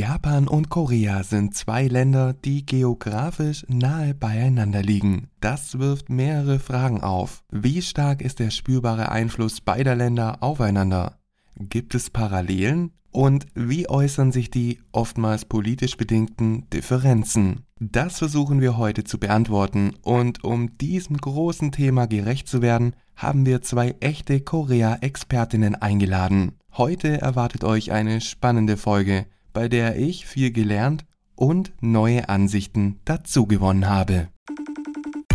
Japan 0.00 0.48
und 0.48 0.70
Korea 0.70 1.22
sind 1.24 1.54
zwei 1.54 1.86
Länder, 1.86 2.32
die 2.32 2.64
geografisch 2.64 3.66
nahe 3.68 4.14
beieinander 4.14 4.80
liegen. 4.80 5.28
Das 5.42 5.78
wirft 5.78 6.08
mehrere 6.08 6.58
Fragen 6.58 7.02
auf. 7.02 7.44
Wie 7.50 7.82
stark 7.82 8.22
ist 8.22 8.38
der 8.38 8.48
spürbare 8.48 9.12
Einfluss 9.12 9.60
beider 9.60 9.94
Länder 9.94 10.42
aufeinander? 10.42 11.18
Gibt 11.58 11.94
es 11.94 12.08
Parallelen? 12.08 12.92
Und 13.10 13.44
wie 13.54 13.90
äußern 13.90 14.32
sich 14.32 14.50
die 14.50 14.80
oftmals 14.90 15.44
politisch 15.44 15.98
bedingten 15.98 16.70
Differenzen? 16.70 17.66
Das 17.78 18.20
versuchen 18.20 18.62
wir 18.62 18.78
heute 18.78 19.04
zu 19.04 19.18
beantworten 19.18 19.92
und 20.00 20.42
um 20.44 20.78
diesem 20.78 21.18
großen 21.18 21.72
Thema 21.72 22.06
gerecht 22.06 22.48
zu 22.48 22.62
werden, 22.62 22.96
haben 23.16 23.44
wir 23.44 23.60
zwei 23.60 23.96
echte 24.00 24.40
Korea-Expertinnen 24.40 25.74
eingeladen. 25.74 26.52
Heute 26.72 27.20
erwartet 27.20 27.64
euch 27.64 27.92
eine 27.92 28.22
spannende 28.22 28.78
Folge 28.78 29.26
bei 29.52 29.68
der 29.68 29.96
ich 29.96 30.26
viel 30.26 30.52
gelernt 30.52 31.04
und 31.34 31.72
neue 31.80 32.28
Ansichten 32.28 33.00
dazu 33.04 33.46
gewonnen 33.46 33.88
habe. 33.88 34.28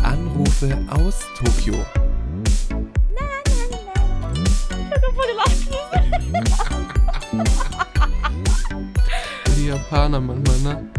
Anrufe 0.03 0.77
aus 0.89 1.19
Tokio. 1.37 1.75
Die 9.57 9.67
Japaner 9.67 10.21
manchmal, 10.21 10.59
ne? 10.59 10.89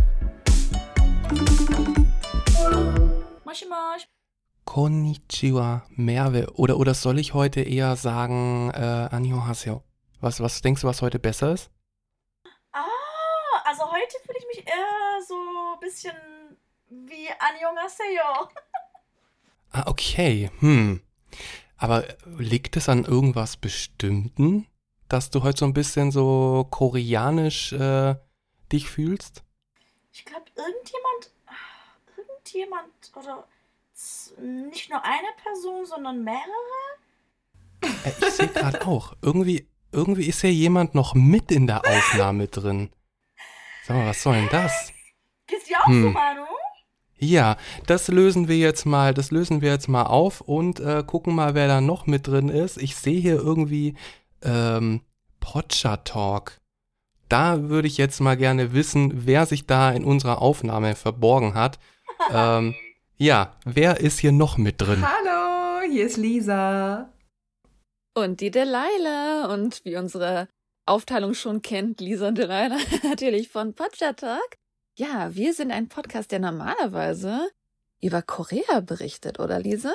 Konnichiwa, 4.65 5.85
Merve. 5.89 6.53
Oder, 6.57 6.77
oder 6.77 6.93
soll 6.93 7.19
ich 7.19 7.33
heute 7.33 7.63
eher 7.63 7.97
sagen, 7.97 8.71
äh, 8.75 9.09
Annyeonghaseyo? 9.11 9.83
Was, 10.21 10.41
was 10.41 10.61
denkst 10.61 10.83
du, 10.83 10.87
was 10.87 11.01
heute 11.01 11.19
besser 11.19 11.55
ist? 11.55 11.71
Also 13.79 13.93
heute 13.93 14.17
fühle 14.25 14.39
ich 14.39 14.57
mich 14.57 14.67
eher 14.67 15.23
so 15.29 15.35
ein 15.35 15.81
bisschen 15.81 16.15
wie 16.89 17.29
Annyeonghaseyo. 17.39 18.49
Ah, 19.73 19.85
okay. 19.89 20.51
Hm. 20.61 21.03
Aber 21.77 22.05
liegt 22.39 22.77
es 22.79 22.89
an 22.89 23.05
irgendwas 23.05 23.59
Bestimmten, 23.59 24.67
dass 25.09 25.29
du 25.29 25.43
heute 25.43 25.59
so 25.59 25.65
ein 25.67 25.75
bisschen 25.75 26.13
so 26.13 26.67
koreanisch 26.71 27.73
äh, 27.73 28.15
dich 28.73 28.89
fühlst? 28.89 29.43
Ich 30.13 30.25
glaube, 30.25 30.47
irgendjemand, 30.55 31.33
irgendjemand 32.17 33.17
oder 33.17 33.47
nicht 34.41 34.89
nur 34.89 35.05
eine 35.05 35.29
Person, 35.43 35.85
sondern 35.85 36.25
mehrere. 36.25 36.47
Äh, 37.83 38.13
ich 38.19 38.33
sehe 38.33 38.49
gerade 38.49 38.87
auch. 38.87 39.15
Irgendwie, 39.21 39.69
irgendwie 39.93 40.27
ist 40.27 40.41
ja 40.43 40.49
jemand 40.49 40.95
noch 40.95 41.13
mit 41.15 41.51
in 41.51 41.67
der 41.67 41.85
Aufnahme 41.85 42.47
drin. 42.47 42.91
Sag 43.87 43.97
mal, 43.99 44.07
was 44.09 44.21
soll 44.21 44.35
denn 44.35 44.49
das? 44.51 44.93
Geht's 45.47 45.67
dir 45.67 45.79
auch 45.81 45.87
Hm. 45.87 46.03
so, 46.03 46.09
Manu? 46.11 46.43
Ja, 47.19 47.57
das 47.87 48.09
lösen 48.09 48.49
wir 48.49 48.57
jetzt 48.57 48.85
mal, 48.85 49.15
das 49.15 49.31
lösen 49.31 49.61
wir 49.61 49.71
jetzt 49.71 49.89
mal 49.89 50.03
auf 50.03 50.41
und 50.41 50.81
äh, 50.81 51.05
gucken 51.07 51.37
mal, 51.37 51.55
wer 51.55 51.69
da 51.69 51.81
noch 51.81 52.07
mit 52.07 52.27
drin 52.27 52.49
ist. 52.49 52.79
Ich 52.79 52.97
sehe 52.97 53.21
hier 53.21 53.37
irgendwie 53.37 53.95
ähm, 54.43 55.03
Podscha 55.39 55.99
Talk. 55.99 56.61
Da 57.29 57.69
würde 57.69 57.87
ich 57.87 57.97
jetzt 57.97 58.21
mal 58.21 58.37
gerne 58.37 58.73
wissen, 58.73 59.25
wer 59.25 59.47
sich 59.47 59.67
da 59.67 59.93
in 59.93 60.05
unserer 60.05 60.43
Aufnahme 60.43 60.97
verborgen 60.97 61.55
hat. 61.55 61.79
ähm, 62.33 62.75
ja, 63.17 63.55
wer 63.65 64.01
ist 64.01 64.19
hier 64.19 64.33
noch 64.33 64.59
mit 64.59 64.81
drin? 64.81 65.07
Hallo, 65.07 65.89
hier 65.89 66.07
ist 66.07 66.17
Lisa. 66.17 67.09
Und 68.15 68.41
die 68.41 68.51
Delilah. 68.51 69.47
Und 69.55 69.85
wie 69.85 69.97
unsere 69.97 70.49
Aufteilung 70.87 71.35
schon 71.35 71.63
kennt, 71.63 72.01
Lisa 72.01 72.29
und 72.29 72.39
Delilah 72.39 72.79
natürlich 73.03 73.49
von 73.49 73.75
Podja 73.75 74.13
Talk. 74.13 74.55
Ja, 74.97 75.35
wir 75.35 75.53
sind 75.53 75.73
ein 75.73 75.89
Podcast, 75.89 76.31
der 76.31 76.39
normalerweise 76.39 77.49
über 78.01 78.23
Korea 78.23 78.81
berichtet, 78.81 79.41
oder 79.41 79.59
Lisa? 79.59 79.93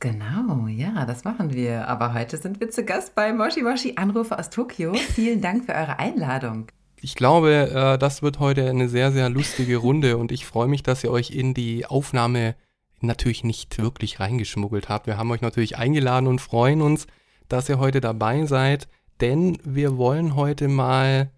Genau, 0.00 0.66
ja, 0.66 1.06
das 1.06 1.22
machen 1.22 1.54
wir. 1.54 1.86
Aber 1.86 2.12
heute 2.12 2.38
sind 2.38 2.58
wir 2.58 2.70
zu 2.70 2.84
Gast 2.84 3.14
bei 3.14 3.32
Moshi 3.32 3.62
Moshi 3.62 3.92
Anrufe 3.96 4.36
aus 4.36 4.50
Tokio. 4.50 4.94
Vielen 4.94 5.40
Dank 5.40 5.66
für 5.66 5.74
eure 5.74 6.00
Einladung. 6.00 6.66
Ich 7.00 7.14
glaube, 7.14 7.70
äh, 7.72 7.96
das 7.96 8.20
wird 8.20 8.40
heute 8.40 8.68
eine 8.68 8.88
sehr, 8.88 9.12
sehr 9.12 9.30
lustige 9.30 9.76
Runde 9.76 10.16
und 10.16 10.32
ich 10.32 10.44
freue 10.44 10.68
mich, 10.68 10.82
dass 10.82 11.04
ihr 11.04 11.12
euch 11.12 11.30
in 11.30 11.54
die 11.54 11.86
Aufnahme 11.86 12.56
natürlich 13.00 13.44
nicht 13.44 13.78
wirklich 13.78 14.18
reingeschmuggelt 14.18 14.88
habt. 14.88 15.06
Wir 15.06 15.16
haben 15.16 15.30
euch 15.30 15.40
natürlich 15.40 15.78
eingeladen 15.78 16.26
und 16.26 16.40
freuen 16.40 16.82
uns, 16.82 17.06
dass 17.48 17.68
ihr 17.68 17.78
heute 17.78 18.00
dabei 18.00 18.44
seid, 18.46 18.88
denn 19.20 19.58
wir 19.64 19.96
wollen 19.96 20.34
heute 20.34 20.68
mal 20.68 21.30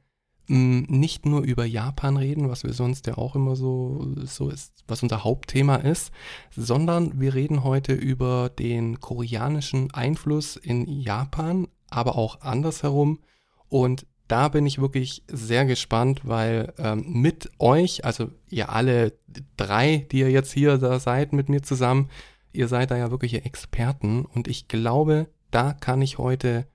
mh, 0.48 0.86
nicht 0.88 1.26
nur 1.26 1.42
über 1.42 1.64
Japan 1.64 2.16
reden, 2.16 2.48
was 2.48 2.64
wir 2.64 2.72
sonst 2.72 3.06
ja 3.06 3.16
auch 3.16 3.34
immer 3.34 3.56
so, 3.56 4.14
so 4.24 4.48
ist, 4.48 4.84
was 4.86 5.02
unser 5.02 5.24
Hauptthema 5.24 5.76
ist, 5.76 6.12
sondern 6.56 7.20
wir 7.20 7.34
reden 7.34 7.64
heute 7.64 7.92
über 7.92 8.50
den 8.50 9.00
koreanischen 9.00 9.92
Einfluss 9.92 10.56
in 10.56 10.86
Japan, 10.86 11.68
aber 11.90 12.16
auch 12.16 12.40
andersherum. 12.40 13.20
Und 13.68 14.06
da 14.28 14.48
bin 14.48 14.66
ich 14.66 14.80
wirklich 14.80 15.24
sehr 15.28 15.66
gespannt, 15.66 16.22
weil 16.24 16.72
ähm, 16.78 17.04
mit 17.06 17.50
euch, 17.58 18.04
also 18.04 18.30
ihr 18.48 18.70
alle 18.70 19.12
drei, 19.56 20.06
die 20.10 20.20
ihr 20.20 20.30
jetzt 20.30 20.52
hier 20.52 20.78
da 20.78 20.98
seid 20.98 21.32
mit 21.32 21.48
mir 21.48 21.62
zusammen, 21.62 22.08
ihr 22.52 22.68
seid 22.68 22.90
da 22.90 22.96
ja 22.96 23.10
wirkliche 23.10 23.44
Experten 23.44 24.24
und 24.24 24.48
ich 24.48 24.68
glaube, 24.68 25.28
da 25.50 25.72
kann 25.74 26.00
ich 26.00 26.18
heute 26.18 26.66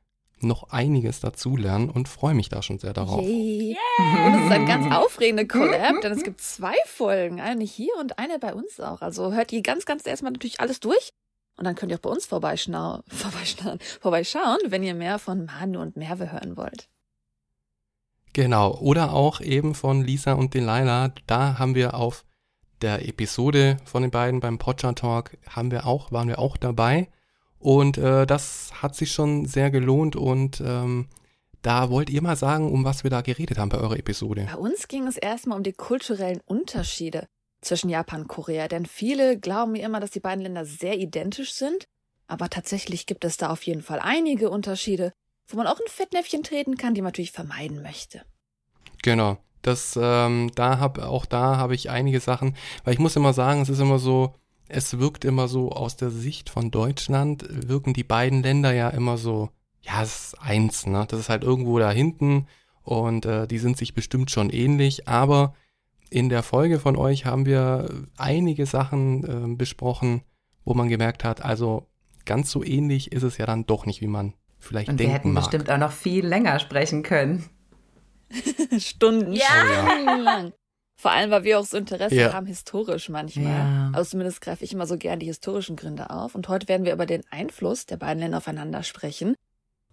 noch 0.41 0.69
einiges 0.69 1.19
dazulernen 1.19 1.89
und 1.89 2.07
freue 2.07 2.33
mich 2.33 2.49
da 2.49 2.61
schon 2.61 2.79
sehr 2.79 2.93
darauf. 2.93 3.21
Yay. 3.21 3.77
Und 4.25 4.35
es 4.35 4.45
ist 4.45 4.51
ein 4.51 4.65
ganz 4.65 4.93
aufregende 4.95 5.47
Collab, 5.47 6.01
denn 6.01 6.11
es 6.11 6.23
gibt 6.23 6.41
zwei 6.41 6.75
Folgen, 6.85 7.41
eine 7.41 7.63
hier 7.63 7.93
und 7.99 8.19
eine 8.19 8.39
bei 8.39 8.53
uns 8.53 8.79
auch. 8.79 9.01
Also 9.01 9.33
hört 9.33 9.51
die 9.51 9.63
ganz, 9.63 9.85
ganz 9.85 10.05
erstmal 10.05 10.31
natürlich 10.31 10.59
alles 10.59 10.79
durch. 10.79 11.11
Und 11.57 11.65
dann 11.65 11.75
könnt 11.75 11.91
ihr 11.91 11.97
auch 11.97 12.01
bei 12.01 12.09
uns 12.09 12.25
vorbeischnau 12.25 13.01
vorbeischauen, 13.07 13.79
vorbeischauen, 13.99 14.59
wenn 14.67 14.83
ihr 14.83 14.93
mehr 14.93 15.19
von 15.19 15.45
Manu 15.45 15.81
und 15.81 15.97
Merve 15.97 16.31
hören 16.31 16.55
wollt. 16.55 16.87
Genau, 18.33 18.77
oder 18.77 19.13
auch 19.13 19.41
eben 19.41 19.73
von 19.73 20.03
Lisa 20.03 20.33
und 20.33 20.53
Delilah. 20.53 21.11
Da 21.25 21.57
haben 21.57 21.73
wir 21.73 21.95
auf 21.95 22.23
der 22.81 23.07
Episode 23.07 23.77
von 23.85 24.03
den 24.03 24.11
beiden 24.11 24.39
beim 24.39 24.59
Podger 24.59 24.93
Talk 24.93 25.35
haben 25.49 25.71
wir 25.71 25.87
auch, 25.87 26.11
waren 26.11 26.27
wir 26.27 26.37
auch 26.37 26.57
dabei. 26.57 27.09
Und 27.59 27.97
äh, 27.97 28.25
das 28.25 28.71
hat 28.81 28.95
sich 28.95 29.11
schon 29.11 29.45
sehr 29.45 29.71
gelohnt 29.71 30.15
und 30.15 30.61
ähm, 30.61 31.07
da 31.61 31.89
wollt 31.89 32.09
ihr 32.09 32.21
mal 32.21 32.35
sagen, 32.35 32.71
um 32.71 32.85
was 32.85 33.03
wir 33.03 33.09
da 33.09 33.21
geredet 33.21 33.57
haben 33.57 33.69
bei 33.69 33.79
eurer 33.79 33.97
Episode. 33.97 34.47
Bei 34.51 34.57
uns 34.57 34.87
ging 34.87 35.07
es 35.07 35.17
erstmal 35.17 35.57
um 35.57 35.63
die 35.63 35.73
kulturellen 35.73 36.39
Unterschiede 36.45 37.27
zwischen 37.61 37.89
Japan 37.89 38.21
und 38.21 38.27
Korea, 38.27 38.67
denn 38.67 38.85
viele 38.85 39.39
glauben 39.39 39.73
mir 39.73 39.83
immer, 39.83 39.99
dass 39.99 40.11
die 40.11 40.19
beiden 40.19 40.43
Länder 40.43 40.65
sehr 40.65 40.97
identisch 40.97 41.53
sind. 41.53 41.87
Aber 42.27 42.49
tatsächlich 42.49 43.05
gibt 43.05 43.25
es 43.25 43.37
da 43.37 43.49
auf 43.49 43.63
jeden 43.63 43.81
Fall 43.81 43.99
einige 43.99 44.49
Unterschiede, 44.49 45.13
wo 45.47 45.57
man 45.57 45.67
auch 45.67 45.79
ein 45.79 45.87
Fettnäpfchen 45.87 46.43
treten 46.43 46.77
kann, 46.77 46.93
die 46.93 47.01
man 47.01 47.09
natürlich 47.09 47.31
vermeiden 47.31 47.81
möchte. 47.81 48.21
Genau. 49.01 49.37
Das, 49.61 49.97
ähm, 50.01 50.51
da 50.55 50.79
hab, 50.79 50.99
auch 50.99 51.25
da 51.25 51.57
habe 51.57 51.73
ich 51.73 51.89
einige 51.89 52.19
Sachen, 52.19 52.55
weil 52.83 52.93
ich 52.93 52.99
muss 52.99 53.15
immer 53.15 53.33
sagen, 53.33 53.61
es 53.61 53.69
ist 53.69 53.79
immer 53.79 53.99
so, 53.99 54.33
es 54.69 54.99
wirkt 54.99 55.25
immer 55.25 55.47
so 55.47 55.71
aus 55.71 55.95
der 55.97 56.09
Sicht 56.09 56.49
von 56.49 56.71
Deutschland, 56.71 57.45
wirken 57.49 57.93
die 57.93 58.03
beiden 58.03 58.41
Länder 58.43 58.73
ja 58.73 58.89
immer 58.89 59.17
so, 59.17 59.49
ja, 59.81 60.01
es 60.03 60.33
ist 60.33 60.41
eins, 60.41 60.85
ne? 60.85 61.05
Das 61.07 61.19
ist 61.19 61.29
halt 61.29 61.43
irgendwo 61.43 61.79
da 61.79 61.91
hinten 61.91 62.47
und 62.83 63.25
äh, 63.25 63.47
die 63.47 63.57
sind 63.59 63.77
sich 63.77 63.93
bestimmt 63.93 64.31
schon 64.31 64.49
ähnlich, 64.49 65.07
aber 65.07 65.53
in 66.09 66.29
der 66.29 66.43
Folge 66.43 66.79
von 66.79 66.95
euch 66.95 67.25
haben 67.25 67.45
wir 67.45 67.89
einige 68.17 68.65
Sachen 68.65 69.23
äh, 69.53 69.55
besprochen, 69.55 70.21
wo 70.63 70.73
man 70.73 70.87
gemerkt 70.89 71.23
hat, 71.23 71.43
also 71.43 71.87
ganz 72.25 72.49
so 72.51 72.63
ähnlich 72.63 73.11
ist 73.11 73.23
es 73.23 73.37
ja 73.37 73.45
dann 73.45 73.65
doch 73.65 73.85
nicht, 73.85 74.01
wie 74.01 74.07
man 74.07 74.33
vielleicht 74.59 74.89
Und 74.89 74.99
wir 74.99 75.05
denken 75.05 75.13
hätten 75.13 75.33
mag. 75.33 75.43
bestimmt 75.43 75.69
auch 75.71 75.77
noch 75.77 75.91
viel 75.91 76.25
länger 76.25 76.59
sprechen 76.59 77.03
können. 77.03 77.45
Stunden, 78.77 79.33
Ja. 79.33 79.45
stundenlang. 79.45 80.53
Vor 80.99 81.11
allem, 81.11 81.29
weil 81.29 81.43
wir 81.43 81.59
auch 81.59 81.65
so 81.65 81.77
Interesse 81.77 82.15
Ja. 82.15 82.33
haben, 82.33 82.47
historisch 82.47 83.07
manchmal. 83.09 83.45
Ja. 83.45 83.91
Also 83.93 84.11
zumindest 84.11 84.41
greife 84.41 84.63
ich 84.63 84.73
immer 84.73 84.87
so 84.87 84.97
gern 84.97 85.19
die 85.19 85.27
historischen 85.27 85.75
Gründe 85.75 86.09
auf. 86.09 86.33
Und 86.33 86.47
heute 86.49 86.67
werden 86.67 86.85
wir 86.85 86.93
über 86.93 87.05
den 87.05 87.23
Einfluss 87.29 87.85
der 87.85 87.97
beiden 87.97 88.19
Länder 88.21 88.39
aufeinander 88.39 88.81
sprechen. 88.83 89.35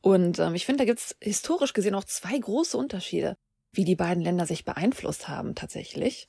Und 0.01 0.39
ähm, 0.39 0.55
ich 0.55 0.65
finde, 0.65 0.79
da 0.79 0.85
gibt's 0.87 1.15
historisch 1.21 1.75
gesehen 1.75 1.95
auch 1.95 2.05
zwei 2.05 2.39
große 2.39 2.77
Unterschiede, 2.77 3.37
wie 3.73 3.85
die 3.85 3.97
beiden 3.97 4.23
Länder 4.23 4.47
sich 4.47 4.65
beeinflusst 4.65 5.29
haben 5.29 5.55
tatsächlich. 5.55 6.29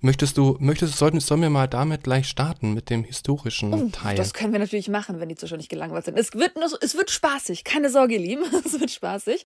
Möchtest 0.00 0.36
du, 0.36 0.56
möchtest, 0.58 0.96
sollten, 0.98 1.20
sollen 1.20 1.40
wir 1.42 1.50
mal 1.50 1.66
damit 1.68 2.04
gleich 2.04 2.26
starten, 2.28 2.74
mit 2.74 2.90
dem 2.90 3.04
historischen 3.04 3.72
Oh, 3.72 3.88
Teil? 3.90 4.16
das 4.16 4.34
können 4.34 4.52
wir 4.52 4.58
natürlich 4.60 4.88
machen, 4.88 5.20
wenn 5.20 5.28
die 5.30 5.34
Zuschauer 5.34 5.56
nicht 5.58 5.70
gelangweilt 5.70 6.04
sind. 6.04 6.18
Es 6.18 6.32
wird, 6.34 6.56
nur 6.56 6.68
es 6.82 6.94
wird 6.94 7.10
spaßig, 7.10 7.64
keine 7.64 7.88
Sorge, 7.90 8.14
ihr 8.14 8.20
Lieben, 8.20 8.44
es 8.64 8.78
wird 8.78 8.90
spaßig. 8.90 9.44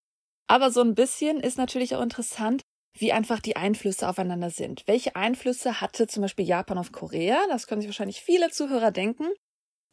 Aber 0.49 0.71
so 0.73 0.81
ein 0.81 0.95
bisschen 0.95 1.39
ist 1.41 1.59
natürlich 1.59 1.95
auch 1.95 2.03
interessant, 2.03 2.63
wie 3.01 3.13
einfach 3.13 3.41
die 3.41 3.57
Einflüsse 3.57 4.09
aufeinander 4.09 4.51
sind. 4.51 4.83
Welche 4.87 5.17
Einflüsse 5.17 5.81
hatte 5.81 6.07
zum 6.07 6.23
Beispiel 6.23 6.47
Japan 6.47 6.79
auf 6.79 6.93
Korea? 6.93 7.39
Das 7.49 7.67
können 7.67 7.81
sich 7.81 7.89
wahrscheinlich 7.89 8.21
viele 8.21 8.51
Zuhörer 8.51 8.91
denken. 8.91 9.27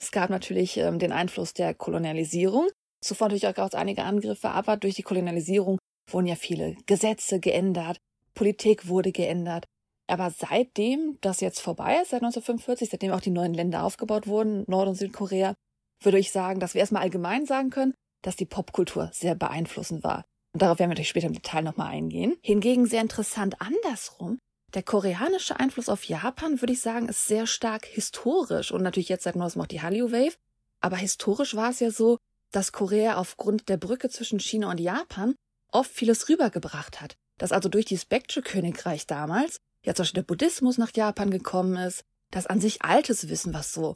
Es 0.02 0.12
gab 0.12 0.30
natürlich 0.30 0.78
ähm, 0.78 1.00
den 1.00 1.12
Einfluss 1.12 1.54
der 1.54 1.74
Kolonialisierung. 1.74 2.68
Zuvor 3.02 3.28
natürlich 3.28 3.48
auch 3.48 3.54
gab 3.54 3.68
es 3.68 3.75
einige 3.75 4.04
Angriffe, 4.04 4.50
aber 4.50 4.78
durch 4.78 4.96
die 4.96 5.04
Kolonialisierung 5.04 5.78
wurden 6.10 6.28
ja 6.28 6.36
viele 6.36 6.75
Gesetze 6.86 7.40
geändert. 7.40 7.98
Politik 8.34 8.88
wurde 8.88 9.12
geändert. 9.12 9.66
Aber 10.07 10.30
seitdem 10.30 11.18
das 11.22 11.42
jetzt 11.42 11.60
vorbei 11.60 12.00
ist, 12.02 12.12
seit 12.12 12.22
1945, 12.22 12.90
seitdem 12.90 13.12
auch 13.12 13.22
die 13.22 13.31
neuen 13.31 13.54
Länder 13.54 13.84
aufgebaut 13.84 14.28
wurden, 14.28 14.63
Nord- 14.68 14.88
und 14.88 14.96
Südkorea, 14.96 15.56
würde 16.02 16.19
ich 16.19 16.31
sagen, 16.31 16.60
dass 16.60 16.74
wir 16.74 16.81
erstmal 16.81 17.04
allgemein 17.04 17.46
sagen 17.46 17.69
können, 17.69 17.94
dass 18.22 18.36
die 18.36 18.46
Popkultur 18.46 19.10
sehr 19.13 19.36
beeinflussend 19.36 20.04
war. 20.04 20.25
Und 20.56 20.62
darauf 20.62 20.80
werden 20.80 20.92
wir 20.92 20.94
natürlich 20.94 21.10
später 21.10 21.28
im 21.28 21.34
Detail 21.34 21.63
nochmal 21.63 21.90
eingehen. 21.90 22.38
Hingegen 22.42 22.86
sehr 22.86 23.02
interessant 23.02 23.57
andersrum. 23.60 24.40
Der 24.74 24.84
koreanische 24.84 25.60
Einfluss 25.60 25.90
auf 25.90 26.06
Japan, 26.06 26.62
würde 26.62 26.72
ich 26.72 26.80
sagen, 26.80 27.10
ist 27.10 27.28
sehr 27.28 27.46
stark 27.46 27.86
historisch 27.86 28.72
und 28.72 28.81
natürlich 28.81 29.10
jetzt 29.10 29.25
seit 29.25 29.36
neuestem 29.36 29.63
auch 29.63 29.68
die 29.68 29.81
Hallyu 29.81 30.13
Wave. 30.13 30.38
Aber 30.80 30.96
historisch 30.96 31.57
war 31.57 31.72
es 31.72 31.81
ja 31.81 31.92
so, 31.92 32.19
dass 32.54 32.72
Korea 32.72 33.18
aufgrund 33.18 33.68
der 33.68 33.75
Brücke 33.75 34.07
zwischen 34.07 34.40
China 34.40 34.72
und 34.72 34.80
Japan 34.80 35.36
oft 35.74 35.92
vieles 35.92 36.30
rübergebracht 36.30 37.02
hat. 37.02 37.18
Dass 37.38 37.52
also 37.52 37.68
durch 37.68 37.88
das 37.88 38.06
Baekje-Königreich 38.06 39.07
damals 39.07 39.57
ja 39.84 39.94
zum 39.94 40.04
Beispiel 40.04 40.22
der 40.22 40.28
Buddhismus 40.28 40.78
nach 40.78 40.96
Japan 40.96 41.31
gekommen 41.31 41.75
ist, 41.75 42.06
dass 42.31 42.48
an 42.48 42.62
sich 42.62 42.81
altes 42.81 43.28
Wissen, 43.28 43.54
was 43.54 43.74
so 43.74 43.96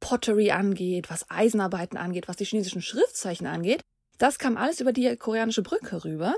Pottery 0.00 0.52
angeht, 0.52 1.10
was 1.10 1.28
Eisenarbeiten 1.28 1.98
angeht, 1.98 2.28
was 2.28 2.36
die 2.36 2.46
chinesischen 2.46 2.80
Schriftzeichen 2.80 3.46
angeht, 3.46 3.82
das 4.18 4.38
kam 4.38 4.56
alles 4.56 4.80
über 4.80 4.92
die 4.92 5.16
koreanische 5.16 5.62
Brücke 5.62 6.04
rüber. 6.04 6.34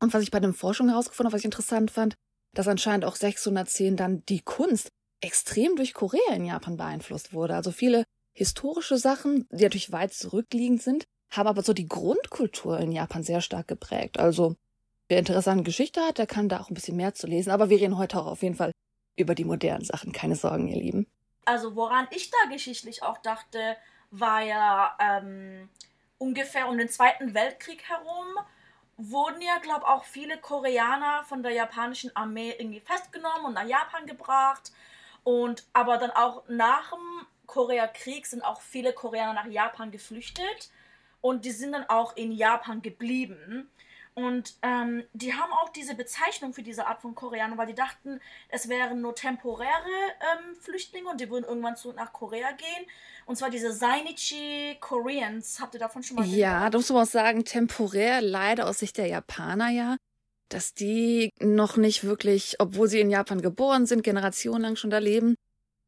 Und 0.00 0.12
was 0.12 0.22
ich 0.22 0.30
bei 0.30 0.40
den 0.40 0.54
Forschungen 0.54 0.90
herausgefunden 0.90 1.28
habe, 1.28 1.34
was 1.34 1.40
ich 1.40 1.46
interessant 1.46 1.90
fand, 1.90 2.14
dass 2.54 2.68
anscheinend 2.68 3.04
auch 3.04 3.16
610 3.16 3.96
dann 3.96 4.24
die 4.26 4.40
Kunst 4.40 4.88
extrem 5.20 5.76
durch 5.76 5.94
Korea 5.94 6.34
in 6.34 6.44
Japan 6.44 6.76
beeinflusst 6.76 7.32
wurde. 7.32 7.54
Also 7.54 7.70
viele 7.70 8.04
historische 8.32 8.98
Sachen, 8.98 9.46
die 9.50 9.62
natürlich 9.62 9.92
weit 9.92 10.12
zurückliegend 10.12 10.82
sind, 10.82 11.04
haben 11.30 11.48
aber 11.48 11.62
so 11.62 11.72
die 11.72 11.88
Grundkultur 11.88 12.78
in 12.78 12.92
Japan 12.92 13.22
sehr 13.22 13.40
stark 13.40 13.68
geprägt. 13.68 14.18
Also 14.18 14.56
wer 15.08 15.18
interessante 15.18 15.64
Geschichte 15.64 16.00
hat, 16.02 16.18
der 16.18 16.26
kann 16.26 16.48
da 16.48 16.60
auch 16.60 16.70
ein 16.70 16.74
bisschen 16.74 16.96
mehr 16.96 17.14
zu 17.14 17.26
lesen. 17.26 17.50
Aber 17.50 17.70
wir 17.70 17.80
reden 17.80 17.98
heute 17.98 18.18
auch 18.18 18.26
auf 18.26 18.42
jeden 18.42 18.56
Fall 18.56 18.72
über 19.16 19.34
die 19.34 19.44
modernen 19.44 19.84
Sachen. 19.84 20.12
Keine 20.12 20.36
Sorgen, 20.36 20.68
ihr 20.68 20.78
Lieben. 20.78 21.06
Also 21.44 21.76
woran 21.76 22.06
ich 22.10 22.30
da 22.30 22.50
geschichtlich 22.50 23.02
auch 23.02 23.18
dachte, 23.18 23.76
war 24.10 24.42
ja 24.42 24.96
ähm, 25.00 25.68
ungefähr 26.18 26.68
um 26.68 26.78
den 26.78 26.88
Zweiten 26.88 27.34
Weltkrieg 27.34 27.82
herum 27.88 28.38
wurden 28.96 29.40
ja, 29.40 29.58
glaube 29.58 29.86
auch 29.86 30.04
viele 30.04 30.38
Koreaner 30.38 31.24
von 31.24 31.42
der 31.42 31.52
japanischen 31.52 32.14
Armee 32.14 32.54
irgendwie 32.58 32.80
festgenommen 32.80 33.46
und 33.46 33.54
nach 33.54 33.66
Japan 33.66 34.06
gebracht. 34.06 34.72
Und 35.24 35.64
aber 35.72 35.98
dann 35.98 36.10
auch 36.10 36.44
nach 36.48 36.90
dem 36.90 37.26
Koreakrieg 37.46 38.26
sind 38.26 38.42
auch 38.42 38.60
viele 38.60 38.92
Koreaner 38.92 39.34
nach 39.34 39.46
Japan 39.46 39.90
geflüchtet 39.90 40.70
und 41.20 41.44
die 41.44 41.50
sind 41.50 41.72
dann 41.72 41.88
auch 41.88 42.16
in 42.16 42.32
Japan 42.32 42.82
geblieben. 42.82 43.70
Und 44.14 44.54
ähm, 44.62 45.02
die 45.12 45.34
haben 45.34 45.52
auch 45.52 45.70
diese 45.70 45.96
Bezeichnung 45.96 46.54
für 46.54 46.62
diese 46.62 46.86
Art 46.86 47.02
von 47.02 47.16
Koreaner, 47.16 47.58
weil 47.58 47.66
die 47.66 47.74
dachten, 47.74 48.20
es 48.48 48.68
wären 48.68 49.00
nur 49.00 49.16
temporäre 49.16 49.68
ähm, 49.68 50.54
Flüchtlinge 50.60 51.10
und 51.10 51.20
die 51.20 51.28
würden 51.30 51.44
irgendwann 51.44 51.76
zurück 51.76 51.96
nach 51.96 52.12
Korea 52.12 52.52
gehen. 52.52 52.86
Und 53.26 53.36
zwar 53.36 53.50
diese 53.50 53.76
Zainichi 53.76 54.76
Koreans. 54.78 55.58
Habt 55.60 55.74
ihr 55.74 55.80
davon 55.80 56.04
schon 56.04 56.16
mal 56.16 56.22
gehört? 56.22 56.38
Ja, 56.38 56.70
da 56.70 56.78
muss 56.78 56.90
man 56.90 57.02
auch 57.02 57.10
sagen, 57.10 57.44
temporär, 57.44 58.20
leider 58.20 58.68
aus 58.68 58.78
Sicht 58.78 58.98
der 58.98 59.08
Japaner 59.08 59.70
ja, 59.70 59.96
dass 60.48 60.74
die 60.74 61.30
noch 61.40 61.76
nicht 61.76 62.04
wirklich, 62.04 62.60
obwohl 62.60 62.86
sie 62.88 63.00
in 63.00 63.10
Japan 63.10 63.42
geboren 63.42 63.86
sind, 63.86 64.04
generationenlang 64.04 64.76
schon 64.76 64.90
da 64.90 64.98
leben, 64.98 65.34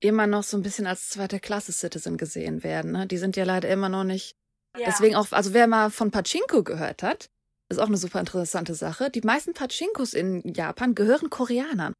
immer 0.00 0.26
noch 0.26 0.42
so 0.42 0.56
ein 0.56 0.64
bisschen 0.64 0.88
als 0.88 1.10
zweite 1.10 1.38
Klasse 1.38 1.70
Citizen 1.70 2.16
gesehen 2.16 2.64
werden. 2.64 2.90
Ne? 2.90 3.06
Die 3.06 3.18
sind 3.18 3.36
ja 3.36 3.44
leider 3.44 3.68
immer 3.68 3.88
noch 3.88 4.04
nicht. 4.04 4.34
Ja. 4.76 4.86
Deswegen 4.86 5.14
auch, 5.14 5.30
also 5.30 5.54
wer 5.54 5.68
mal 5.68 5.90
von 5.90 6.10
Pachinko 6.10 6.64
gehört 6.64 7.04
hat, 7.04 7.28
ist 7.68 7.78
auch 7.78 7.86
eine 7.86 7.96
super 7.96 8.20
interessante 8.20 8.74
Sache. 8.74 9.10
Die 9.10 9.22
meisten 9.22 9.52
Pachinkos 9.52 10.14
in 10.14 10.42
Japan 10.54 10.94
gehören 10.94 11.30
Koreanern. 11.30 11.92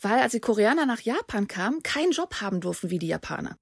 Weil 0.00 0.20
als 0.20 0.32
die 0.32 0.40
Koreaner 0.40 0.84
nach 0.84 1.00
Japan 1.00 1.48
kamen, 1.48 1.82
keinen 1.82 2.12
Job 2.12 2.40
haben 2.40 2.60
durften 2.60 2.90
wie 2.90 2.98
die 2.98 3.06
Japaner. 3.06 3.56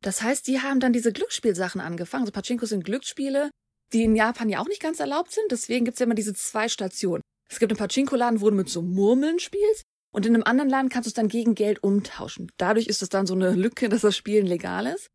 Das 0.00 0.22
heißt, 0.22 0.46
die 0.46 0.60
haben 0.60 0.80
dann 0.80 0.92
diese 0.92 1.12
Glücksspielsachen 1.12 1.80
angefangen. 1.80 2.22
Also 2.22 2.32
Pachinkos 2.32 2.70
sind 2.70 2.84
Glücksspiele, 2.84 3.50
die 3.92 4.04
in 4.04 4.16
Japan 4.16 4.48
ja 4.48 4.60
auch 4.60 4.68
nicht 4.68 4.82
ganz 4.82 5.00
erlaubt 5.00 5.32
sind. 5.32 5.50
Deswegen 5.50 5.84
gibt's 5.84 6.00
ja 6.00 6.04
immer 6.04 6.14
diese 6.14 6.34
zwei 6.34 6.68
Stationen. 6.68 7.22
Es 7.50 7.58
gibt 7.58 7.72
einen 7.72 7.78
Pachinko-Laden, 7.78 8.40
wo 8.40 8.50
du 8.50 8.56
mit 8.56 8.68
so 8.68 8.82
Murmeln 8.82 9.38
spielst. 9.38 9.84
Und 10.12 10.26
in 10.26 10.34
einem 10.34 10.44
anderen 10.44 10.70
Laden 10.70 10.88
kannst 10.88 11.06
du 11.06 11.10
es 11.10 11.14
dann 11.14 11.28
gegen 11.28 11.54
Geld 11.54 11.82
umtauschen. 11.82 12.50
Dadurch 12.56 12.86
ist 12.86 13.02
es 13.02 13.08
dann 13.08 13.26
so 13.26 13.34
eine 13.34 13.52
Lücke, 13.52 13.88
dass 13.90 14.02
das 14.02 14.16
Spielen 14.16 14.46
legal 14.46 14.86
ist. 14.86 15.08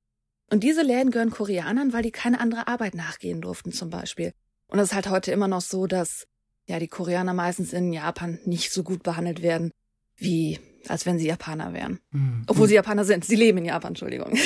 Und 0.51 0.63
diese 0.63 0.81
Läden 0.81 1.11
gehören 1.11 1.29
Koreanern, 1.29 1.93
weil 1.93 2.01
die 2.01 2.11
keine 2.11 2.39
andere 2.39 2.67
Arbeit 2.67 2.95
nachgehen 2.95 3.41
durften, 3.41 3.71
zum 3.71 3.89
Beispiel. 3.89 4.33
Und 4.69 4.79
es 4.79 4.89
ist 4.89 4.95
halt 4.95 5.09
heute 5.09 5.31
immer 5.31 5.47
noch 5.47 5.61
so, 5.61 5.87
dass 5.87 6.27
ja 6.67 6.79
die 6.79 6.87
Koreaner 6.87 7.33
meistens 7.33 7.73
in 7.73 7.91
Japan 7.91 8.39
nicht 8.45 8.71
so 8.71 8.83
gut 8.83 9.03
behandelt 9.03 9.41
werden, 9.41 9.71
wie 10.15 10.59
als 10.87 11.05
wenn 11.05 11.19
sie 11.19 11.27
Japaner 11.27 11.73
wären. 11.73 11.99
Mhm. 12.11 12.43
Obwohl 12.47 12.67
sie 12.67 12.75
Japaner 12.75 13.03
sind. 13.03 13.25
Sie 13.25 13.35
leben 13.35 13.57
in 13.57 13.65
Japan, 13.65 13.89
Entschuldigung. 13.89 14.33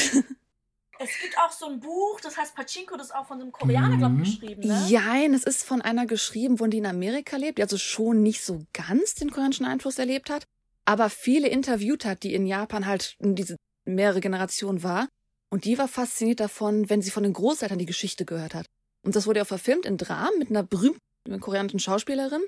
Es 0.99 1.09
gibt 1.21 1.37
auch 1.37 1.51
so 1.51 1.65
ein 1.65 1.81
Buch, 1.81 2.21
das 2.21 2.37
heißt 2.37 2.55
Pachinko, 2.55 2.95
das 2.95 3.07
ist 3.07 3.15
auch 3.15 3.27
von 3.27 3.37
so 3.37 3.43
einem 3.43 3.51
Koreaner, 3.51 3.97
glaube 3.97 4.21
ich, 4.21 4.41
mhm. 4.41 4.41
geschrieben, 4.41 4.67
ne? 4.67 4.85
Jein, 4.87 5.33
es 5.33 5.43
ist 5.43 5.63
von 5.63 5.81
einer 5.81 6.05
geschrieben, 6.05 6.61
wo 6.61 6.67
die 6.67 6.77
in 6.77 6.85
Amerika 6.85 7.35
lebt, 7.35 7.57
die 7.57 7.61
also 7.61 7.77
schon 7.77 8.21
nicht 8.21 8.41
so 8.41 8.63
ganz 8.71 9.15
den 9.15 9.31
koreanischen 9.31 9.65
Einfluss 9.65 9.99
erlebt 9.99 10.29
hat, 10.29 10.45
aber 10.85 11.09
viele 11.09 11.49
interviewt 11.49 12.05
hat, 12.05 12.23
die 12.23 12.33
in 12.33 12.45
Japan 12.45 12.85
halt 12.85 13.17
diese 13.19 13.57
mehrere 13.85 14.21
Generationen 14.21 14.83
war. 14.83 15.09
Und 15.49 15.65
die 15.65 15.77
war 15.77 15.87
fasziniert 15.87 16.39
davon, 16.39 16.89
wenn 16.89 17.01
sie 17.01 17.11
von 17.11 17.23
den 17.23 17.33
Großeltern 17.33 17.79
die 17.79 17.85
Geschichte 17.85 18.23
gehört 18.23 18.55
hat. 18.55 18.67
Und 19.03 19.15
das 19.15 19.27
wurde 19.27 19.39
ja 19.39 19.45
verfilmt 19.45 19.85
in 19.85 19.97
Dramen 19.97 20.39
mit 20.39 20.49
einer 20.49 20.63
berühmten 20.63 21.39
koreanischen 21.39 21.79
Schauspielerin. 21.79 22.43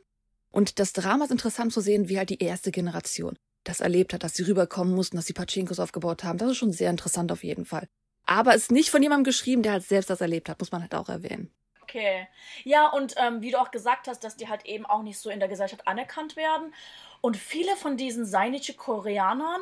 Und 0.52 0.80
das 0.80 0.94
Drama 0.94 1.26
ist 1.26 1.32
interessant 1.32 1.74
zu 1.74 1.82
sehen, 1.82 2.10
wie 2.10 2.18
halt 2.18 2.30
die 2.30 2.42
erste 2.42 2.72
Generation 2.72 3.38
das 3.66 3.82
erlebt 3.82 4.14
hat, 4.14 4.24
dass 4.24 4.36
sie 4.36 4.44
rüberkommen 4.44 4.96
mussten, 4.96 5.18
dass 5.18 5.26
sie 5.26 5.34
Pachinkos 5.34 5.80
aufgebaut 5.80 6.24
haben. 6.24 6.38
Das 6.38 6.52
ist 6.52 6.58
schon 6.58 6.72
sehr 6.72 6.90
interessant 6.90 7.32
auf 7.32 7.44
jeden 7.44 7.66
Fall. 7.66 7.88
Aber 8.26 8.56
es 8.56 8.64
ist 8.64 8.72
nicht 8.72 8.90
von 8.90 9.04
jemandem 9.04 9.26
geschrieben, 9.26 9.64
der 9.64 9.74
halt 9.74 9.84
selbst 9.84 10.10
das 10.10 10.22
erlebt 10.22 10.50
hat, 10.50 10.60
muss 10.60 10.72
man 10.72 10.82
halt 10.82 10.96
auch 10.96 11.10
erwähnen. 11.10 11.52
Okay. 11.82 12.28
Ja, 12.64 12.88
und 12.88 13.14
ähm, 13.18 13.42
wie 13.42 13.52
du 13.52 13.60
auch 13.60 13.72
gesagt 13.72 14.08
hast, 14.08 14.24
dass 14.24 14.38
die 14.38 14.48
halt 14.50 14.66
eben 14.66 14.86
auch 14.86 15.04
nicht 15.04 15.20
so 15.20 15.30
in 15.30 15.40
der 15.40 15.50
Gesellschaft 15.50 15.88
anerkannt 15.88 16.36
werden. 16.36 16.74
Und 17.22 17.38
viele 17.38 17.76
von 17.76 17.98
diesen 17.98 18.26
seinische 18.26 18.74
Koreanern, 18.74 19.62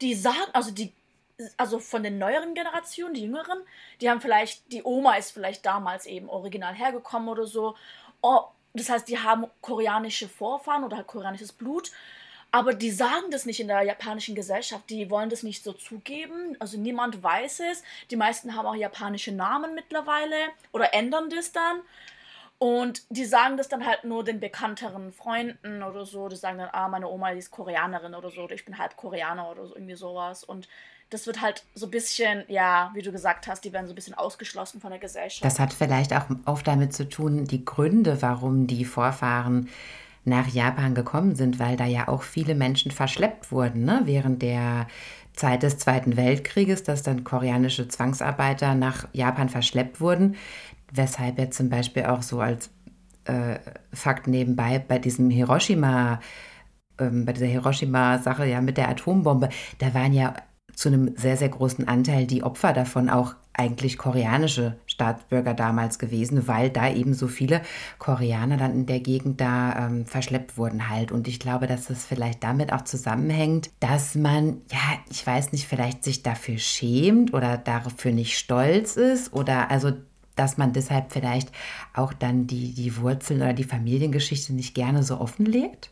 die 0.00 0.14
sagen, 0.14 0.50
also 0.52 0.70
die 0.70 0.92
also 1.56 1.78
von 1.78 2.02
den 2.02 2.18
neueren 2.18 2.54
Generationen, 2.54 3.14
die 3.14 3.22
jüngeren, 3.22 3.58
die 4.00 4.08
haben 4.08 4.20
vielleicht, 4.20 4.70
die 4.72 4.82
Oma 4.82 5.16
ist 5.16 5.32
vielleicht 5.32 5.66
damals 5.66 6.06
eben 6.06 6.28
original 6.28 6.74
hergekommen 6.74 7.28
oder 7.28 7.46
so. 7.46 7.74
Oh, 8.20 8.44
das 8.72 8.88
heißt, 8.88 9.08
die 9.08 9.18
haben 9.18 9.46
koreanische 9.60 10.28
Vorfahren 10.28 10.84
oder 10.84 10.96
halt 10.96 11.06
koreanisches 11.06 11.52
Blut. 11.52 11.92
Aber 12.50 12.72
die 12.72 12.92
sagen 12.92 13.32
das 13.32 13.46
nicht 13.46 13.58
in 13.58 13.66
der 13.66 13.82
japanischen 13.82 14.36
Gesellschaft. 14.36 14.88
Die 14.88 15.10
wollen 15.10 15.28
das 15.28 15.42
nicht 15.42 15.64
so 15.64 15.72
zugeben. 15.72 16.56
Also 16.60 16.78
niemand 16.78 17.20
weiß 17.20 17.60
es. 17.72 17.82
Die 18.12 18.16
meisten 18.16 18.54
haben 18.54 18.66
auch 18.66 18.76
japanische 18.76 19.32
Namen 19.32 19.74
mittlerweile 19.74 20.36
oder 20.70 20.94
ändern 20.94 21.30
das 21.30 21.50
dann. 21.50 21.80
Und 22.58 23.02
die 23.08 23.24
sagen 23.24 23.56
das 23.56 23.68
dann 23.68 23.84
halt 23.84 24.04
nur 24.04 24.22
den 24.22 24.38
bekannteren 24.38 25.12
Freunden 25.12 25.82
oder 25.82 26.06
so. 26.06 26.28
Die 26.28 26.36
sagen 26.36 26.58
dann, 26.58 26.70
ah, 26.72 26.86
meine 26.86 27.08
Oma 27.08 27.32
die 27.32 27.38
ist 27.38 27.50
Koreanerin 27.50 28.14
oder 28.14 28.30
so. 28.30 28.42
Oder 28.42 28.54
ich 28.54 28.64
bin 28.64 28.78
halb 28.78 28.96
Koreaner 28.96 29.50
oder 29.50 29.66
so, 29.66 29.74
irgendwie 29.74 29.96
sowas. 29.96 30.44
Und 30.44 30.68
das 31.14 31.26
wird 31.28 31.40
halt 31.40 31.64
so 31.74 31.86
ein 31.86 31.90
bisschen, 31.90 32.42
ja, 32.48 32.90
wie 32.94 33.02
du 33.02 33.12
gesagt 33.12 33.46
hast, 33.46 33.64
die 33.64 33.72
werden 33.72 33.86
so 33.86 33.92
ein 33.92 33.94
bisschen 33.94 34.14
ausgeschlossen 34.14 34.80
von 34.80 34.90
der 34.90 34.98
Gesellschaft. 34.98 35.44
Das 35.44 35.60
hat 35.60 35.72
vielleicht 35.72 36.12
auch 36.12 36.24
oft 36.44 36.66
damit 36.66 36.92
zu 36.92 37.08
tun, 37.08 37.44
die 37.44 37.64
Gründe, 37.64 38.20
warum 38.20 38.66
die 38.66 38.84
Vorfahren 38.84 39.68
nach 40.24 40.48
Japan 40.48 40.94
gekommen 40.94 41.36
sind, 41.36 41.60
weil 41.60 41.76
da 41.76 41.86
ja 41.86 42.08
auch 42.08 42.22
viele 42.22 42.56
Menschen 42.56 42.90
verschleppt 42.90 43.52
wurden, 43.52 43.84
ne? 43.84 44.02
während 44.04 44.42
der 44.42 44.88
Zeit 45.34 45.62
des 45.62 45.78
Zweiten 45.78 46.16
Weltkrieges, 46.16 46.82
dass 46.82 47.04
dann 47.04 47.22
koreanische 47.22 47.86
Zwangsarbeiter 47.86 48.74
nach 48.74 49.06
Japan 49.12 49.48
verschleppt 49.48 50.00
wurden, 50.00 50.34
weshalb 50.92 51.38
jetzt 51.38 51.56
zum 51.56 51.68
Beispiel 51.68 52.06
auch 52.06 52.22
so 52.22 52.40
als 52.40 52.70
äh, 53.26 53.58
Fakt 53.92 54.26
nebenbei 54.26 54.80
bei 54.80 54.98
diesem 54.98 55.30
Hiroshima, 55.30 56.20
ähm, 56.98 57.24
bei 57.24 57.32
dieser 57.32 57.46
Hiroshima-Sache 57.46 58.46
ja 58.46 58.60
mit 58.60 58.78
der 58.78 58.88
Atombombe, 58.88 59.48
da 59.78 59.94
waren 59.94 60.12
ja 60.12 60.34
zu 60.76 60.88
einem 60.88 61.16
sehr, 61.16 61.36
sehr 61.36 61.48
großen 61.48 61.88
Anteil 61.88 62.26
die 62.26 62.42
Opfer 62.42 62.72
davon 62.72 63.08
auch 63.08 63.34
eigentlich 63.56 63.98
koreanische 63.98 64.76
Staatsbürger 64.86 65.54
damals 65.54 65.98
gewesen, 65.98 66.48
weil 66.48 66.70
da 66.70 66.92
eben 66.92 67.14
so 67.14 67.28
viele 67.28 67.62
Koreaner 67.98 68.56
dann 68.56 68.72
in 68.72 68.86
der 68.86 69.00
Gegend 69.00 69.40
da 69.40 69.86
ähm, 69.86 70.06
verschleppt 70.06 70.58
wurden 70.58 70.88
halt. 70.88 71.12
Und 71.12 71.28
ich 71.28 71.38
glaube, 71.38 71.66
dass 71.66 71.86
das 71.86 72.04
vielleicht 72.04 72.42
damit 72.42 72.72
auch 72.72 72.82
zusammenhängt, 72.82 73.70
dass 73.78 74.16
man, 74.16 74.62
ja, 74.72 74.98
ich 75.08 75.24
weiß 75.24 75.52
nicht, 75.52 75.68
vielleicht 75.68 76.02
sich 76.02 76.22
dafür 76.22 76.58
schämt 76.58 77.32
oder 77.32 77.56
dafür 77.56 78.12
nicht 78.12 78.36
stolz 78.36 78.96
ist 78.96 79.32
oder 79.32 79.70
also 79.70 79.92
dass 80.36 80.58
man 80.58 80.72
deshalb 80.72 81.12
vielleicht 81.12 81.52
auch 81.92 82.12
dann 82.12 82.48
die, 82.48 82.74
die 82.74 82.96
Wurzeln 82.96 83.40
oder 83.40 83.52
die 83.52 83.62
Familiengeschichte 83.62 84.52
nicht 84.52 84.74
gerne 84.74 85.04
so 85.04 85.20
offenlegt? 85.20 85.90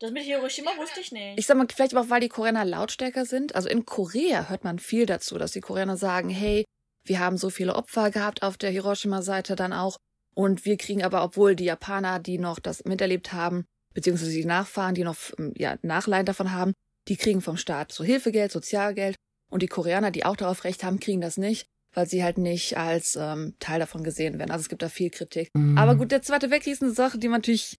Das 0.00 0.12
mit 0.12 0.22
Hiroshima 0.22 0.70
wusste 0.78 1.00
ich 1.00 1.12
nicht. 1.12 1.38
Ich 1.38 1.46
sag 1.46 1.58
mal, 1.58 1.66
vielleicht 1.72 1.94
auch, 1.94 2.08
weil 2.08 2.22
die 2.22 2.30
Koreaner 2.30 2.64
lautstärker 2.64 3.26
sind. 3.26 3.54
Also 3.54 3.68
in 3.68 3.84
Korea 3.84 4.48
hört 4.48 4.64
man 4.64 4.78
viel 4.78 5.04
dazu, 5.04 5.36
dass 5.36 5.52
die 5.52 5.60
Koreaner 5.60 5.98
sagen, 5.98 6.30
hey, 6.30 6.64
wir 7.04 7.20
haben 7.20 7.36
so 7.36 7.50
viele 7.50 7.76
Opfer 7.76 8.10
gehabt 8.10 8.42
auf 8.42 8.56
der 8.56 8.70
Hiroshima-Seite 8.70 9.56
dann 9.56 9.74
auch. 9.74 9.98
Und 10.34 10.64
wir 10.64 10.78
kriegen 10.78 11.04
aber, 11.04 11.22
obwohl 11.22 11.54
die 11.54 11.66
Japaner, 11.66 12.18
die 12.18 12.38
noch 12.38 12.60
das 12.60 12.84
miterlebt 12.84 13.34
haben, 13.34 13.66
beziehungsweise 13.92 14.30
die 14.30 14.46
Nachfahren, 14.46 14.94
die 14.94 15.04
noch 15.04 15.16
ähm, 15.38 15.52
ja, 15.56 15.76
Nachleihen 15.82 16.24
davon 16.24 16.52
haben, 16.52 16.72
die 17.08 17.16
kriegen 17.16 17.42
vom 17.42 17.58
Staat 17.58 17.92
so 17.92 18.02
Hilfegeld, 18.02 18.52
Sozialgeld. 18.52 19.16
Und 19.50 19.62
die 19.62 19.68
Koreaner, 19.68 20.10
die 20.10 20.24
auch 20.24 20.36
darauf 20.36 20.64
Recht 20.64 20.82
haben, 20.82 20.98
kriegen 20.98 21.20
das 21.20 21.36
nicht, 21.36 21.66
weil 21.92 22.06
sie 22.06 22.24
halt 22.24 22.38
nicht 22.38 22.78
als 22.78 23.16
ähm, 23.16 23.54
Teil 23.58 23.80
davon 23.80 24.02
gesehen 24.02 24.38
werden. 24.38 24.50
Also 24.50 24.62
es 24.62 24.68
gibt 24.70 24.80
da 24.80 24.88
viel 24.88 25.10
Kritik. 25.10 25.50
Mhm. 25.54 25.76
Aber 25.76 25.94
gut, 25.96 26.10
der 26.10 26.22
Zweite 26.22 26.50
Weltkrieg 26.50 26.72
ist 26.72 26.82
eine 26.82 26.92
Sache, 26.92 27.18
die 27.18 27.28
man 27.28 27.40
natürlich 27.40 27.78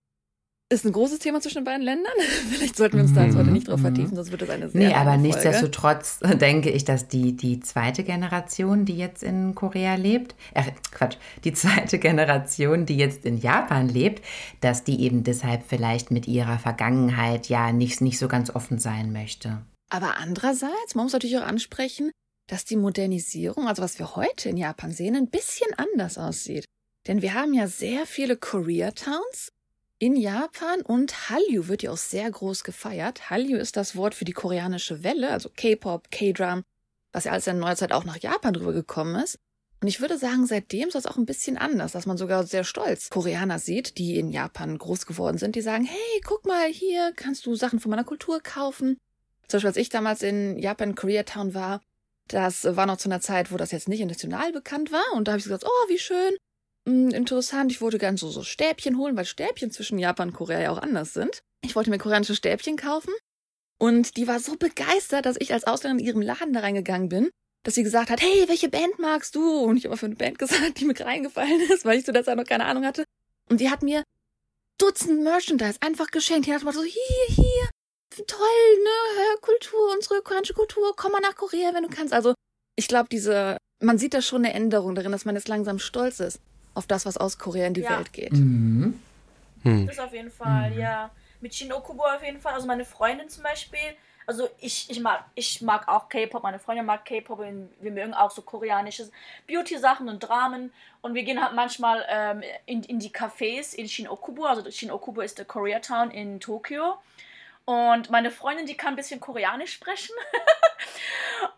ist 0.71 0.85
ein 0.85 0.93
großes 0.93 1.19
Thema 1.19 1.41
zwischen 1.41 1.59
den 1.59 1.63
beiden 1.65 1.81
Ländern. 1.81 2.13
Vielleicht 2.49 2.77
sollten 2.77 2.97
wir 2.97 3.03
uns 3.03 3.13
da 3.13 3.25
jetzt 3.25 3.35
heute 3.35 3.51
nicht 3.51 3.67
drauf 3.67 3.79
mhm. 3.79 3.83
vertiefen, 3.83 4.15
sonst 4.15 4.31
wird 4.31 4.41
es 4.41 4.49
eine 4.49 4.69
sehr 4.69 4.79
Nee, 4.79 4.93
aber 4.93 5.11
Folge. 5.11 5.21
nichtsdestotrotz 5.23 6.19
denke 6.35 6.69
ich, 6.69 6.85
dass 6.85 7.07
die, 7.07 7.35
die 7.35 7.59
zweite 7.59 8.03
Generation, 8.03 8.85
die 8.85 8.97
jetzt 8.97 9.21
in 9.21 9.53
Korea 9.53 9.95
lebt, 9.95 10.35
äh, 10.53 10.63
Quatsch, 10.91 11.17
die 11.43 11.53
zweite 11.53 11.99
Generation, 11.99 12.85
die 12.85 12.97
jetzt 12.97 13.25
in 13.25 13.37
Japan 13.37 13.89
lebt, 13.89 14.23
dass 14.61 14.83
die 14.83 15.01
eben 15.01 15.23
deshalb 15.23 15.63
vielleicht 15.67 16.09
mit 16.09 16.27
ihrer 16.27 16.57
Vergangenheit 16.57 17.49
ja 17.49 17.71
nicht, 17.71 18.01
nicht 18.01 18.17
so 18.17 18.27
ganz 18.27 18.49
offen 18.49 18.79
sein 18.79 19.11
möchte. 19.11 19.61
Aber 19.89 20.17
andererseits, 20.17 20.95
man 20.95 21.05
muss 21.05 21.13
natürlich 21.13 21.37
auch 21.37 21.45
ansprechen, 21.45 22.11
dass 22.47 22.63
die 22.63 22.77
Modernisierung, 22.77 23.67
also 23.67 23.81
was 23.81 23.99
wir 23.99 24.15
heute 24.15 24.49
in 24.49 24.57
Japan 24.57 24.91
sehen, 24.91 25.15
ein 25.15 25.29
bisschen 25.29 25.73
anders 25.75 26.17
aussieht. 26.17 26.65
Denn 27.07 27.21
wir 27.21 27.33
haben 27.33 27.53
ja 27.53 27.67
sehr 27.67 28.05
viele 28.05 28.37
Koreatowns 28.37 29.51
in 30.01 30.15
Japan 30.15 30.81
und 30.81 31.29
Hallyu 31.29 31.67
wird 31.67 31.83
ja 31.83 31.91
auch 31.91 31.97
sehr 31.97 32.29
groß 32.31 32.63
gefeiert. 32.63 33.29
Hallyu 33.29 33.57
ist 33.57 33.77
das 33.77 33.95
Wort 33.95 34.15
für 34.15 34.25
die 34.25 34.31
koreanische 34.31 35.03
Welle, 35.03 35.29
also 35.29 35.49
K-Pop, 35.55 36.09
K-Drum, 36.09 36.63
was 37.11 37.25
ja 37.25 37.31
alles 37.31 37.45
in 37.45 37.59
neuer 37.59 37.75
Zeit 37.75 37.91
auch 37.91 38.03
nach 38.03 38.17
Japan 38.17 38.55
drüber 38.55 38.73
gekommen 38.73 39.21
ist. 39.23 39.37
Und 39.79 39.87
ich 39.87 40.01
würde 40.01 40.17
sagen, 40.17 40.47
seitdem 40.47 40.87
ist 40.87 40.95
das 40.95 41.05
auch 41.05 41.17
ein 41.17 41.27
bisschen 41.27 41.55
anders, 41.55 41.91
dass 41.91 42.07
man 42.07 42.17
sogar 42.17 42.47
sehr 42.47 42.63
stolz 42.63 43.11
Koreaner 43.11 43.59
sieht, 43.59 43.99
die 43.99 44.17
in 44.17 44.31
Japan 44.31 44.75
groß 44.75 45.05
geworden 45.05 45.37
sind, 45.37 45.55
die 45.55 45.61
sagen, 45.61 45.85
hey, 45.85 46.21
guck 46.25 46.47
mal, 46.47 46.67
hier 46.67 47.13
kannst 47.15 47.45
du 47.45 47.53
Sachen 47.53 47.79
von 47.79 47.91
meiner 47.91 48.03
Kultur 48.03 48.41
kaufen. 48.41 48.97
Zum 49.49 49.57
Beispiel, 49.57 49.67
als 49.67 49.77
ich 49.77 49.89
damals 49.89 50.23
in 50.23 50.57
Japan, 50.57 50.95
Koreatown 50.95 51.53
war, 51.53 51.79
das 52.27 52.63
war 52.75 52.87
noch 52.87 52.97
zu 52.97 53.07
einer 53.07 53.21
Zeit, 53.21 53.51
wo 53.51 53.57
das 53.57 53.69
jetzt 53.69 53.87
nicht 53.87 54.01
international 54.01 54.51
bekannt 54.51 54.91
war. 54.91 55.13
Und 55.13 55.27
da 55.27 55.33
habe 55.33 55.39
ich 55.39 55.45
gesagt, 55.45 55.65
oh, 55.67 55.89
wie 55.89 55.99
schön. 55.99 56.35
Hm, 56.87 57.09
interessant, 57.09 57.71
ich 57.71 57.81
wollte 57.81 57.99
gerne 57.99 58.17
so, 58.17 58.29
so 58.29 58.43
Stäbchen 58.43 58.97
holen, 58.97 59.15
weil 59.15 59.25
Stäbchen 59.25 59.71
zwischen 59.71 59.99
Japan 59.99 60.29
und 60.29 60.35
Korea 60.35 60.61
ja 60.61 60.71
auch 60.71 60.79
anders 60.79 61.13
sind. 61.13 61.43
Ich 61.63 61.75
wollte 61.75 61.91
mir 61.91 61.99
koreanische 61.99 62.35
Stäbchen 62.35 62.75
kaufen. 62.75 63.13
Und 63.77 64.17
die 64.17 64.27
war 64.27 64.39
so 64.39 64.55
begeistert, 64.57 65.25
dass 65.25 65.37
ich 65.39 65.53
als 65.53 65.65
Ausländer 65.65 66.01
in 66.01 66.07
ihrem 66.07 66.21
Laden 66.21 66.53
da 66.53 66.61
reingegangen 66.61 67.09
bin, 67.09 67.29
dass 67.63 67.75
sie 67.75 67.83
gesagt 67.83 68.09
hat, 68.09 68.21
hey, 68.21 68.47
welche 68.47 68.69
Band 68.69 68.99
magst 68.99 69.35
du? 69.35 69.59
Und 69.59 69.77
ich 69.77 69.85
habe 69.85 69.97
für 69.97 70.07
eine 70.07 70.15
Band 70.15 70.39
gesagt, 70.39 70.79
die 70.79 70.85
mir 70.85 70.99
reingefallen 70.99 71.61
ist, 71.69 71.85
weil 71.85 71.99
ich 71.99 72.05
zu 72.05 72.13
der 72.13 72.23
Zeit 72.23 72.37
noch 72.37 72.45
keine 72.45 72.65
Ahnung 72.65 72.85
hatte. 72.85 73.05
Und 73.49 73.59
die 73.59 73.69
hat 73.69 73.83
mir 73.83 74.03
Dutzend 74.79 75.21
Merchandise 75.21 75.77
einfach 75.81 76.07
geschenkt. 76.07 76.47
Die 76.47 76.53
hat 76.53 76.63
mal 76.63 76.73
so, 76.73 76.81
hier, 76.81 77.25
hier, 77.27 77.69
toll, 78.25 78.47
ne, 78.83 79.37
Kultur, 79.41 79.93
unsere 79.93 80.23
koreanische 80.23 80.55
Kultur, 80.55 80.93
komm 80.95 81.11
mal 81.11 81.21
nach 81.21 81.35
Korea, 81.35 81.71
wenn 81.75 81.83
du 81.83 81.89
kannst. 81.89 82.13
Also, 82.13 82.33
ich 82.75 82.87
glaube, 82.87 83.09
diese, 83.11 83.57
man 83.79 83.99
sieht 83.99 84.15
da 84.15 84.23
schon 84.23 84.43
eine 84.43 84.55
Änderung 84.55 84.95
darin, 84.95 85.11
dass 85.11 85.25
man 85.25 85.35
jetzt 85.35 85.47
langsam 85.47 85.77
stolz 85.77 86.19
ist 86.19 86.39
auf 86.73 86.87
das, 86.87 87.05
was 87.05 87.17
aus 87.17 87.37
Korea 87.37 87.67
in 87.67 87.73
die 87.73 87.81
ja. 87.81 87.97
Welt 87.97 88.13
geht. 88.13 88.33
Mhm. 88.33 88.99
Hm. 89.63 89.87
Das 89.87 89.99
auf 89.99 90.13
jeden 90.13 90.31
Fall, 90.31 90.71
mhm. 90.71 90.79
ja. 90.79 91.11
Mit 91.39 91.55
Shinokubo 91.55 92.03
auf 92.03 92.23
jeden 92.23 92.39
Fall. 92.39 92.53
Also 92.53 92.67
meine 92.67 92.85
Freundin 92.85 93.29
zum 93.29 93.43
Beispiel, 93.43 93.79
also 94.27 94.47
ich, 94.59 94.89
ich 94.89 94.99
mag 94.99 95.25
ich 95.33 95.61
mag 95.61 95.87
auch 95.87 96.07
K-Pop, 96.07 96.43
meine 96.43 96.59
Freundin 96.59 96.85
mag 96.85 97.03
K-Pop 97.05 97.39
und 97.39 97.69
wir 97.79 97.91
mögen 97.91 98.13
auch 98.13 98.29
so 98.31 98.43
koreanische 98.43 99.09
Beauty-Sachen 99.47 100.07
und 100.07 100.19
Dramen 100.19 100.71
und 101.01 101.15
wir 101.15 101.23
gehen 101.23 101.43
halt 101.43 101.55
manchmal 101.55 102.05
ähm, 102.09 102.43
in, 102.65 102.83
in 102.83 102.99
die 102.99 103.09
Cafés 103.09 103.73
in 103.73 103.89
Shinokubo, 103.89 104.45
also 104.45 104.69
Shinokubo 104.69 105.21
ist 105.21 105.39
der 105.39 105.45
Koreatown 105.45 106.11
in 106.11 106.39
Tokio 106.39 106.97
und 107.65 108.09
meine 108.09 108.31
Freundin, 108.31 108.65
die 108.65 108.75
kann 108.75 108.93
ein 108.93 108.95
bisschen 108.95 109.19
Koreanisch 109.19 109.73
sprechen. 109.73 110.15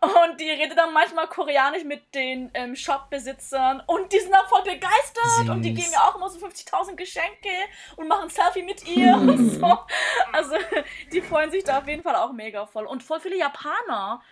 und 0.00 0.38
die 0.38 0.50
redet 0.50 0.76
dann 0.76 0.92
manchmal 0.92 1.26
Koreanisch 1.28 1.84
mit 1.84 2.14
den 2.14 2.50
ähm, 2.54 2.76
Shopbesitzern. 2.76 3.82
Und 3.86 4.12
die 4.12 4.20
sind 4.20 4.32
dann 4.32 4.46
voll 4.46 4.62
begeistert. 4.62 5.24
Süß. 5.38 5.48
Und 5.48 5.62
die 5.62 5.72
geben 5.72 5.90
mir 5.90 6.02
auch 6.02 6.16
immer 6.16 6.28
so 6.28 6.38
50.000 6.44 6.94
Geschenke 6.94 7.48
und 7.96 8.08
machen 8.08 8.28
Selfie 8.28 8.62
mit 8.62 8.86
ihr 8.86 9.14
und 9.14 9.50
so. 9.60 9.78
Also 10.32 10.56
die 11.10 11.22
freuen 11.22 11.50
sich 11.50 11.64
da 11.64 11.78
auf 11.78 11.88
jeden 11.88 12.02
Fall 12.02 12.16
auch 12.16 12.32
mega 12.32 12.66
voll. 12.66 12.86
Und 12.86 13.02
voll 13.02 13.20
viele 13.20 13.38
Japaner 13.38 14.22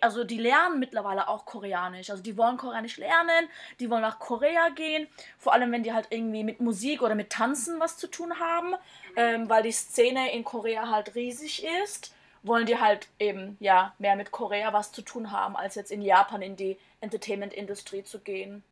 also 0.00 0.24
die 0.24 0.38
lernen 0.38 0.78
mittlerweile 0.78 1.28
auch 1.28 1.44
Koreanisch. 1.44 2.10
Also 2.10 2.22
die 2.22 2.36
wollen 2.36 2.56
Koreanisch 2.56 2.96
lernen, 2.96 3.48
die 3.80 3.90
wollen 3.90 4.02
nach 4.02 4.18
Korea 4.18 4.68
gehen, 4.70 5.06
vor 5.38 5.52
allem 5.52 5.72
wenn 5.72 5.82
die 5.82 5.92
halt 5.92 6.08
irgendwie 6.10 6.44
mit 6.44 6.60
Musik 6.60 7.02
oder 7.02 7.14
mit 7.14 7.30
Tanzen 7.30 7.80
was 7.80 7.96
zu 7.96 8.06
tun 8.06 8.38
haben, 8.38 8.74
ähm, 9.16 9.48
weil 9.48 9.62
die 9.62 9.72
Szene 9.72 10.32
in 10.32 10.44
Korea 10.44 10.90
halt 10.90 11.14
riesig 11.14 11.64
ist, 11.84 12.14
wollen 12.42 12.66
die 12.66 12.78
halt 12.78 13.08
eben 13.18 13.56
ja 13.60 13.94
mehr 13.98 14.16
mit 14.16 14.30
Korea 14.30 14.72
was 14.72 14.92
zu 14.92 15.02
tun 15.02 15.32
haben, 15.32 15.56
als 15.56 15.74
jetzt 15.74 15.90
in 15.90 16.02
Japan 16.02 16.42
in 16.42 16.56
die 16.56 16.78
Entertainment-Industrie 17.00 18.04
zu 18.04 18.20
gehen. 18.20 18.62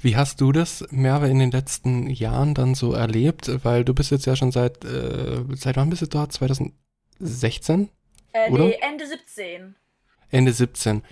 Wie 0.00 0.16
hast 0.16 0.40
du 0.40 0.52
das, 0.52 0.84
Merve, 0.90 1.28
in 1.28 1.38
den 1.38 1.50
letzten 1.50 2.10
Jahren 2.10 2.54
dann 2.54 2.74
so 2.74 2.92
erlebt? 2.92 3.64
Weil 3.64 3.84
du 3.84 3.94
bist 3.94 4.10
jetzt 4.10 4.26
ja 4.26 4.36
schon 4.36 4.52
seit, 4.52 4.84
äh, 4.84 5.44
seit 5.54 5.76
wann 5.76 5.88
bist 5.88 6.02
du 6.02 6.06
dort? 6.06 6.32
2016? 6.32 7.88
Äh, 8.32 8.50
oder? 8.50 8.64
Nee, 8.64 8.78
Ende 8.80 9.06
17. 9.06 9.74
Ende 10.32 10.52
17. 10.52 11.02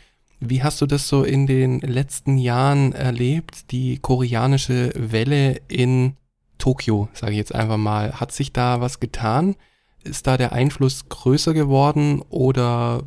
Wie 0.41 0.63
hast 0.63 0.81
du 0.81 0.87
das 0.87 1.07
so 1.07 1.23
in 1.23 1.47
den 1.47 1.81
letzten 1.81 2.39
Jahren 2.39 2.93
erlebt, 2.93 3.71
die 3.71 3.99
koreanische 3.99 4.91
Welle 4.95 5.61
in 5.69 6.17
Tokio, 6.57 7.09
sage 7.13 7.33
ich 7.33 7.39
jetzt 7.39 7.55
einfach 7.55 7.77
mal? 7.77 8.19
Hat 8.19 8.33
sich 8.33 8.53
da 8.53 8.81
was 8.81 8.99
getan? 8.99 9.57
Ist 10.03 10.27
da 10.27 10.39
der 10.39 10.53
Einfluss 10.53 11.11
größer 11.11 11.53
geworden 11.53 12.23
oder 12.31 13.03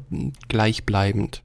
gleichbleibend? 0.48 1.41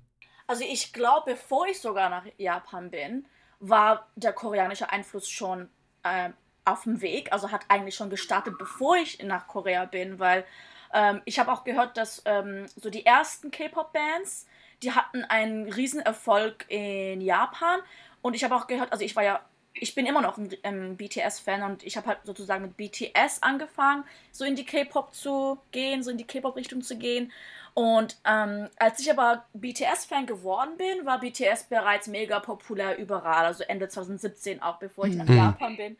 Also 0.46 0.64
ich 0.68 0.92
glaube, 0.92 1.32
bevor 1.32 1.66
ich 1.66 1.80
sogar 1.80 2.10
nach 2.10 2.26
Japan 2.36 2.90
bin, 2.90 3.26
war 3.60 4.08
der 4.16 4.34
koreanische 4.34 4.90
Einfluss 4.90 5.28
schon 5.28 5.70
äh, 6.02 6.30
auf 6.66 6.82
dem 6.82 7.00
Weg. 7.00 7.32
Also 7.32 7.50
hat 7.50 7.62
eigentlich 7.68 7.94
schon 7.94 8.10
gestartet, 8.10 8.58
bevor 8.58 8.96
ich 8.96 9.22
nach 9.22 9.46
Korea 9.46 9.86
bin, 9.86 10.18
weil 10.18 10.44
ähm, 10.92 11.22
ich 11.24 11.38
habe 11.38 11.52
auch 11.52 11.64
gehört, 11.64 11.96
dass 11.96 12.22
ähm, 12.24 12.66
so 12.76 12.90
die 12.90 13.04
ersten 13.04 13.50
K-Pop-Bands 13.50 14.46
die 14.82 14.92
hatten 14.92 15.24
einen 15.24 15.72
Riesenerfolg 15.72 16.66
in 16.68 17.20
Japan. 17.20 17.80
Und 18.22 18.34
ich 18.34 18.44
habe 18.44 18.54
auch 18.56 18.66
gehört, 18.66 18.92
also 18.92 19.04
ich 19.04 19.16
war 19.16 19.24
ja, 19.24 19.40
ich 19.74 19.94
bin 19.94 20.06
immer 20.06 20.22
noch 20.22 20.38
ein, 20.38 20.50
ein 20.62 20.96
BTS-Fan 20.96 21.62
und 21.62 21.84
ich 21.84 21.96
habe 21.96 22.08
halt 22.08 22.18
sozusagen 22.24 22.62
mit 22.62 22.76
BTS 22.76 23.42
angefangen, 23.42 24.04
so 24.32 24.44
in 24.44 24.56
die 24.56 24.64
K-Pop 24.64 25.14
zu 25.14 25.58
gehen, 25.70 26.02
so 26.02 26.10
in 26.10 26.18
die 26.18 26.26
K-Pop-Richtung 26.26 26.82
zu 26.82 26.96
gehen. 26.96 27.32
Und 27.74 28.16
ähm, 28.24 28.68
als 28.76 28.98
ich 28.98 29.08
aber 29.08 29.44
BTS-Fan 29.52 30.26
geworden 30.26 30.76
bin, 30.76 31.06
war 31.06 31.20
BTS 31.20 31.64
bereits 31.64 32.08
mega 32.08 32.40
populär 32.40 32.98
überall, 32.98 33.46
also 33.46 33.62
Ende 33.62 33.88
2017 33.88 34.60
auch, 34.62 34.78
bevor 34.78 35.06
ich 35.06 35.14
nach 35.14 35.28
mhm. 35.28 35.36
Japan 35.36 35.76
bin. 35.76 35.96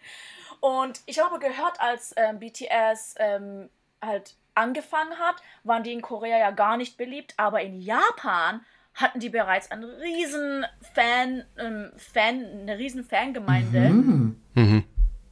Und 0.59 1.01
ich 1.07 1.21
habe 1.21 1.39
gehört, 1.39 1.81
als 1.81 2.13
ähm, 2.17 2.41
BTS 2.41 3.15
ähm, 3.19 3.71
halt 4.03 4.35
angefangen 4.59 5.19
hat, 5.19 5.37
waren 5.65 5.83
die 5.83 5.93
in 5.93 6.03
Korea 6.03 6.39
ja 6.39 6.51
gar 6.51 6.77
nicht 6.77 6.97
beliebt, 6.97 7.35
aber 7.37 7.63
in 7.63 7.81
Japan 7.81 8.61
hatten 8.95 9.21
die 9.21 9.29
bereits 9.29 9.71
einen 9.71 9.85
riesen 9.85 10.67
Fan, 10.95 11.45
ähm, 11.57 11.93
Fan 11.97 12.45
eine 12.45 12.79
riesen 12.79 13.05
Fangemeinde. 13.05 13.81
Mhm. 13.81 14.41
Mhm. 14.55 14.85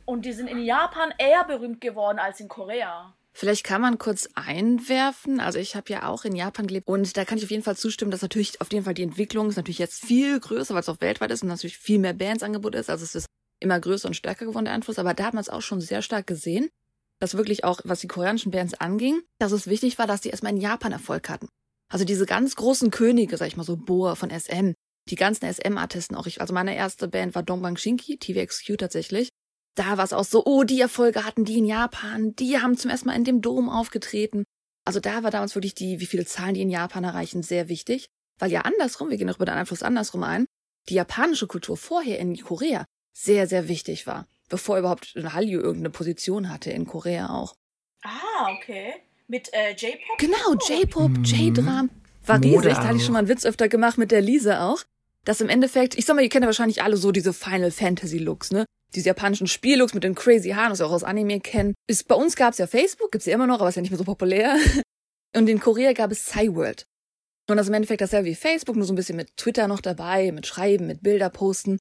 Und 0.05 0.25
die 0.25 0.33
sind 0.33 0.49
in 0.49 0.63
Japan 0.63 1.13
eher 1.19 1.45
berühmt 1.45 1.81
geworden 1.81 2.21
als 2.21 2.39
in 2.39 2.49
Korea. 2.49 3.13
Vielleicht 3.33 3.65
kann 3.65 3.83
man 3.83 3.99
kurz 3.99 4.29
einwerfen. 4.35 5.41
Also 5.41 5.59
ich 5.59 5.75
habe 5.75 5.93
ja 5.93 6.09
auch 6.09 6.25
in 6.25 6.35
Japan 6.35 6.69
gelebt 6.69 6.87
und 6.87 7.17
da 7.17 7.25
kann 7.25 7.37
ich 7.37 7.45
auf 7.45 7.51
jeden 7.51 7.65
Fall 7.65 7.77
zustimmen, 7.77 8.11
dass 8.11 8.23
natürlich 8.23 8.61
auf 8.61 8.73
jeden 8.73 8.85
Fall 8.85 8.95
die 8.95 9.03
Entwicklung 9.03 9.49
ist 9.49 9.57
natürlich 9.57 9.79
jetzt 9.79 10.07
viel 10.07 10.41
größer, 10.41 10.73
weil 10.73 10.81
es 10.81 10.89
auch 10.89 11.01
weltweit 11.01 11.33
ist 11.33 11.43
und 11.43 11.49
natürlich 11.49 11.77
viel 11.77 11.99
mehr 11.99 12.15
Bands 12.15 12.43
Angebot 12.43 12.75
ist. 12.77 12.89
Also 12.89 13.05
es 13.05 13.15
ist 13.15 13.27
immer 13.61 13.79
größer 13.79 14.09
und 14.09 14.15
stärker 14.15 14.47
geworden 14.47 14.67
der 14.67 14.75
Einfluss. 14.75 14.99
Aber 14.99 15.13
da 15.13 15.25
hat 15.25 15.35
man 15.35 15.41
es 15.43 15.51
auch 15.51 15.61
schon 15.61 15.81
sehr 15.81 16.03
stark 16.03 16.27
gesehen 16.27 16.71
dass 17.21 17.37
wirklich 17.37 17.65
auch, 17.65 17.81
was 17.85 18.01
die 18.01 18.09
koreanischen 18.09 18.53
Bands 18.53 18.75
anging, 18.75 19.23
dass 19.39 19.53
es 19.53 19.67
wichtig 19.67 19.99
war, 19.99 20.07
dass 20.07 20.21
die 20.21 20.31
erstmal 20.31 20.53
in 20.53 20.61
Japan 20.61 20.93
Erfolg 20.93 21.29
hatten. 21.29 21.49
Also 21.89 22.05
diese 22.05 22.27
ganz 22.27 22.57
großen 22.57 22.91
Könige, 22.91 23.37
sag 23.37 23.49
ich 23.49 23.57
mal 23.57 23.65
so, 23.65 23.77
Boa 23.77 24.15
von 24.15 24.31
SM, 24.31 24.73
die 25.09 25.15
ganzen 25.15 25.53
SM-Artisten 25.53 26.17
auch. 26.17 26.27
Ich, 26.27 26.41
also 26.41 26.53
meine 26.53 26.77
erste 26.77 27.09
Band 27.09 27.35
war 27.35 27.43
Dongbang 27.43 27.77
Shinki, 27.77 28.19
TVXQ 28.19 28.77
tatsächlich. 28.79 29.29
Da 29.77 29.97
war 29.99 30.05
es 30.05 30.13
auch 30.13 30.25
so, 30.25 30.45
oh, 30.45 30.65
die 30.65 30.81
Erfolge 30.81 31.25
hatten 31.25 31.45
die 31.45 31.59
in 31.59 31.67
Japan, 31.67 32.35
die 32.35 32.59
haben 32.59 32.77
zum 32.77 32.91
ersten 32.91 33.09
Mal 33.09 33.17
in 33.17 33.25
dem 33.25 33.41
Dom 33.41 33.69
aufgetreten. 33.69 34.45
Also 34.85 35.01
da 35.01 35.23
war 35.23 35.31
damals 35.31 35.55
wirklich 35.55 35.75
die, 35.75 36.01
wie 36.01 36.07
viele 36.07 36.25
Zahlen 36.25 36.55
die 36.55 36.63
in 36.63 36.71
Japan 36.71 37.05
erreichen, 37.05 37.43
sehr 37.43 37.69
wichtig. 37.69 38.07
Weil 38.39 38.51
ja 38.51 38.63
andersrum, 38.63 39.11
wir 39.11 39.17
gehen 39.17 39.31
auch 39.31 39.37
über 39.37 39.47
den 39.47 39.55
Einfluss 39.55 39.83
andersrum 39.83 40.23
ein, 40.23 40.47
die 40.89 40.95
japanische 40.95 41.47
Kultur 41.47 41.77
vorher 41.77 42.19
in 42.19 42.37
Korea 42.37 42.85
sehr, 43.17 43.47
sehr 43.47 43.69
wichtig 43.69 44.07
war 44.07 44.27
bevor 44.49 44.79
überhaupt 44.79 45.15
Hallyu 45.17 45.61
irgendeine 45.61 45.91
Position 45.91 46.51
hatte 46.51 46.71
in 46.71 46.87
Korea 46.87 47.31
auch. 47.31 47.55
Ah, 48.05 48.53
okay. 48.57 48.95
Mit 49.29 49.53
äh, 49.53 49.73
J-Pop? 49.73 50.19
Genau, 50.19 50.55
J-Pop, 50.69 51.11
mhm. 51.11 51.25
J-Dram. 51.25 51.91
War 52.27 52.43
riesig, 52.43 52.75
da 52.75 52.85
hatte 52.85 52.97
ich 52.97 53.05
schon 53.05 53.13
mal 53.13 53.21
einen 53.21 53.29
Witz 53.29 53.45
öfter 53.45 53.69
gemacht 53.69 53.99
mit 53.99 54.11
der 54.11 54.21
Lisa 54.21 54.69
auch. 54.69 54.83
dass 55.25 55.41
im 55.41 55.49
Endeffekt, 55.49 55.99
ich 55.99 56.07
sag 56.07 56.15
mal, 56.15 56.23
ihr 56.23 56.29
kennt 56.29 56.45
ja 56.45 56.47
wahrscheinlich 56.47 56.83
alle 56.83 56.97
so 56.97 57.13
diese 57.13 57.33
Final 57.33 57.73
Fantasy 57.73 58.19
Looks, 58.19 58.53
ne? 58.53 58.65
Diese 58.95 59.09
japanischen 59.09 59.49
Spiellooks 59.49 59.93
mit 59.93 60.05
den 60.05 60.15
crazy 60.15 60.51
Haaren, 60.51 60.71
was 60.71 60.81
ihr 60.81 60.87
auch 60.87 60.93
aus 60.93 61.03
Anime 61.05 61.41
kennt. 61.41 61.75
Ist, 61.89 62.07
bei 62.07 62.15
uns 62.15 62.37
gab's 62.37 62.59
ja 62.59 62.69
Facebook, 62.69 63.11
gibt's 63.11 63.27
ja 63.27 63.35
immer 63.35 63.49
noch, 63.49 63.59
aber 63.59 63.69
ist 63.69 63.75
ja 63.75 63.83
nicht 63.83 63.91
mehr 63.91 63.99
so 63.99 64.05
populär. 64.05 64.57
Und 65.37 65.49
in 65.49 65.59
Korea 65.61 65.93
gab 65.93 66.13
es 66.13 66.27
Cyworld. 66.27 66.87
Und 67.49 67.57
das 67.57 67.67
ist 67.67 67.69
im 67.69 67.75
Endeffekt 67.75 68.01
dasselbe 68.01 68.29
wie 68.29 68.35
Facebook, 68.35 68.77
nur 68.77 68.87
so 68.87 68.93
ein 68.93 68.97
bisschen 68.97 69.17
mit 69.17 69.37
Twitter 69.37 69.69
noch 69.69 69.81
dabei, 69.81 70.33
mit 70.33 70.47
Schreiben, 70.47 70.87
mit 70.87 71.03
Bilder 71.03 71.31
posten. 71.31 71.79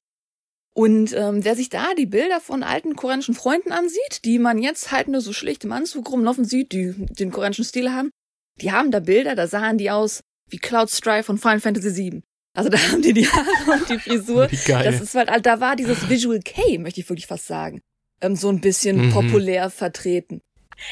Und 0.76 1.14
ähm, 1.14 1.42
wer 1.42 1.56
sich 1.56 1.70
da 1.70 1.94
die 1.96 2.04
Bilder 2.04 2.38
von 2.38 2.62
alten 2.62 2.96
koreanischen 2.96 3.34
Freunden 3.34 3.72
ansieht, 3.72 4.24
die 4.26 4.38
man 4.38 4.58
jetzt 4.58 4.92
halt 4.92 5.08
nur 5.08 5.22
so 5.22 5.32
schlicht 5.32 5.64
im 5.64 5.72
Anzug 5.72 6.10
rumlaufen 6.12 6.44
sieht, 6.44 6.72
die 6.72 6.92
den 6.96 7.32
koreanischen 7.32 7.64
Stil 7.64 7.90
haben, 7.92 8.10
die 8.60 8.72
haben 8.72 8.90
da 8.90 9.00
Bilder, 9.00 9.34
da 9.34 9.46
sahen 9.46 9.78
die 9.78 9.90
aus 9.90 10.20
wie 10.50 10.58
Cloud 10.58 10.90
Strife 10.90 11.24
von 11.24 11.38
Final 11.38 11.60
Fantasy 11.60 11.96
VII. 11.96 12.22
Also 12.54 12.68
da 12.68 12.76
haben 12.92 13.00
die 13.00 13.14
die 13.14 13.26
Haare 13.26 13.72
und 13.80 13.88
die 13.88 13.98
Frisur. 13.98 14.50
Wie 14.50 14.56
geil. 14.70 14.84
Das 14.84 15.00
ist 15.00 15.14
halt, 15.14 15.30
da 15.46 15.60
war 15.60 15.76
dieses 15.76 16.10
Visual 16.10 16.40
K, 16.44 16.76
möchte 16.78 17.00
ich 17.00 17.08
wirklich 17.08 17.26
fast 17.26 17.46
sagen, 17.46 17.80
ähm, 18.20 18.36
so 18.36 18.50
ein 18.50 18.60
bisschen 18.60 19.06
Mhm. 19.06 19.12
populär 19.12 19.70
vertreten. 19.70 20.42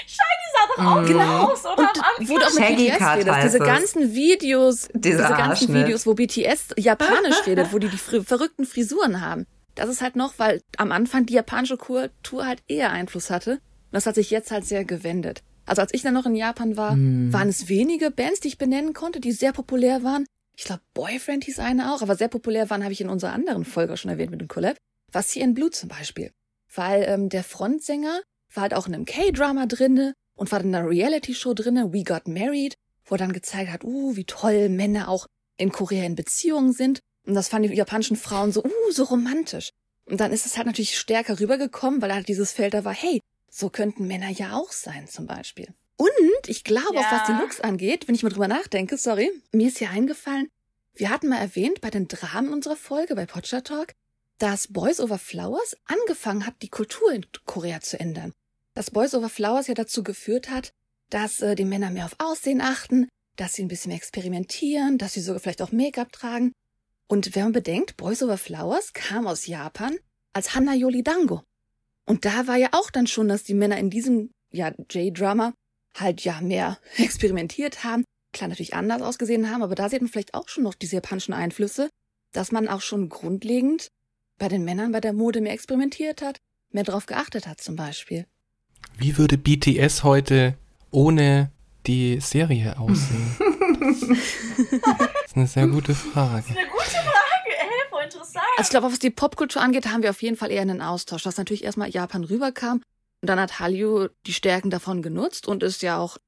Shiny 0.07 0.19
sah 0.55 0.67
doch 0.83 0.93
auch 0.97 1.01
Mhm. 1.03 1.07
genau 1.09 1.43
aus, 1.53 1.65
oder? 1.67 1.77
Und 1.77 1.81
Am 1.99 2.05
Anfang. 2.19 2.29
wo 2.29 2.39
du 2.39 2.45
auch 2.47 2.55
mit 2.55 2.65
Shaggy 2.65 2.87
BTS 2.89 3.01
redest, 3.17 3.31
heißt 3.31 3.45
diese 3.45 3.59
es. 3.59 3.65
ganzen 3.65 4.15
Videos, 4.15 4.89
diese 4.95 5.19
ganzen. 5.19 5.75
Videos, 5.75 6.07
wo 6.07 6.15
BTS 6.15 6.69
japanisch 6.79 7.47
redet, 7.47 7.71
wo 7.73 7.79
die 7.79 7.89
die 7.89 7.99
fri- 7.99 8.25
verrückten 8.25 8.65
Frisuren 8.65 9.21
haben. 9.21 9.47
Das 9.75 9.89
ist 9.89 10.03
halt 10.03 10.17
noch, 10.17 10.39
weil 10.39 10.61
am 10.77 10.93
Anfang 10.93 11.27
die 11.27 11.35
japanische 11.35 11.77
Kultur 11.77 12.47
halt 12.47 12.63
eher 12.69 12.91
Einfluss 12.91 13.31
hatte. 13.31 13.53
Und 13.53 13.93
das 13.93 14.07
hat 14.07 14.15
sich 14.15 14.31
jetzt 14.31 14.51
halt 14.51 14.65
sehr 14.65 14.85
gewendet. 14.85 15.43
Also 15.67 15.83
als 15.83 15.95
ich 15.95 16.03
dann 16.03 16.15
noch 16.15 16.27
in 16.27 16.37
Japan 16.37 16.77
war, 16.77 16.93
Hm. 16.93 17.33
waren 17.33 17.49
es 17.49 17.69
wenige 17.69 18.11
Bands, 18.11 18.41
die 18.41 18.49
ich 18.49 18.59
benennen 18.59 18.93
konnte, 18.93 19.21
die 19.21 19.33
sehr 19.33 19.53
populär 19.53 20.03
waren. 20.03 20.27
Ich 20.57 20.65
glaube, 20.65 20.83
Boyfriend 20.93 21.45
hieß 21.45 21.59
eine 21.59 21.93
auch, 21.93 22.03
aber 22.03 22.15
sehr 22.17 22.29
populär 22.29 22.71
waren, 22.71 22.85
habe 22.85 22.93
ich 22.93 23.01
in 23.01 23.09
unserer 23.09 23.33
anderen 23.33 23.65
Folge 23.65 23.97
schon 23.97 24.11
erwähnt 24.11 24.31
mit 24.31 24.41
dem 24.41 24.49
Collab. 24.49 24.77
Was 25.11 25.31
hier 25.31 25.43
in 25.43 25.55
Blue 25.55 25.71
zum 25.71 25.89
Beispiel. 25.89 26.31
Weil 26.73 27.05
ähm, 27.09 27.29
der 27.29 27.43
Frontsänger 27.45 28.21
war 28.53 28.63
halt 28.63 28.75
auch 28.75 28.87
in 28.87 28.95
einem 28.95 29.05
K-Drama 29.05 29.67
drinne 29.67 30.15
und 30.37 30.53
war 30.53 30.61
in 30.61 30.75
einer 30.75 30.89
Reality-Show 30.89 31.55
drinne, 31.55 31.93
We 31.93 32.05
Got 32.05 32.29
Married, 32.29 32.75
wo 33.05 33.15
er 33.17 33.19
dann 33.19 33.33
gezeigt 33.33 33.71
hat, 33.73 33.85
uh, 33.85 34.17
wie 34.17 34.25
toll 34.25 34.69
Männer 34.69 35.09
auch 35.09 35.27
in 35.57 35.73
Korea 35.73 36.05
in 36.05 36.15
Beziehungen 36.15 36.73
sind. 36.73 37.01
Und 37.27 37.35
das 37.35 37.49
fanden 37.49 37.71
die 37.71 37.77
japanischen 37.77 38.17
Frauen 38.17 38.53
so, 38.53 38.63
uh, 38.65 38.91
so 38.91 39.05
romantisch. 39.05 39.71
Und 40.07 40.21
dann 40.21 40.33
ist 40.33 40.45
es 40.47 40.57
halt 40.57 40.67
natürlich 40.67 40.99
stärker 40.99 41.41
rübergekommen, 41.41 42.03
weil 42.03 42.13
halt 42.13 42.29
dieses 42.29 42.53
Feld 42.53 42.75
da 42.75 42.85
war, 42.85 42.93
hey, 42.93 43.21
so 43.51 43.71
könnten 43.71 44.07
Männer 44.07 44.29
ja 44.29 44.55
auch 44.55 44.73
sein, 44.73 45.09
zum 45.09 45.27
Beispiel. 45.27 45.69
Und 45.97 46.11
ich 46.49 46.65
glaube, 46.65 46.99
auch 46.99 47.11
Ja. 47.11 47.13
was 47.13 47.27
die 47.27 47.33
Looks 47.41 47.61
angeht, 47.61 48.07
wenn 48.09 48.15
ich 48.15 48.23
mal 48.23 48.29
drüber 48.29 48.49
nachdenke, 48.49 48.97
sorry, 48.99 49.31
mir 49.53 49.69
ist 49.69 49.79
hier 49.79 49.91
eingefallen, 49.91 50.49
wir 50.93 51.09
hatten 51.09 51.29
mal 51.29 51.39
erwähnt 51.39 51.81
bei 51.81 51.91
den 51.91 52.09
Dramen 52.09 52.53
unserer 52.53 52.77
Folge 52.77 53.15
bei 53.15 53.27
Potcha 53.27 53.61
Talk, 53.63 53.93
dass 54.39 54.73
Boys 54.73 55.01
Over 55.01 55.19
Flowers 55.19 55.77
angefangen 55.87 56.47
hat, 56.47 56.55
die 56.63 56.69
Kultur 56.69 57.13
in 57.13 57.25
Korea 57.47 57.81
zu 57.81 57.99
ändern. 57.99 58.33
Dass 58.75 58.91
Boys 58.91 59.15
Over 59.15 59.29
Flowers 59.29 59.69
ja 59.69 59.75
dazu 59.75 60.03
geführt 60.03 60.51
hat, 60.51 60.73
dass 61.11 61.41
äh, 61.41 61.55
die 61.55 61.65
Männer 61.65 61.91
mehr 61.91 62.05
auf 62.07 62.17
Aussehen 62.19 62.61
achten, 62.61 63.09
dass 63.37 63.55
sie 63.55 63.63
ein 63.63 63.69
bisschen 63.69 63.91
mehr 63.91 63.97
experimentieren, 63.97 64.99
dass 64.99 65.13
sie 65.15 65.21
sogar 65.21 65.41
vielleicht 65.41 65.63
auch 65.63 65.73
Make-up 65.73 66.11
tragen. 66.13 66.53
Und 67.07 67.35
wenn 67.35 67.45
man 67.45 67.53
bedenkt, 67.53 67.97
Boys 67.97 68.23
Over 68.23 68.39
Flowers 68.39 68.93
kam 68.93 69.27
aus 69.27 69.47
Japan 69.47 69.97
als 70.33 70.55
Hana 70.55 70.75
Yoli 70.75 71.03
Dango. 71.03 71.43
Und 72.07 72.25
da 72.25 72.47
war 72.47 72.57
ja 72.57 72.69
auch 72.73 72.91
dann 72.91 73.07
schon, 73.07 73.29
dass 73.29 73.45
die 73.45 73.55
Männer 73.55 73.79
in 73.79 73.91
diesem 73.91 74.31
ja, 74.51 74.73
J-Drama 74.91 75.53
halt 75.97 76.23
ja 76.23 76.41
mehr 76.41 76.79
experimentiert 76.97 77.85
haben, 77.85 78.05
klar 78.33 78.49
natürlich 78.49 78.75
anders 78.75 79.03
ausgesehen 79.03 79.51
haben, 79.51 79.63
aber 79.63 79.75
da 79.75 79.89
sieht 79.89 80.03
man 80.03 80.11
vielleicht 80.11 80.35
auch 80.35 80.49
schon 80.49 80.65
noch 80.65 80.75
diese 80.75 80.97
japanischen 80.97 81.33
Einflüsse, 81.33 81.89
dass 82.33 82.53
man 82.53 82.69
auch 82.69 82.81
schon 82.81 83.09
grundlegend 83.09 83.89
bei 84.39 84.49
den 84.49 84.65
Männern 84.65 84.93
bei 84.93 85.01
der 85.01 85.13
Mode 85.13 85.41
mehr 85.41 85.53
experimentiert 85.53 86.21
hat, 86.21 86.39
mehr 86.71 86.85
drauf 86.85 87.07
geachtet 87.07 87.47
hat 87.47 87.61
zum 87.61 87.77
Beispiel. 87.77 88.27
Wie 88.99 89.17
würde 89.17 89.39
BTS 89.39 90.03
heute 90.03 90.59
ohne 90.91 91.53
die 91.87 92.21
Serie 92.21 92.79
aussehen? 92.79 93.37
das 95.35 95.51
ist 95.51 95.57
eine 95.57 95.67
sehr 95.67 95.75
gute 95.75 95.95
Frage. 95.95 96.45
Eine 96.49 96.69
gute 96.69 96.91
Frage, 96.91 97.49
ey, 97.49 97.89
voll 97.91 98.05
interessant. 98.05 98.45
Also 98.57 98.67
ich 98.67 98.71
glaube, 98.71 98.93
was 98.93 98.99
die 98.99 99.11
Popkultur 99.11 99.61
angeht, 99.61 99.87
haben 99.87 100.03
wir 100.03 100.11
auf 100.11 100.23
jeden 100.23 100.37
Fall 100.37 100.51
eher 100.51 100.63
einen 100.63 100.81
Austausch, 100.81 101.23
dass 101.25 101.37
natürlich 101.37 101.65
erstmal 101.65 101.91
Japan 101.91 102.25
rüberkam 102.25 102.83
und 103.21 103.29
dann 103.29 103.41
hat 103.41 103.59
Hallyu 103.59 104.09
die 104.27 104.33
Stärken 104.33 104.71
davon 104.71 105.03
genutzt 105.03 105.49
und 105.49 105.63
ist 105.63 105.83
ja 105.83 105.99
auch, 105.99 106.19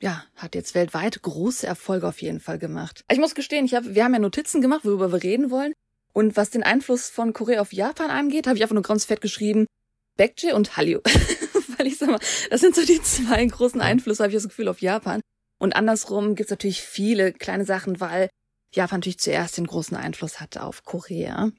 ja, 0.00 0.24
hat 0.34 0.54
jetzt 0.54 0.74
weltweit 0.74 1.20
große 1.22 1.66
Erfolge 1.66 2.08
auf 2.08 2.22
jeden 2.22 2.40
Fall 2.40 2.58
gemacht. 2.58 3.04
Ich 3.10 3.18
muss 3.18 3.34
gestehen, 3.34 3.64
ich 3.64 3.74
hab, 3.74 3.84
wir 3.84 4.02
haben 4.02 4.14
ja 4.14 4.18
Notizen 4.18 4.60
gemacht, 4.60 4.84
worüber 4.84 5.12
wir 5.12 5.22
reden 5.22 5.50
wollen. 5.50 5.72
Und 6.12 6.36
was 6.36 6.50
den 6.50 6.62
Einfluss 6.62 7.10
von 7.10 7.32
Korea 7.32 7.60
auf 7.60 7.72
Japan 7.72 8.10
angeht, 8.10 8.46
habe 8.46 8.56
ich 8.56 8.62
einfach 8.62 8.74
nur 8.74 8.82
ganz 8.82 9.04
fett 9.04 9.20
geschrieben, 9.20 9.66
Baekje 10.16 10.54
und 10.54 10.76
Hallyu. 10.76 11.00
Weil 11.76 11.86
ich 11.86 11.98
sag 11.98 12.08
mal, 12.08 12.20
das 12.50 12.60
sind 12.60 12.74
so 12.74 12.84
die 12.84 13.02
zwei 13.02 13.44
großen 13.44 13.80
Einflüsse, 13.80 14.22
habe 14.22 14.30
ich 14.30 14.36
das 14.36 14.48
Gefühl, 14.48 14.68
auf 14.68 14.80
Japan. 14.80 15.20
Und 15.58 15.76
andersrum 15.76 16.34
gibt's 16.34 16.50
natürlich 16.50 16.82
viele 16.82 17.32
kleine 17.32 17.64
Sachen, 17.64 18.00
weil 18.00 18.30
Japan 18.74 19.00
natürlich 19.00 19.18
zuerst 19.20 19.56
den 19.56 19.66
großen 19.66 19.96
Einfluss 19.96 20.40
hatte 20.40 20.62
auf 20.62 20.84
Korea. 20.84 21.50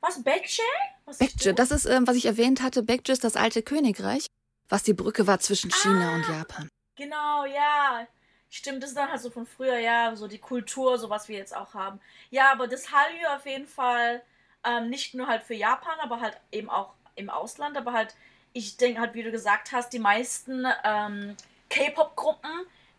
Was, 0.00 0.22
Baekje? 0.22 0.64
Was 1.04 1.18
Baekje, 1.18 1.54
das 1.54 1.70
ist, 1.70 1.86
ähm, 1.86 2.06
was 2.06 2.16
ich 2.16 2.26
erwähnt 2.26 2.62
hatte, 2.62 2.82
Baekje 2.82 3.12
ist 3.12 3.24
das 3.24 3.36
alte 3.36 3.62
Königreich, 3.62 4.26
was 4.68 4.82
die 4.82 4.94
Brücke 4.94 5.26
war 5.26 5.40
zwischen 5.40 5.70
China 5.70 6.10
Ah. 6.12 6.14
und 6.16 6.28
Japan. 6.28 6.68
Genau, 6.96 7.44
ja. 7.46 8.06
Stimmt, 8.50 8.82
das 8.82 8.90
ist 8.90 8.96
dann 8.96 9.10
halt 9.10 9.20
so 9.20 9.30
von 9.30 9.46
früher, 9.46 9.78
ja, 9.78 10.16
so 10.16 10.26
die 10.26 10.38
Kultur, 10.38 10.98
so 10.98 11.10
was 11.10 11.28
wir 11.28 11.36
jetzt 11.36 11.54
auch 11.54 11.74
haben. 11.74 12.00
Ja, 12.30 12.50
aber 12.50 12.66
das 12.66 12.90
Hallyu 12.92 13.26
auf 13.36 13.44
jeden 13.44 13.66
Fall 13.66 14.22
ähm, 14.64 14.88
nicht 14.88 15.14
nur 15.14 15.26
halt 15.26 15.42
für 15.42 15.54
Japan, 15.54 15.98
aber 16.00 16.20
halt 16.20 16.38
eben 16.50 16.70
auch 16.70 16.94
im 17.14 17.28
Ausland, 17.28 17.76
aber 17.76 17.92
halt, 17.92 18.14
ich 18.54 18.76
denke 18.78 19.00
halt, 19.00 19.14
wie 19.14 19.22
du 19.22 19.30
gesagt 19.30 19.72
hast, 19.72 19.92
die 19.92 19.98
meisten 19.98 20.64
ähm, 20.82 21.36
K-Pop-Gruppen, 21.68 22.50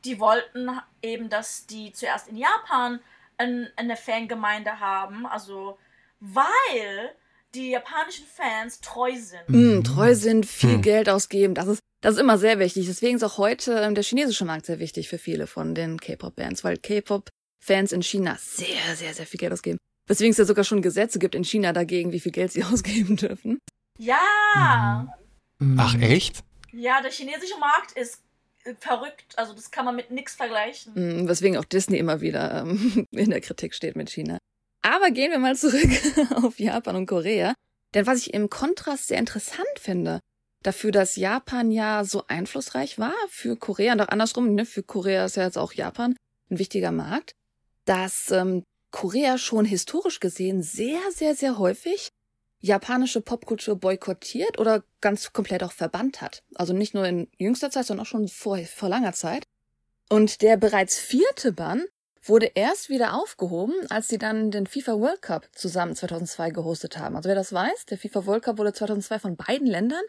die 0.05 0.19
wollten 0.19 0.69
eben, 1.01 1.29
dass 1.29 1.65
die 1.65 1.91
zuerst 1.91 2.27
in 2.27 2.37
Japan 2.37 2.99
ein, 3.37 3.69
eine 3.75 3.95
Fangemeinde 3.95 4.79
haben, 4.79 5.25
also 5.25 5.77
weil 6.19 7.15
die 7.55 7.71
japanischen 7.71 8.25
Fans 8.25 8.79
treu 8.81 9.11
sind. 9.15 9.41
Mm, 9.47 9.83
treu 9.83 10.13
sind, 10.13 10.45
viel 10.45 10.73
Hm. 10.75 10.81
Geld 10.81 11.09
ausgeben, 11.09 11.53
das 11.55 11.67
ist, 11.67 11.79
das 12.01 12.15
ist 12.15 12.19
immer 12.19 12.37
sehr 12.37 12.59
wichtig. 12.59 12.85
Deswegen 12.85 13.15
ist 13.15 13.23
auch 13.23 13.37
heute 13.37 13.73
ähm, 13.79 13.95
der 13.95 14.03
chinesische 14.03 14.45
Markt 14.45 14.65
sehr 14.65 14.79
wichtig 14.79 15.09
für 15.09 15.17
viele 15.17 15.47
von 15.47 15.73
den 15.73 15.99
K-Pop-Bands, 15.99 16.63
weil 16.63 16.77
K-Pop-Fans 16.77 17.91
in 17.91 18.03
China 18.03 18.37
sehr, 18.39 18.95
sehr, 18.95 19.13
sehr 19.13 19.25
viel 19.25 19.39
Geld 19.39 19.53
ausgeben. 19.53 19.77
Weswegen 20.07 20.31
es 20.31 20.37
ja 20.37 20.45
sogar 20.45 20.63
schon 20.63 20.81
Gesetze 20.81 21.19
gibt 21.19 21.35
in 21.35 21.43
China 21.43 21.73
dagegen, 21.73 22.11
wie 22.11 22.19
viel 22.19 22.31
Geld 22.31 22.51
sie 22.51 22.63
ausgeben 22.71 23.15
dürfen. 23.15 23.59
Ja! 23.97 25.07
Mhm. 25.59 25.79
Ach 25.79 25.95
echt? 25.99 26.43
Ja, 26.71 27.01
der 27.01 27.11
chinesische 27.11 27.57
Markt 27.59 27.93
ist 27.93 28.21
verrückt. 28.75 29.37
Also 29.37 29.53
das 29.53 29.71
kann 29.71 29.85
man 29.85 29.95
mit 29.95 30.11
nichts 30.11 30.35
vergleichen. 30.35 30.93
Mm, 30.93 31.27
Weswegen 31.27 31.57
auch 31.57 31.65
Disney 31.65 31.97
immer 31.97 32.21
wieder 32.21 32.61
ähm, 32.61 33.07
in 33.11 33.29
der 33.29 33.41
Kritik 33.41 33.73
steht 33.73 33.95
mit 33.95 34.09
China. 34.09 34.37
Aber 34.81 35.11
gehen 35.11 35.31
wir 35.31 35.39
mal 35.39 35.55
zurück 35.55 35.89
auf 36.43 36.59
Japan 36.59 36.95
und 36.95 37.05
Korea. 37.05 37.53
Denn 37.93 38.05
was 38.05 38.19
ich 38.19 38.33
im 38.33 38.49
Kontrast 38.49 39.07
sehr 39.07 39.17
interessant 39.17 39.79
finde, 39.79 40.19
dafür, 40.63 40.91
dass 40.91 41.15
Japan 41.15 41.71
ja 41.71 42.03
so 42.03 42.25
einflussreich 42.27 42.99
war 42.99 43.15
für 43.29 43.57
Korea 43.57 43.93
und 43.93 44.01
auch 44.01 44.09
andersrum, 44.09 44.53
ne, 44.53 44.65
für 44.65 44.83
Korea 44.83 45.25
ist 45.25 45.37
ja 45.37 45.43
jetzt 45.43 45.57
auch 45.57 45.73
Japan 45.73 46.15
ein 46.49 46.59
wichtiger 46.59 46.91
Markt, 46.91 47.33
dass 47.85 48.31
ähm, 48.31 48.63
Korea 48.91 49.37
schon 49.37 49.65
historisch 49.65 50.19
gesehen 50.19 50.61
sehr, 50.61 50.99
sehr, 51.11 51.35
sehr 51.35 51.57
häufig 51.57 52.09
japanische 52.61 53.21
Popkultur 53.21 53.75
boykottiert 53.75 54.59
oder 54.59 54.83
ganz 55.01 55.31
komplett 55.33 55.63
auch 55.63 55.71
verbannt 55.71 56.21
hat. 56.21 56.43
Also 56.55 56.73
nicht 56.73 56.93
nur 56.93 57.05
in 57.05 57.27
jüngster 57.37 57.71
Zeit, 57.71 57.85
sondern 57.85 58.05
auch 58.05 58.09
schon 58.09 58.27
vor, 58.27 58.57
vor 58.59 58.89
langer 58.89 59.13
Zeit. 59.13 59.43
Und 60.09 60.41
der 60.41 60.57
bereits 60.57 60.97
vierte 60.97 61.51
Bann 61.51 61.83
wurde 62.21 62.51
erst 62.55 62.89
wieder 62.89 63.13
aufgehoben, 63.13 63.73
als 63.89 64.07
sie 64.09 64.17
dann 64.17 64.51
den 64.51 64.67
FIFA 64.67 64.99
World 64.99 65.21
Cup 65.21 65.47
zusammen 65.53 65.95
2002 65.95 66.49
gehostet 66.49 66.97
haben. 66.97 67.15
Also 67.15 67.29
wer 67.29 67.35
das 67.35 67.53
weiß, 67.53 67.85
der 67.85 67.97
FIFA 67.97 68.25
World 68.25 68.43
Cup 68.43 68.57
wurde 68.57 68.73
2002 68.73 69.19
von 69.19 69.35
beiden 69.37 69.67
Ländern, 69.67 70.03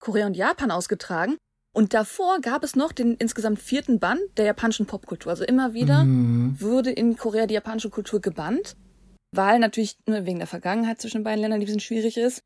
Korea 0.00 0.26
und 0.26 0.36
Japan, 0.36 0.70
ausgetragen. 0.70 1.36
Und 1.74 1.94
davor 1.94 2.40
gab 2.40 2.64
es 2.64 2.76
noch 2.76 2.92
den 2.92 3.14
insgesamt 3.14 3.60
vierten 3.60 3.98
Bann 4.00 4.18
der 4.36 4.44
japanischen 4.44 4.86
Popkultur. 4.86 5.30
Also 5.30 5.44
immer 5.44 5.72
wieder 5.72 6.04
Mhm. 6.04 6.60
wurde 6.60 6.90
in 6.90 7.16
Korea 7.16 7.46
die 7.46 7.54
japanische 7.54 7.88
Kultur 7.90 8.20
gebannt, 8.20 8.76
weil 9.32 9.58
natürlich 9.58 9.96
ne, 10.06 10.26
wegen 10.26 10.38
der 10.38 10.46
Vergangenheit 10.46 11.00
zwischen 11.00 11.18
den 11.18 11.24
beiden 11.24 11.40
Ländern 11.40 11.60
die 11.60 11.64
ein 11.64 11.66
bisschen 11.66 11.80
schwierig 11.80 12.16
ist. 12.16 12.42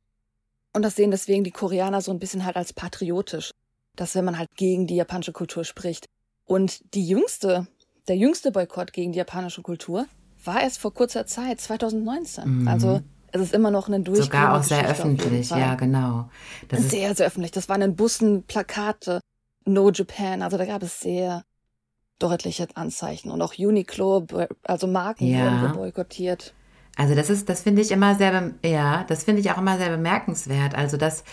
Und 0.73 0.83
das 0.83 0.97
sehen 0.97 1.11
deswegen 1.11 1.45
die 1.45 1.51
Koreaner 1.51 2.01
so 2.01 2.11
ein 2.13 2.19
bisschen 2.19 2.45
halt 2.45 2.57
als 2.57 2.73
patriotisch, 2.73 3.51
dass 3.97 4.15
wenn 4.15 4.25
man 4.25 4.39
halt 4.39 4.49
gegen 4.57 4.87
die 4.87 4.97
japanische 4.97 5.33
Kultur 5.33 5.65
spricht. 5.65 6.07
Und 6.45 6.95
die 6.95 7.07
jüngste, 7.07 7.67
der 8.09 8.17
jüngste 8.17 8.53
Boykott 8.53 8.93
gegen 8.93 9.13
die 9.13 9.19
japanische 9.19 9.63
Kultur 9.63 10.07
war 10.45 10.63
erst 10.63 10.79
vor 10.79 10.95
kurzer 10.95 11.27
Zeit, 11.27 11.61
2019. 11.61 12.63
Mhm. 12.63 12.69
Also 12.69 13.01
es 13.33 13.41
ist 13.41 13.55
immer 13.55 13.71
noch 13.71 13.89
eine 13.89 14.01
durchgehende 14.01 14.25
Sogar 14.25 14.59
auch 14.59 14.63
sehr 14.63 14.83
Geschichte 14.83 15.03
öffentlich, 15.03 15.51
ja, 15.51 15.75
genau. 15.75 16.31
Das 16.69 16.91
sehr, 16.91 17.15
sehr 17.15 17.27
öffentlich. 17.27 17.51
Das 17.51 17.69
waren 17.69 17.83
in 17.83 17.97
Bussen 17.97 18.45
Plakate, 18.45 19.21
No 19.65 19.91
Japan, 19.91 20.43
also 20.43 20.57
da 20.57 20.65
gab 20.65 20.83
es 20.83 21.01
sehr 21.01 21.45
deutliche 22.19 22.69
Anzeichen. 22.75 23.31
Und 23.31 23.43
auch 23.43 23.59
Uniqlo, 23.59 24.27
also 24.63 24.87
Marken 24.87 25.27
Ja. 25.27 25.63
wurden 25.63 25.75
boykottiert. 25.75 26.55
Also 26.97 27.15
das 27.15 27.31
ist, 27.31 27.49
das 27.49 27.63
finde 27.63 27.83
ich 27.83 27.91
immer 27.91 28.15
sehr, 28.15 28.53
ja, 28.65 29.05
das 29.05 29.25
finde 29.25 29.41
ich 29.41 29.51
auch 29.51 29.59
immer 29.59 29.77
sehr 29.77 29.91
bemerkenswert. 29.91 30.75
Also 30.75 30.97
das, 30.97 31.25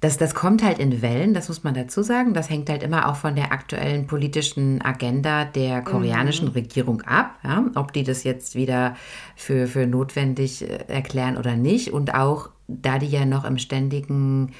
das, 0.00 0.16
das 0.16 0.34
kommt 0.34 0.62
halt 0.62 0.78
in 0.78 1.02
Wellen, 1.02 1.34
das 1.34 1.48
muss 1.48 1.62
man 1.62 1.74
dazu 1.74 2.02
sagen. 2.02 2.32
Das 2.32 2.48
hängt 2.48 2.70
halt 2.70 2.82
immer 2.82 3.08
auch 3.08 3.16
von 3.16 3.36
der 3.36 3.52
aktuellen 3.52 4.06
politischen 4.06 4.80
Agenda 4.82 5.44
der 5.44 5.82
koreanischen 5.82 6.48
mhm. 6.48 6.54
Regierung 6.54 7.02
ab, 7.02 7.36
ja? 7.44 7.66
ob 7.74 7.92
die 7.92 8.04
das 8.04 8.24
jetzt 8.24 8.54
wieder 8.54 8.96
für, 9.36 9.66
für 9.66 9.86
notwendig 9.86 10.62
äh, 10.62 10.84
erklären 10.88 11.36
oder 11.36 11.54
nicht. 11.54 11.92
Und 11.92 12.14
auch, 12.14 12.50
da 12.66 12.98
die 12.98 13.06
ja 13.06 13.26
noch 13.26 13.44
im 13.44 13.58
ständigen 13.58 14.52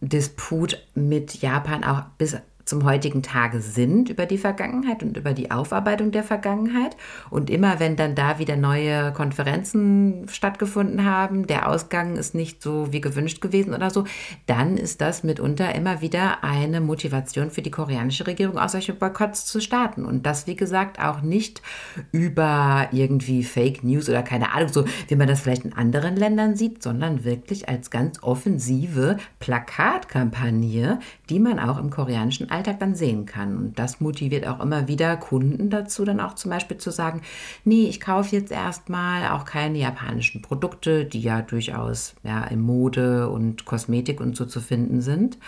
Disput 0.00 0.78
mit 0.94 1.40
Japan 1.40 1.84
auch 1.84 2.02
bis 2.18 2.36
zum 2.66 2.84
heutigen 2.84 3.22
Tage 3.22 3.60
sind 3.60 4.10
über 4.10 4.26
die 4.26 4.38
Vergangenheit 4.38 5.02
und 5.04 5.16
über 5.16 5.32
die 5.32 5.52
Aufarbeitung 5.52 6.10
der 6.10 6.24
Vergangenheit. 6.24 6.96
Und 7.30 7.48
immer 7.48 7.78
wenn 7.78 7.94
dann 7.94 8.16
da 8.16 8.40
wieder 8.40 8.56
neue 8.56 9.12
Konferenzen 9.12 10.26
stattgefunden 10.28 11.04
haben, 11.04 11.46
der 11.46 11.68
Ausgang 11.68 12.16
ist 12.16 12.34
nicht 12.34 12.60
so 12.60 12.92
wie 12.92 13.00
gewünscht 13.00 13.40
gewesen 13.40 13.72
oder 13.72 13.90
so, 13.90 14.04
dann 14.46 14.76
ist 14.76 15.00
das 15.00 15.22
mitunter 15.22 15.74
immer 15.76 16.00
wieder 16.00 16.42
eine 16.42 16.80
Motivation 16.80 17.52
für 17.52 17.62
die 17.62 17.70
koreanische 17.70 18.26
Regierung, 18.26 18.58
auch 18.58 18.68
solche 18.68 18.94
Boykotts 18.94 19.46
zu 19.46 19.60
starten. 19.60 20.04
Und 20.04 20.26
das, 20.26 20.48
wie 20.48 20.56
gesagt, 20.56 20.98
auch 21.00 21.22
nicht 21.22 21.62
über 22.10 22.88
irgendwie 22.90 23.44
Fake 23.44 23.84
News 23.84 24.08
oder 24.08 24.24
keine 24.24 24.52
Ahnung, 24.52 24.72
so 24.72 24.84
wie 25.06 25.14
man 25.14 25.28
das 25.28 25.40
vielleicht 25.40 25.64
in 25.64 25.72
anderen 25.72 26.16
Ländern 26.16 26.56
sieht, 26.56 26.82
sondern 26.82 27.22
wirklich 27.22 27.68
als 27.68 27.90
ganz 27.90 28.22
offensive 28.24 29.18
Plakatkampagne, 29.38 30.98
die 31.30 31.38
man 31.38 31.60
auch 31.60 31.78
im 31.78 31.90
koreanischen 31.90 32.50
Alltag 32.56 32.80
dann 32.80 32.94
sehen 32.94 33.26
kann. 33.26 33.56
Und 33.56 33.78
das 33.78 34.00
motiviert 34.00 34.46
auch 34.46 34.60
immer 34.60 34.88
wieder 34.88 35.16
Kunden 35.16 35.70
dazu, 35.70 36.04
dann 36.04 36.20
auch 36.20 36.34
zum 36.34 36.50
Beispiel 36.50 36.78
zu 36.78 36.90
sagen, 36.90 37.22
nee, 37.64 37.86
ich 37.88 38.00
kaufe 38.00 38.34
jetzt 38.34 38.50
erstmal 38.50 39.30
auch 39.30 39.44
keine 39.44 39.78
japanischen 39.78 40.42
Produkte, 40.42 41.04
die 41.04 41.20
ja 41.20 41.42
durchaus 41.42 42.14
ja, 42.22 42.44
in 42.44 42.60
Mode 42.60 43.28
und 43.28 43.64
Kosmetik 43.64 44.20
und 44.20 44.36
so 44.36 44.46
zu 44.46 44.60
finden 44.60 45.00
sind. 45.00 45.38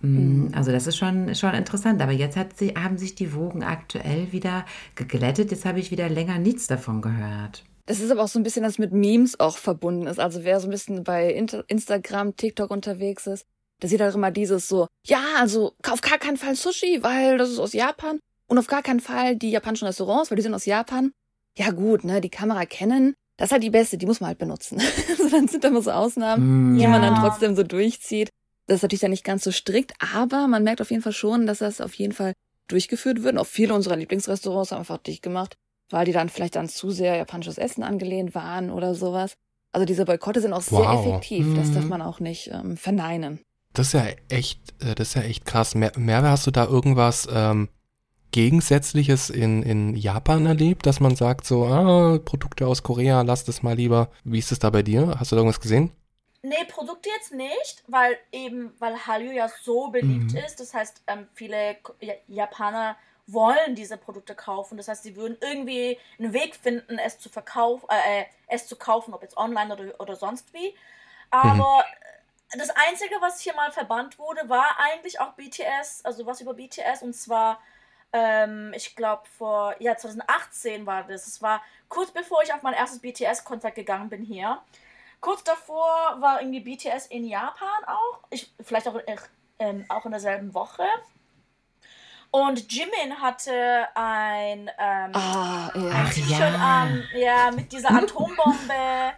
Mm, 0.00 0.08
mhm. 0.08 0.48
Also 0.54 0.72
das 0.72 0.86
ist 0.86 0.96
schon, 0.96 1.34
schon 1.34 1.54
interessant. 1.54 2.00
Aber 2.02 2.12
jetzt 2.12 2.36
hat 2.36 2.56
sie, 2.56 2.70
haben 2.70 2.98
sich 2.98 3.14
die 3.14 3.34
Wogen 3.34 3.62
aktuell 3.62 4.32
wieder 4.32 4.64
geglättet. 4.94 5.50
Jetzt 5.50 5.64
habe 5.64 5.78
ich 5.80 5.90
wieder 5.90 6.08
länger 6.08 6.38
nichts 6.38 6.66
davon 6.66 7.02
gehört. 7.02 7.64
Das 7.86 8.00
ist 8.00 8.10
aber 8.10 8.24
auch 8.24 8.28
so 8.28 8.40
ein 8.40 8.42
bisschen, 8.42 8.64
das 8.64 8.78
mit 8.78 8.92
Memes 8.92 9.38
auch 9.38 9.56
verbunden 9.56 10.08
ist. 10.08 10.18
Also 10.18 10.42
wer 10.42 10.58
so 10.58 10.66
ein 10.66 10.72
bisschen 10.72 11.04
bei 11.04 11.32
Instagram, 11.68 12.34
TikTok 12.36 12.70
unterwegs 12.70 13.28
ist, 13.28 13.46
da 13.80 13.88
sieht 13.88 14.00
halt 14.00 14.14
immer 14.14 14.30
dieses 14.30 14.68
so, 14.68 14.86
ja, 15.04 15.22
also 15.38 15.72
auf 15.86 16.00
gar 16.00 16.18
keinen 16.18 16.36
Fall 16.36 16.54
Sushi, 16.54 17.02
weil 17.02 17.38
das 17.38 17.50
ist 17.50 17.58
aus 17.58 17.72
Japan. 17.72 18.18
Und 18.48 18.58
auf 18.58 18.68
gar 18.68 18.82
keinen 18.82 19.00
Fall 19.00 19.36
die 19.36 19.50
japanischen 19.50 19.86
Restaurants, 19.86 20.30
weil 20.30 20.36
die 20.36 20.42
sind 20.42 20.54
aus 20.54 20.66
Japan. 20.66 21.12
Ja 21.56 21.70
gut, 21.70 22.04
ne, 22.04 22.20
die 22.20 22.28
Kamera 22.28 22.64
kennen, 22.64 23.14
das 23.36 23.48
ist 23.48 23.52
halt 23.52 23.62
die 23.62 23.70
beste, 23.70 23.98
die 23.98 24.06
muss 24.06 24.20
man 24.20 24.28
halt 24.28 24.38
benutzen. 24.38 24.80
also 25.08 25.28
dann 25.28 25.48
sind 25.48 25.64
da 25.64 25.68
immer 25.68 25.82
so 25.82 25.90
Ausnahmen, 25.90 26.72
mm. 26.72 26.76
die 26.76 26.82
ja. 26.82 26.88
man 26.88 27.02
dann 27.02 27.16
trotzdem 27.16 27.54
so 27.56 27.62
durchzieht. 27.62 28.30
Das 28.66 28.76
ist 28.76 28.82
natürlich 28.82 29.00
dann 29.00 29.10
nicht 29.10 29.24
ganz 29.24 29.44
so 29.44 29.52
strikt, 29.52 29.92
aber 30.14 30.48
man 30.48 30.64
merkt 30.64 30.80
auf 30.80 30.90
jeden 30.90 31.02
Fall 31.02 31.12
schon, 31.12 31.46
dass 31.46 31.58
das 31.58 31.80
auf 31.80 31.94
jeden 31.94 32.12
Fall 32.12 32.32
durchgeführt 32.68 33.22
wird. 33.22 33.34
Und 33.34 33.38
auch 33.38 33.46
viele 33.46 33.74
unserer 33.74 33.96
Lieblingsrestaurants 33.96 34.72
haben 34.72 34.80
einfach 34.80 34.98
dicht 34.98 35.22
gemacht, 35.22 35.56
weil 35.90 36.04
die 36.04 36.12
dann 36.12 36.28
vielleicht 36.28 36.56
dann 36.56 36.68
zu 36.68 36.90
sehr 36.90 37.16
japanisches 37.16 37.58
Essen 37.58 37.84
angelehnt 37.84 38.34
waren 38.34 38.70
oder 38.70 38.94
sowas. 38.94 39.34
Also 39.72 39.84
diese 39.84 40.04
Boykotte 40.04 40.40
sind 40.40 40.52
auch 40.52 40.64
wow. 40.70 40.80
sehr 40.80 40.90
effektiv. 40.90 41.54
Das 41.54 41.72
darf 41.72 41.84
mhm. 41.84 41.90
man 41.90 42.02
auch 42.02 42.18
nicht 42.18 42.50
ähm, 42.52 42.76
verneinen. 42.76 43.40
Das 43.76 43.88
ist 43.88 43.92
ja 43.92 44.06
echt, 44.30 44.82
äh, 44.82 44.94
das 44.94 45.08
ist 45.08 45.14
ja 45.14 45.22
echt 45.22 45.44
krass. 45.44 45.74
Mer 45.74 45.92
Merve, 45.96 46.30
hast 46.30 46.46
du 46.46 46.50
da 46.50 46.64
irgendwas 46.64 47.28
ähm, 47.30 47.68
Gegensätzliches 48.32 49.28
in, 49.28 49.62
in 49.62 49.94
Japan 49.94 50.46
erlebt, 50.46 50.86
dass 50.86 50.98
man 50.98 51.14
sagt 51.14 51.46
so, 51.46 51.66
ah, 51.66 52.18
Produkte 52.24 52.66
aus 52.66 52.82
Korea, 52.82 53.20
lass 53.20 53.44
das 53.44 53.62
mal 53.62 53.76
lieber. 53.76 54.08
Wie 54.24 54.38
ist 54.38 54.50
es 54.50 54.58
da 54.58 54.70
bei 54.70 54.82
dir? 54.82 55.16
Hast 55.20 55.30
du 55.30 55.36
da 55.36 55.40
irgendwas 55.40 55.60
gesehen? 55.60 55.92
Nee, 56.40 56.64
Produkte 56.68 57.10
jetzt 57.10 57.32
nicht, 57.32 57.84
weil 57.86 58.16
eben, 58.32 58.72
weil 58.78 58.96
Hallyu 59.06 59.32
ja 59.32 59.48
so 59.62 59.88
beliebt 59.88 60.32
mhm. 60.32 60.38
ist. 60.38 60.58
Das 60.58 60.72
heißt, 60.72 61.02
ähm, 61.06 61.26
viele 61.34 61.76
Japaner 62.28 62.96
wollen 63.26 63.74
diese 63.74 63.98
Produkte 63.98 64.34
kaufen. 64.34 64.78
Das 64.78 64.88
heißt, 64.88 65.02
sie 65.02 65.16
würden 65.16 65.36
irgendwie 65.42 65.98
einen 66.18 66.32
Weg 66.32 66.56
finden, 66.56 66.98
es 66.98 67.18
zu 67.18 67.28
verkaufen, 67.28 67.86
äh, 67.90 68.20
äh, 68.20 68.24
es 68.48 68.66
zu 68.68 68.76
kaufen, 68.76 69.12
ob 69.12 69.22
jetzt 69.22 69.36
online 69.36 69.74
oder, 69.74 70.00
oder 70.00 70.16
sonst 70.16 70.54
wie. 70.54 70.74
Aber 71.30 71.84
mhm 71.84 72.05
das 72.52 72.70
Einzige, 72.70 73.16
was 73.20 73.40
hier 73.40 73.54
mal 73.54 73.72
verbannt 73.72 74.18
wurde, 74.18 74.48
war 74.48 74.78
eigentlich 74.78 75.20
auch 75.20 75.32
BTS, 75.32 76.04
also 76.04 76.26
was 76.26 76.40
über 76.40 76.54
BTS 76.54 77.02
und 77.02 77.14
zwar, 77.14 77.60
ähm, 78.12 78.72
ich 78.74 78.94
glaube 78.94 79.24
vor, 79.36 79.74
ja 79.80 79.96
2018 79.96 80.86
war 80.86 81.04
das. 81.04 81.26
Es 81.26 81.42
war 81.42 81.62
kurz 81.88 82.10
bevor 82.12 82.42
ich 82.42 82.52
auf 82.52 82.62
mein 82.62 82.74
erstes 82.74 83.00
BTS-Konzert 83.00 83.74
gegangen 83.74 84.08
bin 84.08 84.22
hier. 84.22 84.62
Kurz 85.20 85.42
davor 85.42 86.16
war 86.20 86.40
irgendwie 86.40 86.60
BTS 86.60 87.06
in 87.06 87.24
Japan 87.24 87.84
auch, 87.86 88.20
ich, 88.30 88.52
vielleicht 88.60 88.86
auch, 88.86 89.00
äh, 89.06 89.84
auch 89.88 90.04
in 90.04 90.10
derselben 90.12 90.54
Woche. 90.54 90.84
Und 92.30 92.70
Jimin 92.70 93.20
hatte 93.20 93.88
ein, 93.94 94.70
ähm, 94.78 95.12
ah, 95.14 95.70
ja. 95.74 95.90
ein 95.90 96.10
T-Shirt 96.10 96.38
ja. 96.38 96.82
an, 96.82 97.04
ja, 97.14 97.50
mit 97.50 97.72
dieser 97.72 97.90
Atombombe. 97.90 99.14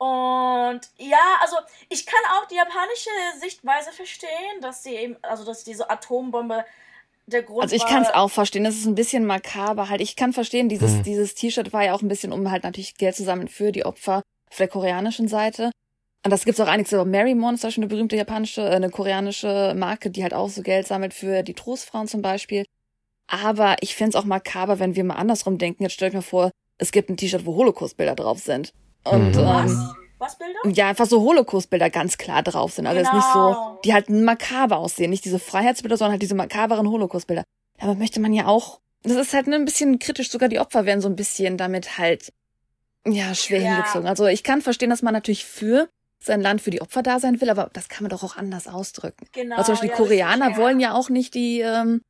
Und 0.00 0.80
ja, 0.96 1.18
also 1.42 1.56
ich 1.90 2.06
kann 2.06 2.20
auch 2.32 2.46
die 2.46 2.54
japanische 2.54 3.10
Sichtweise 3.38 3.92
verstehen, 3.92 4.62
dass 4.62 4.82
sie 4.82 4.94
eben, 4.94 5.16
also 5.20 5.44
dass 5.44 5.62
diese 5.62 5.90
Atombombe 5.90 6.64
der 7.26 7.42
Grund 7.42 7.62
Also 7.62 7.76
ich 7.76 7.84
kann 7.84 8.02
es 8.02 8.08
auch 8.08 8.30
verstehen, 8.30 8.64
das 8.64 8.76
ist 8.76 8.86
ein 8.86 8.94
bisschen 8.94 9.26
makaber 9.26 9.90
halt. 9.90 10.00
Ich 10.00 10.16
kann 10.16 10.32
verstehen, 10.32 10.70
dieses 10.70 10.92
mhm. 10.92 11.02
dieses 11.02 11.34
T-Shirt 11.34 11.74
war 11.74 11.84
ja 11.84 11.92
auch 11.92 12.00
ein 12.00 12.08
bisschen, 12.08 12.32
um 12.32 12.50
halt 12.50 12.62
natürlich 12.64 12.96
Geld 12.96 13.14
zu 13.14 13.24
sammeln 13.24 13.48
für 13.48 13.72
die 13.72 13.84
Opfer 13.84 14.22
auf 14.50 14.56
der 14.56 14.68
koreanischen 14.68 15.28
Seite. 15.28 15.70
Und 16.24 16.30
das 16.30 16.46
gibt's 16.46 16.60
auch 16.60 16.66
einiges. 16.66 16.94
Aber 16.94 17.04
Mary 17.04 17.34
Mon 17.34 17.56
ist 17.56 17.60
schon 17.60 17.84
eine 17.84 17.88
berühmte 17.88 18.16
japanische, 18.16 18.62
äh, 18.62 18.76
eine 18.76 18.88
koreanische 18.88 19.74
Marke, 19.76 20.10
die 20.10 20.22
halt 20.22 20.32
auch 20.32 20.48
so 20.48 20.62
Geld 20.62 20.86
sammelt 20.86 21.12
für 21.12 21.42
die 21.42 21.54
Trostfrauen 21.54 22.08
zum 22.08 22.22
Beispiel. 22.22 22.64
Aber 23.26 23.76
ich 23.80 23.94
find's 23.94 24.16
auch 24.16 24.24
makaber, 24.24 24.78
wenn 24.78 24.96
wir 24.96 25.04
mal 25.04 25.16
andersrum 25.16 25.58
denken. 25.58 25.82
Jetzt 25.82 25.92
stell 25.92 26.08
ich 26.08 26.14
mir 26.14 26.22
vor, 26.22 26.50
es 26.78 26.90
gibt 26.90 27.10
ein 27.10 27.18
T-Shirt, 27.18 27.44
wo 27.44 27.54
Holocaust-Bilder 27.54 28.14
drauf 28.14 28.38
sind. 28.38 28.72
Und, 29.04 29.36
mhm. 29.36 29.44
Was? 29.44 29.72
Ähm, 29.72 29.94
was 30.20 30.36
Bilder? 30.36 30.58
Ja, 30.78 30.88
einfach 30.88 31.06
so 31.06 31.22
Holocaust-Bilder 31.22 31.88
ganz 31.88 32.18
klar 32.18 32.42
drauf 32.42 32.74
sind. 32.74 32.86
Also 32.86 32.98
genau. 32.98 33.10
ist 33.10 33.16
nicht 33.16 33.32
so, 33.32 33.38
genau. 33.38 33.80
die 33.84 33.94
halt 33.94 34.10
makaber 34.10 34.76
aussehen. 34.76 35.10
Nicht 35.10 35.24
diese 35.24 35.38
Freiheitsbilder, 35.38 35.96
sondern 35.96 36.12
halt 36.12 36.22
diese 36.22 36.34
makaberen 36.34 36.88
Holocaust-Bilder. 36.88 37.44
Aber 37.78 37.94
möchte 37.94 38.20
man 38.20 38.34
ja 38.34 38.46
auch, 38.46 38.80
das 39.02 39.14
ist 39.14 39.32
halt 39.32 39.48
ein 39.48 39.64
bisschen 39.64 39.98
kritisch, 39.98 40.30
sogar 40.30 40.50
die 40.50 40.60
Opfer 40.60 40.84
werden 40.84 41.00
so 41.00 41.08
ein 41.08 41.16
bisschen 41.16 41.56
damit 41.56 41.96
halt, 41.96 42.32
ja, 43.06 43.34
schwer 43.34 43.62
ja. 43.62 43.74
hingezogen. 43.76 44.06
Also 44.06 44.26
ich 44.26 44.42
kann 44.42 44.60
verstehen, 44.60 44.90
dass 44.90 45.00
man 45.00 45.14
natürlich 45.14 45.46
für 45.46 45.88
sein 46.22 46.42
Land 46.42 46.60
für 46.60 46.70
die 46.70 46.82
Opfer 46.82 47.02
da 47.02 47.18
sein 47.18 47.40
will, 47.40 47.48
aber 47.48 47.70
das 47.72 47.88
kann 47.88 48.02
man 48.02 48.10
doch 48.10 48.22
auch 48.22 48.36
anders 48.36 48.68
ausdrücken. 48.68 49.26
Genau. 49.32 49.56
Also 49.56 49.72
zum 49.72 49.72
Beispiel 49.72 49.88
ja, 49.88 49.96
die 49.96 50.02
Koreaner 50.02 50.56
wollen 50.58 50.80
ja 50.80 50.92
auch 50.92 51.08
nicht 51.08 51.34
die, 51.34 51.60
ähm, 51.60 52.02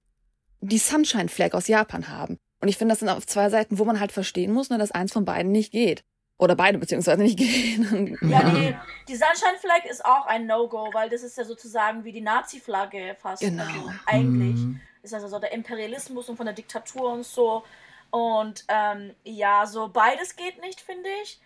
die 0.61 0.79
Sunshine 0.79 1.29
Flag 1.29 1.55
aus 1.55 1.69
Japan 1.69 2.09
haben. 2.09 2.39
Und 2.61 2.67
ich 2.67 2.77
finde, 2.77 2.93
das 2.93 2.99
sind 2.99 3.09
auf 3.09 3.25
zwei 3.25 3.51
Seiten, 3.51 3.79
wo 3.79 3.85
man 3.85 4.01
halt 4.01 4.11
verstehen 4.11 4.53
muss, 4.53 4.69
ne, 4.69 4.79
dass 4.79 4.91
eins 4.91 5.13
von 5.13 5.25
beiden 5.25 5.53
nicht 5.53 5.71
geht. 5.71 6.03
Oder 6.41 6.57
beide 6.57 6.79
beziehungsweise 6.79 7.23
nicht 7.23 7.39
gehen. 7.39 8.17
Ja, 8.23 8.43
die, 8.43 8.75
die 9.09 9.17
Sunshine 9.17 9.59
Flag 9.61 9.85
ist 9.85 10.05
auch 10.05 10.27
ein 10.27 10.47
No-Go, 10.47 10.89
weil 10.93 11.11
das 11.11 11.23
ist 11.23 11.37
ja 11.37 11.45
sozusagen 11.45 12.05
wie 12.05 12.13
die 12.13 12.23
Nazi-Flagge 12.23 13.15
fast. 13.21 13.43
Genau. 13.43 13.63
Also 13.63 13.91
eigentlich 14.07 14.57
mhm. 14.57 14.81
ist 15.03 15.13
also 15.13 15.29
so 15.29 15.39
der 15.39 15.53
Imperialismus 15.53 16.29
und 16.31 16.37
von 16.37 16.47
der 16.47 16.55
Diktatur 16.55 17.13
und 17.13 17.27
so. 17.27 17.63
Und 18.11 18.65
ähm, 18.69 19.15
ja, 19.23 19.67
so 19.67 19.89
beides 19.89 20.35
geht 20.35 20.61
nicht, 20.63 20.81
finde 20.81 21.11
ich. 21.23 21.41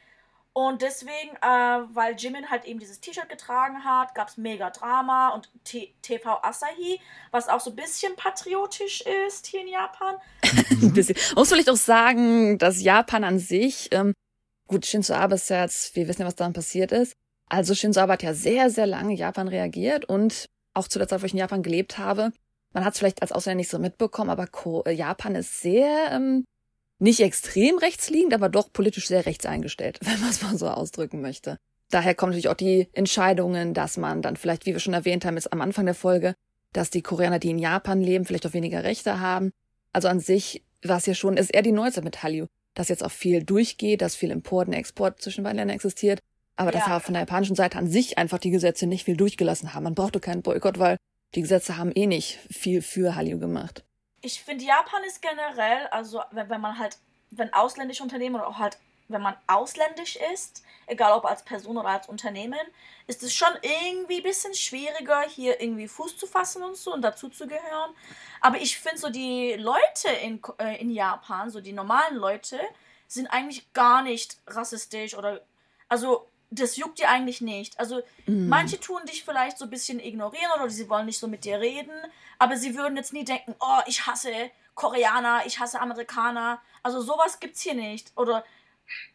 Und 0.52 0.82
deswegen, 0.82 1.34
äh, 1.42 1.94
weil 1.94 2.14
Jimin 2.14 2.48
halt 2.48 2.64
eben 2.64 2.78
dieses 2.78 3.00
T-Shirt 3.00 3.28
getragen 3.28 3.84
hat, 3.84 4.14
gab 4.14 4.28
es 4.28 4.36
mega 4.36 4.70
Drama 4.70 5.30
und 5.30 5.50
T 5.64 5.92
TV 6.02 6.38
Asahi, 6.40 7.00
was 7.32 7.48
auch 7.48 7.58
so 7.58 7.70
ein 7.70 7.76
bisschen 7.76 8.14
patriotisch 8.14 9.02
ist 9.26 9.46
hier 9.46 9.62
in 9.62 9.68
Japan. 9.68 10.14
ein 10.70 10.92
bisschen. 10.92 11.16
Muss 11.34 11.48
vielleicht 11.48 11.70
auch 11.70 11.76
sagen, 11.76 12.58
dass 12.58 12.80
Japan 12.80 13.24
an 13.24 13.40
sich 13.40 13.88
ähm, 13.90 14.14
Gut, 14.66 14.86
Shinzo 14.86 15.14
Abe 15.14 15.34
ist 15.34 15.50
ja 15.50 15.62
jetzt, 15.62 15.94
wir 15.94 16.08
wissen 16.08 16.22
ja, 16.22 16.26
was 16.26 16.36
dann 16.36 16.52
passiert 16.52 16.92
ist. 16.92 17.14
Also 17.48 17.74
Shinzo 17.74 18.00
Abe 18.00 18.14
hat 18.14 18.22
ja 18.22 18.34
sehr, 18.34 18.70
sehr 18.70 18.86
lange 18.86 19.14
Japan 19.14 19.48
reagiert 19.48 20.06
und 20.06 20.46
auch 20.72 20.88
zu 20.88 20.98
der 20.98 21.08
Zeit, 21.08 21.22
wo 21.22 21.26
ich 21.26 21.32
in 21.32 21.38
Japan 21.38 21.62
gelebt 21.62 21.98
habe. 21.98 22.32
Man 22.72 22.84
hat 22.84 22.94
es 22.94 22.98
vielleicht 22.98 23.22
als 23.22 23.32
Ausländer 23.32 23.58
nicht 23.58 23.70
so 23.70 23.78
mitbekommen, 23.78 24.30
aber 24.30 24.48
äh, 24.86 24.92
Japan 24.92 25.34
ist 25.34 25.60
sehr, 25.60 26.10
ähm, 26.10 26.44
nicht 26.98 27.20
extrem 27.20 27.76
rechtsliegend, 27.78 28.34
aber 28.34 28.48
doch 28.48 28.72
politisch 28.72 29.06
sehr 29.06 29.26
rechts 29.26 29.46
eingestellt, 29.46 29.98
wenn 30.02 30.20
man 30.20 30.30
es 30.30 30.42
mal 30.42 30.56
so 30.56 30.68
ausdrücken 30.68 31.20
möchte. 31.20 31.58
Daher 31.90 32.14
kommen 32.14 32.30
natürlich 32.30 32.48
auch 32.48 32.54
die 32.54 32.88
Entscheidungen, 32.92 33.74
dass 33.74 33.96
man 33.96 34.22
dann 34.22 34.36
vielleicht, 34.36 34.66
wie 34.66 34.72
wir 34.72 34.80
schon 34.80 34.94
erwähnt 34.94 35.24
haben, 35.24 35.36
jetzt 35.36 35.52
am 35.52 35.60
Anfang 35.60 35.84
der 35.84 35.94
Folge, 35.94 36.34
dass 36.72 36.90
die 36.90 37.02
Koreaner, 37.02 37.38
die 37.38 37.50
in 37.50 37.58
Japan 37.58 38.00
leben, 38.00 38.24
vielleicht 38.24 38.46
auch 38.46 38.54
weniger 38.54 38.82
Rechte 38.82 39.20
haben. 39.20 39.52
Also 39.92 40.08
an 40.08 40.18
sich 40.18 40.64
war 40.82 40.96
es 40.96 41.06
ja 41.06 41.14
schon, 41.14 41.36
ist 41.36 41.54
eher 41.54 41.62
die 41.62 41.72
Neuzeit 41.72 42.02
mit 42.02 42.22
Hallyu 42.22 42.46
dass 42.74 42.88
jetzt 42.88 43.04
auch 43.04 43.10
viel 43.10 43.42
durchgeht, 43.42 44.02
dass 44.02 44.16
viel 44.16 44.30
Import 44.30 44.68
und 44.68 44.74
Export 44.74 45.20
zwischen 45.20 45.44
beiden 45.44 45.58
Ländern 45.58 45.74
existiert, 45.74 46.20
aber 46.56 46.72
ja. 46.72 46.78
dass 46.78 46.88
aber 46.88 47.00
von 47.00 47.14
der 47.14 47.22
japanischen 47.22 47.56
Seite 47.56 47.78
an 47.78 47.88
sich 47.88 48.18
einfach 48.18 48.38
die 48.38 48.50
Gesetze 48.50 48.86
nicht 48.86 49.04
viel 49.04 49.16
durchgelassen 49.16 49.74
haben. 49.74 49.84
Man 49.84 49.94
brauchte 49.94 50.20
keinen 50.20 50.42
Boykott, 50.42 50.78
weil 50.78 50.96
die 51.34 51.42
Gesetze 51.42 51.76
haben 51.76 51.92
eh 51.94 52.06
nicht 52.06 52.38
viel 52.50 52.82
für 52.82 53.14
Hallyu 53.16 53.38
gemacht. 53.38 53.84
Ich 54.20 54.42
finde, 54.42 54.64
Japan 54.64 55.02
ist 55.06 55.20
generell, 55.20 55.86
also 55.90 56.20
wenn, 56.30 56.48
wenn 56.48 56.60
man 56.60 56.78
halt, 56.78 56.98
wenn 57.30 57.52
ausländische 57.52 58.02
Unternehmen 58.02 58.36
oder 58.36 58.48
auch 58.48 58.58
halt 58.58 58.78
wenn 59.08 59.22
man 59.22 59.36
ausländisch 59.46 60.16
ist, 60.32 60.64
egal 60.86 61.12
ob 61.12 61.24
als 61.24 61.44
Person 61.44 61.76
oder 61.76 61.88
als 61.88 62.08
Unternehmen, 62.08 62.58
ist 63.06 63.22
es 63.22 63.34
schon 63.34 63.52
irgendwie 63.62 64.18
ein 64.18 64.22
bisschen 64.22 64.54
schwieriger, 64.54 65.22
hier 65.22 65.60
irgendwie 65.60 65.88
Fuß 65.88 66.16
zu 66.16 66.26
fassen 66.26 66.62
und 66.62 66.76
so 66.76 66.92
und 66.92 67.02
dazu 67.02 67.28
zu 67.28 67.46
gehören. 67.46 67.94
Aber 68.40 68.58
ich 68.58 68.78
finde 68.78 68.98
so 68.98 69.10
die 69.10 69.54
Leute 69.54 70.08
in, 70.22 70.40
äh, 70.58 70.80
in 70.80 70.90
Japan, 70.90 71.50
so 71.50 71.60
die 71.60 71.72
normalen 71.72 72.16
Leute, 72.16 72.58
sind 73.06 73.26
eigentlich 73.28 73.72
gar 73.74 74.02
nicht 74.02 74.38
rassistisch 74.46 75.14
oder 75.14 75.40
also 75.88 76.28
das 76.50 76.76
juckt 76.76 76.98
dir 76.98 77.08
eigentlich 77.08 77.40
nicht. 77.40 77.78
Also 77.78 77.98
mm. 78.26 78.48
manche 78.48 78.78
tun 78.80 79.04
dich 79.06 79.24
vielleicht 79.24 79.58
so 79.58 79.64
ein 79.64 79.70
bisschen 79.70 80.00
ignorieren 80.00 80.50
oder 80.54 80.70
sie 80.70 80.88
wollen 80.88 81.06
nicht 81.06 81.18
so 81.18 81.28
mit 81.28 81.44
dir 81.44 81.60
reden, 81.60 81.92
aber 82.38 82.56
sie 82.56 82.76
würden 82.76 82.96
jetzt 82.96 83.12
nie 83.12 83.24
denken, 83.24 83.54
oh, 83.60 83.80
ich 83.86 84.06
hasse 84.06 84.50
Koreaner, 84.74 85.42
ich 85.46 85.58
hasse 85.58 85.80
Amerikaner. 85.80 86.60
Also 86.82 87.00
sowas 87.00 87.40
gibt's 87.40 87.60
hier 87.60 87.74
nicht. 87.74 88.12
Oder 88.16 88.44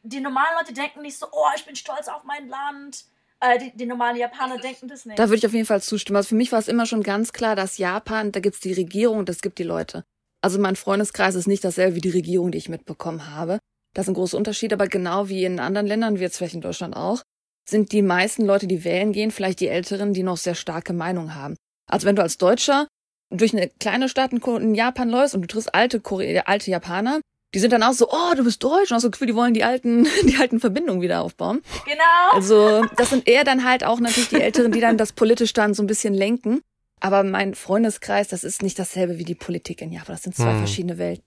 die 0.03 0.19
normalen 0.19 0.55
Leute 0.59 0.73
denken 0.73 1.01
nicht 1.01 1.17
so, 1.17 1.27
oh, 1.31 1.47
ich 1.55 1.65
bin 1.65 1.75
stolz 1.75 2.07
auf 2.07 2.23
mein 2.23 2.47
Land. 2.47 3.05
Äh, 3.41 3.59
die, 3.59 3.77
die, 3.77 3.85
normalen 3.85 4.17
Japaner 4.17 4.57
denken 4.57 4.87
das 4.87 5.05
nicht. 5.05 5.17
Da 5.17 5.29
würde 5.29 5.37
ich 5.37 5.45
auf 5.45 5.53
jeden 5.53 5.65
Fall 5.65 5.81
zustimmen. 5.81 6.17
Also 6.17 6.29
für 6.29 6.35
mich 6.35 6.51
war 6.51 6.59
es 6.59 6.67
immer 6.67 6.85
schon 6.85 7.03
ganz 7.03 7.31
klar, 7.31 7.55
dass 7.55 7.77
Japan, 7.77 8.31
da 8.31 8.41
gibt's 8.41 8.59
die 8.59 8.73
Regierung 8.73 9.19
und 9.19 9.29
es 9.29 9.41
gibt 9.41 9.59
die 9.59 9.63
Leute. 9.63 10.03
Also 10.41 10.59
mein 10.59 10.75
Freundeskreis 10.75 11.35
ist 11.35 11.47
nicht 11.47 11.63
dasselbe 11.63 11.95
wie 11.95 12.01
die 12.01 12.09
Regierung, 12.09 12.51
die 12.51 12.57
ich 12.57 12.69
mitbekommen 12.69 13.33
habe. 13.33 13.59
Das 13.93 14.05
ist 14.05 14.09
ein 14.09 14.15
großer 14.15 14.37
Unterschied, 14.37 14.73
aber 14.73 14.87
genau 14.87 15.29
wie 15.29 15.45
in 15.45 15.59
anderen 15.59 15.87
Ländern, 15.87 16.17
wie 16.17 16.21
jetzt 16.21 16.37
vielleicht 16.37 16.53
in 16.53 16.61
Deutschland 16.61 16.95
auch, 16.95 17.21
sind 17.69 17.91
die 17.91 18.01
meisten 18.01 18.45
Leute, 18.45 18.67
die 18.67 18.83
wählen 18.83 19.13
gehen, 19.13 19.31
vielleicht 19.31 19.59
die 19.59 19.67
Älteren, 19.67 20.13
die 20.13 20.23
noch 20.23 20.37
sehr 20.37 20.55
starke 20.55 20.93
Meinung 20.93 21.35
haben. 21.35 21.55
Also 21.89 22.07
wenn 22.07 22.15
du 22.15 22.21
als 22.21 22.37
Deutscher 22.37 22.87
durch 23.31 23.53
eine 23.53 23.69
kleine 23.69 24.09
Stadt 24.09 24.33
in 24.33 24.75
Japan 24.75 25.09
läufst 25.09 25.35
und 25.35 25.41
du 25.41 25.47
triffst 25.47 25.73
alte, 25.73 25.99
Kore 25.99 26.47
alte 26.47 26.71
Japaner, 26.71 27.21
die 27.53 27.59
sind 27.59 27.73
dann 27.73 27.83
auch 27.83 27.93
so, 27.93 28.09
oh, 28.09 28.33
du 28.35 28.43
bist 28.43 28.63
deutsch 28.63 28.91
und 28.91 28.95
hast 28.95 29.01
so 29.01 29.11
Gefühl, 29.11 29.27
die 29.27 29.35
wollen 29.35 29.53
die 29.53 29.63
alten, 29.63 30.03
die 30.23 30.37
alten 30.37 30.59
Verbindungen 30.59 31.01
wieder 31.01 31.21
aufbauen. 31.21 31.61
Genau. 31.85 32.33
Also, 32.33 32.85
das 32.95 33.09
sind 33.09 33.27
eher 33.27 33.43
dann 33.43 33.63
halt 33.63 33.83
auch 33.83 33.99
natürlich 33.99 34.29
die 34.29 34.41
Älteren, 34.41 34.71
die 34.71 34.81
dann 34.81 34.97
das 34.97 35.13
politisch 35.13 35.53
dann 35.53 35.73
so 35.73 35.83
ein 35.83 35.87
bisschen 35.87 36.13
lenken. 36.13 36.61
Aber 36.99 37.23
mein 37.23 37.55
Freundeskreis, 37.55 38.27
das 38.27 38.43
ist 38.43 38.61
nicht 38.61 38.77
dasselbe 38.77 39.17
wie 39.17 39.23
die 39.23 39.35
Politik 39.35 39.81
in 39.81 39.91
Japan. 39.91 40.15
Das 40.15 40.23
sind 40.23 40.35
zwei 40.35 40.51
hm. 40.51 40.57
verschiedene 40.59 40.97
Welten. 40.97 41.25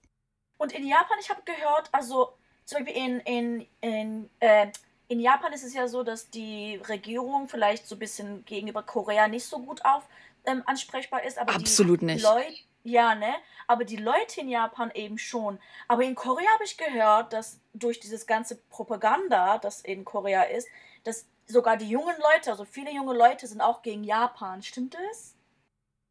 Und 0.57 0.71
in 0.71 0.87
Japan, 0.87 1.17
ich 1.19 1.29
habe 1.29 1.41
gehört, 1.43 1.89
also 1.91 2.29
zum 2.65 2.85
Beispiel 2.85 3.03
in, 3.03 3.19
in, 3.21 3.65
in, 3.81 4.29
äh, 4.39 4.67
in 5.07 5.19
Japan 5.19 5.51
ist 5.51 5.63
es 5.63 5.73
ja 5.73 5.87
so, 5.87 6.03
dass 6.03 6.29
die 6.29 6.79
Regierung 6.87 7.49
vielleicht 7.49 7.87
so 7.87 7.95
ein 7.95 7.99
bisschen 7.99 8.45
gegenüber 8.45 8.83
Korea 8.83 9.27
nicht 9.27 9.45
so 9.45 9.59
gut 9.59 9.83
auf 9.83 10.03
ähm, 10.45 10.63
ansprechbar 10.65 11.23
ist. 11.23 11.37
Aber 11.37 11.53
Absolut 11.53 12.01
die 12.01 12.05
nicht. 12.05 12.23
Leute, 12.23 12.53
ja, 12.83 13.15
ne? 13.15 13.33
Aber 13.67 13.85
die 13.85 13.95
Leute 13.95 14.41
in 14.41 14.49
Japan 14.49 14.91
eben 14.93 15.17
schon. 15.17 15.57
Aber 15.87 16.03
in 16.03 16.15
Korea 16.15 16.47
habe 16.53 16.65
ich 16.65 16.77
gehört, 16.77 17.33
dass 17.33 17.59
durch 17.73 17.99
dieses 17.99 18.27
ganze 18.27 18.57
Propaganda, 18.69 19.57
das 19.57 19.81
in 19.81 20.03
Korea 20.05 20.43
ist, 20.43 20.67
dass 21.03 21.25
sogar 21.47 21.77
die 21.77 21.89
jungen 21.89 22.15
Leute, 22.17 22.51
also 22.51 22.65
viele 22.65 22.91
junge 22.91 23.13
Leute 23.13 23.47
sind 23.47 23.61
auch 23.61 23.81
gegen 23.81 24.03
Japan. 24.03 24.61
Stimmt 24.61 24.95
das? 24.95 25.35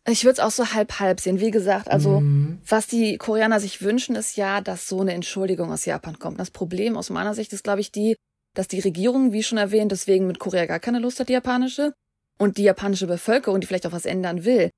Ich 0.09 0.25
würde 0.25 0.33
es 0.33 0.41
auch 0.41 0.51
so 0.51 0.73
halb-halb 0.73 1.21
sehen. 1.21 1.41
Wie 1.41 1.53
gesagt, 1.53 1.89
also 1.89 2.21
mhm. 2.21 2.61
was 2.67 2.87
die 2.87 3.19
Koreaner 3.19 3.61
sich 3.61 3.83
wünschen, 3.83 4.17
ist 4.17 4.37
ja, 4.37 4.61
dass 4.61 4.89
so 4.89 5.01
eine 5.01 5.13
Entschuldigung 5.13 5.71
aus 5.71 5.85
Japan 5.85 6.19
kommt. 6.19 6.41
Das 6.41 6.51
Problem 6.51 6.97
aus 6.97 7.11
meiner 7.11 7.35
Sicht 7.35 7.53
ist, 7.53 7.63
glaube 7.63 7.81
ich, 7.81 7.93
die, 7.93 8.17
dass 8.55 8.67
die 8.67 8.81
Regierung, 8.81 9.33
wie 9.33 9.43
schon 9.43 9.59
erwähnt, 9.59 9.93
deswegen 9.93 10.27
mit 10.27 10.41
Korea 10.41 10.67
gar 10.67 10.81
keine 10.81 10.99
Lust 10.99 11.21
hat, 11.21 11.29
die 11.29 11.35
japanische. 11.35 11.93
Und 12.39 12.57
die 12.57 12.65
japanische 12.65 13.07
Bevölkerung, 13.07 13.61
die 13.61 13.67
vielleicht 13.67 13.87
auch 13.87 13.93
was 13.93 14.07
ändern 14.07 14.45
will, 14.45 14.71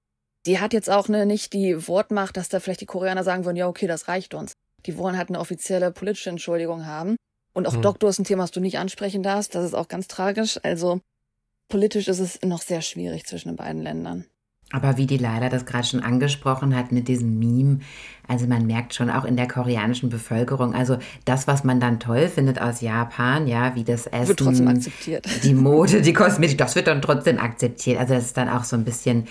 die 0.47 0.61
hat 0.61 0.73
jetzt 0.73 0.91
auch 0.91 1.09
ne, 1.09 1.27
nicht 1.27 1.53
die 1.53 1.89
Wortmacht, 1.89 2.37
dass 2.37 2.49
da 2.49 2.61
vielleicht 2.61 2.81
die 2.81 2.87
Koreaner 2.87 3.25
sagen 3.25 3.45
würden, 3.45 3.57
ja, 3.57 3.69
okay, 3.69 3.87
das 3.87 4.09
reicht 4.09 4.35
uns. 4.35 4.53
Die 4.87 4.99
wollen 4.99 5.17
halt 5.17 5.31
eine 5.31 5.41
offizielle 5.41 5.91
politische 5.91 6.31
Entschuldigung 6.31 6.87
haben. 6.87 7.17
Und 7.55 7.67
auch 7.67 7.75
hm. 7.75 7.83
Doktor 7.83 8.11
ist 8.11 8.19
ein 8.19 8.25
Thema, 8.25 8.43
was 8.43 8.51
du 8.51 8.61
nicht 8.61 8.79
ansprechen 8.79 9.23
darfst. 9.23 9.55
Das 9.55 9.65
ist 9.65 9.75
auch 9.75 9.89
ganz 9.89 10.09
tragisch. 10.09 10.59
Also 10.63 11.01
politisch 11.69 12.09
ist 12.09 12.19
es 12.19 12.43
noch 12.43 12.61
sehr 12.61 12.83
schwierig 12.83 13.27
zwischen 13.27 13.49
den 13.49 13.57
beiden 13.57 13.83
Ländern. 13.83 14.27
Aber 14.73 14.97
wie 14.97 15.07
die 15.07 15.19
Leila 15.19 15.51
das 15.51 15.67
gerade 15.67 15.87
schon 15.87 16.01
angesprochen 16.01 16.75
hat 16.75 16.91
mit 16.91 17.07
diesem 17.07 17.39
Meme, 17.39 17.81
also 18.27 18.47
man 18.47 18.67
merkt 18.67 18.95
schon 18.95 19.09
auch 19.09 19.25
in 19.25 19.37
der 19.37 19.47
koreanischen 19.47 20.09
Bevölkerung, 20.09 20.75
also 20.75 20.97
das, 21.25 21.47
was 21.47 21.63
man 21.63 21.79
dann 21.79 22.01
toll 22.01 22.29
findet 22.29 22.61
aus 22.61 22.81
Japan, 22.81 23.47
ja, 23.47 23.77
wie 23.77 23.85
das 23.85 24.07
Essen, 24.07 24.29
wird 24.29 24.39
trotzdem 24.41 24.69
akzeptiert. 24.69 25.29
die 25.45 25.55
Mode, 25.55 26.03
die 26.03 26.13
Kosmetik, 26.13 26.59
das 26.59 26.75
wird 26.75 26.89
dann 26.89 27.03
trotzdem 27.03 27.39
akzeptiert. 27.39 28.01
Also 28.01 28.15
das 28.15 28.25
ist 28.25 28.37
dann 28.37 28.49
auch 28.49 28.65
so 28.65 28.75
ein 28.75 28.85
bisschen 28.85 29.29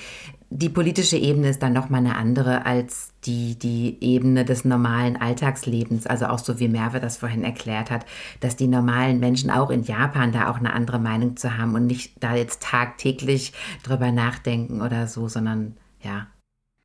die 0.56 0.70
politische 0.70 1.18
Ebene 1.18 1.50
ist 1.50 1.64
dann 1.64 1.74
nochmal 1.74 2.02
eine 2.02 2.16
andere 2.16 2.68
als 2.68 3.10
die, 3.26 3.58
die 3.58 3.98
Ebene 4.02 4.46
des 4.46 4.66
normalen 4.66 5.18
Alltagslebens. 5.18 6.06
Also 6.06 6.28
auch 6.28 6.38
so 6.38 6.60
wie 6.60 6.68
Merve 6.68 7.00
das 7.00 7.18
vorhin 7.18 7.44
erklärt 7.44 7.90
hat, 7.90 8.06
dass 8.40 8.56
die 8.56 8.68
normalen 8.68 9.20
Menschen 9.20 9.50
auch 9.50 9.72
in 9.72 9.82
Japan 9.82 10.32
da 10.32 10.52
auch 10.52 10.58
eine 10.58 10.74
andere 10.74 11.00
Meinung 11.00 11.38
zu 11.38 11.58
haben 11.58 11.74
und 11.74 11.88
nicht 11.88 12.14
da 12.20 12.36
jetzt 12.36 12.62
tagtäglich 12.62 13.54
drüber 13.82 14.12
nachdenken 14.12 14.82
oder 14.82 15.08
so, 15.08 15.28
sondern 15.28 15.76
ja. 16.04 16.28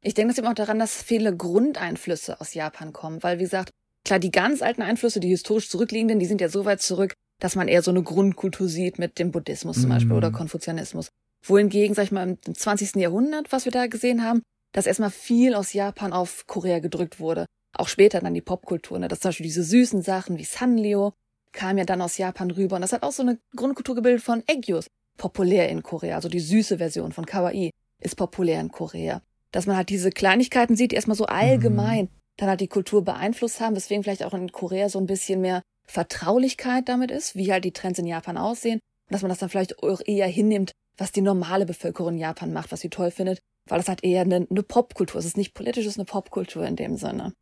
Ich 0.03 0.15
denke 0.15 0.33
das 0.33 0.39
eben 0.39 0.49
auch 0.49 0.55
daran, 0.55 0.79
dass 0.79 1.03
viele 1.03 1.37
Grundeinflüsse 1.37 2.41
aus 2.41 2.55
Japan 2.55 2.95
kommen, 2.95 3.23
weil 3.23 3.39
wie 3.39 3.43
gesagt, 3.43 3.71
klar, 4.07 4.19
die 4.19 4.31
ganz 4.31 4.63
alten 4.63 4.81
Einflüsse, 4.81 5.21
die 5.21 5.29
historisch 5.29 5.69
zurückliegenden, 5.69 6.21
die 6.21 6.27
sind 6.27 6.41
ja 6.41 6.49
so 6.49 6.65
weit 6.65 6.81
zurück, 6.81 7.13
dass 7.39 7.55
man 7.55 7.69
eher 7.69 7.83
so 7.83 7.91
eine 7.91 8.03
Grundkultur 8.03 8.69
sieht 8.69 8.99
mit 8.99 9.19
dem 9.19 9.31
Buddhismus 9.31 9.83
zum 9.83 9.91
Beispiel 9.91 10.15
oder 10.15 10.31
mhm. 10.31 10.35
Konfuzianismus 10.37 11.11
wohingegen, 11.43 11.95
sag 11.95 12.05
ich 12.05 12.13
mal, 12.13 12.39
im 12.47 12.55
20. 12.55 12.97
Jahrhundert, 12.97 13.53
was 13.53 13.65
wir 13.65 13.73
da 13.73 13.87
gesehen 13.87 14.25
haben, 14.25 14.43
dass 14.73 14.87
erstmal 14.87 15.11
viel 15.11 15.55
aus 15.55 15.73
Japan 15.73 16.13
auf 16.13 16.47
Korea 16.47 16.79
gedrückt 16.79 17.21
wurde. 17.21 17.47
Auch 17.75 17.89
später 17.89 18.21
dann 18.21 18.35
die 18.35 18.41
Popkultur, 18.41 18.99
ne? 18.99 19.09
dass 19.09 19.21
zum 19.21 19.31
Beispiel 19.31 19.47
diese 19.47 19.63
süßen 19.63 20.03
Sachen 20.03 20.39
wie 20.39 20.45
Sanrio 20.45 21.13
kamen 21.53 21.79
ja 21.79 21.85
dann 21.85 22.03
aus 22.03 22.19
Japan 22.19 22.51
rüber. 22.51 22.77
Und 22.77 22.83
das 22.83 22.93
hat 22.93 23.03
auch 23.03 23.13
so 23.13 23.23
eine 23.23 23.39
Grundkultur 23.57 23.95
gebildet 23.95 24.23
von 24.23 24.43
Eggyos, 24.47 24.87
populär 25.17 25.69
in 25.69 25.83
Korea. 25.83 26.17
Also 26.17 26.29
die 26.29 26.41
süße 26.41 26.79
Version 26.79 27.13
von 27.13 27.27
Kawaii 27.27 27.71
ist 28.01 28.17
populär 28.17 28.61
in 28.61 28.71
Korea. 28.71 29.23
Dass 29.51 29.67
man 29.67 29.77
halt 29.77 29.89
diese 29.89 30.11
Kleinigkeiten 30.11 30.77
sieht, 30.77 30.93
die 30.93 30.97
erstmal 30.97 31.17
so 31.17 31.27
allgemein 31.27 32.05
mhm. 32.05 32.11
dann 32.37 32.49
halt 32.49 32.61
die 32.61 32.69
Kultur 32.69 33.03
beeinflusst 33.05 33.61
haben, 33.61 33.77
weswegen 33.77 34.03
vielleicht 34.03 34.25
auch 34.25 34.35
in 34.35 34.53
Korea 34.53 34.89
so 34.89 34.99
ein 34.99 35.07
bisschen 35.07 35.41
mehr 35.41 35.63
Vertraulichkeit 35.87 36.89
damit 36.89 37.11
ist, 37.11 37.35
wie 37.35 37.51
halt 37.51 37.65
die 37.65 37.73
Trends 37.73 37.99
in 37.99 38.07
Japan 38.07 38.37
aussehen. 38.37 38.81
Und 39.09 39.15
dass 39.15 39.23
man 39.23 39.31
das 39.31 39.39
dann 39.39 39.49
vielleicht 39.49 39.83
auch 39.83 40.03
eher 40.05 40.27
hinnimmt, 40.27 40.73
was 40.99 41.13
die 41.13 41.23
normale 41.23 41.65
Bevölkerung 41.65 42.15
in 42.15 42.19
Japan 42.19 42.53
macht, 42.53 42.73
was 42.73 42.81
sie 42.81 42.91
toll 42.91 43.11
findet, 43.11 43.39
weil 43.67 43.79
das 43.79 43.89
halt 43.89 44.05
eher 44.05 44.23
eine, 44.23 44.47
eine 44.51 44.63
Popkultur. 44.63 45.19
Es 45.19 45.25
ist 45.25 45.37
nicht 45.37 45.55
politisch, 45.55 45.87
es 45.87 45.93
ist 45.93 45.99
eine 45.99 46.05
Popkultur 46.05 46.67
in 46.67 46.77
dem 46.77 46.97
Sinne. 46.97 47.33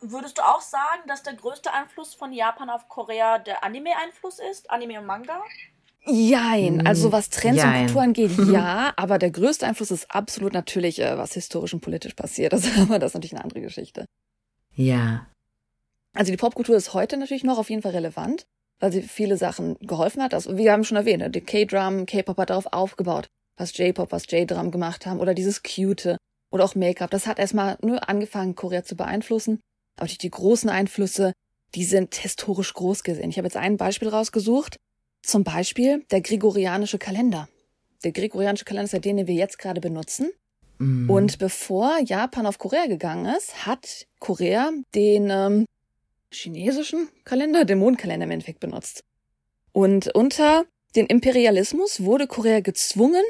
Würdest 0.00 0.38
du 0.38 0.42
auch 0.42 0.60
sagen, 0.60 1.02
dass 1.08 1.22
der 1.22 1.34
größte 1.34 1.72
Einfluss 1.72 2.14
von 2.14 2.32
Japan 2.32 2.70
auf 2.70 2.88
Korea 2.88 3.38
der 3.38 3.64
Anime-Einfluss 3.64 4.38
ist? 4.38 4.70
Anime 4.70 5.00
und 5.00 5.06
Manga? 5.06 5.42
Jein, 6.04 6.86
also 6.86 7.10
was 7.10 7.28
Trends 7.28 7.62
Jein. 7.62 7.72
und 7.72 7.86
Kultur 7.86 8.02
angeht, 8.02 8.30
ja, 8.52 8.92
aber 8.96 9.18
der 9.18 9.30
größte 9.30 9.66
Einfluss 9.66 9.90
ist 9.90 10.10
absolut 10.10 10.52
natürlich, 10.52 11.00
äh, 11.00 11.18
was 11.18 11.34
historisch 11.34 11.74
und 11.74 11.80
politisch 11.80 12.14
passiert. 12.14 12.52
Das, 12.52 12.64
aber 12.78 12.98
das 12.98 13.10
ist 13.10 13.14
natürlich 13.14 13.34
eine 13.34 13.44
andere 13.44 13.60
Geschichte. 13.60 14.06
Ja. 14.74 15.26
Also 16.14 16.30
die 16.30 16.36
Popkultur 16.36 16.76
ist 16.76 16.94
heute 16.94 17.16
natürlich 17.16 17.44
noch 17.44 17.58
auf 17.58 17.68
jeden 17.68 17.82
Fall 17.82 17.92
relevant 17.92 18.46
weil 18.80 18.92
sie 18.92 19.02
viele 19.02 19.36
Sachen 19.36 19.76
geholfen 19.80 20.22
hat. 20.22 20.34
Also, 20.34 20.56
wir 20.56 20.72
haben 20.72 20.84
schon 20.84 20.96
erwähnt, 20.96 21.22
ne, 21.22 21.30
die 21.30 21.40
K-Drum, 21.40 22.06
K-Pop 22.06 22.38
hat 22.38 22.50
darauf 22.50 22.72
aufgebaut, 22.72 23.26
was 23.56 23.76
J-Pop, 23.76 24.12
was 24.12 24.30
J-Drum 24.30 24.70
gemacht 24.70 25.06
haben 25.06 25.20
oder 25.20 25.34
dieses 25.34 25.62
Cute 25.62 26.16
oder 26.50 26.64
auch 26.64 26.74
Make-up. 26.74 27.10
Das 27.10 27.26
hat 27.26 27.38
erstmal 27.38 27.76
nur 27.82 28.08
angefangen, 28.08 28.54
Korea 28.54 28.84
zu 28.84 28.96
beeinflussen. 28.96 29.60
Aber 29.96 30.06
durch 30.06 30.18
die 30.18 30.30
großen 30.30 30.70
Einflüsse, 30.70 31.32
die 31.74 31.84
sind 31.84 32.14
historisch 32.14 32.72
groß 32.72 33.02
gesehen. 33.02 33.30
Ich 33.30 33.36
habe 33.36 33.46
jetzt 33.46 33.56
ein 33.56 33.76
Beispiel 33.76 34.08
rausgesucht. 34.08 34.76
Zum 35.22 35.44
Beispiel 35.44 36.04
der 36.10 36.20
gregorianische 36.20 36.98
Kalender. 36.98 37.48
Der 38.04 38.12
gregorianische 38.12 38.64
Kalender 38.64 38.84
ist 38.84 38.92
der, 38.92 39.00
den 39.00 39.26
wir 39.26 39.34
jetzt 39.34 39.58
gerade 39.58 39.80
benutzen. 39.80 40.30
Mm. 40.78 41.10
Und 41.10 41.38
bevor 41.38 41.98
Japan 42.04 42.46
auf 42.46 42.58
Korea 42.58 42.86
gegangen 42.86 43.26
ist, 43.36 43.66
hat 43.66 44.06
Korea 44.20 44.70
den 44.94 45.28
ähm, 45.30 45.66
chinesischen 46.30 47.08
Kalender, 47.24 47.64
den 47.64 47.78
Mondkalender 47.78 48.24
im 48.24 48.30
Endeffekt 48.30 48.60
benutzt. 48.60 49.04
Und 49.72 50.14
unter 50.14 50.64
den 50.96 51.06
Imperialismus 51.06 52.02
wurde 52.02 52.26
Korea 52.26 52.60
gezwungen, 52.60 53.22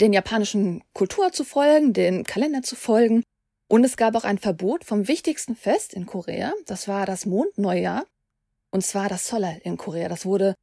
den 0.00 0.12
japanischen 0.12 0.82
Kultur 0.92 1.32
zu 1.32 1.44
folgen, 1.44 1.92
den 1.92 2.24
Kalender 2.24 2.62
zu 2.62 2.76
folgen. 2.76 3.22
Und 3.68 3.84
es 3.84 3.96
gab 3.96 4.14
auch 4.14 4.24
ein 4.24 4.38
Verbot 4.38 4.84
vom 4.84 5.08
wichtigsten 5.08 5.56
Fest 5.56 5.94
in 5.94 6.06
Korea. 6.06 6.52
Das 6.66 6.88
war 6.88 7.06
das 7.06 7.26
Mondneujahr. 7.26 8.06
Und 8.70 8.84
zwar 8.84 9.08
das 9.08 9.28
Solal 9.28 9.60
in 9.62 9.76
Korea. 9.76 10.08
Das 10.08 10.26
wurde 10.26 10.54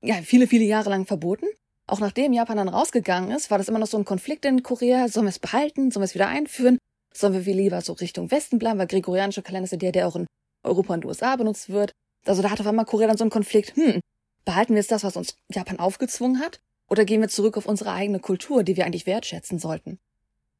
ja 0.00 0.14
viele, 0.22 0.46
viele 0.46 0.64
Jahre 0.64 0.90
lang 0.90 1.06
verboten. 1.06 1.46
Auch 1.86 1.98
nachdem 1.98 2.32
Japan 2.32 2.56
dann 2.56 2.68
rausgegangen 2.68 3.32
ist, 3.32 3.50
war 3.50 3.58
das 3.58 3.68
immer 3.68 3.80
noch 3.80 3.88
so 3.88 3.98
ein 3.98 4.04
Konflikt 4.04 4.44
in 4.44 4.62
Korea. 4.62 5.08
Sollen 5.08 5.26
wir 5.26 5.30
es 5.30 5.40
behalten? 5.40 5.90
Sollen 5.90 6.02
wir 6.02 6.06
es 6.06 6.14
wieder 6.14 6.28
einführen? 6.28 6.78
Sollen 7.12 7.44
wir 7.44 7.54
lieber 7.54 7.80
so 7.80 7.92
Richtung 7.94 8.30
Westen 8.30 8.58
bleiben, 8.58 8.78
weil 8.78 8.86
gregorianischer 8.86 9.42
Kalender 9.42 9.64
ist 9.64 9.72
ja 9.72 9.78
der, 9.78 9.92
der 9.92 10.08
auch 10.08 10.16
in 10.16 10.26
Europa 10.62 10.94
und 10.94 11.04
USA 11.04 11.36
benutzt 11.36 11.68
wird. 11.68 11.92
Also 12.24 12.42
da 12.42 12.50
hat 12.50 12.60
auf 12.60 12.66
einmal 12.66 12.84
Korea 12.84 13.08
dann 13.08 13.16
so 13.16 13.24
einen 13.24 13.30
Konflikt. 13.30 13.76
Hm, 13.76 14.00
behalten 14.44 14.74
wir 14.74 14.80
jetzt 14.80 14.92
das, 14.92 15.04
was 15.04 15.16
uns 15.16 15.36
Japan 15.48 15.78
aufgezwungen 15.78 16.40
hat? 16.40 16.60
Oder 16.88 17.04
gehen 17.04 17.20
wir 17.20 17.28
zurück 17.28 17.56
auf 17.56 17.66
unsere 17.66 17.92
eigene 17.92 18.18
Kultur, 18.18 18.62
die 18.62 18.76
wir 18.76 18.84
eigentlich 18.84 19.06
wertschätzen 19.06 19.58
sollten? 19.58 19.98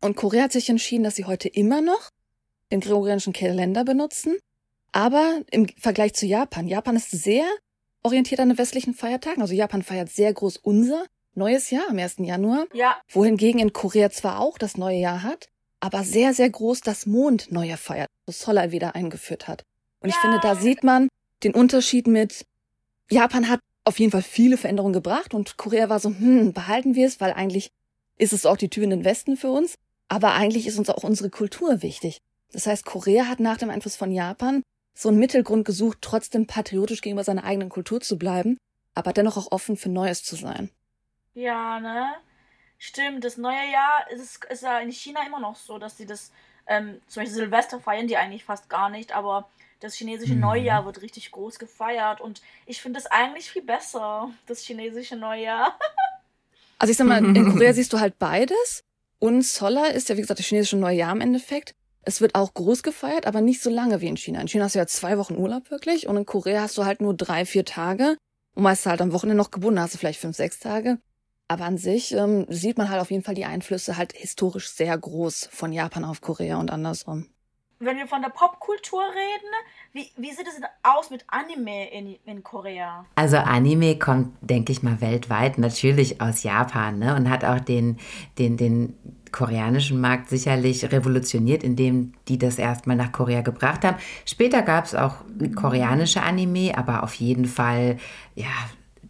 Und 0.00 0.16
Korea 0.16 0.44
hat 0.44 0.52
sich 0.52 0.68
entschieden, 0.70 1.04
dass 1.04 1.16
sie 1.16 1.24
heute 1.24 1.48
immer 1.48 1.80
noch 1.80 2.10
den 2.70 2.80
gregorianischen 2.80 3.32
Kalender 3.32 3.84
benutzen. 3.84 4.38
Aber 4.92 5.42
im 5.50 5.68
Vergleich 5.68 6.14
zu 6.14 6.26
Japan, 6.26 6.66
Japan 6.66 6.96
ist 6.96 7.10
sehr 7.10 7.44
orientiert 8.02 8.40
an 8.40 8.48
den 8.48 8.58
westlichen 8.58 8.94
Feiertagen. 8.94 9.42
Also 9.42 9.54
Japan 9.54 9.82
feiert 9.82 10.08
sehr 10.08 10.32
groß 10.32 10.56
unser 10.56 11.04
neues 11.34 11.70
Jahr 11.70 11.84
am 11.90 11.98
1. 11.98 12.16
Januar. 12.18 12.66
Ja. 12.72 12.96
Wohingegen 13.08 13.60
in 13.60 13.72
Korea 13.72 14.10
zwar 14.10 14.40
auch 14.40 14.58
das 14.58 14.76
neue 14.76 14.98
Jahr 14.98 15.22
hat, 15.22 15.48
aber 15.80 16.04
sehr, 16.04 16.34
sehr 16.34 16.50
groß 16.50 16.82
das 16.82 17.06
Mondneujahr 17.06 17.78
feiert, 17.78 18.08
das 18.26 18.40
Solar 18.40 18.70
wieder 18.70 18.94
eingeführt 18.94 19.48
hat. 19.48 19.62
Und 20.00 20.10
ich 20.10 20.14
Ja. 20.14 20.20
finde, 20.20 20.40
da 20.40 20.54
sieht 20.54 20.84
man 20.84 21.08
den 21.42 21.54
Unterschied 21.54 22.06
mit 22.06 22.44
Japan 23.10 23.48
hat 23.48 23.60
auf 23.84 23.98
jeden 23.98 24.12
Fall 24.12 24.22
viele 24.22 24.56
Veränderungen 24.56 24.92
gebracht 24.92 25.34
und 25.34 25.56
Korea 25.56 25.88
war 25.88 25.98
so, 25.98 26.10
hm, 26.10 26.52
behalten 26.52 26.94
wir 26.94 27.06
es, 27.06 27.20
weil 27.20 27.32
eigentlich 27.32 27.70
ist 28.18 28.32
es 28.32 28.46
auch 28.46 28.56
die 28.56 28.68
Tür 28.68 28.84
in 28.84 28.90
den 28.90 29.04
Westen 29.04 29.36
für 29.36 29.50
uns, 29.50 29.74
aber 30.08 30.34
eigentlich 30.34 30.66
ist 30.66 30.78
uns 30.78 30.90
auch 30.90 31.02
unsere 31.02 31.30
Kultur 31.30 31.82
wichtig. 31.82 32.18
Das 32.52 32.66
heißt, 32.66 32.84
Korea 32.84 33.24
hat 33.26 33.40
nach 33.40 33.56
dem 33.56 33.70
Einfluss 33.70 33.96
von 33.96 34.12
Japan 34.12 34.62
so 34.94 35.08
einen 35.08 35.18
Mittelgrund 35.18 35.64
gesucht, 35.64 35.98
trotzdem 36.02 36.46
patriotisch 36.46 37.00
gegenüber 37.00 37.24
seiner 37.24 37.44
eigenen 37.44 37.68
Kultur 37.68 38.00
zu 38.00 38.18
bleiben, 38.18 38.58
aber 38.94 39.12
dennoch 39.12 39.36
auch 39.36 39.50
offen 39.50 39.76
für 39.76 39.88
Neues 39.88 40.22
zu 40.22 40.36
sein. 40.36 40.70
Ja, 41.34 41.80
ne? 41.80 42.10
Stimmt, 42.82 43.24
das 43.24 43.36
neue 43.36 43.70
Jahr 43.70 44.10
ist, 44.10 44.42
ist 44.46 44.62
ja 44.62 44.78
in 44.78 44.90
China 44.90 45.20
immer 45.26 45.38
noch 45.38 45.54
so, 45.54 45.78
dass 45.78 45.98
sie 45.98 46.06
das, 46.06 46.32
ähm, 46.66 46.98
zum 47.08 47.20
Beispiel 47.22 47.36
Silvester 47.42 47.78
feiern 47.78 48.08
die 48.08 48.16
eigentlich 48.16 48.42
fast 48.42 48.70
gar 48.70 48.88
nicht, 48.88 49.12
aber 49.14 49.50
das 49.80 49.94
chinesische 49.94 50.32
Mhm. 50.32 50.40
Neujahr 50.40 50.86
wird 50.86 51.02
richtig 51.02 51.30
groß 51.30 51.58
gefeiert 51.58 52.22
und 52.22 52.40
ich 52.64 52.80
finde 52.80 52.98
es 52.98 53.04
eigentlich 53.04 53.50
viel 53.50 53.60
besser, 53.60 54.30
das 54.46 54.60
chinesische 54.62 55.14
Neujahr. 55.16 55.78
Also 56.78 56.92
ich 56.92 56.96
sag 56.96 57.06
mal, 57.06 57.22
in 57.22 57.44
Korea 57.52 57.74
siehst 57.74 57.92
du 57.92 58.00
halt 58.00 58.18
beides. 58.18 58.80
Und 59.18 59.42
Solar 59.42 59.90
ist 59.90 60.08
ja, 60.08 60.16
wie 60.16 60.22
gesagt, 60.22 60.40
das 60.40 60.46
chinesische 60.46 60.78
Neujahr 60.78 61.12
im 61.12 61.20
Endeffekt. 61.20 61.74
Es 62.00 62.22
wird 62.22 62.34
auch 62.34 62.54
groß 62.54 62.82
gefeiert, 62.82 63.26
aber 63.26 63.42
nicht 63.42 63.60
so 63.60 63.68
lange 63.68 64.00
wie 64.00 64.06
in 64.08 64.16
China. 64.16 64.40
In 64.40 64.48
China 64.48 64.64
hast 64.64 64.74
du 64.76 64.78
ja 64.78 64.86
zwei 64.86 65.18
Wochen 65.18 65.36
Urlaub 65.36 65.70
wirklich 65.70 66.06
und 66.06 66.16
in 66.16 66.24
Korea 66.24 66.62
hast 66.62 66.78
du 66.78 66.86
halt 66.86 67.02
nur 67.02 67.14
drei, 67.14 67.44
vier 67.44 67.66
Tage. 67.66 68.16
Und 68.54 68.62
meist 68.62 68.86
halt 68.86 69.02
am 69.02 69.12
Wochenende 69.12 69.36
noch 69.36 69.50
gebunden, 69.50 69.78
hast 69.78 69.92
du 69.92 69.98
vielleicht 69.98 70.20
fünf, 70.20 70.34
sechs 70.34 70.58
Tage. 70.58 70.96
Aber 71.50 71.64
an 71.64 71.78
sich 71.78 72.14
ähm, 72.14 72.46
sieht 72.48 72.78
man 72.78 72.88
halt 72.90 73.00
auf 73.00 73.10
jeden 73.10 73.24
Fall 73.24 73.34
die 73.34 73.44
Einflüsse 73.44 73.96
halt 73.96 74.12
historisch 74.12 74.68
sehr 74.68 74.96
groß 74.96 75.48
von 75.50 75.72
Japan 75.72 76.04
auf 76.04 76.20
Korea 76.20 76.60
und 76.60 76.70
andersrum. 76.70 77.26
Wenn 77.80 77.96
wir 77.96 78.06
von 78.06 78.22
der 78.22 78.28
Popkultur 78.28 79.02
reden, 79.02 79.50
wie, 79.92 80.12
wie 80.16 80.30
sieht 80.30 80.46
es 80.46 80.54
denn 80.54 80.66
aus 80.84 81.10
mit 81.10 81.24
Anime 81.26 81.90
in, 81.90 82.14
in 82.24 82.44
Korea? 82.44 83.04
Also 83.16 83.38
Anime 83.38 83.98
kommt, 83.98 84.36
denke 84.42 84.70
ich 84.70 84.84
mal, 84.84 85.00
weltweit 85.00 85.58
natürlich 85.58 86.20
aus 86.20 86.44
Japan 86.44 87.00
ne? 87.00 87.16
und 87.16 87.28
hat 87.28 87.44
auch 87.44 87.58
den, 87.58 87.98
den, 88.38 88.56
den 88.56 88.94
koreanischen 89.32 90.00
Markt 90.00 90.28
sicherlich 90.28 90.92
revolutioniert, 90.92 91.64
indem 91.64 92.12
die 92.28 92.38
das 92.38 92.58
erstmal 92.58 92.94
nach 92.94 93.10
Korea 93.10 93.40
gebracht 93.40 93.82
haben. 93.84 93.96
Später 94.24 94.62
gab 94.62 94.84
es 94.84 94.94
auch 94.94 95.16
koreanische 95.56 96.22
Anime, 96.22 96.78
aber 96.78 97.02
auf 97.02 97.14
jeden 97.14 97.46
Fall, 97.46 97.96
ja, 98.36 98.46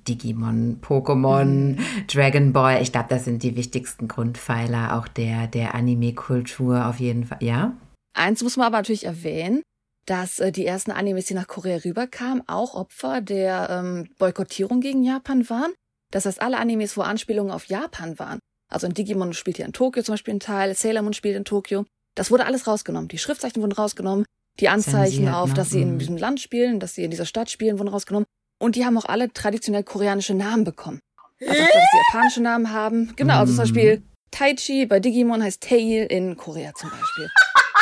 Digimon, 0.08 0.80
Pokémon, 0.82 1.78
Dragon 2.06 2.52
Ball. 2.52 2.82
Ich 2.82 2.92
glaube, 2.92 3.08
das 3.08 3.24
sind 3.24 3.42
die 3.42 3.56
wichtigsten 3.56 4.08
Grundpfeiler 4.08 4.96
auch 4.96 5.08
der, 5.08 5.46
der 5.46 5.74
Anime-Kultur 5.74 6.86
auf 6.86 7.00
jeden 7.00 7.24
Fall. 7.24 7.38
Ja? 7.42 7.76
Eins 8.14 8.42
muss 8.42 8.56
man 8.56 8.66
aber 8.66 8.78
natürlich 8.78 9.04
erwähnen, 9.04 9.62
dass 10.06 10.40
äh, 10.40 10.50
die 10.52 10.66
ersten 10.66 10.90
Animes, 10.90 11.26
die 11.26 11.34
nach 11.34 11.46
Korea 11.46 11.78
rüberkamen, 11.84 12.42
auch 12.48 12.74
Opfer 12.74 13.20
der 13.20 13.68
ähm, 13.70 14.08
Boykottierung 14.18 14.80
gegen 14.80 15.02
Japan 15.02 15.48
waren. 15.48 15.72
Das 16.12 16.26
heißt, 16.26 16.42
alle 16.42 16.58
Animes, 16.58 16.96
wo 16.96 17.02
Anspielungen 17.02 17.52
auf 17.52 17.66
Japan 17.66 18.18
waren, 18.18 18.40
also 18.72 18.86
in 18.86 18.94
Digimon 18.94 19.32
spielt 19.32 19.58
ja 19.58 19.66
in 19.66 19.72
Tokio 19.72 20.02
zum 20.02 20.14
Beispiel 20.14 20.34
ein 20.34 20.40
Teil, 20.40 20.74
Sailor 20.74 21.02
Moon 21.02 21.12
spielt 21.12 21.36
in 21.36 21.44
Tokio, 21.44 21.84
das 22.16 22.30
wurde 22.30 22.46
alles 22.46 22.66
rausgenommen. 22.66 23.08
Die 23.08 23.18
Schriftzeichen 23.18 23.62
wurden 23.62 23.72
rausgenommen, 23.72 24.24
die 24.58 24.68
Anzeichen 24.68 25.24
Zensiert, 25.24 25.34
auf, 25.34 25.50
ne? 25.50 25.54
dass 25.54 25.70
sie 25.70 25.82
in 25.82 25.94
Mhm. 25.94 25.98
diesem 26.00 26.16
Land 26.16 26.40
spielen, 26.40 26.80
dass 26.80 26.94
sie 26.96 27.04
in 27.04 27.10
dieser 27.10 27.26
Stadt 27.26 27.50
spielen, 27.50 27.78
wurden 27.78 27.88
rausgenommen. 27.88 28.26
Und 28.60 28.76
die 28.76 28.84
haben 28.84 28.96
auch 28.98 29.06
alle 29.06 29.32
traditionell 29.32 29.82
koreanische 29.82 30.34
Namen 30.34 30.64
bekommen. 30.64 31.00
Also 31.40 31.62
dass 31.62 31.72
sie 31.72 31.96
japanische 32.12 32.42
Namen 32.42 32.72
haben. 32.72 33.12
Genau, 33.16 33.38
also 33.38 33.52
zum 33.54 33.62
Mhm. 33.62 33.66
Beispiel 33.74 34.02
Taichi 34.30 34.86
bei 34.86 35.00
Digimon 35.00 35.42
heißt 35.42 35.62
Tail 35.62 36.06
in 36.06 36.36
Korea 36.36 36.72
zum 36.74 36.90
Beispiel. 36.90 37.30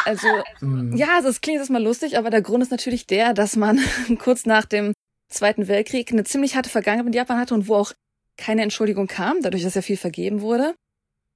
Also 0.05 0.29
Mhm. 0.61 0.97
ja, 0.97 1.17
also 1.17 1.29
es 1.29 1.41
klingt 1.41 1.59
jetzt 1.59 1.69
mal 1.71 1.83
lustig, 1.83 2.17
aber 2.17 2.31
der 2.31 2.41
Grund 2.43 2.63
ist 2.63 2.71
natürlich 2.71 3.07
der, 3.07 3.35
dass 3.35 3.57
man 3.57 3.79
kurz 4.21 4.47
nach 4.47 4.65
dem 4.65 4.93
Zweiten 5.29 5.69
Weltkrieg 5.69 6.11
eine 6.13 6.25
ziemlich 6.25 6.55
harte 6.57 6.71
Vergangenheit 6.71 7.05
mit 7.05 7.15
Japan 7.15 7.39
hatte 7.39 7.55
und 7.55 7.69
wo 7.69 7.75
auch 7.75 7.93
keine 8.39 8.63
Entschuldigung 8.63 9.09
kam, 9.09 9.43
dadurch, 9.43 9.65
dass 9.65 9.75
ja 9.75 9.83
viel 9.83 9.97
vergeben 9.97 10.41
wurde. 10.41 10.75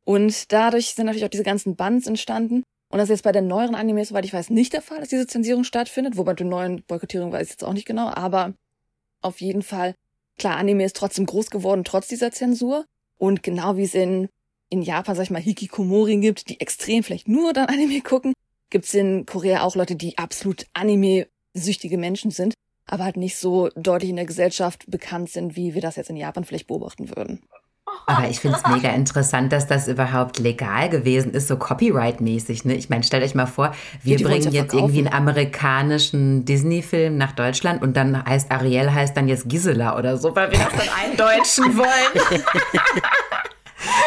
Und 0.04 0.52
dadurch 0.52 0.94
sind 0.94 1.06
natürlich 1.06 1.24
auch 1.24 1.30
diese 1.30 1.42
ganzen 1.44 1.76
Bands 1.76 2.06
entstanden. 2.06 2.62
Und 2.90 2.98
das 2.98 3.04
ist 3.04 3.10
jetzt 3.10 3.22
bei 3.24 3.32
den 3.32 3.48
neueren 3.48 3.74
Animes, 3.74 4.08
soweit 4.10 4.24
ich 4.24 4.32
weiß, 4.32 4.50
nicht 4.50 4.72
der 4.72 4.82
Fall, 4.82 5.00
dass 5.00 5.08
diese 5.08 5.26
Zensierung 5.26 5.64
stattfindet. 5.64 6.16
Wobei 6.16 6.34
den 6.34 6.48
neuen 6.48 6.82
Boykottierung 6.84 7.32
weiß 7.32 7.46
ich 7.46 7.50
jetzt 7.50 7.64
auch 7.64 7.72
nicht 7.72 7.86
genau, 7.86 8.08
aber 8.08 8.54
auf 9.22 9.40
jeden 9.40 9.62
Fall, 9.62 9.94
klar, 10.38 10.56
Anime 10.56 10.84
ist 10.84 10.96
trotzdem 10.96 11.26
groß 11.26 11.50
geworden, 11.50 11.84
trotz 11.84 12.08
dieser 12.08 12.32
Zensur. 12.32 12.84
Und 13.18 13.42
genau 13.42 13.76
wie 13.76 13.84
es 13.84 13.94
in, 13.94 14.28
in 14.68 14.82
Japan, 14.82 15.14
sag 15.14 15.24
ich 15.24 15.30
mal, 15.30 15.40
Hikikomori 15.40 16.16
gibt, 16.18 16.48
die 16.48 16.60
extrem 16.60 17.02
vielleicht 17.02 17.28
nur 17.28 17.52
dann 17.52 17.66
Anime 17.66 18.00
gucken, 18.00 18.32
gibt 18.70 18.86
es 18.86 18.94
in 18.94 19.26
Korea 19.26 19.62
auch 19.62 19.76
Leute, 19.76 19.96
die 19.96 20.18
absolut 20.18 20.66
Anime-süchtige 20.72 21.98
Menschen 21.98 22.30
sind, 22.30 22.54
aber 22.86 23.04
halt 23.04 23.16
nicht 23.16 23.36
so 23.36 23.68
deutlich 23.76 24.10
in 24.10 24.16
der 24.16 24.26
Gesellschaft 24.26 24.84
bekannt 24.88 25.30
sind, 25.30 25.56
wie 25.56 25.74
wir 25.74 25.80
das 25.82 25.96
jetzt 25.96 26.10
in 26.10 26.16
Japan 26.16 26.44
vielleicht 26.44 26.66
beobachten 26.66 27.08
würden. 27.14 27.42
Aber 28.06 28.28
ich 28.28 28.40
finde 28.40 28.58
es 28.62 28.70
mega 28.70 28.88
interessant, 28.94 29.52
dass 29.52 29.66
das 29.66 29.88
überhaupt 29.88 30.38
legal 30.38 30.88
gewesen 30.88 31.32
ist, 31.32 31.48
so 31.48 31.56
Copyright-mäßig. 31.56 32.64
Ne? 32.64 32.74
Ich 32.74 32.90
meine, 32.90 33.04
stellt 33.04 33.22
euch 33.22 33.34
mal 33.34 33.46
vor, 33.46 33.74
wir 34.02 34.16
Die 34.16 34.24
bringen 34.24 34.50
jetzt 34.50 34.74
irgendwie 34.74 34.98
einen 34.98 35.12
amerikanischen 35.12 36.44
Disney-Film 36.44 37.16
nach 37.16 37.32
Deutschland 37.32 37.82
und 37.82 37.96
dann 37.96 38.24
heißt 38.24 38.50
Ariel 38.50 38.92
heißt 38.92 39.16
dann 39.16 39.28
jetzt 39.28 39.48
Gisela 39.48 39.96
oder 39.98 40.16
so, 40.16 40.34
weil 40.34 40.50
wir 40.50 40.58
das 40.58 40.68
dann 40.70 40.88
eindeutschen 41.10 41.76
wollen. 41.76 42.42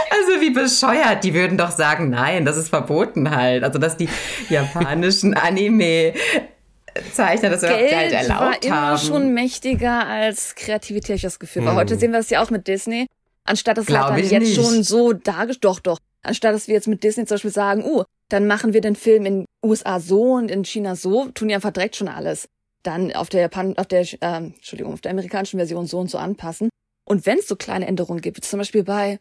Also 0.09 0.39
wie 0.39 0.51
bescheuert, 0.51 1.25
die 1.25 1.33
würden 1.33 1.57
doch 1.57 1.71
sagen, 1.71 2.09
nein, 2.09 2.45
das 2.45 2.55
ist 2.55 2.69
verboten 2.69 3.35
halt. 3.35 3.61
Also 3.63 3.77
dass 3.79 3.97
die 3.97 4.07
japanischen 4.49 5.33
Anime-Zeichner 5.33 7.49
das 7.49 7.63
überhaupt 7.63 7.81
halt 7.81 7.89
Geld 7.89 8.13
war 8.13 8.19
erlaubt 8.21 8.65
immer 8.65 8.75
haben. 8.75 8.97
schon 8.97 9.33
mächtiger 9.33 10.07
als 10.07 10.55
Kreativität, 10.55 11.17
ich 11.17 11.21
das 11.23 11.39
Gefühl. 11.39 11.63
Weil 11.63 11.71
Hm. 11.71 11.77
heute 11.77 11.97
sehen 11.97 12.11
wir 12.11 12.19
das 12.19 12.29
ja 12.29 12.41
auch 12.41 12.51
mit 12.51 12.67
Disney. 12.67 13.07
Anstatt 13.45 13.77
es 13.77 13.85
Glaub 13.85 14.07
dann 14.07 14.19
ich 14.19 14.31
jetzt 14.31 14.43
nicht. 14.43 14.55
schon 14.55 14.83
so 14.83 15.13
dargestellt, 15.13 15.63
doch, 15.65 15.79
doch. 15.79 15.99
Anstatt 16.23 16.53
dass 16.55 16.67
wir 16.67 16.73
jetzt 16.75 16.87
mit 16.87 17.03
Disney 17.03 17.25
zum 17.25 17.35
Beispiel 17.35 17.51
sagen, 17.51 17.83
uh, 17.85 18.03
dann 18.29 18.47
machen 18.47 18.73
wir 18.73 18.81
den 18.81 18.95
Film 18.95 19.25
in 19.25 19.45
USA 19.63 19.99
so 19.99 20.33
und 20.33 20.49
in 20.49 20.65
China 20.65 20.95
so, 20.95 21.25
tun 21.29 21.47
die 21.49 21.55
einfach 21.55 21.71
direkt 21.71 21.95
schon 21.95 22.07
alles. 22.07 22.47
Dann 22.81 23.13
auf 23.15 23.29
der 23.29 23.41
Japan, 23.41 23.77
auf 23.77 23.85
der, 23.87 24.05
ähm, 24.21 24.53
Entschuldigung, 24.55 24.93
auf 24.93 25.01
der 25.01 25.11
amerikanischen 25.11 25.57
Version 25.59 25.85
so 25.85 25.99
und 25.99 26.09
so 26.09 26.17
anpassen. 26.17 26.69
Und 27.07 27.25
wenn 27.27 27.37
es 27.37 27.47
so 27.47 27.55
kleine 27.55 27.85
Änderungen 27.87 28.21
gibt, 28.21 28.43
zum 28.43 28.57
Beispiel 28.59 28.83
bei, 28.83 29.19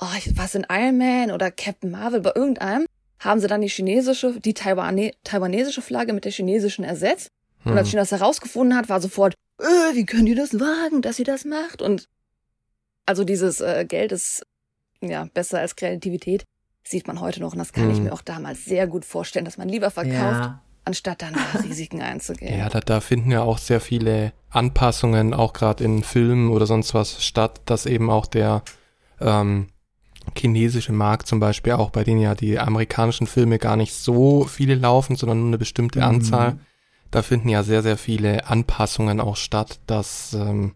oh, 0.00 0.06
ich- 0.18 0.36
was 0.36 0.56
in 0.56 0.66
Iron 0.68 0.98
Man 0.98 1.30
oder 1.30 1.52
Captain 1.52 1.90
Marvel, 1.92 2.20
bei 2.20 2.32
irgendeinem, 2.34 2.86
haben 3.20 3.38
sie 3.40 3.46
dann 3.46 3.60
die 3.60 3.68
chinesische, 3.68 4.40
die 4.40 4.54
Taiwane, 4.54 5.12
taiwanesische 5.22 5.80
Flagge 5.82 6.12
mit 6.12 6.24
der 6.24 6.32
chinesischen 6.32 6.84
ersetzt. 6.84 7.28
Und 7.64 7.78
als 7.78 7.86
Hm. 7.86 7.90
China 7.92 8.02
das 8.02 8.10
herausgefunden 8.10 8.76
hat, 8.76 8.88
war 8.88 9.00
sofort, 9.00 9.34
äh, 9.60 9.64
wie 9.94 10.04
können 10.04 10.26
die 10.26 10.34
das 10.34 10.58
wagen, 10.58 11.00
dass 11.02 11.16
sie 11.16 11.24
das 11.24 11.44
macht? 11.44 11.80
Und 11.80 12.08
also 13.06 13.24
dieses 13.24 13.60
äh, 13.60 13.84
Geld 13.86 14.12
ist 14.12 14.46
ja 15.00 15.26
besser 15.34 15.58
als 15.60 15.76
Kreativität, 15.76 16.44
sieht 16.86 17.06
man 17.06 17.20
heute 17.20 17.40
noch. 17.40 17.52
Und 17.52 17.58
das 17.58 17.72
kann 17.72 17.90
ich 17.90 17.98
Mhm. 17.98 18.04
mir 18.04 18.12
auch 18.12 18.22
damals 18.22 18.64
sehr 18.64 18.86
gut 18.86 19.04
vorstellen, 19.04 19.44
dass 19.44 19.58
man 19.58 19.68
lieber 19.68 19.90
verkauft, 19.90 20.42
Ja. 20.44 20.62
anstatt 20.84 21.22
dann 21.22 21.34
da 21.34 21.60
Risiken 21.62 22.00
einzugehen. 22.02 22.54
Ja, 22.58 22.68
da, 22.68 22.80
da 22.80 23.00
finden 23.00 23.30
ja 23.30 23.42
auch 23.42 23.58
sehr 23.58 23.80
viele 23.80 24.32
Anpassungen, 24.50 25.34
auch 25.34 25.52
gerade 25.52 25.82
in 25.84 26.02
Filmen 26.02 26.50
oder 26.50 26.66
sonst 26.66 26.94
was 26.94 27.24
statt, 27.24 27.60
dass 27.66 27.86
eben 27.86 28.10
auch 28.10 28.26
der 28.26 28.62
ähm, 29.20 29.68
chinesische 30.36 30.92
Markt 30.92 31.26
zum 31.26 31.40
Beispiel, 31.40 31.72
auch 31.74 31.90
bei 31.90 32.04
denen 32.04 32.20
ja 32.20 32.34
die 32.34 32.58
amerikanischen 32.58 33.26
Filme 33.26 33.58
gar 33.58 33.76
nicht 33.76 33.92
so 33.94 34.44
viele 34.44 34.74
laufen, 34.74 35.16
sondern 35.16 35.38
nur 35.40 35.48
eine 35.48 35.58
bestimmte 35.58 35.98
Mhm. 36.00 36.04
Anzahl, 36.06 36.58
da 37.10 37.22
finden 37.22 37.48
ja 37.48 37.62
sehr, 37.62 37.82
sehr 37.82 37.96
viele 37.98 38.46
Anpassungen 38.46 39.20
auch 39.20 39.36
statt. 39.36 39.80
Das, 39.86 40.32
ähm, 40.34 40.74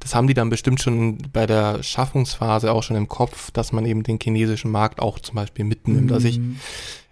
das 0.00 0.14
haben 0.14 0.26
die 0.26 0.34
dann 0.34 0.50
bestimmt 0.50 0.80
schon 0.80 1.18
bei 1.32 1.46
der 1.46 1.82
Schaffungsphase 1.82 2.72
auch 2.72 2.82
schon 2.82 2.96
im 2.96 3.08
Kopf, 3.08 3.50
dass 3.52 3.72
man 3.72 3.86
eben 3.86 4.02
den 4.02 4.18
chinesischen 4.20 4.70
Markt 4.70 5.00
auch 5.00 5.18
zum 5.18 5.36
Beispiel 5.36 5.64
mitnimmt. 5.64 6.10
Also 6.12 6.26
ich, 6.28 6.38
Mhm. 6.38 6.58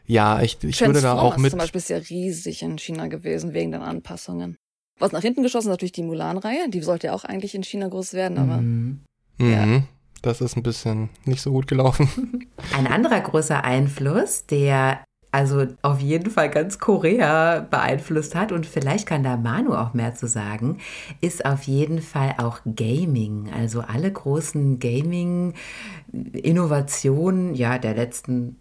ja, 0.07 0.41
ich, 0.43 0.59
ich 0.65 0.81
würde 0.81 1.01
da 1.03 1.19
auch 1.19 1.37
mit. 1.37 1.51
zum 1.51 1.59
Beispiel 1.61 1.79
ist 1.79 1.91
ja 1.91 1.99
riesig 1.99 2.63
in 2.63 2.79
China 2.79 3.07
gewesen 3.09 3.53
wegen 3.55 3.73
den 3.73 3.83
Anpassungen. 3.83 4.57
Was 4.99 5.13
nach 5.13 5.23
hinten 5.23 5.43
geschossen 5.45 5.69
ist 5.69 5.73
natürlich 5.73 5.93
die 5.93 6.03
Mulan-Reihe. 6.03 6.69
Die 6.71 6.81
sollte 6.81 7.07
ja 7.09 7.13
auch 7.13 7.25
eigentlich 7.25 7.55
in 7.55 7.63
China 7.63 7.87
groß 7.89 8.15
werden, 8.15 8.39
aber 8.39 8.59
Mhm. 8.59 9.01
Mhm, 9.39 9.85
Das 10.23 10.41
ist 10.41 10.57
ein 10.57 10.65
bisschen 10.65 11.11
nicht 11.27 11.41
so 11.43 11.53
gut 11.53 11.69
gelaufen. 11.69 12.49
Ein 12.77 12.89
anderer 12.89 13.21
großer 13.21 13.63
Einfluss, 13.63 14.47
der 14.47 15.05
also 15.31 15.67
auf 15.83 16.01
jeden 16.01 16.31
Fall 16.31 16.49
ganz 16.49 16.79
Korea 16.79 17.61
beeinflusst 17.61 18.35
hat 18.35 18.51
und 18.51 18.65
vielleicht 18.65 19.07
kann 19.07 19.23
da 19.23 19.37
Manu 19.37 19.75
auch 19.75 19.93
mehr 19.93 20.15
zu 20.15 20.27
sagen, 20.27 20.79
ist 21.21 21.45
auf 21.45 21.65
jeden 21.65 22.01
Fall 22.01 22.37
auch 22.39 22.61
Gaming. 22.65 23.51
Also 23.55 23.83
alle 23.83 24.11
großen 24.11 24.79
Gaming-Innovationen 24.79 27.55
ja, 27.55 27.77
der 27.79 27.95
letzten 27.95 28.57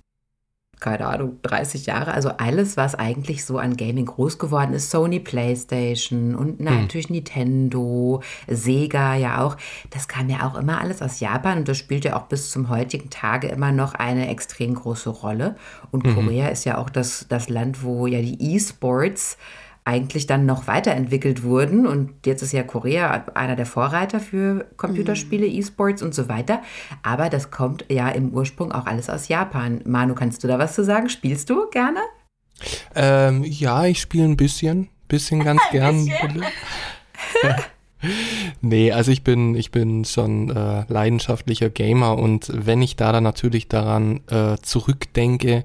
keine 0.79 1.07
Ahnung, 1.07 1.39
30 1.41 1.87
Jahre. 1.87 2.13
Also 2.13 2.29
alles, 2.37 2.77
was 2.77 2.93
eigentlich 2.93 3.45
so 3.45 3.57
an 3.57 3.77
Gaming 3.77 4.05
groß 4.05 4.37
geworden 4.37 4.73
ist, 4.73 4.91
Sony 4.91 5.19
PlayStation 5.19 6.35
und 6.35 6.59
na, 6.59 6.71
hm. 6.71 6.81
natürlich 6.81 7.09
Nintendo, 7.09 8.21
Sega 8.47 9.15
ja 9.15 9.43
auch, 9.43 9.57
das 9.89 10.07
kam 10.07 10.29
ja 10.29 10.47
auch 10.47 10.55
immer 10.55 10.79
alles 10.79 11.01
aus 11.01 11.19
Japan 11.19 11.59
und 11.59 11.67
das 11.67 11.77
spielt 11.77 12.05
ja 12.05 12.15
auch 12.15 12.23
bis 12.23 12.51
zum 12.51 12.69
heutigen 12.69 13.09
Tage 13.09 13.47
immer 13.47 13.71
noch 13.71 13.95
eine 13.95 14.29
extrem 14.29 14.75
große 14.75 15.09
Rolle. 15.09 15.55
Und 15.91 16.05
mhm. 16.05 16.13
Korea 16.13 16.49
ist 16.49 16.65
ja 16.65 16.77
auch 16.77 16.89
das, 16.89 17.25
das 17.27 17.49
Land, 17.49 17.83
wo 17.83 18.07
ja 18.07 18.21
die 18.21 18.55
E-Sports 18.55 19.37
eigentlich 19.87 20.27
dann 20.27 20.45
noch 20.45 20.67
weiterentwickelt 20.67 21.43
wurden. 21.43 21.87
Und 21.87 22.11
jetzt 22.25 22.41
ist 22.41 22.51
ja 22.51 22.63
Korea 22.63 23.25
einer 23.33 23.55
der 23.55 23.65
Vorreiter 23.65 24.19
für 24.19 24.65
Computerspiele, 24.75 25.47
mhm. 25.47 25.53
E-Sports 25.53 26.03
und 26.03 26.13
so 26.13 26.27
weiter. 26.27 26.61
Aber 27.03 27.29
das 27.29 27.51
kommt 27.51 27.85
ja 27.89 28.09
im 28.09 28.31
Ursprung 28.31 28.73
auch 28.73 28.85
alles 28.85 29.09
aus 29.09 29.29
Japan. 29.29 29.79
Manu, 29.85 30.13
kannst 30.13 30.43
du 30.43 30.47
da 30.49 30.59
was 30.59 30.75
zu 30.75 30.83
sagen? 30.83 31.07
Spielst 31.07 31.49
du 31.49 31.69
gerne? 31.69 32.01
Ähm, 32.95 33.45
ja, 33.45 33.85
ich 33.85 34.01
spiele 34.01 34.25
ein 34.25 34.35
bisschen. 34.35 34.89
Bisschen 35.07 35.41
ganz 35.45 35.61
gern. 35.71 36.11
nee, 38.61 38.91
also 38.91 39.09
ich 39.09 39.23
bin, 39.23 39.55
ich 39.55 39.71
bin 39.71 40.03
schon 40.03 40.49
äh, 40.49 40.83
leidenschaftlicher 40.89 41.69
Gamer 41.69 42.17
und 42.17 42.51
wenn 42.53 42.81
ich 42.81 42.97
da 42.97 43.13
dann 43.13 43.23
natürlich 43.23 43.69
daran 43.69 44.19
äh, 44.27 44.57
zurückdenke, 44.61 45.63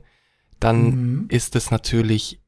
dann 0.60 0.84
mhm. 0.84 1.26
ist 1.28 1.56
es 1.56 1.72
natürlich 1.72 2.41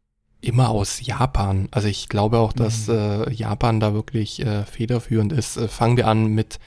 immer 0.44 0.70
aus 0.70 1.04
Japan. 1.04 1.68
Also 1.70 1.88
ich 1.88 2.08
glaube 2.08 2.38
auch, 2.38 2.52
dass 2.52 2.88
mhm. 2.88 2.94
äh, 2.94 3.32
Japan 3.32 3.80
da 3.80 3.94
wirklich 3.94 4.44
äh, 4.44 4.64
federführend 4.64 5.32
ist. 5.32 5.56
Äh, 5.56 5.68
fangen 5.68 5.96
wir 5.96 6.06
an 6.06 6.26
mit 6.28 6.58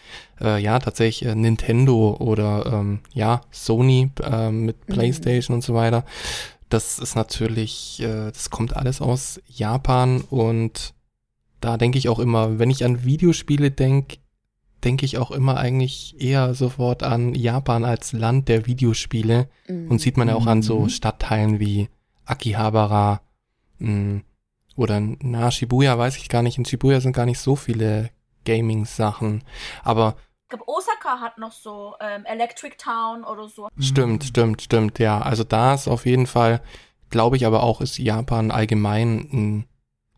äh, 0.42 0.62
ja 0.62 0.80
tatsächlich 0.80 1.30
äh, 1.30 1.36
Nintendo 1.36 2.18
oder 2.20 2.66
ähm, 2.72 3.00
ja 3.14 3.42
Sony 3.52 4.12
äh, 4.24 4.52
mit 4.52 4.88
mhm. 4.88 4.94
PlayStation 4.94 5.54
mhm. 5.54 5.58
und 5.58 5.64
so 5.64 5.74
weiter. 5.74 6.06
Das 6.70 7.00
ist 7.00 7.16
natürlich, 7.16 8.02
äh, 8.02 8.32
das 8.32 8.50
kommt 8.50 8.76
alles 8.76 9.02
aus 9.02 9.42
Japan 9.48 10.22
und 10.22 10.94
da 11.62 11.78
denke 11.78 11.98
ich 11.98 12.10
auch 12.10 12.20
immer, 12.20 12.60
wenn 12.60 12.70
ich 12.70 12.84
an 12.84 13.04
Videospiele 13.04 13.72
denke, 13.72 14.18
denke 14.84 15.06
ich 15.06 15.18
auch 15.18 15.32
immer 15.32 15.58
eigentlich 15.58 16.16
eher 16.20 16.54
sofort 16.54 17.04
an 17.04 17.34
Japan 17.34 17.84
als 17.84 18.14
Land 18.14 18.48
der 18.48 18.68
Videospiele 18.68 19.50
mhm. 19.68 19.90
und 19.90 20.00
sieht 20.00 20.18
man 20.18 20.28
ja 20.28 20.36
auch 20.36 20.46
an 20.46 20.62
so 20.62 20.82
mhm. 20.82 20.90
Stadtteilen 20.90 21.60
wie 21.60 21.90
Akihabara 22.26 23.22
Mh, 23.80 23.88
hm. 23.88 24.24
oder 24.76 25.00
na, 25.00 25.52
Shibuya 25.52 25.98
weiß 25.98 26.18
ich 26.18 26.30
gar 26.30 26.42
nicht. 26.42 26.58
In 26.58 26.66
Shibuya 26.66 27.00
sind 27.02 27.14
gar 27.14 27.26
nicht 27.26 27.40
so 27.40 27.56
viele 27.56 28.10
Gaming-Sachen. 28.46 29.44
Aber. 29.84 30.16
Ich 30.44 30.50
glaube, 30.50 30.68
Osaka 30.70 31.20
hat 31.20 31.38
noch 31.38 31.52
so 31.52 31.96
ähm, 32.00 32.24
Electric 32.26 32.78
Town 32.78 33.24
oder 33.24 33.50
so. 33.50 33.68
Stimmt, 33.80 34.24
stimmt, 34.24 34.62
stimmt, 34.62 35.00
ja. 35.00 35.20
Also 35.20 35.44
da 35.44 35.74
ist 35.74 35.90
auf 35.90 36.06
jeden 36.06 36.26
Fall, 36.26 36.62
glaube 37.10 37.36
ich 37.36 37.46
aber 37.46 37.64
auch, 37.64 37.82
ist 37.82 37.98
Japan 37.98 38.50
allgemein 38.50 39.28
ein 39.34 39.68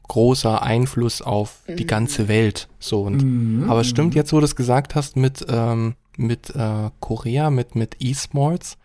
großer 0.09 0.61
Einfluss 0.61 1.21
auf 1.21 1.61
mhm. 1.67 1.77
die 1.77 1.87
ganze 1.87 2.27
Welt. 2.27 2.67
So 2.79 3.03
und 3.03 3.23
mhm. 3.23 3.69
aber 3.69 3.83
stimmt 3.85 4.13
jetzt, 4.13 4.33
wo 4.33 4.37
du 4.37 4.41
das 4.41 4.57
gesagt 4.57 4.93
hast 4.95 5.15
mit 5.15 5.45
ähm, 5.49 5.95
mit 6.17 6.53
äh, 6.55 6.89
Korea, 6.99 7.49
mit 7.49 7.75
mit 7.75 7.95
E-Sports, 7.99 8.77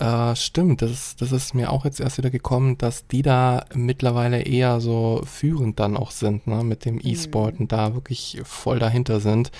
äh, 0.00 0.34
stimmt, 0.34 0.82
das, 0.82 1.16
das 1.16 1.30
ist 1.30 1.54
mir 1.54 1.70
auch 1.70 1.84
jetzt 1.84 2.00
erst 2.00 2.18
wieder 2.18 2.30
gekommen, 2.30 2.78
dass 2.78 3.06
die 3.06 3.22
da 3.22 3.64
mittlerweile 3.74 4.42
eher 4.42 4.80
so 4.80 5.22
führend 5.24 5.78
dann 5.78 5.96
auch 5.96 6.10
sind, 6.10 6.46
ne, 6.46 6.64
mit 6.64 6.84
dem 6.84 6.98
E-Sport 7.02 7.54
mhm. 7.54 7.60
und 7.60 7.72
da 7.72 7.94
wirklich 7.94 8.40
voll 8.44 8.78
dahinter 8.78 9.20
sind. 9.20 9.50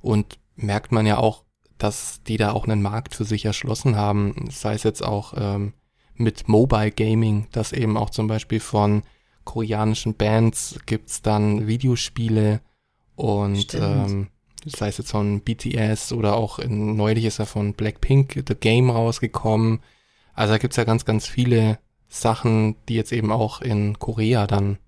Und 0.00 0.38
merkt 0.56 0.92
man 0.92 1.06
ja 1.06 1.18
auch, 1.18 1.44
dass 1.78 2.22
die 2.24 2.36
da 2.36 2.52
auch 2.52 2.64
einen 2.64 2.82
Markt 2.82 3.14
für 3.14 3.24
sich 3.24 3.44
erschlossen 3.44 3.96
haben, 3.96 4.48
sei 4.50 4.74
es 4.74 4.82
jetzt 4.82 5.02
auch 5.02 5.34
ähm, 5.36 5.74
mit 6.14 6.48
Mobile 6.48 6.90
Gaming, 6.90 7.46
dass 7.52 7.72
eben 7.72 7.96
auch 7.96 8.10
zum 8.10 8.26
Beispiel 8.26 8.60
von 8.60 9.02
koreanischen 9.44 10.14
Bands 10.14 10.78
gibt's 10.86 11.22
dann 11.22 11.66
Videospiele 11.66 12.60
und 13.14 13.74
ähm, 13.74 14.28
sei 14.64 14.88
es 14.88 14.98
jetzt 14.98 15.10
von 15.10 15.40
BTS 15.40 16.12
oder 16.12 16.36
auch 16.36 16.58
in, 16.58 16.96
neulich 16.96 17.24
ist 17.24 17.38
er 17.38 17.46
von 17.46 17.74
Blackpink 17.74 18.44
The 18.46 18.54
Game 18.54 18.90
rausgekommen. 18.90 19.80
Also 20.34 20.54
da 20.54 20.58
gibt's 20.58 20.76
ja 20.76 20.84
ganz, 20.84 21.04
ganz 21.04 21.26
viele 21.26 21.78
Sachen, 22.08 22.76
die 22.88 22.94
jetzt 22.94 23.12
eben 23.12 23.32
auch 23.32 23.60
in 23.60 23.98
Korea 23.98 24.46
dann 24.46 24.78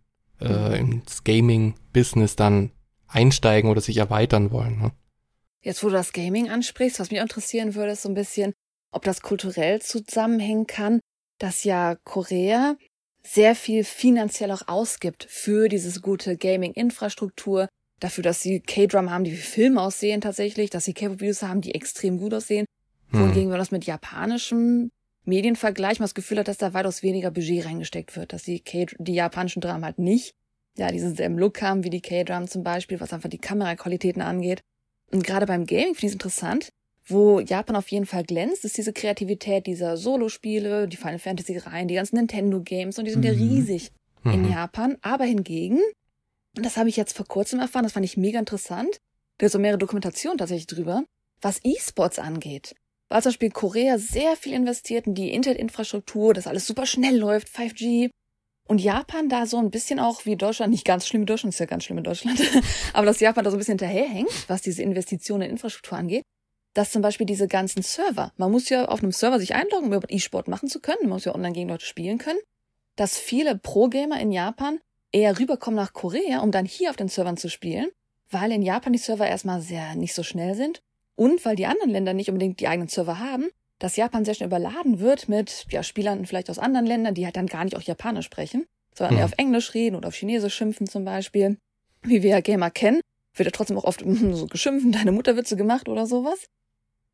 äh, 0.40 0.80
mhm. 0.80 1.02
ins 1.02 1.24
Gaming-Business 1.24 2.36
dann 2.36 2.70
einsteigen 3.08 3.70
oder 3.70 3.80
sich 3.80 3.96
erweitern 3.96 4.50
wollen. 4.50 4.78
Ne? 4.78 4.92
Jetzt, 5.62 5.82
wo 5.82 5.88
du 5.88 5.94
das 5.94 6.12
Gaming 6.12 6.50
ansprichst, 6.50 7.00
was 7.00 7.10
mich 7.10 7.20
interessieren 7.20 7.74
würde, 7.74 7.92
ist 7.92 8.02
so 8.02 8.08
ein 8.08 8.14
bisschen, 8.14 8.52
ob 8.92 9.04
das 9.04 9.20
kulturell 9.20 9.80
zusammenhängen 9.82 10.66
kann, 10.66 11.00
dass 11.38 11.64
ja 11.64 11.96
Korea 12.04 12.76
sehr 13.22 13.56
viel 13.56 13.82
finanziell 13.82 14.52
auch 14.52 14.68
ausgibt 14.68 15.26
für 15.28 15.68
diese 15.68 16.00
gute 16.00 16.36
Gaming-Infrastruktur, 16.36 17.68
dafür, 18.00 18.22
dass 18.22 18.42
sie 18.42 18.60
K-Drum 18.60 19.10
haben, 19.10 19.24
die 19.24 19.32
wie 19.32 19.36
Filme 19.36 19.80
aussehen 19.80 20.20
tatsächlich, 20.20 20.70
dass 20.70 20.84
sie 20.84 20.94
K-Pop-Videos 20.94 21.42
haben, 21.42 21.60
die 21.60 21.74
extrem 21.74 22.18
gut 22.18 22.34
aussehen. 22.34 22.66
Hm. 23.10 23.20
Wohingegen, 23.20 23.44
wenn 23.44 23.50
man 23.50 23.58
das 23.58 23.70
mit 23.70 23.84
japanischem 23.84 24.90
Medien 25.24 25.56
vergleicht, 25.56 26.00
man 26.00 26.04
das 26.04 26.14
Gefühl 26.14 26.38
hat, 26.38 26.48
dass 26.48 26.58
da 26.58 26.74
weitaus 26.74 27.02
weniger 27.02 27.30
Budget 27.30 27.64
reingesteckt 27.64 28.16
wird, 28.16 28.32
dass 28.32 28.44
die, 28.44 28.60
K 28.60 28.86
die 28.98 29.14
japanischen 29.14 29.60
Dramen 29.60 29.84
halt 29.84 29.98
nicht 29.98 30.34
ja 30.78 30.90
diesen 30.90 31.14
selben 31.14 31.38
Look 31.38 31.62
haben 31.62 31.84
wie 31.84 31.90
die 31.90 32.00
K-Drum 32.00 32.48
zum 32.48 32.62
Beispiel, 32.62 33.00
was 33.00 33.12
einfach 33.12 33.30
die 33.30 33.38
Kameraqualitäten 33.38 34.22
angeht. 34.22 34.60
Und 35.10 35.24
gerade 35.24 35.46
beim 35.46 35.66
Gaming 35.66 35.94
finde 35.94 35.98
ich 35.98 36.04
es 36.04 36.12
interessant, 36.12 36.68
wo 37.06 37.40
Japan 37.40 37.76
auf 37.76 37.88
jeden 37.88 38.06
Fall 38.06 38.24
glänzt, 38.24 38.64
ist 38.64 38.76
diese 38.76 38.92
Kreativität 38.92 39.66
dieser 39.66 39.96
Solospiele, 39.96 40.88
die 40.88 40.96
Final 40.96 41.18
Fantasy 41.18 41.56
Reihen, 41.56 41.88
die 41.88 41.94
ganzen 41.94 42.16
Nintendo 42.16 42.60
Games 42.60 42.98
und 42.98 43.04
die 43.04 43.12
sind 43.12 43.20
mhm. 43.20 43.26
ja 43.26 43.32
riesig 43.32 43.92
mhm. 44.24 44.32
in 44.32 44.50
Japan. 44.50 44.96
Aber 45.02 45.24
hingegen 45.24 45.80
und 46.56 46.64
das 46.64 46.76
habe 46.76 46.88
ich 46.88 46.96
jetzt 46.96 47.16
vor 47.16 47.26
kurzem 47.26 47.60
erfahren, 47.60 47.84
das 47.84 47.92
fand 47.92 48.04
ich 48.04 48.16
mega 48.16 48.38
interessant. 48.38 48.98
Da 49.38 49.46
ist 49.46 49.52
so 49.52 49.58
mehrere 49.58 49.78
Dokumentationen 49.78 50.38
tatsächlich 50.38 50.66
drüber, 50.66 51.04
was 51.42 51.60
E-Sports 51.62 52.18
angeht. 52.18 52.74
Weil 53.08 53.22
zum 53.22 53.30
Beispiel 53.30 53.50
Korea 53.50 53.98
sehr 53.98 54.36
viel 54.36 54.54
investiert 54.54 55.06
in 55.06 55.14
die 55.14 55.30
Internetinfrastruktur, 55.30 56.34
dass 56.34 56.46
alles 56.46 56.66
super 56.66 56.86
schnell 56.86 57.16
läuft, 57.16 57.48
5G. 57.48 58.10
Und 58.66 58.80
Japan 58.80 59.28
da 59.28 59.46
so 59.46 59.58
ein 59.58 59.70
bisschen 59.70 60.00
auch 60.00 60.24
wie 60.24 60.34
Deutschland, 60.34 60.72
nicht 60.72 60.84
ganz 60.84 61.06
schlimm 61.06 61.22
wie 61.22 61.26
Deutschland, 61.26 61.54
ist 61.54 61.60
ja 61.60 61.66
ganz 61.66 61.84
schlimm 61.84 61.98
in 61.98 62.04
Deutschland, 62.04 62.40
aber 62.94 63.06
dass 63.06 63.20
Japan 63.20 63.44
da 63.44 63.50
so 63.50 63.56
ein 63.56 63.58
bisschen 63.58 63.78
hinterherhängt, 63.78 64.48
was 64.48 64.62
diese 64.62 64.82
Investitionen 64.82 65.42
in 65.42 65.50
Infrastruktur 65.50 65.96
angeht, 65.96 66.24
dass 66.74 66.90
zum 66.90 67.00
Beispiel 67.00 67.26
diese 67.26 67.46
ganzen 67.46 67.82
Server, 67.82 68.32
man 68.38 68.50
muss 68.50 68.68
ja 68.68 68.86
auf 68.86 69.02
einem 69.02 69.12
Server 69.12 69.38
sich 69.38 69.54
einloggen, 69.54 69.94
um 69.94 70.02
E-Sport 70.08 70.48
machen 70.48 70.68
zu 70.68 70.80
können, 70.80 71.02
man 71.02 71.10
muss 71.10 71.24
ja 71.24 71.34
online 71.34 71.52
gegen 71.52 71.68
Leute 71.68 71.86
spielen 71.86 72.18
können, 72.18 72.40
dass 72.96 73.16
viele 73.16 73.56
Pro-Gamer 73.56 74.18
in 74.18 74.32
Japan 74.32 74.80
eher 75.16 75.38
rüberkommen 75.38 75.76
nach 75.76 75.94
Korea, 75.94 76.40
um 76.40 76.50
dann 76.50 76.66
hier 76.66 76.90
auf 76.90 76.96
den 76.96 77.08
Servern 77.08 77.38
zu 77.38 77.48
spielen, 77.48 77.88
weil 78.30 78.52
in 78.52 78.60
Japan 78.60 78.92
die 78.92 78.98
Server 78.98 79.26
erstmal 79.26 79.62
sehr 79.62 79.94
nicht 79.94 80.12
so 80.12 80.22
schnell 80.22 80.54
sind 80.54 80.82
und 81.14 81.42
weil 81.46 81.56
die 81.56 81.64
anderen 81.64 81.90
Länder 81.90 82.12
nicht 82.12 82.28
unbedingt 82.28 82.60
die 82.60 82.68
eigenen 82.68 82.88
Server 82.88 83.18
haben, 83.18 83.48
dass 83.78 83.96
Japan 83.96 84.26
sehr 84.26 84.34
schnell 84.34 84.48
überladen 84.48 85.00
wird 85.00 85.28
mit 85.28 85.66
ja, 85.70 85.82
Spielern 85.82 86.26
vielleicht 86.26 86.50
aus 86.50 86.58
anderen 86.58 86.86
Ländern, 86.86 87.14
die 87.14 87.24
halt 87.24 87.36
dann 87.36 87.46
gar 87.46 87.64
nicht 87.64 87.76
auch 87.76 87.82
Japanisch 87.82 88.26
sprechen, 88.26 88.66
sondern 88.94 89.14
mhm. 89.14 89.20
eher 89.20 89.24
auf 89.24 89.38
Englisch 89.38 89.72
reden 89.72 89.96
oder 89.96 90.08
auf 90.08 90.14
Chinesisch 90.14 90.54
schimpfen 90.54 90.86
zum 90.86 91.04
Beispiel. 91.06 91.56
Wie 92.02 92.22
wir 92.22 92.30
ja 92.30 92.40
Gamer 92.40 92.70
kennen, 92.70 93.00
wird 93.34 93.46
ja 93.46 93.50
trotzdem 93.52 93.78
auch 93.78 93.84
oft 93.84 94.04
so 94.32 94.46
geschimpft, 94.46 94.94
deine 94.94 95.12
Mutterwitze 95.12 95.56
gemacht 95.56 95.88
oder 95.88 96.06
sowas. 96.06 96.44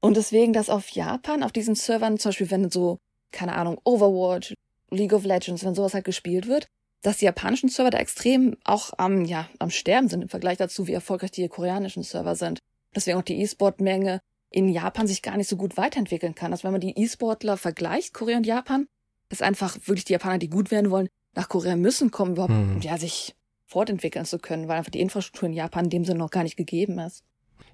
Und 0.01 0.17
deswegen, 0.17 0.53
dass 0.53 0.69
auf 0.71 0.89
Japan, 0.89 1.45
auf 1.45 1.53
diesen 1.53 1.77
Servern, 1.77 2.19
zum 2.19 2.31
Beispiel 2.31 2.51
wenn 2.51 2.69
so, 2.69 2.99
keine 3.31 3.55
Ahnung, 3.55 3.81
Overwatch, 3.85 4.55
League 4.91 5.13
of 5.13 5.25
Legends, 5.25 5.65
wenn 5.65 5.77
sowas 5.77 5.95
halt 5.95 6.05
gespielt 6.05 6.49
wird, 6.49 6.67
dass 7.03 7.19
die 7.19 7.25
japanischen 7.25 7.69
Server 7.69 7.91
da 7.91 7.99
extrem 7.99 8.57
auch 8.65 8.93
am, 8.97 9.25
ja, 9.25 9.49
am 9.59 9.71
Sterben 9.71 10.09
sind 10.09 10.23
im 10.23 10.29
Vergleich 10.29 10.59
dazu, 10.59 10.87
wie 10.87 10.93
erfolgreich 10.93 11.33
die 11.33 11.49
koreanischen 11.49 12.03
Server 12.03 12.37
sind. 12.37 12.61
Deswegen 12.95 13.19
auch 13.19 13.23
die 13.23 13.41
E-Sport-Menge 13.41 14.21
in 14.51 14.69
Japan 14.69 15.07
sich 15.07 15.23
gar 15.23 15.37
nicht 15.37 15.49
so 15.49 15.57
gut 15.57 15.77
weiterentwickeln 15.77 16.35
kann. 16.35 16.53
Also 16.53 16.65
wenn 16.65 16.73
man 16.73 16.81
die 16.81 16.97
E-Sportler 16.97 17.57
vergleicht, 17.57 18.15
Korea 18.15 18.37
und 18.37 18.47
Japan, 18.47 18.87
ist 19.31 19.43
einfach 19.43 19.77
wirklich 19.87 20.05
die 20.05 20.13
Japaner, 20.13 20.39
die 20.39 20.51
gut 20.51 20.71
werden 20.71 20.91
wollen, 20.91 21.09
nach 21.35 21.49
Korea 21.49 21.75
müssen 21.77 22.11
kommen, 22.11 22.33
überhaupt, 22.33 22.53
hm. 22.53 22.81
ja, 22.83 22.99
sich 22.99 23.35
fortentwickeln 23.67 24.27
zu 24.27 24.39
können, 24.39 24.69
weil 24.69 24.79
einfach 24.79 24.91
die 24.91 25.01
Infrastruktur 25.01 25.49
in 25.49 25.55
Japan 25.55 25.85
in 25.85 25.91
dem 25.91 26.05
Sinne 26.05 26.19
noch 26.19 26.31
gar 26.31 26.43
nicht 26.43 26.57
gegeben 26.57 26.99
ist. 26.99 27.25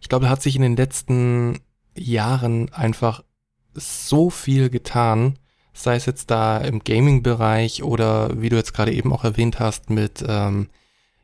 Ich 0.00 0.08
glaube, 0.08 0.26
da 0.26 0.30
hat 0.30 0.42
sich 0.42 0.54
in 0.54 0.62
den 0.62 0.76
letzten 0.76 1.58
Jahren 1.96 2.72
einfach 2.72 3.24
so 3.74 4.30
viel 4.30 4.70
getan, 4.70 5.38
sei 5.78 5.96
es 5.96 6.06
jetzt 6.06 6.30
da 6.30 6.58
im 6.58 6.80
Gaming-Bereich 6.80 7.82
oder 7.82 8.40
wie 8.40 8.48
du 8.48 8.56
jetzt 8.56 8.74
gerade 8.74 8.92
eben 8.92 9.12
auch 9.12 9.24
erwähnt 9.24 9.60
hast, 9.60 9.90
mit 9.90 10.24
ähm, 10.26 10.68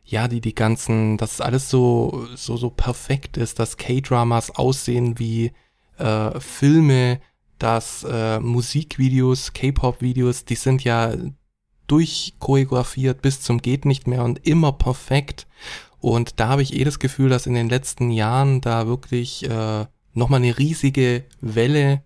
ja, 0.04 0.28
die 0.28 0.40
die 0.40 0.54
ganzen, 0.54 1.16
dass 1.16 1.40
alles 1.40 1.70
so 1.70 2.26
so 2.36 2.56
so 2.56 2.70
perfekt 2.70 3.36
ist, 3.36 3.58
dass 3.58 3.76
K-Dramas 3.76 4.50
aussehen 4.52 5.18
wie 5.18 5.52
äh, 5.98 6.38
Filme, 6.40 7.20
dass 7.58 8.04
äh, 8.04 8.40
Musikvideos, 8.40 9.52
K-Pop-Videos, 9.54 10.44
die 10.44 10.56
sind 10.56 10.84
ja 10.84 11.14
durchchoreografiert 11.86 13.22
bis 13.22 13.40
zum 13.40 13.60
geht 13.60 13.84
nicht 13.84 14.06
mehr 14.06 14.24
und 14.24 14.46
immer 14.46 14.72
perfekt. 14.72 15.46
Und 16.00 16.38
da 16.38 16.48
habe 16.48 16.62
ich 16.62 16.74
eh 16.74 16.84
das 16.84 16.98
Gefühl, 16.98 17.30
dass 17.30 17.46
in 17.46 17.54
den 17.54 17.68
letzten 17.68 18.10
Jahren 18.10 18.60
da 18.60 18.86
wirklich 18.86 19.48
äh, 19.48 19.86
nochmal 20.12 20.40
eine 20.40 20.58
riesige 20.58 21.24
Welle 21.40 22.02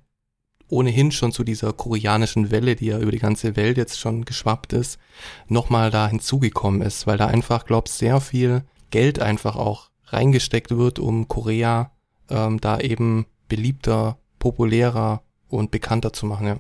ohnehin 0.69 1.12
schon 1.12 1.33
zu 1.33 1.45
dieser 1.45 1.73
koreanischen 1.73 2.51
Welle, 2.51 2.77
die 2.77 2.87
ja 2.87 2.99
über 2.99 3.12
die 3.12 3.19
ganze 3.19 3.57
Welt 3.57 3.77
jetzt 3.77 3.99
schon 3.99 4.25
geschwappt 4.25 4.73
ist, 4.73 4.99
nochmal 5.47 5.91
da 5.91 6.09
hinzugekommen 6.09 6.83
ist, 6.83 7.07
weil 7.07 7.19
da 7.19 7.27
einfach, 7.27 7.64
glaub, 7.64 7.89
sehr 7.89 8.21
viel 8.21 8.62
Geld 8.91 9.21
einfach 9.21 9.57
auch 9.57 9.91
reingesteckt 10.07 10.77
wird, 10.77 10.99
um 10.99 11.29
Korea 11.29 11.91
ähm, 12.31 12.61
da 12.61 12.79
eben 12.81 13.27
beliebter, 13.49 14.19
populärer 14.39 15.23
und 15.49 15.71
bekannter 15.71 16.12
zu 16.12 16.27
machen, 16.27 16.47
ja. 16.47 16.57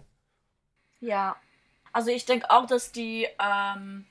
Ja, 1.00 1.36
also 1.92 2.10
ich 2.10 2.24
denke 2.24 2.50
auch, 2.50 2.66
dass 2.66 2.90
die 2.90 3.28
ähm, 3.38 4.04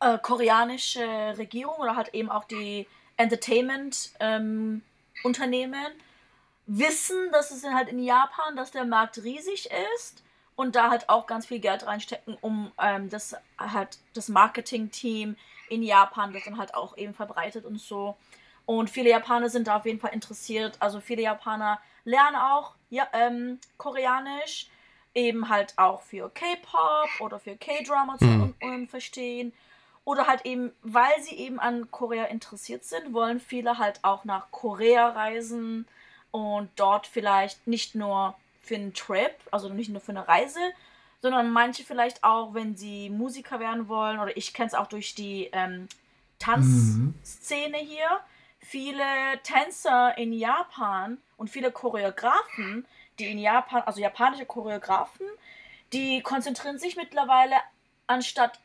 äh, 0.00 0.18
koreanische 0.18 1.04
Regierung 1.38 1.76
oder 1.78 1.94
halt 1.96 2.14
eben 2.14 2.30
auch 2.30 2.44
die 2.44 2.86
Entertainment-Unternehmen 3.16 4.82
ähm, 5.74 5.92
wissen, 6.70 7.30
dass 7.32 7.50
es 7.50 7.64
halt 7.64 7.88
in 7.88 7.98
Japan, 7.98 8.54
dass 8.54 8.70
der 8.70 8.84
Markt 8.84 9.22
riesig 9.24 9.68
ist 9.96 10.22
und 10.54 10.76
da 10.76 10.90
halt 10.90 11.08
auch 11.08 11.26
ganz 11.26 11.46
viel 11.46 11.58
Geld 11.58 11.84
reinstecken, 11.86 12.36
um 12.40 12.70
ähm, 12.80 13.10
das 13.10 13.34
halt 13.58 13.98
das 14.14 14.28
Marketing-Team 14.28 15.36
in 15.68 15.82
Japan 15.82 16.32
das 16.32 16.44
dann 16.44 16.58
halt 16.58 16.74
auch 16.74 16.96
eben 16.96 17.14
verbreitet 17.14 17.64
und 17.64 17.80
so. 17.80 18.16
Und 18.66 18.88
viele 18.88 19.10
Japaner 19.10 19.48
sind 19.48 19.66
da 19.66 19.76
auf 19.76 19.86
jeden 19.86 19.98
Fall 19.98 20.12
interessiert. 20.12 20.76
Also 20.78 21.00
viele 21.00 21.22
Japaner 21.22 21.80
lernen 22.04 22.36
auch 22.36 22.74
ja, 22.88 23.08
ähm, 23.12 23.58
Koreanisch, 23.76 24.68
eben 25.12 25.48
halt 25.48 25.74
auch 25.76 26.02
für 26.02 26.30
K-Pop 26.30 27.20
oder 27.20 27.40
für 27.40 27.56
K-Drama 27.56 28.18
zu 28.18 28.26
mhm. 28.26 28.88
verstehen. 28.88 29.52
Oder 30.04 30.28
halt 30.28 30.46
eben, 30.46 30.72
weil 30.82 31.20
sie 31.20 31.34
eben 31.34 31.58
an 31.58 31.90
Korea 31.90 32.24
interessiert 32.24 32.84
sind, 32.84 33.12
wollen 33.12 33.40
viele 33.40 33.78
halt 33.78 34.00
auch 34.02 34.24
nach 34.24 34.50
Korea 34.50 35.08
reisen 35.08 35.86
und 36.30 36.70
dort 36.76 37.06
vielleicht 37.06 37.66
nicht 37.66 37.94
nur 37.94 38.34
für 38.60 38.76
einen 38.76 38.94
Trip, 38.94 39.34
also 39.50 39.68
nicht 39.68 39.90
nur 39.90 40.00
für 40.00 40.12
eine 40.12 40.26
Reise, 40.28 40.60
sondern 41.22 41.50
manche 41.50 41.84
vielleicht 41.84 42.24
auch, 42.24 42.54
wenn 42.54 42.76
sie 42.76 43.10
Musiker 43.10 43.60
werden 43.60 43.88
wollen, 43.88 44.18
oder 44.18 44.36
ich 44.36 44.54
kenne 44.54 44.68
es 44.68 44.74
auch 44.74 44.86
durch 44.86 45.14
die 45.14 45.50
ähm, 45.52 45.88
Tanzszene 46.38 47.82
mhm. 47.82 47.86
hier. 47.86 48.20
Viele 48.58 49.02
Tänzer 49.42 50.16
in 50.18 50.32
Japan 50.32 51.18
und 51.36 51.48
viele 51.48 51.72
Choreografen, 51.72 52.86
die 53.18 53.30
in 53.30 53.38
Japan, 53.38 53.82
also 53.82 54.00
japanische 54.00 54.46
Choreografen, 54.46 55.26
die 55.92 56.22
konzentrieren 56.22 56.78
sich 56.78 56.96
mittlerweile 56.96 57.56
anstatt 58.06 58.60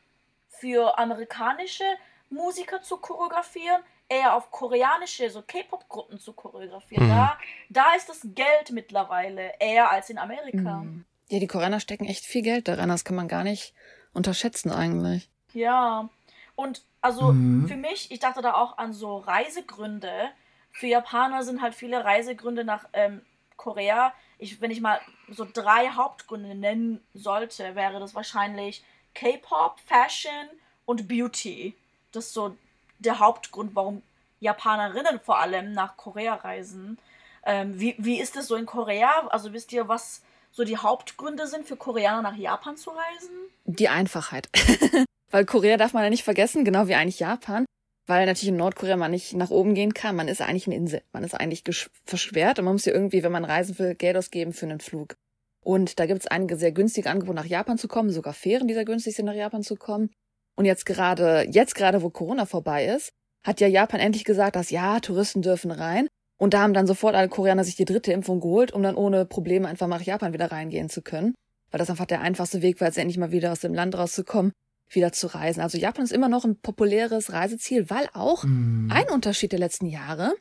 für 0.48 0.98
amerikanische 0.98 1.84
Musiker 2.30 2.82
zu 2.82 2.98
choreografieren, 2.98 3.82
eher 4.08 4.34
auf 4.34 4.50
koreanische, 4.50 5.30
so 5.30 5.42
K-Pop-Gruppen 5.42 6.18
zu 6.18 6.32
choreografieren. 6.32 7.06
Mhm. 7.06 7.10
Da, 7.10 7.38
da 7.70 7.94
ist 7.96 8.08
das 8.08 8.20
Geld 8.22 8.70
mittlerweile 8.70 9.52
eher 9.58 9.90
als 9.90 10.10
in 10.10 10.18
Amerika. 10.18 10.78
Mhm. 10.78 11.04
Ja, 11.28 11.40
die 11.40 11.46
Koreaner 11.46 11.80
stecken 11.80 12.04
echt 12.04 12.24
viel 12.24 12.42
Geld 12.42 12.68
daran. 12.68 12.88
Das 12.88 13.04
kann 13.04 13.16
man 13.16 13.28
gar 13.28 13.42
nicht 13.42 13.74
unterschätzen 14.12 14.70
eigentlich. 14.70 15.28
Ja. 15.52 16.08
Und 16.54 16.82
also 17.00 17.32
mhm. 17.32 17.68
für 17.68 17.76
mich, 17.76 18.10
ich 18.10 18.20
dachte 18.20 18.42
da 18.42 18.54
auch 18.54 18.78
an 18.78 18.92
so 18.92 19.18
Reisegründe. 19.18 20.30
Für 20.70 20.86
Japaner 20.86 21.42
sind 21.42 21.62
halt 21.62 21.74
viele 21.74 22.04
Reisegründe 22.04 22.64
nach 22.64 22.86
ähm, 22.92 23.22
Korea. 23.56 24.12
Ich, 24.38 24.60
wenn 24.60 24.70
ich 24.70 24.80
mal 24.80 25.00
so 25.28 25.46
drei 25.50 25.88
Hauptgründe 25.90 26.54
nennen 26.54 27.00
sollte, 27.14 27.74
wäre 27.74 27.98
das 28.00 28.14
wahrscheinlich 28.14 28.84
K-Pop, 29.14 29.80
Fashion 29.80 30.48
und 30.84 31.08
Beauty. 31.08 31.74
Das 32.12 32.26
ist 32.26 32.34
so 32.34 32.56
der 32.98 33.18
Hauptgrund, 33.18 33.74
warum 33.74 34.02
Japanerinnen 34.40 35.20
vor 35.20 35.40
allem 35.40 35.72
nach 35.72 35.96
Korea 35.96 36.34
reisen. 36.34 36.98
Ähm, 37.44 37.78
wie, 37.78 37.94
wie 37.98 38.20
ist 38.20 38.36
es 38.36 38.48
so 38.48 38.56
in 38.56 38.66
Korea? 38.66 39.28
Also 39.28 39.52
wisst 39.52 39.72
ihr, 39.72 39.88
was 39.88 40.22
so 40.50 40.64
die 40.64 40.76
Hauptgründe 40.76 41.46
sind 41.46 41.66
für 41.66 41.76
Koreaner 41.76 42.22
nach 42.22 42.36
Japan 42.36 42.76
zu 42.76 42.90
reisen? 42.90 43.36
Die 43.64 43.88
Einfachheit. 43.88 44.48
weil 45.30 45.44
Korea 45.44 45.76
darf 45.76 45.92
man 45.92 46.04
ja 46.04 46.10
nicht 46.10 46.24
vergessen, 46.24 46.64
genau 46.64 46.88
wie 46.88 46.94
eigentlich 46.94 47.20
Japan. 47.20 47.64
Weil 48.06 48.26
natürlich 48.26 48.50
in 48.50 48.56
Nordkorea 48.56 48.96
man 48.96 49.10
nicht 49.10 49.34
nach 49.34 49.50
oben 49.50 49.74
gehen 49.74 49.92
kann. 49.92 50.14
Man 50.14 50.28
ist 50.28 50.40
eigentlich 50.40 50.66
eine 50.66 50.76
Insel. 50.76 51.02
Man 51.12 51.24
ist 51.24 51.34
eigentlich 51.34 51.64
verschwert 52.04 52.58
und 52.58 52.64
man 52.64 52.74
muss 52.74 52.84
ja 52.84 52.92
irgendwie, 52.92 53.22
wenn 53.22 53.32
man 53.32 53.44
reisen 53.44 53.78
will, 53.78 53.94
Geld 53.94 54.16
ausgeben 54.16 54.52
für 54.52 54.66
einen 54.66 54.80
Flug. 54.80 55.16
Und 55.64 55.98
da 55.98 56.06
gibt 56.06 56.20
es 56.20 56.28
einige 56.28 56.56
sehr 56.56 56.70
günstige 56.70 57.10
Angebote, 57.10 57.34
nach 57.34 57.44
Japan 57.44 57.78
zu 57.78 57.88
kommen, 57.88 58.10
sogar 58.10 58.32
Fähren, 58.32 58.68
die 58.68 58.74
sehr 58.74 58.84
günstig 58.84 59.16
sind, 59.16 59.26
nach 59.26 59.34
Japan 59.34 59.64
zu 59.64 59.74
kommen. 59.74 60.10
Und 60.56 60.64
jetzt 60.64 60.86
gerade, 60.86 61.46
jetzt 61.50 61.74
gerade, 61.74 62.02
wo 62.02 62.10
Corona 62.10 62.46
vorbei 62.46 62.86
ist, 62.86 63.10
hat 63.44 63.60
ja 63.60 63.68
Japan 63.68 64.00
endlich 64.00 64.24
gesagt, 64.24 64.56
dass 64.56 64.70
ja, 64.70 64.98
Touristen 65.00 65.42
dürfen 65.42 65.70
rein. 65.70 66.08
Und 66.38 66.52
da 66.52 66.62
haben 66.62 66.74
dann 66.74 66.86
sofort 66.86 67.14
alle 67.14 67.28
Koreaner 67.28 67.64
sich 67.64 67.76
die 67.76 67.84
dritte 67.84 68.12
Impfung 68.12 68.40
geholt, 68.40 68.72
um 68.72 68.82
dann 68.82 68.96
ohne 68.96 69.24
Probleme 69.24 69.68
einfach 69.68 69.86
nach 69.86 70.02
Japan 70.02 70.32
wieder 70.32 70.50
reingehen 70.50 70.88
zu 70.88 71.02
können. 71.02 71.34
Weil 71.70 71.78
das 71.78 71.90
einfach 71.90 72.06
der 72.06 72.20
einfachste 72.20 72.62
Weg 72.62 72.80
war, 72.80 72.88
jetzt 72.88 72.98
endlich 72.98 73.18
mal 73.18 73.32
wieder 73.32 73.52
aus 73.52 73.60
dem 73.60 73.74
Land 73.74 73.96
rauszukommen, 73.96 74.52
wieder 74.90 75.12
zu 75.12 75.28
reisen. 75.28 75.60
Also 75.60 75.78
Japan 75.78 76.04
ist 76.04 76.12
immer 76.12 76.28
noch 76.28 76.44
ein 76.44 76.58
populäres 76.60 77.32
Reiseziel, 77.32 77.88
weil 77.90 78.08
auch 78.12 78.44
mhm. 78.44 78.90
ein 78.92 79.08
Unterschied 79.10 79.52
der 79.52 79.58
letzten 79.58 79.86
Jahre. 79.86 80.34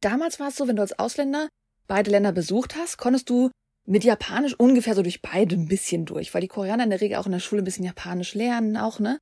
Damals 0.00 0.40
war 0.40 0.48
es 0.48 0.56
so, 0.56 0.66
wenn 0.66 0.76
du 0.76 0.82
als 0.82 0.98
Ausländer 0.98 1.48
beide 1.86 2.10
Länder 2.10 2.32
besucht 2.32 2.76
hast, 2.76 2.98
konntest 2.98 3.30
du 3.30 3.50
mit 3.84 4.04
Japanisch 4.04 4.54
ungefähr 4.54 4.94
so 4.94 5.02
durch 5.02 5.22
beide 5.22 5.56
ein 5.56 5.68
bisschen 5.68 6.04
durch, 6.04 6.32
weil 6.34 6.40
die 6.40 6.48
Koreaner 6.48 6.84
in 6.84 6.90
der 6.90 7.00
Regel 7.00 7.18
auch 7.18 7.26
in 7.26 7.32
der 7.32 7.40
Schule 7.40 7.62
ein 7.62 7.64
bisschen 7.64 7.84
Japanisch 7.84 8.34
lernen, 8.34 8.76
auch, 8.76 9.00
ne? 9.00 9.18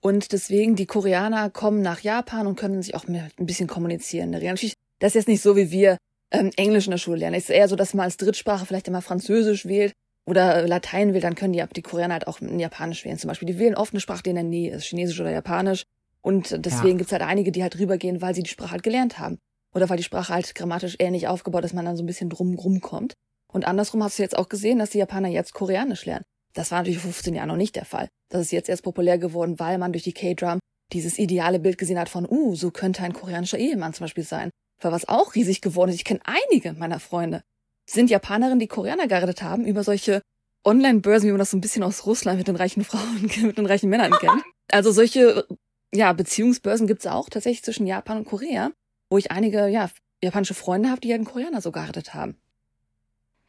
Und 0.00 0.32
deswegen, 0.32 0.76
die 0.76 0.86
Koreaner 0.86 1.50
kommen 1.50 1.82
nach 1.82 2.00
Japan 2.00 2.46
und 2.46 2.56
können 2.56 2.82
sich 2.82 2.94
auch 2.94 3.06
ein 3.06 3.30
bisschen 3.38 3.68
kommunizieren. 3.68 4.30
Natürlich, 4.30 4.74
das 4.98 5.10
ist 5.10 5.14
jetzt 5.14 5.28
nicht 5.28 5.42
so, 5.42 5.56
wie 5.56 5.70
wir 5.70 5.98
ähm, 6.30 6.50
Englisch 6.56 6.86
in 6.86 6.92
der 6.92 6.98
Schule 6.98 7.18
lernen. 7.18 7.36
Es 7.36 7.44
ist 7.44 7.50
eher 7.50 7.68
so, 7.68 7.76
dass 7.76 7.92
man 7.92 8.04
als 8.04 8.16
Drittsprache 8.16 8.64
vielleicht 8.64 8.88
immer 8.88 9.02
Französisch 9.02 9.66
wählt 9.66 9.92
oder 10.26 10.66
Latein 10.66 11.12
wählt, 11.12 11.24
dann 11.24 11.34
können 11.34 11.52
die, 11.52 11.64
die 11.74 11.82
Koreaner 11.82 12.14
halt 12.14 12.26
auch 12.28 12.40
Japanisch 12.40 13.04
wählen. 13.04 13.18
Zum 13.18 13.28
Beispiel, 13.28 13.46
die 13.46 13.58
wählen 13.58 13.74
oft 13.74 13.92
eine 13.92 14.00
Sprache, 14.00 14.22
die 14.22 14.30
in 14.30 14.36
der 14.36 14.44
Nähe 14.44 14.74
ist, 14.74 14.84
Chinesisch 14.84 15.20
oder 15.20 15.30
Japanisch. 15.30 15.84
Und 16.22 16.64
deswegen 16.64 16.92
ja. 16.92 16.96
gibt's 16.98 17.12
halt 17.12 17.22
einige, 17.22 17.52
die 17.52 17.62
halt 17.62 17.78
rübergehen, 17.78 18.22
weil 18.22 18.34
sie 18.34 18.42
die 18.42 18.50
Sprache 18.50 18.72
halt 18.72 18.82
gelernt 18.82 19.18
haben. 19.18 19.38
Oder 19.74 19.88
weil 19.88 19.96
die 19.96 20.02
Sprache 20.02 20.32
halt 20.32 20.54
grammatisch 20.54 20.96
ähnlich 20.98 21.28
aufgebaut 21.28 21.64
ist, 21.64 21.74
man 21.74 21.84
dann 21.84 21.96
so 21.96 22.02
ein 22.02 22.06
bisschen 22.06 22.28
drum 22.28 22.54
rumkommt. 22.54 23.14
Und 23.52 23.66
andersrum 23.66 24.02
hast 24.02 24.18
du 24.18 24.22
jetzt 24.22 24.36
auch 24.36 24.48
gesehen, 24.48 24.78
dass 24.78 24.90
die 24.90 24.98
Japaner 24.98 25.28
jetzt 25.28 25.54
Koreanisch 25.54 26.06
lernen. 26.06 26.24
Das 26.54 26.70
war 26.70 26.78
natürlich 26.78 26.98
vor 26.98 27.12
15 27.12 27.34
Jahren 27.34 27.48
noch 27.48 27.56
nicht 27.56 27.76
der 27.76 27.84
Fall. 27.84 28.08
Das 28.28 28.40
ist 28.40 28.52
jetzt 28.52 28.68
erst 28.68 28.82
populär 28.82 29.18
geworden, 29.18 29.58
weil 29.58 29.78
man 29.78 29.92
durch 29.92 30.04
die 30.04 30.12
K-Drum 30.12 30.58
dieses 30.92 31.18
ideale 31.18 31.60
Bild 31.60 31.78
gesehen 31.78 31.98
hat 31.98 32.08
von, 32.08 32.26
uh, 32.28 32.54
so 32.56 32.70
könnte 32.70 33.02
ein 33.02 33.12
koreanischer 33.12 33.58
Ehemann 33.58 33.94
zum 33.94 34.04
Beispiel 34.04 34.24
sein. 34.24 34.50
Weil 34.80 34.92
was 34.92 35.08
auch 35.08 35.34
riesig 35.34 35.60
geworden 35.60 35.90
ist, 35.90 35.96
ich 35.96 36.04
kenne 36.04 36.20
einige 36.24 36.72
meiner 36.72 37.00
Freunde, 37.00 37.42
sind 37.88 38.10
Japanerinnen, 38.10 38.58
die 38.58 38.66
Koreaner 38.66 39.06
gerettet 39.06 39.42
haben, 39.42 39.64
über 39.66 39.84
solche 39.84 40.22
Online-Börsen, 40.64 41.28
wie 41.28 41.32
man 41.32 41.38
das 41.38 41.50
so 41.50 41.56
ein 41.56 41.60
bisschen 41.60 41.82
aus 41.82 42.06
Russland 42.06 42.38
mit 42.38 42.48
den 42.48 42.56
reichen 42.56 42.84
Frauen, 42.84 43.22
mit 43.42 43.58
den 43.58 43.66
reichen 43.66 43.90
Männern 43.90 44.12
kennt. 44.12 44.42
Also 44.72 44.92
solche, 44.92 45.48
ja, 45.92 46.12
Beziehungsbörsen 46.12 46.86
gibt's 46.86 47.04
auch 47.04 47.28
tatsächlich 47.28 47.64
zwischen 47.64 47.88
Japan 47.88 48.18
und 48.18 48.24
Korea, 48.24 48.70
wo 49.10 49.18
ich 49.18 49.32
einige, 49.32 49.66
ja, 49.66 49.90
japanische 50.22 50.54
Freunde 50.54 50.90
habe, 50.90 51.00
die 51.00 51.08
halt 51.08 51.18
einen 51.18 51.24
Koreaner 51.24 51.60
so 51.60 51.72
gerettet 51.72 52.14
haben 52.14 52.40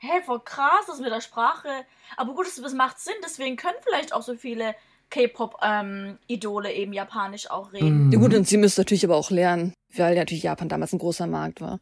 hä, 0.02 0.08
hey, 0.14 0.22
voll 0.24 0.40
krass, 0.40 0.86
das 0.88 1.00
mit 1.00 1.12
der 1.12 1.22
Sprache. 1.22 1.70
Aber 2.18 2.34
gut, 2.34 2.48
das, 2.48 2.74
macht 2.74 3.00
Sinn, 3.00 3.14
deswegen 3.24 3.56
können 3.56 3.78
vielleicht 3.84 4.14
auch 4.14 4.24
so 4.24 4.36
viele 4.36 4.76
K-Pop-Idole 5.12 6.72
ähm, 6.72 6.82
eben 6.82 6.94
japanisch 6.94 7.50
auch 7.52 7.72
reden. 7.72 8.08
Mhm. 8.08 8.12
Ja 8.12 8.20
gut, 8.20 8.34
und 8.34 8.48
sie 8.48 8.58
müssen 8.58 8.82
natürlich 8.82 9.06
aber 9.06 9.16
auch 9.16 9.30
lernen, 9.30 9.74
weil 9.96 10.16
natürlich 10.16 10.44
Japan 10.44 10.70
damals 10.70 10.94
ein 10.94 11.00
großer 11.00 11.28
Markt 11.28 11.62
war. 11.62 11.80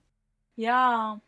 Ja, 0.55 1.21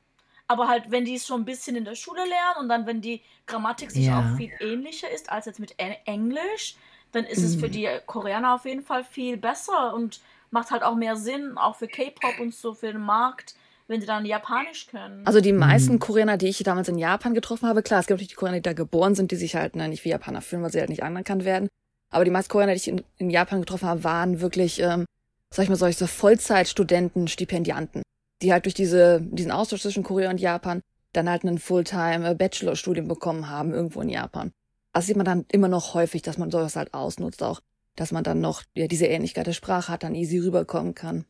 aber 0.48 0.68
halt, 0.68 0.92
wenn 0.92 1.06
die 1.06 1.16
es 1.16 1.26
schon 1.26 1.42
ein 1.42 1.46
bisschen 1.46 1.78
in 1.78 1.86
der 1.86 1.96
Schule 1.96 2.22
lernen 2.28 2.60
und 2.60 2.70
dann, 2.70 2.86
wenn 2.86 3.00
die 3.00 3.22
Grammatik 3.46 3.92
sich 3.92 4.08
ja. 4.08 4.20
auch 4.20 4.36
viel 4.36 4.52
ähnlicher 4.60 5.10
ist 5.10 5.32
als 5.32 5.46
jetzt 5.46 5.60
mit 5.62 5.76
Englisch, 5.78 6.76
dann 7.14 7.24
ist 7.24 7.40
mhm. 7.40 7.46
es 7.46 7.56
für 7.56 7.68
mhm. 7.68 7.72
die 7.72 7.90
Koreaner 8.06 8.56
auf 8.56 8.66
jeden 8.66 8.84
Fall 8.84 9.06
viel 9.06 9.38
besser 9.38 9.94
und 9.94 10.20
macht 10.50 10.72
halt 10.72 10.84
auch 10.84 10.96
mehr 10.96 11.16
Sinn, 11.16 11.58
auch 11.58 11.78
für 11.78 11.88
K-Pop 11.88 12.40
und 12.42 12.54
so 12.54 12.74
für 12.74 12.92
den 12.92 13.02
Markt 13.02 13.56
wenn 13.92 14.02
sie 14.02 14.08
dann 14.08 14.26
Japanisch 14.26 14.88
können. 14.88 15.26
Also 15.28 15.42
die 15.42 15.54
meisten 15.54 15.94
mhm. 15.94 16.00
Koreaner, 16.00 16.38
die 16.38 16.48
ich 16.48 16.64
damals 16.64 16.88
in 16.88 16.98
Japan 16.98 17.34
getroffen 17.34 17.68
habe, 17.68 17.84
klar, 17.84 18.00
es 18.00 18.08
gibt 18.08 18.16
natürlich 18.16 18.30
die 18.30 18.36
Koreaner, 18.36 18.58
die 18.58 18.64
da 18.64 18.74
geboren 18.74 19.16
sind, 19.16 19.32
die 19.32 19.36
sich 19.36 19.56
halt 19.56 19.76
ne, 19.76 19.88
nicht 19.88 20.06
wie 20.06 20.10
Japaner 20.10 20.42
fühlen, 20.42 20.64
weil 20.64 20.72
sie 20.72 20.80
halt 20.80 20.90
nicht 20.90 21.04
anerkannt 21.04 21.46
werden. 21.46 21.68
Aber 22.10 22.26
die 22.26 22.32
meisten 22.32 22.52
Koreaner, 22.52 22.74
die 22.74 22.78
ich 22.78 22.88
in, 22.88 23.04
in 23.18 23.30
Japan 23.30 23.60
getroffen 23.60 23.88
habe, 23.88 24.04
waren 24.04 24.42
wirklich, 24.42 24.82
ähm, 24.82 25.06
sag 25.54 25.64
ich 25.64 25.70
mal, 25.70 25.76
solche 25.76 26.08
Vollzeitstudenten, 26.08 27.28
Stipendianten, 27.28 28.02
die 28.42 28.52
halt 28.52 28.66
durch 28.66 28.74
diese, 28.74 29.22
diesen 29.22 29.52
Austausch 29.52 29.82
zwischen 29.82 30.04
Korea 30.04 30.30
und 30.30 30.40
Japan 30.40 30.82
dann 31.14 31.30
halt 31.30 31.44
einen 31.44 31.60
Fulltime-Bachelor-Studium 31.60 33.08
bekommen 33.08 33.50
haben, 33.50 33.74
irgendwo 33.74 34.02
in 34.02 34.10
Japan. 34.10 34.52
Das 34.94 35.06
sieht 35.06 35.18
man 35.18 35.26
dann 35.26 35.46
immer 35.52 35.68
noch 35.68 35.94
häufig, 35.94 36.22
dass 36.22 36.38
man 36.38 36.52
sowas 36.52 36.76
halt 36.76 36.94
ausnutzt 36.94 37.44
auch, 37.44 37.60
dass 37.98 38.12
man 38.12 38.24
dann 38.24 38.40
noch 38.40 38.64
ja, 38.74 38.88
diese 38.88 39.08
Ähnlichkeit 39.08 39.48
der 39.48 39.54
Sprache 39.54 39.92
hat, 39.92 40.04
dann 40.04 40.16
easy 40.16 40.40
rüberkommen 40.40 40.96
kann. 40.96 41.26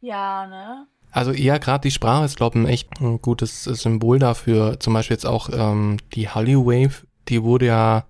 Ja, 0.00 0.46
ne? 0.46 0.86
Also 1.10 1.32
eher 1.32 1.58
gerade 1.58 1.82
die 1.82 1.90
Sprache 1.90 2.24
ist, 2.24 2.36
glaube 2.36 2.58
ich, 2.58 2.64
ein 2.64 2.68
echt 2.68 3.00
ein 3.00 3.20
gutes 3.22 3.64
Symbol 3.64 4.18
dafür. 4.18 4.78
Zum 4.78 4.94
Beispiel 4.94 5.14
jetzt 5.14 5.26
auch 5.26 5.48
ähm, 5.52 5.96
die 6.14 6.28
Hallyu 6.28 6.66
Wave, 6.66 7.06
die 7.28 7.42
wurde 7.42 7.66
ja, 7.66 8.04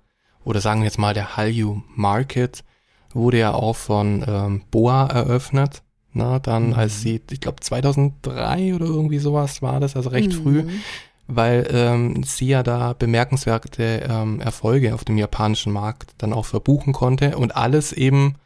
oder 0.44 0.60
sagen 0.60 0.80
wir 0.80 0.86
jetzt 0.86 0.98
mal 0.98 1.14
der 1.14 1.36
Hallyu 1.36 1.82
Market, 1.94 2.64
wurde 3.12 3.38
ja 3.38 3.54
auch 3.54 3.76
von 3.76 4.24
ähm, 4.26 4.62
Boa 4.70 5.06
eröffnet. 5.06 5.82
Na, 6.12 6.38
dann 6.38 6.68
mhm. 6.68 6.74
als 6.74 7.00
sie, 7.00 7.20
ich 7.30 7.40
glaube 7.40 7.60
2003 7.60 8.74
oder 8.74 8.86
irgendwie 8.86 9.18
sowas 9.18 9.62
war 9.62 9.78
das, 9.78 9.94
also 9.94 10.08
recht 10.08 10.32
mhm. 10.32 10.42
früh, 10.42 10.64
weil 11.26 11.68
ähm, 11.70 12.22
sie 12.24 12.48
ja 12.48 12.62
da 12.62 12.94
bemerkenswerte 12.94 14.08
ähm, 14.08 14.40
Erfolge 14.40 14.94
auf 14.94 15.04
dem 15.04 15.18
japanischen 15.18 15.72
Markt 15.72 16.14
dann 16.18 16.32
auch 16.32 16.46
verbuchen 16.46 16.92
konnte 16.92 17.36
und 17.36 17.54
alles 17.54 17.92
eben, 17.92 18.36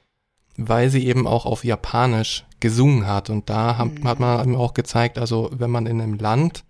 weil 0.57 0.91
sie 0.91 1.07
eben 1.07 1.27
auch 1.27 1.47
auf 1.47 1.65
Japanisch 1.65 2.45
gesungen 2.63 3.07
hat. 3.07 3.29
Und 3.29 3.51
da 3.51 3.77
hat, 3.77 3.99
mhm. 3.99 4.09
hat 4.09 4.21
man 4.21 4.57
auch 4.57 4.73
gezeigt, 4.73 5.19
also 5.19 5.51
wenn 5.53 5.71
man 5.71 5.85
in 5.85 6.01
einem 6.01 6.15
Land 6.15 6.65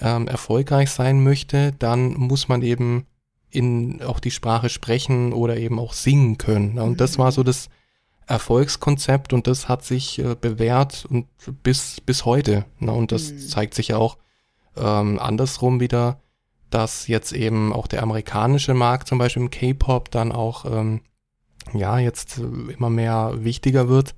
ähm, 0.00 0.26
erfolgreich 0.26 0.90
sein 0.90 1.22
möchte, 1.22 1.72
dann 1.78 2.14
muss 2.14 2.48
man 2.48 2.62
eben 2.62 3.06
in 3.50 4.02
auch 4.02 4.18
die 4.18 4.30
Sprache 4.30 4.68
sprechen 4.68 5.32
oder 5.32 5.56
eben 5.56 5.78
auch 5.78 5.92
singen 5.92 6.38
können. 6.38 6.78
Und 6.78 6.92
mhm. 6.92 6.96
das 6.96 7.18
war 7.18 7.30
so 7.30 7.42
das 7.42 7.68
Erfolgskonzept 8.26 9.32
und 9.32 9.46
das 9.46 9.68
hat 9.68 9.84
sich 9.84 10.18
äh, 10.18 10.36
bewährt 10.40 11.04
und 11.08 11.26
bis, 11.62 12.00
bis 12.00 12.24
heute. 12.24 12.64
Ne? 12.78 12.92
Und 12.92 13.12
das 13.12 13.30
mhm. 13.30 13.38
zeigt 13.40 13.74
sich 13.74 13.88
ja 13.88 13.98
auch 13.98 14.16
ähm, 14.76 15.18
andersrum 15.18 15.80
wieder, 15.80 16.20
dass 16.70 17.08
jetzt 17.08 17.32
eben 17.32 17.72
auch 17.72 17.88
der 17.88 18.02
amerikanische 18.02 18.72
Markt 18.72 19.08
zum 19.08 19.18
Beispiel 19.18 19.42
im 19.42 19.50
K-Pop 19.50 20.10
dann 20.10 20.32
auch 20.32 20.64
ähm, 20.64 21.02
ja 21.74 21.98
jetzt 21.98 22.38
immer 22.38 22.88
mehr 22.88 23.34
wichtiger 23.38 23.88
wird 23.88 24.14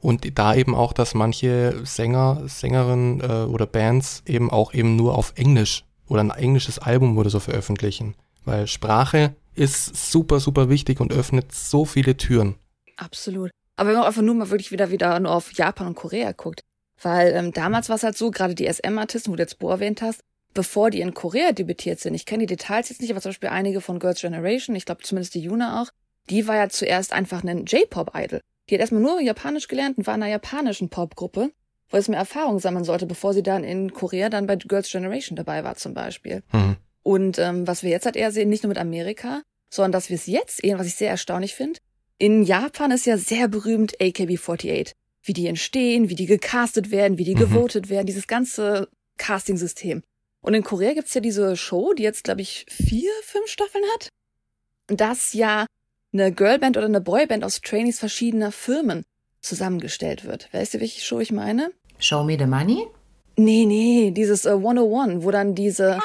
und 0.00 0.38
da 0.38 0.54
eben 0.54 0.74
auch, 0.74 0.92
dass 0.92 1.14
manche 1.14 1.80
Sänger, 1.84 2.42
Sängerinnen 2.46 3.20
äh, 3.20 3.44
oder 3.50 3.66
Bands 3.66 4.22
eben 4.26 4.50
auch 4.50 4.72
eben 4.72 4.96
nur 4.96 5.16
auf 5.16 5.32
Englisch 5.36 5.84
oder 6.08 6.20
ein 6.20 6.30
englisches 6.30 6.78
Album 6.78 7.18
oder 7.18 7.30
so 7.30 7.40
veröffentlichen, 7.40 8.14
weil 8.44 8.66
Sprache 8.66 9.34
ist 9.54 10.10
super 10.10 10.40
super 10.40 10.68
wichtig 10.68 11.00
und 11.00 11.12
öffnet 11.12 11.52
so 11.52 11.84
viele 11.84 12.16
Türen. 12.16 12.54
Absolut. 12.96 13.50
Aber 13.76 13.90
wenn 13.90 13.96
man 13.96 14.06
einfach 14.06 14.22
nur 14.22 14.34
mal 14.34 14.50
wirklich 14.50 14.72
wieder 14.72 14.90
wieder 14.90 15.18
nur 15.20 15.32
auf 15.32 15.52
Japan 15.52 15.88
und 15.88 15.94
Korea 15.94 16.32
guckt, 16.32 16.62
weil 17.00 17.32
ähm, 17.32 17.52
damals 17.52 17.88
war 17.88 17.96
es 17.96 18.02
halt 18.02 18.16
so, 18.16 18.30
gerade 18.30 18.54
die 18.54 18.66
SM-Artisten, 18.66 19.30
wo 19.30 19.36
du 19.36 19.42
jetzt 19.42 19.58
Bo 19.58 19.70
erwähnt 19.70 20.02
hast, 20.02 20.20
bevor 20.54 20.90
die 20.90 21.00
in 21.00 21.14
Korea 21.14 21.52
debütiert 21.52 22.00
sind, 22.00 22.14
ich 22.14 22.26
kenne 22.26 22.46
die 22.46 22.56
Details 22.56 22.88
jetzt 22.88 23.00
nicht, 23.00 23.10
aber 23.10 23.20
zum 23.20 23.30
Beispiel 23.30 23.50
einige 23.50 23.80
von 23.80 24.00
Girls' 24.00 24.20
Generation, 24.20 24.74
ich 24.74 24.84
glaube 24.84 25.02
zumindest 25.02 25.34
die 25.34 25.42
Yuna 25.42 25.82
auch, 25.82 25.90
die 26.28 26.48
war 26.48 26.56
ja 26.56 26.68
zuerst 26.68 27.12
einfach 27.12 27.44
ein 27.44 27.64
J-Pop-Idol. 27.66 28.40
Die 28.68 28.74
hat 28.74 28.80
erstmal 28.80 29.02
nur 29.02 29.20
Japanisch 29.20 29.68
gelernt 29.68 29.98
und 29.98 30.06
war 30.06 30.14
in 30.14 30.22
einer 30.22 30.30
japanischen 30.30 30.88
Popgruppe, 30.88 31.50
wo 31.88 31.96
es 31.96 32.08
mehr 32.08 32.18
Erfahrung 32.18 32.58
sammeln 32.58 32.84
sollte, 32.84 33.06
bevor 33.06 33.32
sie 33.32 33.42
dann 33.42 33.64
in 33.64 33.92
Korea 33.92 34.28
dann 34.28 34.46
bei 34.46 34.56
Girls' 34.56 34.90
Generation 34.90 35.36
dabei 35.36 35.64
war 35.64 35.76
zum 35.76 35.94
Beispiel. 35.94 36.42
Mhm. 36.52 36.76
Und 37.02 37.38
ähm, 37.38 37.66
was 37.66 37.82
wir 37.82 37.90
jetzt 37.90 38.04
halt 38.04 38.16
eher 38.16 38.32
sehen, 38.32 38.50
nicht 38.50 38.62
nur 38.62 38.68
mit 38.68 38.78
Amerika, 38.78 39.42
sondern 39.70 39.92
dass 39.92 40.10
wir 40.10 40.16
es 40.16 40.26
jetzt 40.26 40.58
sehen, 40.58 40.78
was 40.78 40.86
ich 40.86 40.96
sehr 40.96 41.10
erstaunlich 41.10 41.54
finde, 41.54 41.80
in 42.18 42.42
Japan 42.42 42.90
ist 42.90 43.06
ja 43.06 43.16
sehr 43.16 43.48
berühmt 43.48 43.96
AKB48 43.98 44.92
wie 45.28 45.32
die 45.32 45.46
entstehen, 45.46 46.08
wie 46.08 46.14
die 46.14 46.26
gecastet 46.26 46.90
werden, 46.90 47.18
wie 47.18 47.24
die 47.24 47.34
mhm. 47.34 47.40
gewotet 47.40 47.88
werden, 47.90 48.06
dieses 48.06 48.26
ganze 48.26 48.88
Casting-System. 49.18 50.02
Und 50.40 50.54
in 50.54 50.62
Korea 50.62 50.94
gibt's 50.94 51.14
ja 51.14 51.20
diese 51.20 51.56
Show, 51.56 51.92
die 51.92 52.02
jetzt, 52.02 52.24
glaube 52.24 52.40
ich, 52.40 52.64
vier, 52.68 53.10
fünf 53.22 53.48
Staffeln 53.48 53.84
hat. 53.94 54.08
Das 54.86 55.34
ja 55.34 55.66
eine 56.12 56.32
Girlband 56.32 56.76
oder 56.76 56.86
eine 56.86 57.00
Boyband 57.00 57.44
aus 57.44 57.60
Trainees 57.60 57.98
verschiedener 57.98 58.52
Firmen 58.52 59.04
zusammengestellt 59.40 60.24
wird. 60.24 60.48
Weißt 60.52 60.74
du, 60.74 60.80
welche 60.80 61.00
Show 61.00 61.20
ich 61.20 61.32
meine? 61.32 61.72
Show 61.98 62.24
Me 62.24 62.36
the 62.38 62.46
Money? 62.46 62.86
Nee, 63.36 63.66
nee, 63.66 64.10
dieses 64.10 64.44
äh, 64.46 64.50
101, 64.50 65.24
wo 65.24 65.30
dann 65.30 65.54
diese 65.54 65.98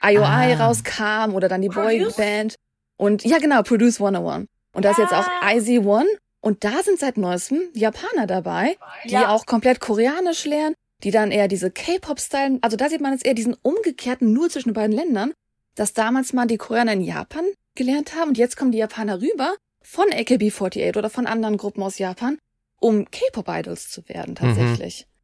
ah. 0.00 0.10
IOI 0.10 0.22
ah. 0.54 0.66
rauskam 0.66 1.34
oder 1.34 1.48
dann 1.48 1.60
die 1.60 1.68
Boyband. 1.68 2.54
Und 2.96 3.24
ja, 3.24 3.38
genau, 3.38 3.62
Produce 3.62 4.00
101. 4.00 4.46
Und 4.72 4.84
da 4.84 4.90
ist 4.90 4.98
jetzt 4.98 5.12
auch 5.12 5.26
IZ 5.44 5.84
One 5.84 6.06
und 6.40 6.64
da 6.64 6.82
sind 6.82 6.98
seit 6.98 7.16
neuestem 7.16 7.60
Japaner 7.74 8.26
dabei, 8.26 8.76
die 9.04 9.14
ja. 9.14 9.28
auch 9.28 9.46
komplett 9.46 9.80
Koreanisch 9.80 10.44
lernen, 10.44 10.74
die 11.02 11.10
dann 11.10 11.30
eher 11.30 11.48
diese 11.48 11.70
K-Pop-Style, 11.70 12.58
also 12.62 12.76
da 12.76 12.88
sieht 12.88 13.00
man 13.00 13.12
jetzt 13.12 13.26
eher 13.26 13.34
diesen 13.34 13.54
umgekehrten 13.62 14.32
nur 14.32 14.48
zwischen 14.50 14.72
beiden 14.72 14.94
Ländern, 14.94 15.32
dass 15.74 15.94
damals 15.94 16.32
mal 16.32 16.46
die 16.46 16.58
Koreaner 16.58 16.92
in 16.92 17.02
Japan 17.02 17.44
gelernt 17.78 18.14
haben 18.14 18.28
und 18.28 18.38
jetzt 18.38 18.56
kommen 18.56 18.72
die 18.72 18.78
Japaner 18.78 19.22
rüber 19.22 19.56
von 19.82 20.06
AKB48 20.10 20.98
oder 20.98 21.08
von 21.08 21.26
anderen 21.26 21.56
Gruppen 21.56 21.82
aus 21.82 21.98
Japan, 21.98 22.38
um 22.78 23.10
K-Pop-Idols 23.10 23.88
zu 23.88 24.06
werden 24.08 24.34
tatsächlich. 24.34 25.06
Mhm. 25.06 25.18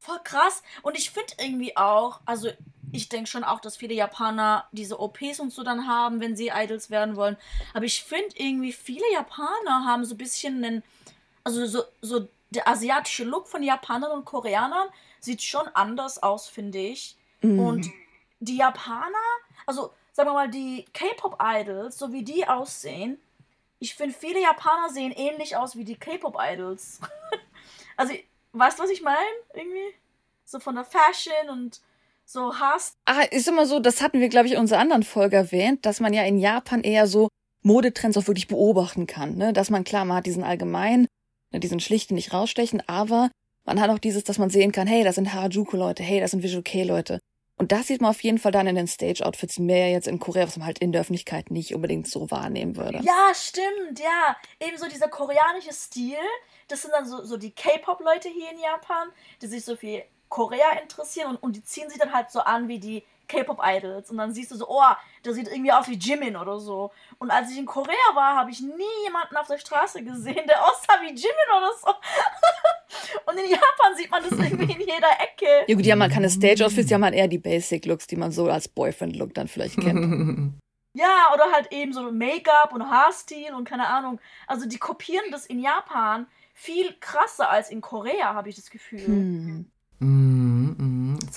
Voll 0.00 0.20
krass. 0.24 0.62
Und 0.82 0.96
ich 0.96 1.10
finde 1.10 1.32
irgendwie 1.38 1.76
auch, 1.76 2.20
also 2.26 2.50
ich 2.92 3.08
denke 3.08 3.28
schon 3.28 3.44
auch, 3.44 3.60
dass 3.60 3.76
viele 3.76 3.94
Japaner 3.94 4.66
diese 4.72 5.00
OPs 5.00 5.40
und 5.40 5.52
so 5.52 5.62
dann 5.62 5.86
haben, 5.86 6.20
wenn 6.20 6.36
sie 6.36 6.50
Idols 6.54 6.90
werden 6.90 7.16
wollen. 7.16 7.36
Aber 7.74 7.84
ich 7.84 8.04
finde 8.04 8.34
irgendwie, 8.36 8.72
viele 8.72 9.04
Japaner 9.12 9.84
haben 9.86 10.04
so 10.04 10.14
ein 10.14 10.18
bisschen 10.18 10.64
einen, 10.64 10.82
also 11.44 11.66
so, 11.66 11.82
so 12.00 12.28
der 12.50 12.68
asiatische 12.68 13.24
Look 13.24 13.48
von 13.48 13.62
Japanern 13.62 14.12
und 14.12 14.24
Koreanern 14.24 14.88
sieht 15.20 15.42
schon 15.42 15.66
anders 15.74 16.22
aus, 16.22 16.48
finde 16.48 16.78
ich. 16.78 17.16
Mhm. 17.42 17.58
Und 17.60 17.90
die 18.40 18.56
Japaner, 18.56 19.16
also 19.66 19.92
sagen 20.18 20.30
wir 20.30 20.34
mal, 20.34 20.50
die 20.50 20.84
K-Pop-Idols, 20.94 21.96
so 21.96 22.12
wie 22.12 22.24
die 22.24 22.44
aussehen, 22.44 23.18
ich 23.78 23.94
finde, 23.94 24.16
viele 24.18 24.42
Japaner 24.42 24.88
sehen 24.92 25.12
ähnlich 25.12 25.56
aus 25.56 25.76
wie 25.76 25.84
die 25.84 25.94
K-Pop-Idols. 25.94 26.98
also, 27.96 28.14
weißt 28.50 28.78
du, 28.80 28.82
was 28.82 28.90
ich 28.90 29.00
meine? 29.00 29.16
Irgendwie? 29.54 29.94
So 30.44 30.58
von 30.58 30.74
der 30.74 30.84
Fashion 30.84 31.50
und 31.50 31.80
so 32.24 32.58
hast. 32.58 32.96
Ah, 33.04 33.22
ist 33.30 33.46
immer 33.46 33.64
so, 33.64 33.78
das 33.78 34.02
hatten 34.02 34.18
wir, 34.18 34.28
glaube 34.28 34.48
ich, 34.48 34.54
in 34.54 34.58
unserer 34.58 34.80
anderen 34.80 35.04
Folge 35.04 35.36
erwähnt, 35.36 35.86
dass 35.86 36.00
man 36.00 36.12
ja 36.12 36.24
in 36.24 36.40
Japan 36.40 36.82
eher 36.82 37.06
so 37.06 37.28
Modetrends 37.62 38.18
auch 38.18 38.26
wirklich 38.26 38.48
beobachten 38.48 39.06
kann. 39.06 39.36
Ne? 39.36 39.52
Dass 39.52 39.70
man, 39.70 39.84
klar, 39.84 40.04
man 40.04 40.16
hat 40.16 40.26
diesen 40.26 40.42
allgemeinen, 40.42 41.06
ne, 41.52 41.60
diesen 41.60 41.78
schlichten 41.78 42.16
nicht 42.16 42.32
rausstechen, 42.32 42.82
aber 42.88 43.30
man 43.64 43.80
hat 43.80 43.90
auch 43.90 44.00
dieses, 44.00 44.24
dass 44.24 44.38
man 44.38 44.50
sehen 44.50 44.72
kann, 44.72 44.88
hey, 44.88 45.04
das 45.04 45.14
sind 45.14 45.32
Harajuku-Leute, 45.32 46.02
hey, 46.02 46.18
das 46.18 46.32
sind 46.32 46.42
Visual 46.42 46.64
K-Leute. 46.64 47.20
Und 47.58 47.72
das 47.72 47.88
sieht 47.88 48.00
man 48.00 48.10
auf 48.10 48.22
jeden 48.22 48.38
Fall 48.38 48.52
dann 48.52 48.68
in 48.68 48.76
den 48.76 48.86
Stage-Outfits 48.86 49.58
mehr 49.58 49.90
jetzt 49.90 50.06
in 50.06 50.20
Korea, 50.20 50.46
was 50.46 50.56
man 50.56 50.66
halt 50.66 50.78
in 50.78 50.92
der 50.92 51.00
Öffentlichkeit 51.00 51.50
nicht 51.50 51.74
unbedingt 51.74 52.06
so 52.06 52.30
wahrnehmen 52.30 52.76
würde. 52.76 53.00
Ja, 53.02 53.32
stimmt, 53.34 53.98
ja. 53.98 54.36
Ebenso 54.60 54.88
dieser 54.88 55.08
koreanische 55.08 55.72
Stil. 55.72 56.16
Das 56.68 56.82
sind 56.82 56.92
dann 56.92 57.06
so, 57.06 57.24
so 57.24 57.36
die 57.36 57.50
K-Pop-Leute 57.50 58.28
hier 58.28 58.50
in 58.52 58.60
Japan, 58.60 59.08
die 59.42 59.48
sich 59.48 59.64
so 59.64 59.74
viel 59.74 60.04
Korea 60.28 60.78
interessieren 60.80 61.30
und, 61.30 61.42
und 61.42 61.56
die 61.56 61.64
ziehen 61.64 61.88
sich 61.88 61.98
dann 61.98 62.12
halt 62.12 62.30
so 62.30 62.40
an 62.40 62.68
wie 62.68 62.78
die 62.78 63.02
K-Pop-Idols. 63.28 64.10
Und 64.10 64.18
dann 64.18 64.32
siehst 64.32 64.50
du 64.50 64.56
so, 64.56 64.68
oh, 64.68 64.82
der 65.24 65.34
sieht 65.34 65.48
irgendwie 65.48 65.72
aus 65.72 65.88
wie 65.88 65.96
Jimin 65.96 66.36
oder 66.36 66.58
so. 66.58 66.90
Und 67.18 67.30
als 67.30 67.50
ich 67.50 67.58
in 67.58 67.66
Korea 67.66 67.94
war, 68.14 68.36
habe 68.36 68.50
ich 68.50 68.60
nie 68.60 69.04
jemanden 69.04 69.36
auf 69.36 69.46
der 69.46 69.58
Straße 69.58 70.02
gesehen, 70.02 70.46
der 70.46 70.64
aussah 70.64 71.00
wie 71.02 71.14
Jimin 71.14 71.50
oder 71.56 71.72
so. 71.80 71.88
und 73.26 73.38
in 73.38 73.50
Japan 73.50 73.96
sieht 73.96 74.10
man 74.10 74.22
das 74.22 74.32
irgendwie 74.32 74.72
in 74.72 74.80
jeder 74.80 75.12
Ecke. 75.20 75.64
Ja 75.66 75.74
gut, 75.76 75.86
ja, 75.86 75.96
man 75.96 76.10
kann 76.10 76.22
das 76.22 76.34
Stage-Outfits, 76.34 76.90
ja 76.90 76.98
man 76.98 77.12
eher 77.12 77.28
die 77.28 77.38
Basic-Looks, 77.38 78.06
die 78.06 78.16
man 78.16 78.32
so 78.32 78.48
als 78.48 78.68
Boyfriend-Look 78.68 79.34
dann 79.34 79.48
vielleicht 79.48 79.80
kennt. 79.80 80.54
ja, 80.94 81.30
oder 81.34 81.52
halt 81.52 81.72
eben 81.72 81.92
so 81.92 82.10
Make-up 82.10 82.72
und 82.72 82.90
Haarstil 82.90 83.54
und 83.54 83.64
keine 83.64 83.86
Ahnung. 83.88 84.20
Also 84.46 84.66
die 84.66 84.78
kopieren 84.78 85.30
das 85.30 85.46
in 85.46 85.60
Japan 85.60 86.26
viel 86.54 86.94
krasser 86.98 87.48
als 87.50 87.70
in 87.70 87.80
Korea, 87.80 88.34
habe 88.34 88.48
ich 88.48 88.56
das 88.56 88.70
Gefühl. 88.70 89.06
Hm. 89.06 89.70
Mm, 90.00 90.06
mm, 90.06 90.76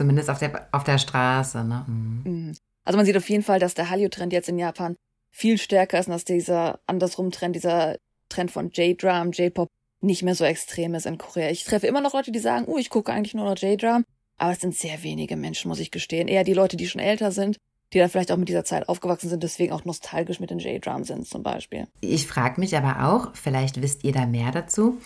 zumindest 0.02 0.32
auf 0.32 0.40
der, 0.40 0.68
auf 0.72 0.84
der 0.84 0.98
Straße, 0.98 1.64
ne? 1.64 1.86
Mm. 1.88 2.54
Also 2.84 2.98
man 2.98 3.06
sieht 3.06 3.16
auf 3.16 3.30
jeden 3.30 3.44
Fall, 3.44 3.60
dass 3.60 3.76
der 3.76 3.92
Hallyu-Trend 3.92 4.34
jetzt 4.34 4.50
in 4.50 4.58
Japan 4.58 4.96
viel 5.30 5.60
stärker 5.60 6.00
ist 6.00 6.08
und 6.08 6.14
dass 6.14 6.26
dieser 6.26 6.80
andersrum 6.88 7.30
Trend, 7.30 7.56
dieser 7.56 7.98
Trend 8.28 8.50
von 8.50 8.72
J-Drum, 8.72 9.32
J-Pop 9.32 9.70
nicht 10.02 10.24
mehr 10.24 10.34
so 10.34 10.44
extrem 10.44 10.96
ist 10.96 11.06
in 11.06 11.20
Korea. 11.20 11.52
Ich 11.52 11.64
treffe 11.64 11.86
immer 11.86 12.02
noch 12.02 12.14
Leute, 12.14 12.32
die 12.32 12.40
sagen, 12.40 12.66
oh, 12.68 12.80
ich 12.80 12.90
gucke 12.90 13.14
eigentlich 13.14 13.36
nur 13.36 13.46
noch 13.46 13.56
J-Drum, 13.56 14.04
aber 14.38 14.52
es 14.52 14.60
sind 14.60 14.76
sehr 14.76 15.04
wenige 15.04 15.38
Menschen, 15.38 15.70
muss 15.70 15.80
ich 15.80 15.92
gestehen. 15.92 16.28
Eher 16.28 16.44
die 16.44 16.56
Leute, 16.56 16.76
die 16.76 16.88
schon 16.88 17.00
älter 17.00 17.32
sind, 17.32 17.58
die 17.94 18.00
dann 18.00 18.10
vielleicht 18.10 18.32
auch 18.32 18.38
mit 18.38 18.50
dieser 18.50 18.66
Zeit 18.66 18.90
aufgewachsen 18.90 19.30
sind, 19.30 19.44
deswegen 19.44 19.72
auch 19.72 19.86
nostalgisch 19.86 20.40
mit 20.40 20.50
den 20.50 20.58
J-Drum 20.58 21.04
sind 21.04 21.28
zum 21.28 21.44
Beispiel. 21.44 21.88
Ich 22.02 22.26
frage 22.26 22.60
mich 22.60 22.76
aber 22.76 23.08
auch, 23.08 23.36
vielleicht 23.36 23.84
wisst 23.84 24.04
ihr 24.04 24.14
da 24.14 24.26
mehr 24.26 24.52
dazu. 24.52 24.98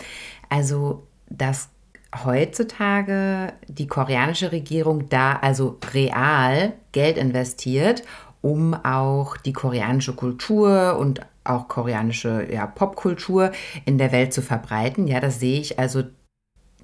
Also 0.47 1.05
das 1.29 1.69
heutzutage 2.24 3.53
die 3.68 3.88
koreanische 3.88 4.51
Regierung 4.51 5.09
da 5.09 5.34
also 5.34 5.80
real 5.93 6.74
Geld 6.91 7.18
investiert, 7.18 8.03
um 8.41 8.74
auch 8.74 9.38
die 9.38 9.53
koreanische 9.53 10.13
Kultur 10.13 10.97
und 10.97 11.22
auch 11.43 11.68
koreanische 11.68 12.47
ja, 12.51 12.66
Popkultur 12.68 13.51
in 13.86 13.97
der 13.97 14.11
Welt 14.11 14.34
zu 14.34 14.41
verbreiten. 14.41 15.07
Ja, 15.07 15.20
das 15.20 15.39
sehe 15.39 15.59
ich 15.59 15.80
also 15.80 16.03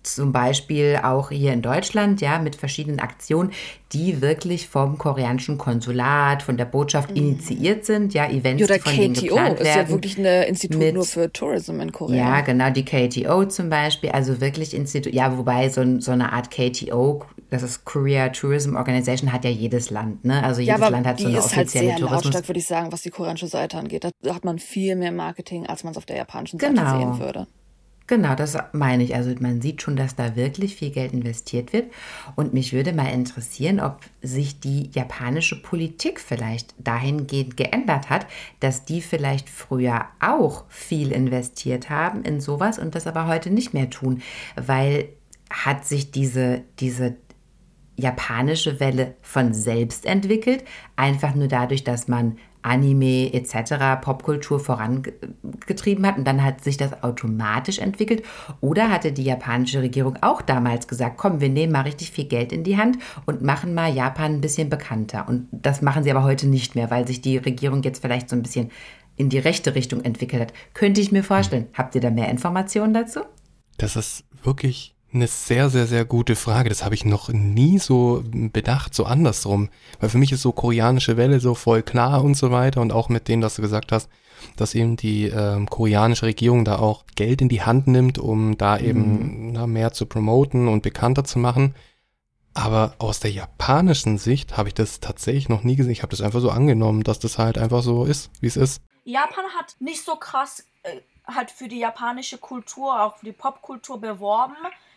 zum 0.04 0.32
Beispiel 0.32 1.00
auch 1.04 1.30
hier 1.30 1.54
in 1.54 1.62
Deutschland, 1.62 2.22
ja, 2.22 2.40
mit 2.40 2.56
verschiedenen 2.56 3.00
Aktionen, 3.00 3.52
die 3.94 4.22
wirklich 4.22 4.68
vom 4.68 4.98
koreanischen 4.98 5.58
Konsulat, 5.58 6.44
von 6.44 6.58
der 6.58 6.66
Botschaft 6.66 7.12
mhm. 7.12 7.18
initiiert 7.18 7.86
sind, 7.86 8.14
ja, 8.14 8.30
Events, 8.30 8.64
Oder 8.64 8.76
die 8.76 8.82
von 8.82 8.94
KTO 8.94 9.02
denen 9.02 9.14
geplant 9.14 9.60
ist 9.60 9.76
ja 9.76 9.90
wirklich 9.90 10.18
ein 10.18 10.26
Institut 10.26 10.80
mit, 10.80 10.94
nur 10.96 11.06
für 11.06 11.32
Tourism 11.32 11.80
in 11.82 11.92
Korea. 11.92 12.38
Ja, 12.38 12.42
genau, 12.42 12.70
die 12.70 12.86
KTO 12.86 13.46
zum 13.46 13.70
Beispiel, 13.70 14.12
also 14.12 14.40
wirklich 14.40 14.74
Institut, 14.74 15.14
ja, 15.14 15.38
wobei 15.38 15.70
so, 15.70 16.00
so 16.00 16.12
eine 16.12 16.32
Art 16.32 16.52
KTO, 16.52 17.26
das 17.50 17.64
ist 17.64 17.84
Korea 17.84 18.30
Tourism 18.30 18.76
Organization, 18.76 19.32
hat 19.34 19.44
ja 19.44 19.52
jedes 19.52 19.90
Land, 19.90 20.24
ne, 20.24 20.42
also 20.44 20.62
jedes 20.62 20.80
ja, 20.80 20.88
Land 20.88 21.06
hat 21.06 21.20
so 21.20 21.28
eine 21.28 21.38
offizielle 21.38 21.48
ist 21.48 21.58
halt 21.58 21.70
sehr 21.70 21.96
Tourismus. 21.98 22.24
lautstark, 22.24 22.48
würde 22.48 22.60
ich 22.60 22.68
sagen, 22.68 22.92
was 22.92 23.02
die 23.02 23.10
koreanische 23.10 23.48
Seite 23.48 23.78
angeht. 23.78 24.06
Da 24.22 24.36
hat 24.36 24.46
man 24.46 24.58
viel 24.58 24.96
mehr 24.96 25.12
Marketing, 25.12 25.68
als 25.68 25.84
man 25.84 25.92
es 25.92 25.98
auf 25.98 26.06
der 26.06 26.18
japanischen 26.18 26.60
Seite 26.60 26.74
genau. 26.74 26.98
sehen 26.98 27.20
würde. 27.20 27.48
Genau, 28.12 28.36
das 28.36 28.58
meine 28.74 29.04
ich. 29.04 29.16
Also 29.16 29.34
man 29.40 29.62
sieht 29.62 29.82
schon, 29.82 29.96
dass 29.96 30.18
da 30.18 30.36
wirklich 30.36 30.76
viel 30.76 30.90
Geld 30.90 31.14
investiert 31.14 31.72
wird. 31.72 31.94
Und 32.36 32.54
mich 32.54 32.74
würde 32.74 32.92
mal 32.92 33.08
interessieren, 33.08 33.80
ob 33.80 34.02
sich 34.22 34.60
die 34.60 34.90
japanische 34.92 35.62
Politik 35.62 36.20
vielleicht 36.20 36.76
dahingehend 36.78 37.56
geändert 37.56 38.10
hat, 38.10 38.28
dass 38.60 38.84
die 38.84 39.02
vielleicht 39.02 39.50
früher 39.50 40.08
auch 40.20 40.66
viel 40.68 41.14
investiert 41.14 41.90
haben 41.90 42.24
in 42.24 42.42
sowas 42.42 42.80
und 42.80 42.96
das 42.96 43.08
aber 43.08 43.28
heute 43.28 43.50
nicht 43.50 43.74
mehr 43.74 43.90
tun. 43.90 44.22
Weil 44.58 45.08
hat 45.50 45.86
sich 45.86 46.12
diese, 46.12 46.64
diese 46.82 47.16
japanische 47.96 48.82
Welle 48.82 49.16
von 49.22 49.54
selbst 49.54 50.06
entwickelt, 50.06 50.66
einfach 50.98 51.34
nur 51.34 51.48
dadurch, 51.48 51.86
dass 51.86 52.10
man 52.10 52.38
Anime 52.62 53.34
etc., 53.34 54.02
Popkultur 54.02 54.60
vorangetrieben 54.60 56.06
hat 56.06 56.18
und 56.18 56.26
dann 56.26 56.44
hat 56.44 56.64
sich 56.64 56.78
das 56.78 57.04
automatisch 57.04 57.80
entwickelt? 57.80 58.24
Oder 58.60 58.90
hatte 58.90 59.12
die 59.12 59.24
japanische 59.24 59.82
Regierung 59.82 60.18
auch 60.22 60.42
damals 60.42 60.88
gesagt, 60.88 61.18
komm, 61.18 61.42
wir 61.42 61.50
nehmen 61.50 61.74
mal 61.74 61.82
richtig 61.82 62.12
viel 62.12 62.26
Geld 62.26 62.52
in 62.52 62.64
die 62.64 62.78
Hand 62.78 62.98
und 63.26 63.42
machen 63.42 63.74
mal 63.74 63.94
Japan 63.94 64.34
ein 64.34 64.42
bisschen 64.42 64.70
bekannter? 64.70 65.28
Und 65.28 65.48
das 65.52 65.82
machen 65.82 66.04
sie 66.04 66.12
aber 66.12 66.24
heute 66.24 66.48
nicht 66.48 66.76
mehr, 66.76 66.92
weil 66.92 67.08
sich 67.08 67.22
die 67.22 67.38
Regierung 67.38 67.84
jetzt 67.84 68.02
vielleicht 68.02 68.30
so 68.30 68.36
ein 68.36 68.44
bisschen 68.44 68.72
in 69.18 69.30
die 69.30 69.40
rechte 69.40 69.76
Richtung 69.76 70.04
entwickelt 70.04 70.42
hat. 70.42 70.54
Könnte 70.74 71.02
ich 71.02 71.12
mir 71.12 71.24
vorstellen. 71.24 71.68
Habt 71.74 71.96
ihr 71.96 72.02
da 72.02 72.10
mehr 72.10 72.30
Informationen 72.30 72.94
dazu? 72.94 73.22
Das 73.78 73.96
ist 73.96 74.24
wirklich 74.44 74.91
eine 75.14 75.28
sehr, 75.28 75.70
sehr, 75.70 75.88
sehr 75.88 76.06
gute 76.06 76.36
Frage. 76.36 76.70
Das 76.70 76.84
habe 76.84 76.96
ich 76.96 77.06
noch 77.06 77.30
nie 77.30 77.80
so 77.80 78.24
bedacht, 78.26 78.94
so 78.94 79.06
andersrum. 79.06 79.70
Weil 80.00 80.10
für 80.10 80.18
mich 80.18 80.32
ist 80.32 80.42
so 80.42 80.52
koreanische 80.52 81.18
Welle 81.18 81.40
so 81.40 81.56
voll 81.56 81.84
klar 81.84 82.24
und 82.24 82.36
so 82.36 82.52
weiter. 82.52 82.82
Und 82.82 82.92
auch 82.92 83.10
mit 83.10 83.28
dem, 83.28 83.42
dass 83.42 83.56
du 83.56 83.62
gesagt 83.62 83.92
hast, 83.92 84.10
dass 84.56 84.74
eben 84.74 84.96
die 84.96 85.26
ähm, 85.26 85.70
koreanische 85.70 86.26
Regierung 86.26 86.66
da 86.66 86.80
auch 86.80 87.04
Geld 87.16 87.42
in 87.42 87.50
die 87.50 87.62
Hand 87.62 87.88
nimmt, 87.88 88.18
um 88.18 88.58
da 88.58 88.78
eben 88.78 89.48
mhm. 89.48 89.52
na, 89.54 89.68
mehr 89.68 89.94
zu 89.94 90.06
promoten 90.06 90.68
und 90.68 90.82
bekannter 90.82 91.24
zu 91.24 91.40
machen. 91.40 91.76
Aber 92.54 92.96
aus 92.98 93.20
der 93.20 93.32
japanischen 93.32 94.18
Sicht 94.18 94.58
habe 94.58 94.70
ich 94.70 94.74
das 94.74 95.00
tatsächlich 95.00 95.48
noch 95.48 95.64
nie 95.64 95.76
gesehen. 95.76 95.92
Ich 95.92 96.04
habe 96.04 96.12
das 96.12 96.22
einfach 96.22 96.42
so 96.42 96.50
angenommen, 96.50 97.04
dass 97.04 97.20
das 97.20 97.38
halt 97.38 97.58
einfach 97.58 97.82
so 97.82 98.04
ist, 98.04 98.30
wie 98.42 98.48
es 98.48 98.58
ist. 98.58 98.82
Japan 99.04 99.46
hat 99.58 99.76
nicht 99.80 100.04
so 100.04 100.16
krass 100.16 100.66
äh, 100.84 100.98
halt 101.26 101.50
für 101.50 101.68
die 101.68 101.80
japanische 101.80 102.38
Kultur, 102.38 103.02
auch 103.02 103.18
für 103.18 103.26
die 103.26 103.32
Popkultur 103.32 104.00
beworben 104.02 104.56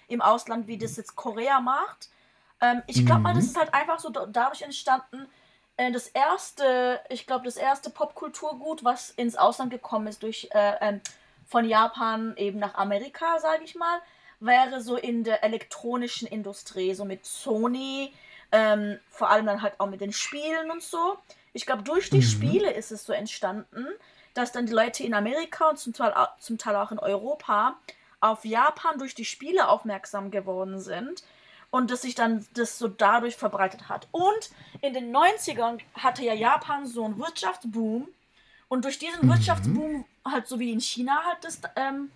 im 0.08 0.20
Ausland, 0.20 0.66
wie 0.66 0.78
das 0.78 0.96
jetzt 0.96 1.16
Korea 1.16 1.60
macht. 1.60 2.08
Ähm, 2.60 2.82
ich 2.86 3.04
glaube 3.04 3.22
mal, 3.22 3.34
das 3.34 3.44
mhm. 3.44 3.50
ist 3.50 3.58
halt 3.58 3.74
einfach 3.74 3.98
so 3.98 4.10
dadurch 4.10 4.62
entstanden, 4.62 5.28
äh, 5.76 5.90
das 5.92 6.08
erste, 6.08 7.00
ich 7.08 7.26
glaube, 7.26 7.44
das 7.44 7.56
erste 7.56 7.90
Popkulturgut, 7.90 8.84
was 8.84 9.10
ins 9.10 9.36
Ausland 9.36 9.70
gekommen 9.70 10.06
ist, 10.06 10.22
durch 10.22 10.48
äh, 10.52 10.74
ähm, 10.80 11.00
von 11.46 11.68
Japan 11.68 12.34
eben 12.36 12.58
nach 12.58 12.74
Amerika, 12.74 13.38
sage 13.38 13.64
ich 13.64 13.74
mal, 13.74 14.00
wäre 14.40 14.80
so 14.80 14.96
in 14.96 15.24
der 15.24 15.42
elektronischen 15.44 16.28
Industrie, 16.28 16.94
so 16.94 17.04
mit 17.04 17.24
Sony, 17.24 18.12
ähm, 18.52 18.98
vor 19.10 19.30
allem 19.30 19.46
dann 19.46 19.62
halt 19.62 19.78
auch 19.78 19.88
mit 19.88 20.00
den 20.00 20.12
Spielen 20.12 20.70
und 20.70 20.82
so. 20.82 21.18
Ich 21.52 21.66
glaube, 21.66 21.82
durch 21.82 22.10
die 22.10 22.18
mhm. 22.18 22.22
Spiele 22.22 22.72
ist 22.72 22.92
es 22.92 23.04
so 23.04 23.12
entstanden, 23.12 23.86
dass 24.34 24.52
dann 24.52 24.66
die 24.66 24.72
Leute 24.72 25.04
in 25.04 25.14
Amerika 25.14 25.70
und 25.70 25.78
zum 25.78 25.92
Teil, 25.92 26.12
zum 26.38 26.58
Teil 26.58 26.76
auch 26.76 26.90
in 26.90 26.98
Europa 26.98 27.76
auf 28.24 28.44
Japan 28.44 28.98
durch 28.98 29.14
die 29.14 29.24
Spiele 29.24 29.68
aufmerksam 29.68 30.30
geworden 30.30 30.80
sind 30.80 31.22
und 31.70 31.90
dass 31.90 32.02
sich 32.02 32.14
dann 32.14 32.46
das 32.54 32.78
so 32.78 32.88
dadurch 32.88 33.36
verbreitet 33.36 33.88
hat. 33.88 34.08
Und 34.12 34.50
in 34.80 34.94
den 34.94 35.14
90ern 35.14 35.80
hatte 35.94 36.24
ja 36.24 36.32
Japan 36.32 36.86
so 36.86 37.04
einen 37.04 37.18
Wirtschaftsboom 37.18 38.08
und 38.68 38.84
durch 38.84 38.98
diesen 38.98 39.26
mhm. 39.26 39.32
Wirtschaftsboom, 39.32 40.04
halt 40.24 40.46
so 40.46 40.58
wie 40.58 40.72
in 40.72 40.80
China 40.80 41.22
halt 41.26 41.38
das 41.42 41.60
ähm, 41.76 42.10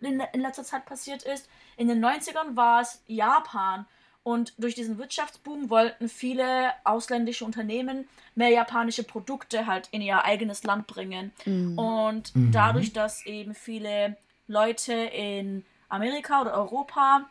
in, 0.00 0.20
in 0.32 0.40
letzter 0.40 0.64
Zeit 0.64 0.84
passiert 0.84 1.22
ist, 1.22 1.48
in 1.76 1.86
den 1.86 2.04
90ern 2.04 2.56
war 2.56 2.80
es 2.80 3.00
Japan. 3.06 3.86
Und 4.24 4.54
durch 4.56 4.74
diesen 4.74 4.98
Wirtschaftsboom 4.98 5.68
wollten 5.68 6.08
viele 6.08 6.72
ausländische 6.84 7.44
Unternehmen 7.44 8.08
mehr 8.36 8.50
japanische 8.50 9.02
Produkte 9.02 9.66
halt 9.66 9.88
in 9.90 10.00
ihr 10.00 10.24
eigenes 10.24 10.62
Land 10.62 10.86
bringen. 10.86 11.32
Mhm. 11.44 11.78
Und 11.78 12.34
mhm. 12.34 12.52
dadurch, 12.52 12.92
dass 12.92 13.26
eben 13.26 13.54
viele 13.54 14.16
Leute 14.52 14.92
in 14.92 15.64
Amerika 15.88 16.42
oder 16.42 16.54
Europa 16.54 17.24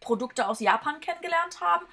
Produkte 0.00 0.46
aus 0.46 0.60
Japan 0.60 1.00
kennengelernt 1.00 1.60
haben 1.60 1.86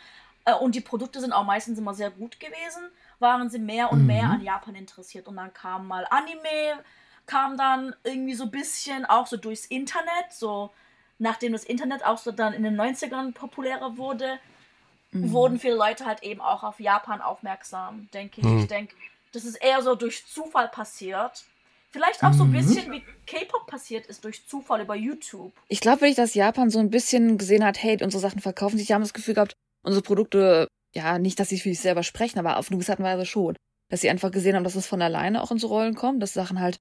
äh, 0.45 0.53
und 0.53 0.75
die 0.75 0.81
Produkte 0.81 1.19
sind 1.19 1.33
auch 1.33 1.45
meistens 1.45 1.79
immer 1.79 1.93
sehr 1.93 2.11
gut 2.11 2.39
gewesen, 2.39 2.91
waren 3.19 3.49
sie 3.49 3.59
mehr 3.59 3.91
und 3.91 4.01
mhm. 4.01 4.07
mehr 4.07 4.25
an 4.25 4.41
Japan 4.41 4.75
interessiert. 4.75 5.27
Und 5.27 5.37
dann 5.37 5.53
kam 5.53 5.87
mal 5.87 6.05
Anime, 6.09 6.83
kam 7.25 7.57
dann 7.57 7.95
irgendwie 8.03 8.35
so 8.35 8.43
ein 8.43 8.51
bisschen 8.51 9.05
auch 9.05 9.27
so 9.27 9.37
durchs 9.37 9.65
Internet, 9.65 10.31
so 10.31 10.71
nachdem 11.19 11.53
das 11.53 11.63
Internet 11.63 12.05
auch 12.05 12.17
so 12.17 12.31
dann 12.31 12.53
in 12.53 12.63
den 12.63 12.79
90ern 12.79 13.33
populärer 13.33 13.97
wurde, 13.97 14.39
mhm. 15.11 15.31
wurden 15.31 15.59
viele 15.59 15.75
Leute 15.75 16.05
halt 16.05 16.21
eben 16.21 16.41
auch 16.41 16.63
auf 16.63 16.79
Japan 16.79 17.21
aufmerksam, 17.21 18.09
denke 18.13 18.41
ich. 18.41 18.47
Mhm. 18.47 18.59
Ich 18.59 18.67
denke, 18.67 18.95
das 19.31 19.45
ist 19.45 19.55
eher 19.55 19.81
so 19.81 19.95
durch 19.95 20.27
Zufall 20.27 20.67
passiert 20.67 21.45
Vielleicht 21.93 22.23
auch 22.23 22.33
so 22.33 22.43
ein 22.43 22.49
mhm. 22.49 22.53
bisschen 22.53 22.91
wie 22.91 23.03
K-Pop 23.27 23.67
passiert 23.67 24.07
ist 24.07 24.23
durch 24.23 24.47
Zufall 24.47 24.81
über 24.81 24.95
YouTube. 24.95 25.53
Ich 25.67 25.79
glaube 25.79 26.01
wirklich, 26.01 26.15
dass 26.15 26.33
Japan 26.33 26.71
so 26.71 26.79
ein 26.79 26.89
bisschen 26.89 27.37
gesehen 27.37 27.63
hat, 27.63 27.81
hey, 27.81 28.03
unsere 28.03 28.19
Sachen 28.19 28.39
verkaufen 28.41 28.79
sich. 28.79 28.87
Die 28.87 28.95
haben 28.95 29.03
das 29.03 29.13
Gefühl 29.13 29.35
gehabt, 29.35 29.53
unsere 29.83 30.01
Produkte, 30.01 30.67
ja, 30.95 31.19
nicht, 31.19 31.39
dass 31.39 31.49
sie 31.49 31.59
für 31.59 31.69
sich 31.69 31.79
selber 31.79 32.01
sprechen, 32.01 32.39
aber 32.39 32.57
auf 32.57 32.69
eine 32.69 32.77
gewisse 32.77 32.93
Art 32.93 32.99
und 32.99 33.05
Weise 33.05 33.27
schon. 33.27 33.55
Dass 33.89 34.01
sie 34.01 34.09
einfach 34.09 34.31
gesehen 34.31 34.55
haben, 34.55 34.63
dass 34.63 34.73
es 34.73 34.87
von 34.87 35.03
alleine 35.03 35.43
auch 35.43 35.51
in 35.51 35.59
so 35.59 35.67
Rollen 35.67 35.93
kommt, 35.93 36.23
dass 36.23 36.33
Sachen 36.33 36.59
halt 36.59 36.77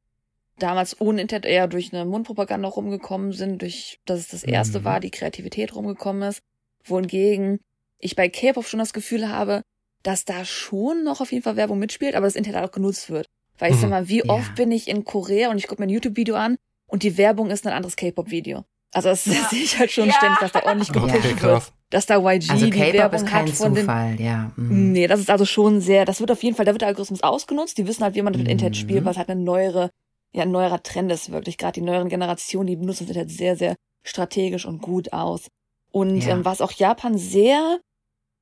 damals 0.58 0.98
ohne 0.98 1.20
Internet 1.20 1.44
eher 1.44 1.68
durch 1.68 1.92
eine 1.92 2.06
Mundpropaganda 2.06 2.68
rumgekommen 2.68 3.32
sind, 3.32 3.60
durch, 3.60 4.00
dass 4.06 4.18
es 4.18 4.28
das 4.28 4.44
erste 4.44 4.80
mhm. 4.80 4.84
war, 4.84 5.00
die 5.00 5.10
Kreativität 5.10 5.74
rumgekommen 5.74 6.22
ist. 6.26 6.40
Wohingegen 6.84 7.60
ich 7.98 8.16
bei 8.16 8.30
K-Pop 8.30 8.64
schon 8.66 8.78
das 8.78 8.94
Gefühl 8.94 9.28
habe, 9.28 9.60
dass 10.02 10.24
da 10.24 10.46
schon 10.46 11.04
noch 11.04 11.20
auf 11.20 11.32
jeden 11.32 11.44
Fall 11.44 11.56
Werbung 11.56 11.78
mitspielt, 11.78 12.14
aber 12.14 12.26
das 12.26 12.34
Internet 12.34 12.64
auch 12.64 12.72
genutzt 12.72 13.10
wird. 13.10 13.26
Weil 13.62 13.74
ich 13.74 13.78
sag 13.78 13.86
mhm. 13.86 13.90
mal, 13.90 14.08
wie 14.08 14.28
oft 14.28 14.48
ja. 14.48 14.54
bin 14.56 14.72
ich 14.72 14.88
in 14.88 15.04
Korea 15.04 15.48
und 15.48 15.56
ich 15.56 15.68
gucke 15.68 15.80
mir 15.80 15.86
ein 15.86 15.90
YouTube-Video 15.90 16.34
an 16.34 16.56
und 16.88 17.04
die 17.04 17.16
Werbung 17.16 17.48
ist 17.48 17.64
ein 17.64 17.72
anderes 17.72 17.94
K-Pop-Video. 17.94 18.64
Also 18.92 19.10
das 19.10 19.24
ja. 19.26 19.34
sehe 19.48 19.62
ich 19.62 19.78
halt 19.78 19.92
schon 19.92 20.08
ja. 20.08 20.14
ständig, 20.14 20.40
dass 20.40 20.50
da 20.50 20.64
ordentlich 20.64 20.92
gepusht 20.92 21.14
okay, 21.14 21.40
wird. 21.42 21.72
Dass 21.90 22.06
da 22.06 22.16
YG 22.16 22.50
also 22.50 22.66
die 22.66 22.74
Werbung 22.74 23.30
hat 23.30 23.50
von 23.50 23.76
Zufall, 23.76 24.16
den, 24.16 24.26
ja. 24.26 24.50
Mhm. 24.56 24.90
Nee, 24.90 25.06
das 25.06 25.20
ist 25.20 25.30
also 25.30 25.44
schon 25.44 25.80
sehr, 25.80 26.04
das 26.04 26.18
wird 26.18 26.32
auf 26.32 26.42
jeden 26.42 26.56
Fall, 26.56 26.66
da 26.66 26.72
wird 26.72 26.80
der 26.80 26.88
Algorithmus 26.88 27.22
ausgenutzt. 27.22 27.78
Die 27.78 27.86
wissen 27.86 28.02
halt, 28.02 28.16
wie 28.16 28.22
man 28.22 28.32
mit 28.32 28.42
mhm. 28.42 28.50
Internet 28.50 28.76
spielt, 28.76 29.04
was 29.04 29.16
halt 29.16 29.28
eine 29.28 29.40
neuere, 29.40 29.90
ja, 30.32 30.42
ein 30.42 30.50
neuerer 30.50 30.82
Trend 30.82 31.12
ist 31.12 31.30
wirklich. 31.30 31.56
Gerade 31.56 31.74
die 31.74 31.82
neueren 31.82 32.08
Generationen, 32.08 32.66
die 32.66 32.74
benutzen 32.74 33.06
das 33.06 33.16
Internet 33.16 33.30
sehr, 33.30 33.54
sehr 33.54 33.76
strategisch 34.02 34.66
und 34.66 34.82
gut 34.82 35.12
aus. 35.12 35.46
Und 35.92 36.20
ja. 36.20 36.30
ähm, 36.30 36.44
was 36.44 36.60
auch 36.60 36.72
Japan 36.72 37.16
sehr 37.16 37.78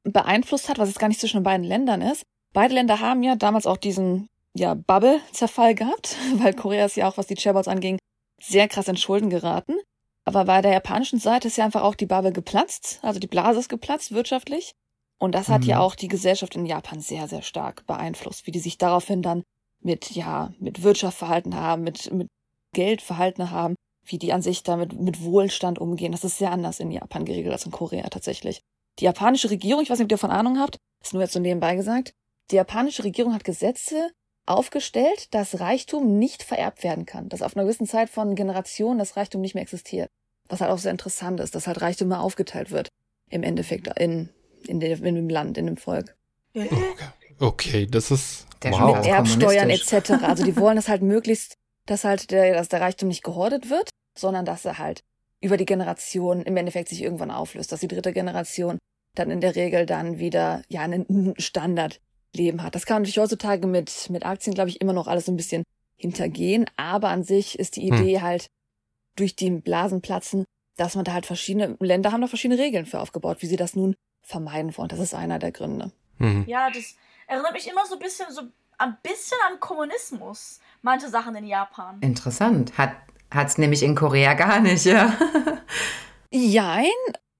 beeinflusst 0.05 0.71
hat, 0.71 0.79
was 0.79 0.89
jetzt 0.89 0.99
gar 0.99 1.09
nicht 1.09 1.21
zwischen 1.21 1.41
den 1.41 1.45
beiden 1.45 1.67
Ländern 1.67 2.01
ist. 2.01 2.23
Beide 2.55 2.73
Länder 2.73 3.01
haben 3.01 3.23
ja 3.23 3.37
damals 3.37 3.67
auch 3.67 3.77
diesen 3.77 4.31
ja, 4.57 4.75
Bubble-Zerfall 4.75 5.75
gehabt, 5.75 6.17
weil 6.37 6.55
Korea 6.55 6.85
ist 6.85 6.97
ja 6.97 7.09
auch, 7.09 7.17
was 7.17 7.27
die 7.27 7.37
Chairbots 7.37 7.69
anging, 7.69 7.99
sehr 8.41 8.69
krass 8.69 8.89
in 8.89 8.97
Schulden 8.97 9.31
geraten. 9.31 9.77
Aber 10.25 10.45
bei 10.45 10.61
der 10.61 10.73
japanischen 10.73 11.19
Seite 11.19 11.49
ist 11.49 11.57
ja 11.57 11.65
einfach 11.65 11.83
auch 11.83 11.95
die 11.95 12.07
Bubble 12.07 12.33
geplatzt, 12.33 13.01
also 13.03 13.19
die 13.19 13.27
Blase 13.27 13.61
ist 13.61 13.69
geplatzt 13.69 14.13
wirtschaftlich. 14.13 14.73
Und 15.19 15.35
das 15.35 15.49
hat 15.49 15.63
mhm. 15.63 15.69
ja 15.69 15.81
auch 15.81 15.95
die 15.95 16.09
Gesellschaft 16.09 16.57
in 16.57 16.65
Japan 16.65 17.01
sehr, 17.01 17.29
sehr 17.29 17.43
stark 17.43 17.87
beeinflusst, 17.87 18.47
wie 18.47 18.53
die 18.53 18.59
sich 18.59 18.79
daraufhin 18.79 19.23
dann 19.23 19.43
mit, 19.83 20.11
ja, 20.13 20.53
mit 20.59 20.83
Wirtschaft 20.83 21.19
verhalten 21.19 21.57
haben, 21.57 21.83
mit, 21.83 22.11
mit 22.13 22.29
Geld 22.75 23.03
verhalten 23.03 23.51
haben, 23.51 23.75
wie 24.07 24.19
die 24.19 24.33
an 24.33 24.41
sich 24.41 24.63
damit 24.63 24.99
mit 24.99 25.23
Wohlstand 25.23 25.79
umgehen. 25.79 26.13
Das 26.13 26.25
ist 26.25 26.39
sehr 26.39 26.53
anders 26.53 26.81
in 26.81 26.91
Japan 26.91 27.25
geregelt 27.25 27.53
als 27.53 27.67
in 27.67 27.73
Korea 27.73 28.09
tatsächlich. 28.09 28.61
Die 28.99 29.05
japanische 29.05 29.51
Regierung, 29.51 29.83
ich 29.83 29.91
weiß 29.91 29.99
nicht, 29.99 30.07
ob 30.07 30.13
ihr 30.13 30.17
davon 30.17 30.31
Ahnung 30.31 30.59
habt, 30.59 30.77
ist 31.03 31.13
nur 31.13 31.23
jetzt 31.23 31.33
so 31.33 31.41
nebenbei 31.41 31.77
gesagt, 31.77 32.13
die 32.51 32.57
japanische 32.57 33.05
Regierung 33.05 33.35
hat 33.35 33.45
Gesetze, 33.45 34.11
aufgestellt, 34.47 35.33
dass 35.35 35.61
Reichtum 35.61 36.19
nicht 36.19 36.43
vererbt 36.43 36.83
werden 36.83 37.07
kann, 37.07 37.29
dass 37.29 37.43
auf 37.43 37.57
einer 37.57 37.65
gewissen 37.65 37.87
Zeit 37.87 38.11
von 38.11 38.35
Generationen 38.35 38.99
das 38.99 39.17
Reichtum 39.17 39.41
nicht 39.41 39.55
mehr 39.55 39.63
existiert. 39.63 40.09
Was 40.49 40.61
halt 40.61 40.71
auch 40.71 40.79
sehr 40.79 40.91
interessant 40.91 41.41
ist, 41.41 41.55
dass 41.55 41.67
halt 41.67 41.81
Reichtum 41.81 42.09
mehr 42.09 42.21
aufgeteilt 42.21 42.71
wird 42.71 42.89
im 43.29 43.43
Endeffekt 43.43 43.87
in, 43.99 44.29
in, 44.67 44.81
dem, 44.81 45.05
in 45.05 45.15
dem 45.15 45.29
Land, 45.29 45.57
in 45.57 45.67
dem 45.67 45.77
Volk. 45.77 46.17
Okay, 46.55 46.69
okay 47.39 47.87
das 47.87 48.11
ist 48.11 48.47
der 48.63 48.73
wow. 48.73 48.97
mit 48.97 49.07
Erbsteuern 49.07 49.71
etc. 49.71 50.23
Also 50.23 50.45
die 50.45 50.57
wollen 50.57 50.77
das 50.77 50.89
halt 50.89 51.03
möglichst, 51.03 51.55
dass 51.87 52.05
halt 52.05 52.31
der, 52.31 52.55
dass 52.55 52.69
der 52.69 52.81
Reichtum 52.81 53.09
nicht 53.09 53.23
gehortet 53.23 53.71
wird, 53.71 53.91
sondern 54.19 54.45
dass 54.45 54.65
er 54.65 54.79
halt 54.79 55.01
über 55.41 55.57
die 55.57 55.67
Generation 55.67 56.43
im 56.43 56.57
Endeffekt 56.57 56.89
sich 56.89 57.03
irgendwann 57.03 57.31
auflöst, 57.31 57.73
dass 57.73 57.81
die 57.81 57.89
dritte 57.89 58.13
Generation 58.13 58.79
dann 59.15 59.31
in 59.31 59.41
der 59.41 59.57
Regel 59.57 59.87
dann 59.87 60.19
wieder 60.19 60.63
ja 60.69 60.83
einen 60.83 61.35
Standard 61.39 62.01
Leben 62.35 62.63
hat. 62.63 62.75
Das 62.75 62.87
kann 62.87 62.97
man 62.97 63.03
natürlich 63.03 63.19
heutzutage 63.19 63.67
mit, 63.67 64.09
mit 64.11 64.25
Aktien, 64.25 64.55
glaube 64.55 64.71
ich, 64.71 64.81
immer 64.81 64.93
noch 64.93 65.07
alles 65.09 65.29
ein 65.29 65.37
bisschen 65.37 65.65
hintergehen. 65.97 66.67
Aber 66.77 67.09
an 67.09 67.25
sich 67.25 67.59
ist 67.59 67.77
die 67.77 67.87
Idee 67.87 68.17
hm. 68.17 68.23
halt 68.23 68.51
durch 69.17 69.37
die 69.37 69.51
Blasenplatzen, 69.51 70.45
dass 70.77 70.95
man 70.95 71.05
da 71.05 71.13
halt 71.13 71.27
verschiedene 71.27 71.77
Länder 71.81 72.13
haben 72.13 72.21
da 72.21 72.27
verschiedene 72.27 72.61
Regeln 72.61 72.87
für 72.87 73.01
aufgebaut, 73.01 73.39
wie 73.41 73.47
sie 73.47 73.57
das 73.57 73.75
nun 73.75 73.97
vermeiden 74.23 74.77
wollen. 74.77 74.89
Das 74.89 75.01
ist 75.01 75.15
einer 75.15 75.39
der 75.39 75.53
Gründe. 75.53 75.93
Mhm. 76.19 76.45
Ja, 76.47 76.71
das 76.71 76.95
erinnert 77.27 77.53
mich 77.53 77.69
immer 77.69 77.85
so 77.87 77.95
ein 77.95 78.01
bisschen 78.01 78.31
so 78.31 78.43
ein 78.79 78.97
bisschen 79.03 79.37
an 79.51 79.61
Kommunismus. 79.61 80.61
Manche 80.83 81.09
Sachen 81.09 81.35
in 81.35 81.47
Japan. 81.47 81.99
Interessant. 82.01 82.77
Hat 82.79 82.93
Hat 83.31 83.49
es 83.49 83.59
nämlich 83.59 83.83
in 83.83 83.95
Korea 83.95 84.35
gar 84.35 84.61
nicht, 84.61 84.85
ja. 84.85 85.17
Jein. 86.31 86.87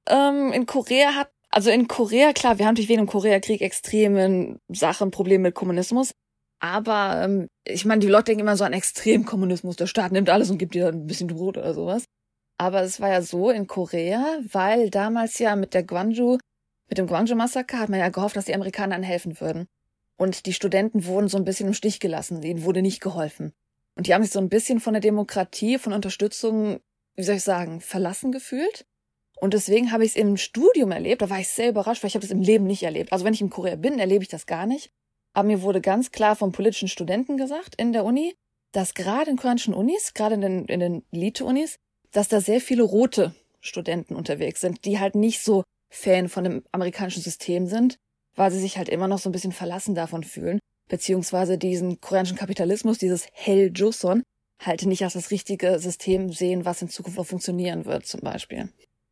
Ähm, 0.07 0.53
in 0.53 0.67
Korea 0.67 1.15
hat, 1.15 1.31
also 1.51 1.71
in 1.71 1.89
Korea, 1.89 2.33
klar, 2.33 2.59
wir 2.59 2.67
haben 2.67 2.75
natürlich 2.75 2.89
wegen 2.89 3.03
dem 3.03 3.09
Koreakrieg 3.09 3.61
extreme 3.61 4.59
Sachen, 4.69 5.11
Probleme 5.11 5.45
mit 5.45 5.55
Kommunismus. 5.55 6.13
Aber 6.61 7.23
ähm, 7.25 7.49
ich 7.67 7.85
meine, 7.85 8.01
die 8.01 8.07
Leute 8.07 8.27
denken 8.27 8.43
immer 8.43 8.57
so 8.57 8.65
an 8.65 8.73
Extremkommunismus. 8.73 9.77
Der 9.77 9.87
Staat 9.87 10.13
nimmt 10.13 10.31
alles 10.31 10.51
und 10.51 10.59
gibt 10.59 10.75
dir 10.75 10.89
ein 10.89 11.07
bisschen 11.07 11.29
Brot 11.29 11.57
oder 11.57 11.75
sowas. 11.75 12.05
Aber 12.59 12.83
es 12.83 13.01
war 13.01 13.09
ja 13.09 13.23
so 13.23 13.51
in 13.51 13.67
Korea, 13.67 14.39
weil 14.53 14.91
damals 14.91 15.39
ja 15.39 15.57
mit 15.57 15.73
der 15.73 15.83
Gwangju, 15.83 16.39
mit 16.89 16.99
dem 16.99 17.07
Gwangju-Massaker 17.07 17.79
hat 17.79 17.89
man 17.89 17.99
ja 17.99 18.11
gehofft, 18.11 18.37
dass 18.37 18.45
die 18.45 18.55
Amerikaner 18.55 19.03
helfen 19.03 19.41
würden. 19.41 19.67
Und 20.19 20.45
die 20.45 20.53
Studenten 20.53 21.07
wurden 21.07 21.29
so 21.29 21.39
ein 21.39 21.45
bisschen 21.45 21.69
im 21.69 21.75
Stich 21.75 21.99
gelassen. 21.99 22.43
Ihnen 22.43 22.65
wurde 22.65 22.83
nicht 22.83 23.01
geholfen. 23.01 23.53
Und 23.97 24.07
die 24.07 24.15
haben 24.15 24.23
sich 24.23 24.33
so 24.33 24.39
ein 24.39 24.51
bisschen 24.51 24.79
von 24.79 24.93
der 24.93 25.01
Demokratie, 25.01 25.79
von 25.79 25.95
Unterstützung, 25.95 26.81
wie 27.17 27.23
soll 27.23 27.37
ich 27.37 27.43
sagen, 27.43 27.81
verlassen 27.81 28.31
gefühlt. 28.31 28.85
Und 29.41 29.55
deswegen 29.55 29.91
habe 29.91 30.05
ich 30.05 30.11
es 30.11 30.17
im 30.17 30.37
Studium 30.37 30.93
erlebt. 30.93 31.23
Da 31.23 31.31
war 31.31 31.41
ich 31.41 31.49
sehr 31.49 31.71
überrascht, 31.71 32.03
weil 32.03 32.09
ich 32.09 32.15
habe 32.15 32.23
das 32.23 32.31
im 32.31 32.43
Leben 32.43 32.67
nicht 32.67 32.83
erlebt. 32.83 33.13
Also 33.13 33.25
wenn 33.25 33.33
ich 33.33 33.41
in 33.41 33.51
Korea 33.51 33.77
bin, 33.77 33.99
erlebe 33.99 34.23
ich 34.23 34.29
das 34.29 34.47
gar 34.47 34.67
nicht. 34.67 34.91
Aber 35.33 35.47
mir 35.47 35.63
wurde 35.63 35.81
ganz 35.81 36.11
klar 36.11 36.37
von 36.37 36.53
politischen 36.53 36.89
Studenten 36.89 37.37
gesagt 37.37 37.75
in 37.77 37.93
der 37.93 38.05
Uni, 38.05 38.35
dass 38.73 38.95
gerade 38.95 39.31
in 39.31 39.37
koreanischen 39.37 39.75
Unis, 39.75 40.13
gerade 40.13 40.35
in 40.35 40.41
den, 40.43 40.65
in 40.67 40.81
den 40.81 41.05
Elite-Unis, 41.11 41.77
dass 42.13 42.29
da 42.29 42.41
sehr 42.41 42.61
viele 42.61 42.83
rote 42.83 43.35
Studenten 43.61 44.15
unterwegs 44.15 44.61
sind, 44.61 44.85
die 44.85 44.99
halt 44.99 45.15
nicht 45.15 45.43
so 45.43 45.65
Fan 45.89 46.29
von 46.29 46.45
dem 46.45 46.63
amerikanischen 46.73 47.23
System 47.23 47.67
sind, 47.67 47.97
weil 48.37 48.51
sie 48.51 48.61
sich 48.61 48.77
halt 48.77 48.89
immer 48.89 49.09
noch 49.09 49.19
so 49.19 49.29
ein 49.29 49.33
bisschen 49.33 49.53
verlassen 49.53 49.95
davon 49.95 50.23
fühlen, 50.23 50.59
beziehungsweise 50.89 51.59
diesen 51.59 52.01
koreanischen 52.01 52.37
Kapitalismus, 52.37 52.99
dieses 52.99 53.27
Hell 53.33 53.73
Joseon, 53.75 54.23
halt 54.61 54.85
nicht 54.85 55.03
als 55.03 55.15
das 55.15 55.31
richtige 55.31 55.79
System 55.79 56.33
sehen, 56.33 56.65
was 56.65 56.83
in 56.83 56.89
Zukunft 56.89 57.19
auch 57.19 57.27
funktionieren 57.27 57.87
wird, 57.87 58.07
zum 58.07 58.21
Beispiel 58.21 58.69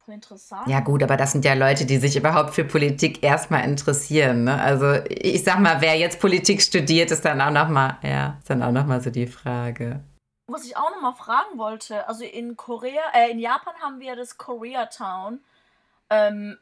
interessant. 0.09 0.69
Ja 0.69 0.81
gut, 0.81 1.03
aber 1.03 1.17
das 1.17 1.33
sind 1.33 1.45
ja 1.45 1.55
Leute, 1.55 1.87
die 1.87 1.99
sich 1.99 2.17
überhaupt 2.17 2.55
für 2.55 2.65
Politik 2.65 3.23
erstmal 3.23 3.65
interessieren. 3.65 4.45
Ne? 4.45 4.61
Also 4.61 4.95
ich 5.09 5.45
sag 5.45 5.59
mal, 5.61 5.81
wer 5.81 5.97
jetzt 5.97 6.21
Politik 6.21 6.63
studiert, 6.63 7.11
ist 7.11 7.25
dann 7.25 7.41
auch 7.41 7.51
noch 7.51 7.69
mal, 7.69 7.99
ja, 8.03 8.37
ist 8.39 8.51
dann 8.51 8.63
auch 8.63 8.73
noch 8.73 8.87
mal 8.87 9.01
so 9.01 9.11
die 9.11 9.27
Frage. 9.27 10.01
Was 10.47 10.65
ich 10.65 10.77
auch 10.77 10.91
noch 10.91 11.03
mal 11.03 11.13
fragen 11.13 11.59
wollte, 11.59 12.09
also 12.09 12.25
in 12.25 12.57
Korea, 12.57 13.03
äh, 13.13 13.31
in 13.31 13.39
Japan 13.39 13.75
haben 13.83 14.01
wir 14.01 14.17
das 14.17 14.39
Koreatown. 14.39 15.41
Ähm, 16.11 16.57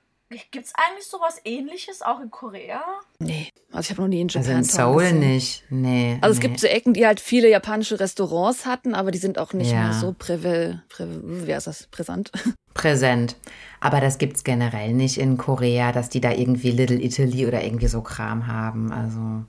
Gibt 0.51 0.66
es 0.66 0.72
eigentlich 0.74 1.07
sowas 1.07 1.41
ähnliches 1.45 2.03
auch 2.03 2.20
in 2.20 2.31
Korea? 2.33 2.83
Nee, 3.20 3.49
also 3.70 3.81
ich 3.81 3.91
habe 3.91 4.03
noch 4.03 4.09
nie 4.09 4.20
in 4.20 4.29
Japan. 4.29 4.49
Also 4.49 4.59
in 4.59 4.64
Seoul 4.64 5.03
gesehen. 5.03 5.20
nicht, 5.20 5.62
nee. 5.70 6.18
Also 6.20 6.33
nee. 6.33 6.35
es 6.35 6.41
gibt 6.41 6.61
so 6.61 6.66
Ecken, 6.66 6.95
die 6.95 7.07
halt 7.07 7.20
viele 7.20 7.49
japanische 7.49 8.01
Restaurants 8.01 8.66
hatten, 8.66 8.97
aber 8.97 9.12
die 9.12 9.18
sind 9.18 9.39
auch 9.39 9.53
nicht 9.53 9.70
ja. 9.70 9.85
mehr 9.85 9.93
so 9.93 10.16
prävel, 10.18 10.83
prävel, 10.89 11.47
wie 11.47 11.55
heißt 11.55 11.68
das, 11.68 11.87
präsent. 11.89 12.33
Präsent. 12.74 13.37
Aber 13.81 14.03
das 14.03 14.18
gibt's 14.18 14.45
generell 14.45 14.93
nicht 14.93 15.16
in 15.16 15.39
Korea, 15.39 15.93
dass 15.93 16.11
die 16.11 16.20
da 16.20 16.33
irgendwie 16.33 16.72
Little 16.72 17.03
Italy 17.03 17.47
oder 17.47 17.64
irgendwie 17.64 17.87
so 17.87 18.03
Kram 18.03 18.49
haben, 18.49 18.93
also. 18.93 19.47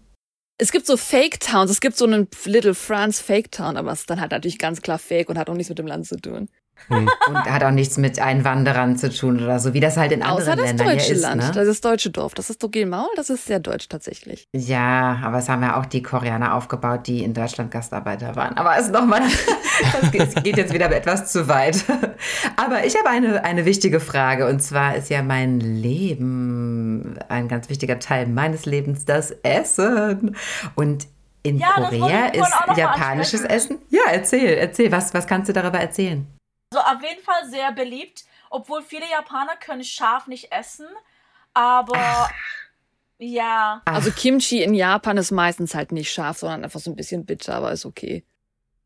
Es 0.58 0.72
gibt 0.72 0.86
so 0.86 0.96
Fake 0.96 1.42
Towns, 1.42 1.70
es 1.70 1.82
gibt 1.82 1.98
so 1.98 2.06
einen 2.06 2.30
Little 2.46 2.74
France 2.74 3.22
Fake 3.22 3.52
Town, 3.52 3.76
aber 3.76 3.92
es 3.92 4.02
ist 4.02 4.10
dann 4.10 4.22
halt 4.22 4.32
natürlich 4.32 4.60
ganz 4.60 4.82
klar 4.82 4.98
fake 4.98 5.30
und 5.30 5.38
hat 5.38 5.50
auch 5.50 5.56
nichts 5.56 5.70
mit 5.70 5.78
dem 5.78 5.88
Land 5.88 6.08
zu 6.08 6.16
tun. 6.16 6.48
Hm. 6.88 7.10
Und 7.28 7.38
hat 7.38 7.64
auch 7.64 7.72
nichts 7.72 7.98
mit 7.98 8.20
Einwanderern 8.20 8.96
zu 8.96 9.10
tun 9.10 9.44
oder 9.44 9.60
so, 9.60 9.74
wie 9.74 9.80
das 9.80 9.98
halt 9.98 10.12
in 10.12 10.22
anderen 10.22 10.42
Außer 10.42 10.56
Ländern 10.56 10.88
das 10.88 10.96
deutsche 10.96 11.14
ist. 11.14 11.22
Land, 11.22 11.42
ne? 11.42 11.52
das 11.54 11.68
ist 11.68 11.84
das 11.84 11.92
deutsche 11.92 12.10
Dorf. 12.12 12.34
Das 12.34 12.50
ist 12.50 12.64
Maul, 12.86 13.10
das 13.16 13.30
ist 13.30 13.46
sehr 13.46 13.60
deutsch 13.60 13.90
tatsächlich. 13.90 14.48
Ja, 14.54 15.20
aber 15.24 15.40
es 15.40 15.50
haben 15.50 15.62
ja 15.64 15.80
auch 15.80 15.86
die 15.86 16.02
Koreaner 16.02 16.54
aufgebaut, 16.54 17.08
die 17.08 17.24
in 17.24 17.34
Deutschland 17.34 17.72
Gastarbeiter 17.72 18.36
waren. 18.36 18.56
Aber 18.58 18.78
es 18.78 18.90
nochmal, 18.90 19.22
das 20.02 20.36
geht 20.44 20.58
jetzt 20.58 20.74
wieder 20.74 20.90
etwas 20.92 21.32
zu 21.32 21.48
weit. 21.48 21.84
Aber 22.56 22.86
ich 22.86 22.98
habe 22.98 23.10
eine, 23.10 23.44
eine 23.44 23.66
wichtige 23.66 24.00
Frage 24.00 24.48
und 24.48 24.62
zwar 24.62 24.96
ist 24.96 25.10
ja 25.10 25.22
mein 25.22 25.60
Leben, 25.60 27.18
ein 27.28 27.48
ganz 27.48 27.70
wichtiger 27.70 28.00
Teil 28.00 28.28
meines 28.28 28.66
Lebens, 28.66 29.06
das 29.06 29.32
Essen. 29.44 30.36
Und 30.76 31.08
in 31.44 31.58
ja, 31.58 31.74
Korea 31.76 32.28
ist 32.28 32.54
japanisches 32.76 33.42
Essen? 33.42 33.80
Ja, 33.90 34.02
erzähl, 34.12 34.58
erzähl. 34.58 34.92
Was, 34.92 35.14
was 35.14 35.28
kannst 35.28 35.50
du 35.50 35.54
darüber 35.54 35.80
erzählen? 35.80 36.28
Also 36.74 36.86
auf 36.86 37.02
jeden 37.02 37.24
Fall 37.24 37.50
sehr 37.50 37.72
beliebt, 37.72 38.26
obwohl 38.50 38.82
viele 38.82 39.10
Japaner 39.10 39.56
können 39.56 39.84
scharf 39.84 40.28
nicht 40.28 40.52
essen, 40.52 40.88
aber 41.54 41.96
Ach. 41.98 42.32
ja. 43.20 43.82
Also 43.86 44.12
Kimchi 44.12 44.62
in 44.62 44.74
Japan 44.74 45.18
ist 45.18 45.32
meistens 45.32 45.74
halt 45.74 45.92
nicht 45.94 46.12
scharf, 46.12 46.40
sondern 46.40 46.66
einfach 46.66 46.82
so 46.82 46.92
ein 46.92 46.96
bisschen 46.96 47.26
bitter, 47.26 47.56
aber 47.56 47.72
ist 47.72 47.86
okay. 47.86 48.26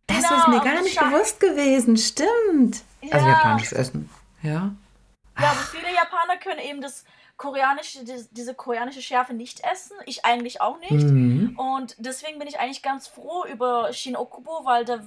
Das 0.06 0.18
genau, 0.28 0.40
ist 0.42 0.48
mir 0.48 0.60
gar 0.62 0.82
nicht 0.82 0.94
scharf. 0.94 1.12
bewusst 1.12 1.40
gewesen, 1.40 1.98
stimmt. 1.98 2.84
Also 3.02 3.08
ja. 3.08 3.14
Also 3.14 3.28
japanisches 3.30 3.74
Essen, 3.74 4.10
ja. 4.44 4.72
Ja, 5.40 5.50
aber 5.52 5.60
viele 5.62 5.92
Japaner 5.94 6.38
können 6.38 6.60
eben 6.60 6.82
das 6.82 7.04
koreanische, 7.42 8.06
diese 8.30 8.54
koreanische 8.54 9.02
Schärfe 9.02 9.34
nicht 9.34 9.62
essen. 9.64 9.98
Ich 10.06 10.26
eigentlich 10.26 10.62
auch 10.62 10.80
nicht. 10.80 10.92
Mhm. 10.92 11.58
Und 11.58 11.96
deswegen 11.98 12.38
bin 12.38 12.48
ich 12.48 12.60
eigentlich 12.60 12.84
ganz 12.84 13.08
froh 13.08 13.46
über 13.52 13.92
Shin 13.94 14.16
Okubo, 14.16 14.64
weil 14.64 14.86
da 14.86 15.00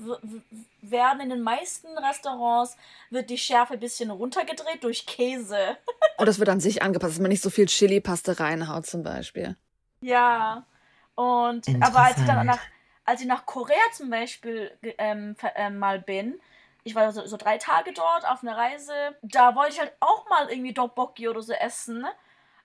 werden 0.82 1.20
in 1.20 1.30
den 1.30 1.42
meisten 1.42 1.96
Restaurants 1.96 2.76
wird 3.10 3.30
die 3.30 3.38
Schärfe 3.38 3.74
ein 3.74 3.78
bisschen 3.80 4.10
runtergedreht 4.10 4.82
durch 4.82 5.06
Käse. 5.06 5.76
Und 6.18 6.26
das 6.26 6.40
wird 6.40 6.48
an 6.48 6.58
sich 6.58 6.82
angepasst, 6.82 7.12
dass 7.12 7.20
man 7.20 7.28
nicht 7.28 7.42
so 7.42 7.50
viel 7.50 7.66
Chili-Paste 7.66 8.40
reinhaut 8.40 8.86
zum 8.86 9.04
Beispiel. 9.04 9.56
Ja. 10.00 10.66
Und 11.14 11.68
aber 11.80 12.00
als 12.00 12.18
ich 12.18 12.26
dann 12.26 12.46
nach, 12.46 12.60
als 13.04 13.20
ich 13.20 13.28
nach 13.28 13.46
Korea 13.46 13.76
zum 13.92 14.10
Beispiel 14.10 14.72
ähm, 14.98 15.36
äh, 15.54 15.70
mal 15.70 16.00
bin, 16.00 16.40
ich 16.82 16.96
war 16.96 17.12
so, 17.12 17.24
so, 17.26 17.36
drei 17.36 17.58
Tage 17.58 17.92
dort 17.92 18.28
auf 18.28 18.42
einer 18.42 18.56
Reise. 18.56 18.92
Da 19.22 19.54
wollte 19.54 19.74
ich 19.74 19.80
halt 19.80 19.92
auch 20.00 20.28
mal 20.28 20.50
irgendwie 20.50 20.74
Dokboki 20.74 21.28
oder 21.28 21.40
so 21.40 21.52
essen. 21.52 22.04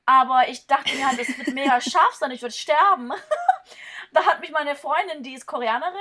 Aber 0.10 0.49
ich 0.49 0.66
dachte 0.66 0.95
mir 0.95 1.07
halt, 1.07 1.20
das 1.20 1.38
wird 1.38 1.53
mega 1.53 1.80
scharf 1.82 2.16
sein, 2.16 2.32
ich 2.32 2.41
würde 2.41 2.55
sterben. 2.55 3.12
da 4.12 4.26
hat 4.26 4.39
mich 4.41 4.49
meine 4.49 4.76
Freundin, 4.76 5.22
die 5.22 5.36
ist 5.36 5.45
Koreanerin, 5.45 5.93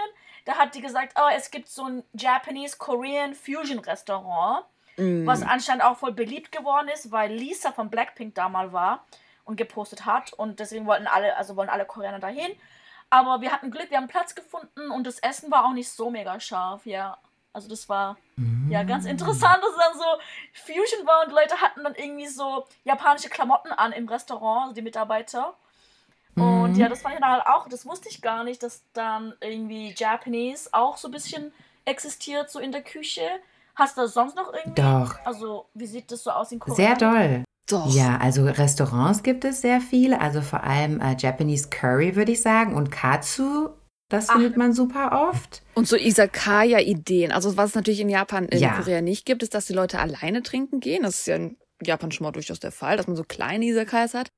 da 0.47 0.55
hat 0.55 0.75
die 0.75 0.81
gesagt, 0.81 1.13
oh, 1.21 1.29
es 1.37 1.51
gibt 1.51 1.69
so 1.69 1.85
ein 1.85 2.03
Japanese-Korean 2.15 3.35
Fusion 3.35 3.81
Restaurant, 3.81 4.65
mm. 4.97 5.27
was 5.27 5.43
anscheinend 5.43 5.85
auch 5.85 5.99
voll 5.99 6.13
beliebt 6.13 6.53
geworden 6.53 6.89
ist, 6.89 7.13
weil 7.13 7.31
Lisa 7.31 7.71
von 7.71 7.91
Blackpink 7.91 8.35
da 8.35 8.49
mal 8.49 8.73
war 8.73 9.05
und 9.45 9.57
gepostet 9.57 10.07
hat 10.07 10.33
und 10.33 10.59
deswegen 10.59 10.87
wollten 10.87 11.07
alle, 11.07 11.37
also 11.37 11.57
wollen 11.57 11.69
alle 11.69 11.85
Koreaner 11.85 12.19
dahin. 12.19 12.53
Aber 13.11 13.43
wir 13.43 13.53
hatten 13.53 13.71
Glück, 13.71 13.91
wir 13.91 13.99
haben 13.99 14.09
Platz 14.09 14.35
gefunden 14.35 14.91
und 14.91 15.07
das 15.07 15.19
Essen 15.19 15.51
war 15.51 15.67
auch 15.67 15.75
nicht 15.75 15.91
so 15.91 16.09
mega 16.09 16.41
scharf, 16.41 16.87
ja. 16.87 17.19
Also 17.59 17.69
das 17.69 17.89
war 17.89 18.17
mm. 18.37 18.71
ja 18.71 18.85
ganz 18.85 19.05
interessant, 19.05 19.59
dass 19.63 19.71
es 19.71 19.77
dann 19.77 19.99
so 19.99 20.73
Fusion 20.73 21.07
war 21.07 21.27
und 21.27 21.33
Leute 21.33 21.61
hatten 21.61 21.83
dann 21.85 21.95
irgendwie 21.95 22.29
so 22.29 22.67
japanische 22.85 23.29
Klamotten 23.29 23.73
an 23.73 23.93
im 23.93 24.09
Restaurant, 24.09 24.63
also 24.63 24.75
die 24.75 24.83
Mitarbeiter. 24.83 25.55
Und 26.37 26.77
ja, 26.77 26.87
mhm. 26.87 26.91
das 26.91 27.03
fand 27.03 27.15
ich 27.15 27.21
dann 27.21 27.33
halt 27.33 27.47
auch, 27.47 27.69
das 27.69 27.85
wusste 27.85 28.09
ich 28.09 28.23
gar 28.23 28.45
nicht, 28.45 28.63
dass 28.63 28.83
dann 28.93 29.35
irgendwie 29.41 29.93
Japanese 29.97 30.69
auch 30.71 30.97
so 30.97 31.09
ein 31.09 31.11
bisschen 31.11 31.53
existiert, 31.85 32.49
so 32.49 32.61
in 32.61 32.71
der 32.71 32.83
Küche. 32.83 33.23
Hast 33.75 33.97
du 33.97 34.03
das 34.03 34.15
sonst 34.15 34.37
noch 34.37 34.53
irgendwie? 34.53 34.81
Doch. 34.81 35.19
Also, 35.25 35.67
wie 35.75 35.87
sieht 35.87 36.13
das 36.13 36.23
so 36.23 36.31
aus 36.31 36.53
in 36.53 36.61
Korea? 36.61 36.77
Sehr 36.77 36.97
doll. 36.97 37.45
Doch. 37.69 37.93
Ja, 37.93 38.19
also 38.19 38.45
Restaurants 38.45 39.23
gibt 39.23 39.45
es 39.45 39.61
sehr 39.61 39.81
viele, 39.81 40.21
also 40.21 40.41
vor 40.41 40.65
allem 40.65 41.01
äh, 41.01 41.17
Japanese 41.19 41.69
Curry, 41.69 42.17
würde 42.17 42.33
ich 42.33 42.41
sagen, 42.41 42.75
und 42.75 42.91
Katsu 42.91 43.71
das 44.09 44.31
findet 44.31 44.55
Ach. 44.55 44.57
man 44.57 44.73
super 44.73 45.31
oft. 45.31 45.63
Und 45.75 45.87
so 45.87 45.97
Isakaya-Ideen. 45.97 47.31
Also 47.31 47.57
was 47.57 47.71
es 47.71 47.75
natürlich 47.75 48.01
in 48.01 48.09
Japan, 48.09 48.47
in 48.47 48.59
ja. 48.59 48.79
Korea 48.79 49.03
nicht 49.03 49.27
gibt, 49.27 49.43
ist, 49.43 49.55
dass 49.55 49.67
die 49.67 49.75
Leute 49.75 49.99
alleine 49.99 50.43
trinken 50.43 50.81
gehen. 50.81 51.03
Das 51.03 51.21
ist 51.21 51.27
ja 51.27 51.37
in 51.37 51.57
Japan 51.83 52.11
schon 52.11 52.25
mal 52.25 52.33
durchaus 52.33 52.61
der 52.61 52.73
Fall, 52.73 52.97
dass 52.97 53.07
man 53.07 53.17
so 53.17 53.25
kleine 53.25 53.67
Isakayas 53.67 54.15
hat. 54.15 54.29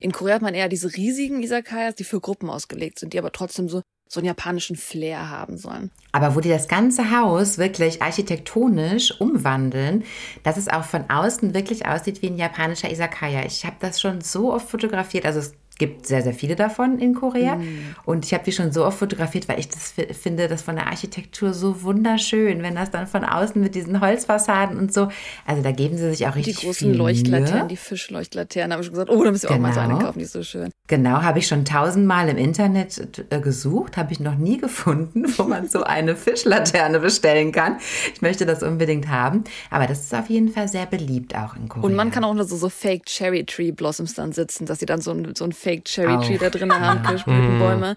In 0.00 0.12
Korea 0.12 0.36
hat 0.36 0.42
man 0.42 0.54
eher 0.54 0.68
diese 0.68 0.96
riesigen 0.96 1.42
Isakayas, 1.42 1.94
die 1.94 2.04
für 2.04 2.20
Gruppen 2.20 2.50
ausgelegt 2.50 2.98
sind, 2.98 3.12
die 3.12 3.18
aber 3.18 3.32
trotzdem 3.32 3.68
so 3.68 3.82
so 4.12 4.18
einen 4.18 4.26
japanischen 4.26 4.74
Flair 4.74 5.30
haben 5.30 5.56
sollen. 5.56 5.92
Aber 6.10 6.34
wo 6.34 6.40
die 6.40 6.48
das 6.48 6.66
ganze 6.66 7.16
Haus 7.16 7.58
wirklich 7.58 8.02
architektonisch 8.02 9.20
umwandeln, 9.20 10.02
dass 10.42 10.56
es 10.56 10.66
auch 10.66 10.82
von 10.82 11.08
außen 11.08 11.54
wirklich 11.54 11.86
aussieht 11.86 12.20
wie 12.20 12.26
ein 12.26 12.36
japanischer 12.36 12.90
Isakaya. 12.90 13.44
Ich 13.46 13.64
habe 13.64 13.76
das 13.78 14.00
schon 14.00 14.20
so 14.20 14.52
oft 14.52 14.68
fotografiert. 14.68 15.26
Also 15.26 15.38
es 15.38 15.54
gibt 15.80 16.06
sehr, 16.06 16.22
sehr 16.22 16.34
viele 16.34 16.56
davon 16.56 16.98
in 16.98 17.14
Korea. 17.14 17.56
Mm. 17.56 17.96
Und 18.04 18.26
ich 18.26 18.34
habe 18.34 18.44
die 18.44 18.52
schon 18.52 18.70
so 18.70 18.84
oft 18.84 18.98
fotografiert, 18.98 19.48
weil 19.48 19.58
ich 19.58 19.68
das 19.68 19.94
finde, 20.12 20.46
das 20.46 20.60
von 20.60 20.76
der 20.76 20.86
Architektur 20.86 21.54
so 21.54 21.82
wunderschön, 21.82 22.62
wenn 22.62 22.74
das 22.74 22.90
dann 22.90 23.06
von 23.06 23.24
außen 23.24 23.60
mit 23.60 23.74
diesen 23.74 24.02
Holzfassaden 24.02 24.78
und 24.78 24.92
so. 24.92 25.08
Also 25.46 25.62
da 25.62 25.72
geben 25.72 25.96
sie 25.96 26.10
sich 26.10 26.26
auch 26.28 26.36
richtig 26.36 26.58
Die 26.58 26.66
großen 26.66 26.92
Leuchtlaternen, 26.94 27.68
die 27.68 27.78
Fischleuchtlaternen, 27.78 28.72
habe 28.72 28.82
ich 28.82 28.86
schon 28.86 28.94
gesagt, 28.94 29.10
oh, 29.10 29.24
da 29.24 29.30
müssen 29.30 29.48
wir 29.48 29.56
genau. 29.56 29.68
auch 29.68 29.68
mal 29.68 29.74
so 29.74 29.80
eine 29.80 29.94
genau. 29.94 30.04
kaufen, 30.04 30.18
die 30.18 30.24
ist 30.26 30.32
so 30.32 30.42
schön. 30.42 30.70
Genau, 30.86 31.22
habe 31.22 31.38
ich 31.38 31.46
schon 31.46 31.64
tausendmal 31.64 32.28
im 32.28 32.36
Internet 32.36 33.24
äh, 33.30 33.40
gesucht, 33.40 33.96
habe 33.96 34.12
ich 34.12 34.20
noch 34.20 34.34
nie 34.34 34.58
gefunden, 34.58 35.24
wo 35.38 35.44
man 35.44 35.66
so 35.66 35.82
eine 35.82 36.14
Fischlaterne 36.14 37.00
bestellen 37.00 37.52
kann. 37.52 37.78
Ich 38.12 38.20
möchte 38.20 38.44
das 38.44 38.62
unbedingt 38.62 39.08
haben. 39.08 39.44
Aber 39.70 39.86
das 39.86 40.00
ist 40.00 40.14
auf 40.14 40.28
jeden 40.28 40.50
Fall 40.50 40.68
sehr 40.68 40.84
beliebt 40.84 41.34
auch 41.34 41.56
in 41.56 41.70
Korea. 41.70 41.86
Und 41.86 41.94
man 41.94 42.10
kann 42.10 42.22
auch 42.24 42.34
nur 42.34 42.44
so, 42.44 42.56
so 42.56 42.68
Fake 42.68 43.06
Cherry 43.06 43.46
Tree 43.46 43.72
Blossoms 43.72 44.12
dann 44.14 44.32
sitzen, 44.32 44.66
dass 44.66 44.80
sie 44.80 44.86
dann 44.86 45.00
so 45.00 45.12
ein, 45.12 45.34
so 45.34 45.44
ein 45.44 45.52
Fake 45.52 45.69
Fake 45.70 45.84
Cherry 45.84 46.26
Tree 46.26 46.38
da 46.38 46.50
drin 46.50 46.72
haben, 46.72 47.02
Kirschblütenbäume. 47.02 47.96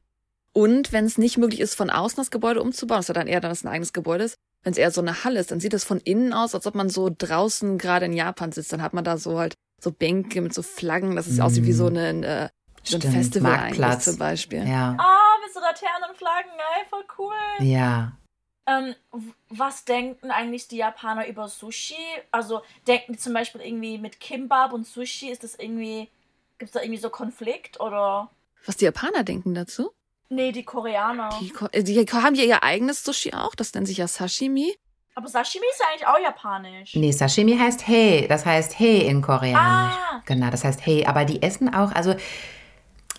Und 0.53 0.91
wenn 0.93 1.05
es 1.05 1.17
nicht 1.17 1.38
möglich 1.38 1.59
ist, 1.59 1.74
von 1.74 1.89
außen 1.89 2.17
das 2.17 2.30
Gebäude 2.30 2.61
umzubauen, 2.61 2.99
das 2.99 3.07
ja 3.07 3.15
dann 3.15 3.28
eher, 3.28 3.41
dass 3.41 3.59
es 3.59 3.63
ein 3.65 3.69
eigenes 3.69 3.91
Gebäude 3.91 4.26
ist, 4.26 4.38
wenn 4.61 4.71
es 4.71 4.78
eher 4.78 4.91
so 4.91 5.01
eine 5.01 5.24
Halle 5.24 5.39
ist, 5.39 5.51
dann 5.51 5.59
sieht 5.59 5.74
es 5.74 5.84
von 5.84 5.99
innen 5.99 6.32
aus, 6.32 6.53
als 6.53 6.67
ob 6.67 6.76
man 6.76 6.89
so 6.89 7.09
draußen 7.15 7.80
gerade 7.80 8.05
in 8.05 8.13
Japan 8.13 8.51
sitzt. 8.51 8.71
Dann 8.71 8.84
hat 8.84 8.93
man 8.93 9.03
da 9.03 9.17
so 9.17 9.39
halt 9.39 9.55
so 9.82 9.91
Bänke 9.91 10.41
mit 10.41 10.53
so 10.53 10.61
Flaggen, 10.61 11.15
dass 11.15 11.28
es 11.28 11.38
mm. 11.38 11.41
aussieht 11.41 11.65
wie 11.65 11.74
so 11.74 11.88
ein, 11.88 12.24
äh, 12.24 12.49
so 12.84 12.97
ein 12.97 13.01
Festival 13.01 13.51
Marktplatz. 13.51 13.91
eigentlich 13.91 14.03
zum 14.03 14.17
Beispiel. 14.17 14.67
Ja. 14.67 14.95
Ah, 14.99 15.36
mit 15.43 15.53
so 15.53 15.59
Laternen 15.59 16.09
und 16.09 16.17
Flaggen, 16.17 16.51
ey, 16.51 16.86
voll 16.89 17.03
cool. 17.17 17.65
Ja. 17.65 18.13
Ähm, 18.65 18.95
was 19.49 19.84
denken 19.84 20.32
eigentlich 20.32 20.67
die 20.67 20.78
Japaner 20.78 21.28
über 21.28 21.49
Sushi? 21.49 21.95
Also 22.32 22.61
denken 22.88 23.13
die 23.13 23.19
zum 23.19 23.34
Beispiel 23.34 23.61
irgendwie 23.61 23.97
mit 23.97 24.19
Kimbab 24.19 24.71
und 24.71 24.88
Sushi, 24.88 25.30
ist 25.30 25.43
das 25.43 25.55
irgendwie, 25.55 26.09
gibt 26.64 26.74
es 26.76 26.80
da 26.80 26.82
irgendwie 26.82 27.01
so 27.01 27.09
Konflikt 27.09 27.82
oder? 27.82 28.30
Was 28.66 28.78
die 28.78 28.86
Japaner 28.86 29.24
denken 29.24 29.53
dazu? 29.53 29.91
Nee, 30.30 30.53
die 30.53 30.64
Koreaner. 30.64 31.30
Die, 31.41 31.51
äh, 31.74 31.84
die 31.84 31.99
haben 32.05 32.36
ja 32.36 32.43
ihr 32.43 32.64
eigenes 32.64 33.03
Sushi 33.03 33.34
auch, 33.34 33.53
das 33.53 33.74
nennt 33.74 33.88
sich 33.88 33.97
ja 33.97 34.07
Sashimi. 34.07 34.74
Aber 35.14 35.28
Sashimi 35.28 35.66
ist 35.70 35.80
ja 35.82 35.88
eigentlich 35.91 36.07
auch 36.07 36.18
japanisch. 36.24 36.95
Nee, 36.95 37.11
Sashimi 37.11 37.57
heißt 37.57 37.86
Hey, 37.86 38.28
das 38.30 38.45
heißt 38.45 38.80
Hey 38.80 39.05
in 39.05 39.22
Koreanisch. 39.22 39.57
Ah. 39.59 40.22
Genau, 40.26 40.49
das 40.49 40.64
heißt 40.64 40.86
Hey, 40.86 41.05
aber 41.05 41.26
die 41.26 41.41
essen 41.41 41.74
auch, 41.74 41.91
also, 41.91 42.16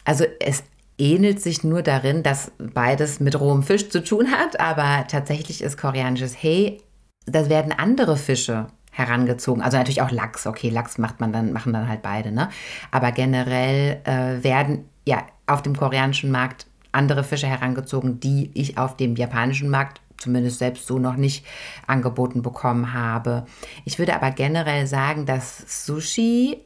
also 0.07 0.25
es 0.41 0.65
ähnelt 0.97 1.43
sich 1.43 1.63
nur 1.63 1.83
darin, 1.83 2.23
dass 2.23 2.51
beides 2.59 3.21
mit 3.21 3.39
rohem 3.39 3.63
Fisch 3.63 3.91
zu 3.91 4.03
tun 4.03 4.33
hat, 4.33 4.59
aber 4.59 5.07
tatsächlich 5.07 5.61
ist 5.61 5.77
koreanisches 5.77 6.43
Hey, 6.43 6.83
das 7.27 7.51
werden 7.51 7.73
andere 7.73 8.17
Fische 8.17 8.69
herangezogen. 8.95 9.63
Also 9.63 9.77
natürlich 9.77 10.03
auch 10.03 10.11
Lachs. 10.11 10.47
Okay, 10.47 10.71
Lachs 10.71 10.99
macht 10.99 11.21
man 11.21 11.33
dann, 11.33 11.53
machen 11.53 11.73
dann 11.73 11.89
halt 11.89 12.03
beide, 12.03 12.33
ne? 12.33 12.49
Aber 12.91 13.13
generell 13.13 14.01
äh, 14.05 14.43
werden 14.43 14.89
ja 15.05 15.25
auf 15.47 15.63
dem 15.63 15.77
koreanischen 15.77 16.31
Markt 16.31 16.67
andere 16.93 17.25
Fische 17.25 17.49
herangezogen, 17.49 18.21
die 18.21 18.51
ich 18.55 18.79
auf 18.79 18.97
dem 18.97 19.17
japanischen 19.17 19.69
Markt 19.69 20.01
zumindest 20.17 20.61
selbst 20.61 20.87
so 20.87 20.99
noch 20.99 21.17
nicht 21.17 21.45
angeboten 21.87 22.41
bekommen 22.41 22.95
habe. 22.95 23.47
Ich 23.85 23.99
würde 23.99 24.15
aber 24.15 24.31
generell 24.31 24.87
sagen, 24.87 25.27
dass 25.27 25.87
Sushi 25.87 26.65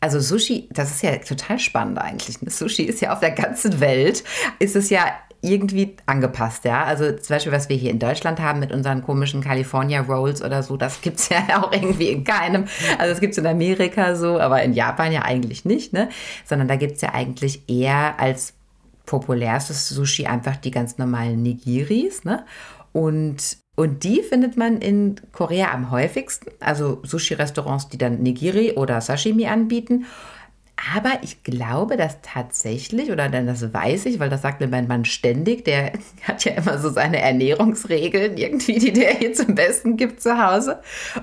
also 0.00 0.20
Sushi, 0.20 0.68
das 0.70 0.90
ist 0.90 1.02
ja 1.02 1.16
total 1.16 1.58
spannend 1.58 1.98
eigentlich. 1.98 2.42
Ne? 2.42 2.50
Sushi 2.50 2.82
ist 2.82 3.00
ja 3.00 3.14
auf 3.14 3.20
der 3.20 3.30
ganzen 3.30 3.80
Welt, 3.80 4.22
ist 4.58 4.76
es 4.76 4.90
ja 4.90 5.06
irgendwie 5.44 5.96
angepasst, 6.06 6.64
ja. 6.64 6.84
Also 6.84 7.12
zum 7.12 7.34
Beispiel, 7.34 7.52
was 7.52 7.68
wir 7.68 7.76
hier 7.76 7.90
in 7.90 7.98
Deutschland 7.98 8.40
haben 8.40 8.60
mit 8.60 8.72
unseren 8.72 9.02
komischen 9.02 9.42
California 9.42 10.00
Rolls 10.00 10.42
oder 10.42 10.62
so, 10.62 10.76
das 10.76 11.00
gibt 11.00 11.20
es 11.20 11.28
ja 11.30 11.62
auch 11.62 11.72
irgendwie 11.72 12.08
in 12.08 12.24
keinem. 12.24 12.64
Also 12.98 13.12
es 13.12 13.20
gibt 13.20 13.32
es 13.32 13.38
in 13.38 13.46
Amerika 13.46 14.16
so, 14.16 14.40
aber 14.40 14.62
in 14.62 14.72
Japan 14.72 15.12
ja 15.12 15.22
eigentlich 15.22 15.64
nicht, 15.64 15.92
ne? 15.92 16.08
Sondern 16.44 16.68
da 16.68 16.76
gibt 16.76 16.96
es 16.96 17.02
ja 17.02 17.14
eigentlich 17.14 17.68
eher 17.68 18.18
als 18.18 18.54
populärstes 19.06 19.88
Sushi 19.88 20.26
einfach 20.26 20.56
die 20.56 20.70
ganz 20.70 20.98
normalen 20.98 21.42
Nigiris. 21.42 22.24
Ne? 22.24 22.44
Und, 22.92 23.58
und 23.76 24.04
die 24.04 24.22
findet 24.22 24.56
man 24.56 24.78
in 24.78 25.16
Korea 25.32 25.72
am 25.72 25.90
häufigsten. 25.90 26.50
Also 26.60 27.00
Sushi-Restaurants, 27.04 27.88
die 27.88 27.98
dann 27.98 28.22
Nigiri 28.22 28.72
oder 28.72 29.00
Sashimi 29.00 29.46
anbieten. 29.46 30.06
Aber 30.92 31.12
ich 31.22 31.42
glaube, 31.42 31.96
dass 31.96 32.20
tatsächlich, 32.20 33.10
oder 33.10 33.28
dann 33.28 33.46
das 33.46 33.72
weiß 33.72 34.06
ich, 34.06 34.18
weil 34.18 34.28
das 34.28 34.42
sagt 34.42 34.60
mir 34.60 34.68
mein 34.68 34.86
Mann 34.86 35.04
ständig, 35.04 35.64
der 35.64 35.92
hat 36.22 36.44
ja 36.44 36.52
immer 36.52 36.78
so 36.78 36.90
seine 36.90 37.20
Ernährungsregeln 37.20 38.36
irgendwie, 38.36 38.78
die 38.78 38.92
der 38.92 39.14
hier 39.14 39.32
zum 39.32 39.54
Besten 39.54 39.96
gibt 39.96 40.20
zu 40.20 40.38
Hause. 40.38 40.80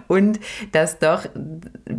Und 0.08 0.40
dass 0.72 1.00
doch 1.00 1.26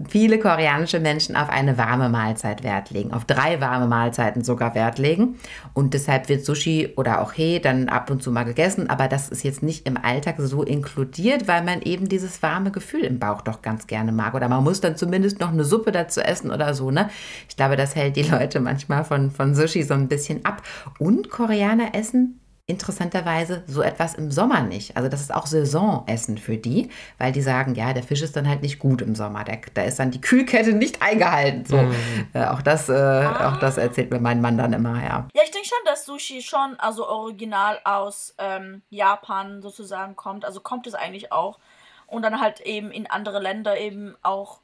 viele 0.09 0.39
koreanische 0.39 0.99
Menschen 0.99 1.37
auf 1.37 1.51
eine 1.51 1.79
warme 1.79 2.09
Mahlzeit 2.09 2.63
Wert 2.65 2.91
legen, 2.91 3.13
auf 3.13 3.25
drei 3.25 3.61
warme 3.61 3.87
Mahlzeiten 3.87 4.43
sogar 4.43 4.75
Wert 4.75 4.99
legen. 4.99 5.37
Und 5.75 5.95
deshalb 5.95 6.29
wird 6.29 6.45
Sushi 6.45 6.95
oder 6.97 7.21
auch 7.21 7.33
He 7.33 7.61
dann 7.61 7.89
ab 7.89 8.11
und 8.11 8.23
zu 8.23 8.33
mal 8.33 8.45
gegessen, 8.45 8.91
aber 8.91 9.09
das 9.09 9.29
ist 9.29 9.45
jetzt 9.45 9.63
nicht 9.63 9.87
im 9.87 9.97
Alltag 9.97 10.37
so 10.39 10.63
inkludiert, 10.63 11.47
weil 11.49 11.63
man 11.63 11.83
eben 11.83 12.09
dieses 12.09 12.43
warme 12.43 12.71
Gefühl 12.71 13.05
im 13.05 13.19
Bauch 13.19 13.43
doch 13.43 13.63
ganz 13.63 13.87
gerne 13.87 14.11
mag. 14.11 14.35
Oder 14.35 14.49
man 14.49 14.65
muss 14.65 14.81
dann 14.81 14.97
zumindest 14.97 15.39
noch 15.41 15.53
eine 15.53 15.65
Suppe 15.65 15.93
dazu 15.93 16.21
essen 16.21 16.51
oder 16.51 16.75
so, 16.75 16.91
ne? 16.91 17.11
Ich 17.53 17.57
glaube, 17.57 17.77
das 17.77 17.95
hält 17.95 18.17
die 18.17 18.23
Leute 18.23 18.61
manchmal 18.61 19.05
von, 19.05 19.31
von 19.31 19.55
Sushi 19.55 19.83
so 19.83 19.93
ein 19.93 20.09
bisschen 20.09 20.43
ab. 20.47 20.63
Und 20.99 21.29
Koreaner 21.29 21.95
essen 21.95 22.41
interessanterweise 22.65 23.63
so 23.67 23.83
etwas 23.83 24.15
im 24.15 24.31
Sommer 24.31 24.63
nicht. 24.63 24.97
Also 24.97 25.11
das 25.11 25.21
ist 25.21 25.35
auch 25.35 25.45
Saisonessen 25.45 26.39
für 26.39 26.57
die, 26.57 26.89
weil 27.19 27.31
die 27.31 27.43
sagen, 27.43 27.75
ja, 27.75 27.93
der 27.93 28.05
Fisch 28.05 28.23
ist 28.23 28.37
dann 28.37 28.49
halt 28.49 28.63
nicht 28.63 28.79
gut 28.79 29.03
im 29.03 29.15
Sommer. 29.15 29.45
Der, 29.45 29.61
da 29.75 29.83
ist 29.83 29.99
dann 29.99 30.13
die 30.13 30.23
Kühlkette 30.23 30.73
nicht 30.73 31.03
eingehalten. 31.03 31.67
So. 31.67 31.77
Mhm. 31.77 31.95
Äh, 32.33 32.47
auch, 32.47 32.63
das, 32.63 32.89
äh, 32.89 32.95
ah. 32.95 33.53
auch 33.53 33.59
das 33.59 33.77
erzählt 33.77 34.11
mir 34.11 34.19
mein 34.19 34.41
Mann 34.41 34.57
dann 34.57 34.73
immer, 34.73 34.95
ja. 34.95 35.29
Ja, 35.35 35.43
ich 35.45 35.51
denke 35.51 35.69
schon, 35.69 35.85
dass 35.85 36.07
Sushi 36.07 36.41
schon 36.41 36.77
also 36.79 37.07
original 37.07 37.81
aus 37.85 38.35
ähm, 38.39 38.81
Japan 38.89 39.61
sozusagen 39.61 40.17
kommt. 40.17 40.47
Also 40.47 40.61
kommt 40.61 40.87
es 40.87 40.95
eigentlich 40.95 41.33
auch. 41.33 41.59
Und 42.07 42.23
dann 42.23 42.41
halt 42.41 42.61
eben 42.61 42.91
in 42.91 43.11
andere 43.11 43.41
Länder 43.41 43.79
eben 43.79 44.15
auch 44.23 44.63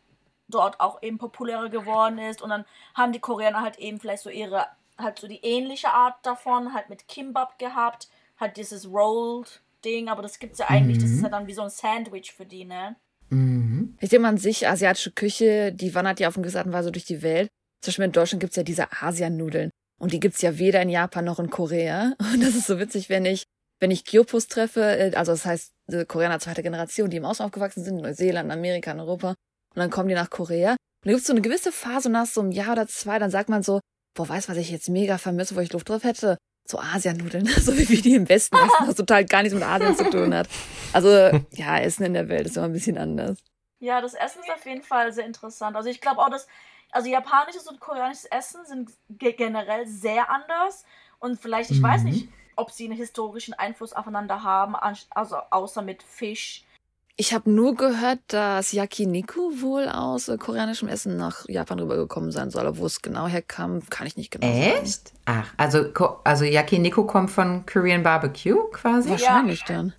dort 0.49 0.81
auch 0.81 1.03
eben 1.03 1.19
populärer 1.19 1.69
geworden 1.69 2.19
ist. 2.19 2.43
Und 2.43 2.51
dann 2.51 2.65
haben 2.95 3.13
die 3.13 3.21
Koreaner 3.21 3.63
halt 3.63 3.79
eben 3.79 4.01
vielleicht 4.01 4.23
so 4.23 4.31
ihre, 4.31 4.67
halt 4.97 5.19
so 5.19 5.29
die 5.29 5.45
ähnliche 5.45 5.93
Art 5.93 6.15
davon, 6.25 6.75
halt 6.75 6.89
mit 6.89 7.09
Kimbap 7.09 7.59
gehabt, 7.59 8.09
halt 8.39 8.57
dieses 8.57 8.91
Rolled 8.91 9.63
Ding, 9.85 10.09
aber 10.09 10.23
das 10.23 10.39
gibt's 10.39 10.59
ja 10.59 10.67
eigentlich, 10.69 10.99
mhm. 10.99 11.03
das 11.03 11.11
ist 11.11 11.23
ja 11.23 11.29
dann 11.29 11.47
wie 11.47 11.55
so 11.55 11.63
ein 11.63 11.71
Sandwich 11.71 12.33
für 12.33 12.45
die, 12.45 12.65
ne? 12.65 12.97
Mhm. 13.31 13.97
Ich 14.01 14.09
denke 14.09 14.23
mal 14.23 14.31
an 14.31 14.39
sich, 14.39 14.67
asiatische 14.67 15.13
Küche, 15.13 15.73
die 15.73 15.95
wandert 15.95 16.21
ja 16.21 16.29
auf 16.29 16.37
eine 16.37 16.43
gewisse 16.43 16.59
Art 16.59 16.67
und 16.67 16.73
Weise 16.73 16.93
durch 16.93 17.05
die 17.05 17.23
Welt. 17.23 17.49
Zum 17.81 17.91
Beispiel 17.91 18.05
in 18.07 18.13
Deutschland 18.13 18.41
gibt's 18.41 18.57
ja 18.57 18.63
diese 18.63 18.91
Asianudeln. 19.03 19.71
Und 20.01 20.13
die 20.13 20.21
gibt's 20.21 20.43
ja 20.43 20.59
weder 20.59 20.83
in 20.83 20.89
Japan 20.89 21.25
noch 21.25 21.39
in 21.39 21.51
Korea. 21.51 22.15
Und 22.33 22.43
das 22.43 22.55
ist 22.55 22.67
so 22.67 22.79
witzig, 22.79 23.09
wenn 23.09 23.25
ich, 23.25 23.45
wenn 23.81 23.91
ich 23.91 24.05
Gyopus 24.05 24.49
treffe, 24.49 24.83
äh, 24.83 25.15
also 25.15 25.33
das 25.33 25.45
heißt 25.45 25.73
Koreaner 26.07 26.39
zweiter 26.39 26.63
Generation, 26.63 27.11
die 27.11 27.17
im 27.17 27.25
Ausland 27.25 27.49
aufgewachsen 27.49 27.83
sind, 27.83 27.97
in 27.97 28.03
Neuseeland, 28.03 28.51
Amerika, 28.51 28.91
in 28.93 29.01
Europa. 29.01 29.35
Und 29.75 29.81
dann 29.81 29.91
kommen 29.91 30.09
die 30.09 30.15
nach 30.15 30.31
Korea. 30.31 30.73
Und 30.73 30.79
dann 31.05 31.13
gibt 31.13 31.21
es 31.21 31.27
so 31.27 31.33
eine 31.33 31.43
gewisse 31.43 31.73
Phase 31.73 32.11
nach 32.11 32.27
so 32.27 32.41
einem 32.41 32.51
Jahr 32.51 32.73
oder 32.73 32.89
zwei, 32.89 33.19
dann 33.19 33.31
sagt 33.31 33.49
man 33.49 33.63
so, 33.63 33.81
boah, 34.15 34.29
weißt 34.29 34.49
du, 34.49 34.53
was 34.53 34.59
ich 34.59 34.71
jetzt 34.71 34.89
mega 34.89 35.19
vermisse, 35.19 35.55
wo 35.55 35.61
ich 35.61 35.73
Luft 35.73 35.89
drauf 35.89 36.05
hätte? 36.05 36.37
So 36.69 36.79
Asianudeln, 36.79 37.47
so 37.61 37.77
wie 37.79 37.89
wir 37.89 38.03
die 38.03 38.15
im 38.15 38.29
Westen 38.29 38.57
essen, 38.57 38.87
was 38.87 38.95
total 38.97 39.25
gar 39.25 39.43
nichts 39.43 39.55
mit 39.55 39.65
Asien 39.65 39.97
zu 39.97 40.11
tun 40.11 40.35
hat. 40.35 40.49
Also, 40.93 41.09
ja, 41.53 41.79
Essen 41.79 42.05
in 42.05 42.15
der 42.15 42.29
Welt 42.29 42.47
ist 42.47 42.57
immer 42.57 42.67
ein 42.67 42.73
bisschen 42.73 42.99
anders. 42.99 43.39
Ja, 43.81 44.01
das 44.01 44.15
Essen 44.15 44.41
ist 44.41 44.51
auf 44.51 44.67
jeden 44.67 44.83
Fall 44.83 45.13
sehr 45.13 45.25
interessant. 45.25 45.77
Also 45.77 45.89
ich 45.89 46.01
glaube 46.01 46.21
auch, 46.21 46.31
dass, 46.31 46.49
also 46.91 47.09
japanisches 47.09 47.69
und 47.69 47.79
koreanisches 47.79 48.25
Essen 48.25 48.65
sind 48.67 48.91
generell 49.09 49.87
sehr 49.87 50.31
anders. 50.31 50.85
Und 51.21 51.41
vielleicht, 51.41 51.71
ich 51.71 51.79
mhm. 51.79 51.85
weiß 51.85 52.03
nicht, 52.03 52.29
ob 52.57 52.73
sie 52.73 52.87
einen 52.87 52.97
historischen 52.97 53.55
Einfluss 53.55 53.93
aufeinander 53.93 54.43
haben, 54.43 54.75
also 54.75 55.37
außer 55.51 55.83
mit 55.83 56.03
Fisch 56.03 56.65
ich 57.21 57.35
habe 57.35 57.51
nur 57.51 57.75
gehört, 57.75 58.21
dass 58.29 58.71
Yakiniku 58.71 59.61
wohl 59.61 59.89
aus 59.89 60.29
äh, 60.29 60.39
koreanischem 60.39 60.89
Essen 60.89 61.17
nach 61.17 61.49
Japan 61.49 61.81
rübergekommen 61.81 62.31
sein 62.31 62.51
soll. 62.51 62.65
Aber 62.65 62.79
wo 62.79 62.87
es 62.87 63.03
genau 63.03 63.27
herkam, 63.27 63.83
kann 63.91 64.07
ich 64.07 64.17
nicht 64.17 64.31
genau 64.31 64.47
Echt? 64.47 65.09
sagen. 65.09 65.19
Ach, 65.27 65.53
also, 65.57 65.93
also 66.23 66.45
Yakiniku 66.45 67.05
kommt 67.05 67.33
von 67.33 67.67
Korean 67.67 68.05
Barbecue 68.05 68.71
quasi? 68.71 69.11
Wahrscheinlich 69.11 69.61
ja. 69.63 69.67
dann. 69.67 69.95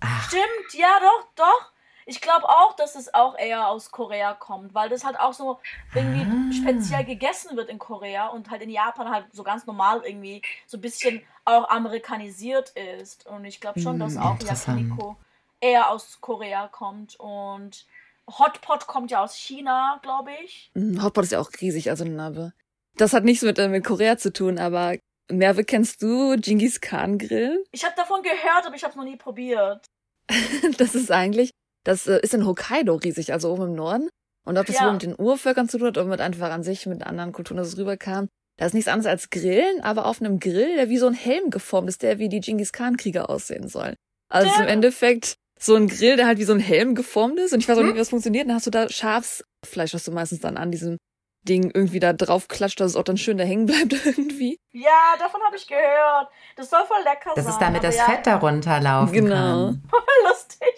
Ach. 0.00 0.28
Stimmt, 0.28 0.74
ja, 0.74 0.88
doch, 1.00 1.26
doch. 1.36 1.72
Ich 2.04 2.20
glaube 2.20 2.46
auch, 2.46 2.76
dass 2.76 2.96
es 2.96 3.14
auch 3.14 3.38
eher 3.38 3.68
aus 3.68 3.90
Korea 3.90 4.34
kommt, 4.34 4.74
weil 4.74 4.90
das 4.90 5.04
halt 5.04 5.18
auch 5.18 5.32
so 5.32 5.58
irgendwie 5.94 6.20
ah. 6.20 6.52
speziell 6.52 7.04
gegessen 7.04 7.56
wird 7.56 7.70
in 7.70 7.78
Korea 7.78 8.28
und 8.28 8.50
halt 8.50 8.60
in 8.60 8.70
Japan 8.70 9.10
halt 9.10 9.24
so 9.32 9.42
ganz 9.42 9.64
normal 9.64 10.02
irgendwie 10.04 10.42
so 10.66 10.76
ein 10.76 10.82
bisschen 10.82 11.22
auch 11.46 11.70
amerikanisiert 11.70 12.74
ist. 13.00 13.26
Und 13.26 13.46
ich 13.46 13.58
glaube 13.58 13.80
schon, 13.80 13.98
dass 13.98 14.16
hm, 14.16 14.22
auch 14.22 14.38
Yakiniku 14.42 15.16
eher 15.60 15.90
aus 15.90 16.20
Korea 16.20 16.68
kommt 16.68 17.18
und 17.18 17.86
Hotpot 18.28 18.86
kommt 18.86 19.10
ja 19.10 19.22
aus 19.22 19.34
China, 19.34 19.98
glaube 20.02 20.30
ich. 20.44 20.70
Mhm, 20.74 21.02
Hotpot 21.02 21.24
ist 21.24 21.32
ja 21.32 21.40
auch 21.40 21.50
riesig, 21.60 21.90
also 21.90 22.04
Nabe. 22.04 22.52
Das 22.96 23.12
hat 23.12 23.24
nichts 23.24 23.42
mit, 23.42 23.58
äh, 23.58 23.68
mit 23.68 23.84
Korea 23.84 24.18
zu 24.18 24.32
tun, 24.32 24.58
aber 24.58 24.96
Merve, 25.30 25.64
kennst 25.64 26.02
du 26.02 26.36
Genghis 26.38 26.80
Khan 26.80 27.18
Grill? 27.18 27.64
Ich 27.72 27.84
habe 27.84 27.94
davon 27.96 28.22
gehört, 28.22 28.66
aber 28.66 28.74
ich 28.74 28.82
habe 28.82 28.90
es 28.90 28.96
noch 28.96 29.04
nie 29.04 29.16
probiert. 29.16 29.86
das 30.78 30.94
ist 30.94 31.10
eigentlich, 31.10 31.50
das 31.84 32.06
äh, 32.06 32.20
ist 32.20 32.34
in 32.34 32.46
Hokkaido 32.46 32.94
riesig, 32.96 33.32
also 33.32 33.52
oben 33.52 33.68
im 33.68 33.74
Norden. 33.74 34.08
Und 34.46 34.56
ob 34.56 34.66
das 34.66 34.76
ja. 34.76 34.86
wohl 34.86 34.92
mit 34.92 35.02
den 35.02 35.14
Urvölkern 35.18 35.68
zu 35.68 35.78
tun 35.78 35.88
hat 35.88 35.98
oder 35.98 36.06
mit 36.06 36.20
einfach 36.20 36.50
an 36.50 36.62
sich, 36.62 36.86
mit 36.86 37.02
anderen 37.02 37.32
Kulturen, 37.32 37.58
dass 37.58 37.68
es 37.68 37.76
rüberkam, 37.76 38.28
da 38.58 38.66
ist 38.66 38.74
nichts 38.74 38.88
anderes 38.88 39.10
als 39.10 39.30
Grillen, 39.30 39.80
aber 39.82 40.06
auf 40.06 40.20
einem 40.20 40.40
Grill, 40.40 40.76
der 40.76 40.88
wie 40.88 40.98
so 40.98 41.06
ein 41.06 41.14
Helm 41.14 41.50
geformt 41.50 41.88
ist, 41.88 42.02
der 42.02 42.18
wie 42.18 42.28
die 42.28 42.40
Genghis 42.40 42.72
Khan 42.72 42.96
Krieger 42.96 43.30
aussehen 43.30 43.68
soll. 43.68 43.94
Also 44.30 44.48
ja. 44.48 44.62
im 44.62 44.68
Endeffekt 44.68 45.36
so 45.58 45.74
ein 45.74 45.88
Grill, 45.88 46.16
der 46.16 46.26
halt 46.26 46.38
wie 46.38 46.44
so 46.44 46.52
ein 46.52 46.60
Helm 46.60 46.94
geformt 46.94 47.38
ist. 47.38 47.52
Und 47.52 47.60
ich 47.60 47.68
weiß 47.68 47.76
auch 47.76 47.82
nicht, 47.82 47.90
hm? 47.90 47.96
wie 47.96 48.00
das 48.00 48.10
funktioniert. 48.10 48.48
Dann 48.48 48.54
hast 48.54 48.66
du 48.66 48.70
da 48.70 48.88
Schafsfleisch, 48.88 49.94
was 49.94 50.04
du 50.04 50.12
meistens 50.12 50.40
dann 50.40 50.56
an 50.56 50.70
diesem 50.70 50.98
Ding 51.42 51.70
irgendwie 51.72 52.00
da 52.00 52.12
drauf 52.12 52.48
klatscht, 52.48 52.80
dass 52.80 52.92
es 52.92 52.96
auch 52.96 53.04
dann 53.04 53.16
schön 53.16 53.38
da 53.38 53.44
hängen 53.44 53.66
bleibt 53.66 53.92
irgendwie. 54.04 54.58
Ja, 54.72 55.16
davon 55.18 55.40
habe 55.42 55.56
ich 55.56 55.66
gehört. 55.66 56.28
Das 56.56 56.70
soll 56.70 56.84
voll 56.86 57.02
lecker 57.04 57.32
das 57.34 57.44
sein. 57.44 57.44
Das 57.44 57.54
ist 57.54 57.60
damit 57.60 57.84
das 57.84 57.96
ja. 57.96 58.04
Fett 58.04 58.26
darunter 58.26 58.80
laufen 58.80 59.12
genau. 59.12 59.34
kann. 59.34 59.82
Voll 59.88 60.00
lustig. 60.28 60.68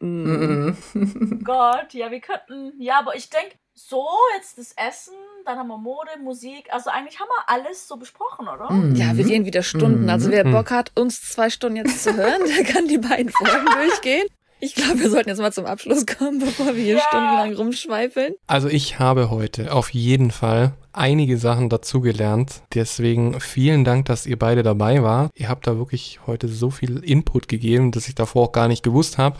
mm. 0.00 1.40
Gott, 1.44 1.94
ja, 1.94 2.10
wir 2.10 2.20
könnten. 2.20 2.72
Ja, 2.80 2.98
aber 3.00 3.16
ich 3.16 3.30
denke, 3.30 3.56
so 3.86 4.04
jetzt 4.36 4.58
das 4.58 4.72
Essen, 4.76 5.14
dann 5.44 5.58
haben 5.58 5.68
wir 5.68 5.78
Mode, 5.78 6.10
Musik. 6.22 6.66
Also 6.70 6.90
eigentlich 6.90 7.20
haben 7.20 7.28
wir 7.28 7.54
alles 7.54 7.86
so 7.86 7.96
besprochen, 7.96 8.48
oder? 8.48 8.70
Mhm. 8.72 8.94
Ja, 8.96 9.16
wir 9.16 9.24
gehen 9.24 9.44
wieder 9.46 9.62
Stunden. 9.62 10.10
Also 10.10 10.30
wer 10.30 10.44
Mhm. 10.46 10.52
Bock 10.52 10.70
hat, 10.70 10.92
uns 10.98 11.22
zwei 11.22 11.48
Stunden 11.50 11.76
jetzt 11.76 12.02
zu 12.02 12.14
hören, 12.16 12.40
der 12.56 12.64
kann 12.64 12.88
die 12.88 12.98
beiden 12.98 13.30
Folgen 13.30 13.66
durchgehen. 13.76 14.26
Ich 14.60 14.74
glaube, 14.74 14.98
wir 14.98 15.08
sollten 15.10 15.28
jetzt 15.28 15.38
mal 15.38 15.52
zum 15.52 15.66
Abschluss 15.66 16.04
kommen, 16.04 16.40
bevor 16.40 16.74
wir 16.74 16.82
hier 16.82 16.96
Ja. 16.96 17.02
stundenlang 17.06 17.54
rumschweifeln. 17.54 18.34
Also 18.48 18.66
ich 18.68 18.98
habe 18.98 19.30
heute 19.30 19.72
auf 19.72 19.90
jeden 19.90 20.32
Fall 20.32 20.72
einige 20.92 21.38
Sachen 21.38 21.68
dazugelernt. 21.68 22.62
Deswegen 22.74 23.40
vielen 23.40 23.84
Dank, 23.84 24.06
dass 24.06 24.26
ihr 24.26 24.36
beide 24.36 24.64
dabei 24.64 25.04
wart. 25.04 25.30
Ihr 25.36 25.48
habt 25.48 25.68
da 25.68 25.76
wirklich 25.78 26.18
heute 26.26 26.48
so 26.48 26.70
viel 26.70 27.04
Input 27.04 27.46
gegeben, 27.46 27.92
dass 27.92 28.08
ich 28.08 28.16
davor 28.16 28.48
auch 28.48 28.52
gar 28.52 28.66
nicht 28.66 28.82
gewusst 28.82 29.16
habe. 29.16 29.36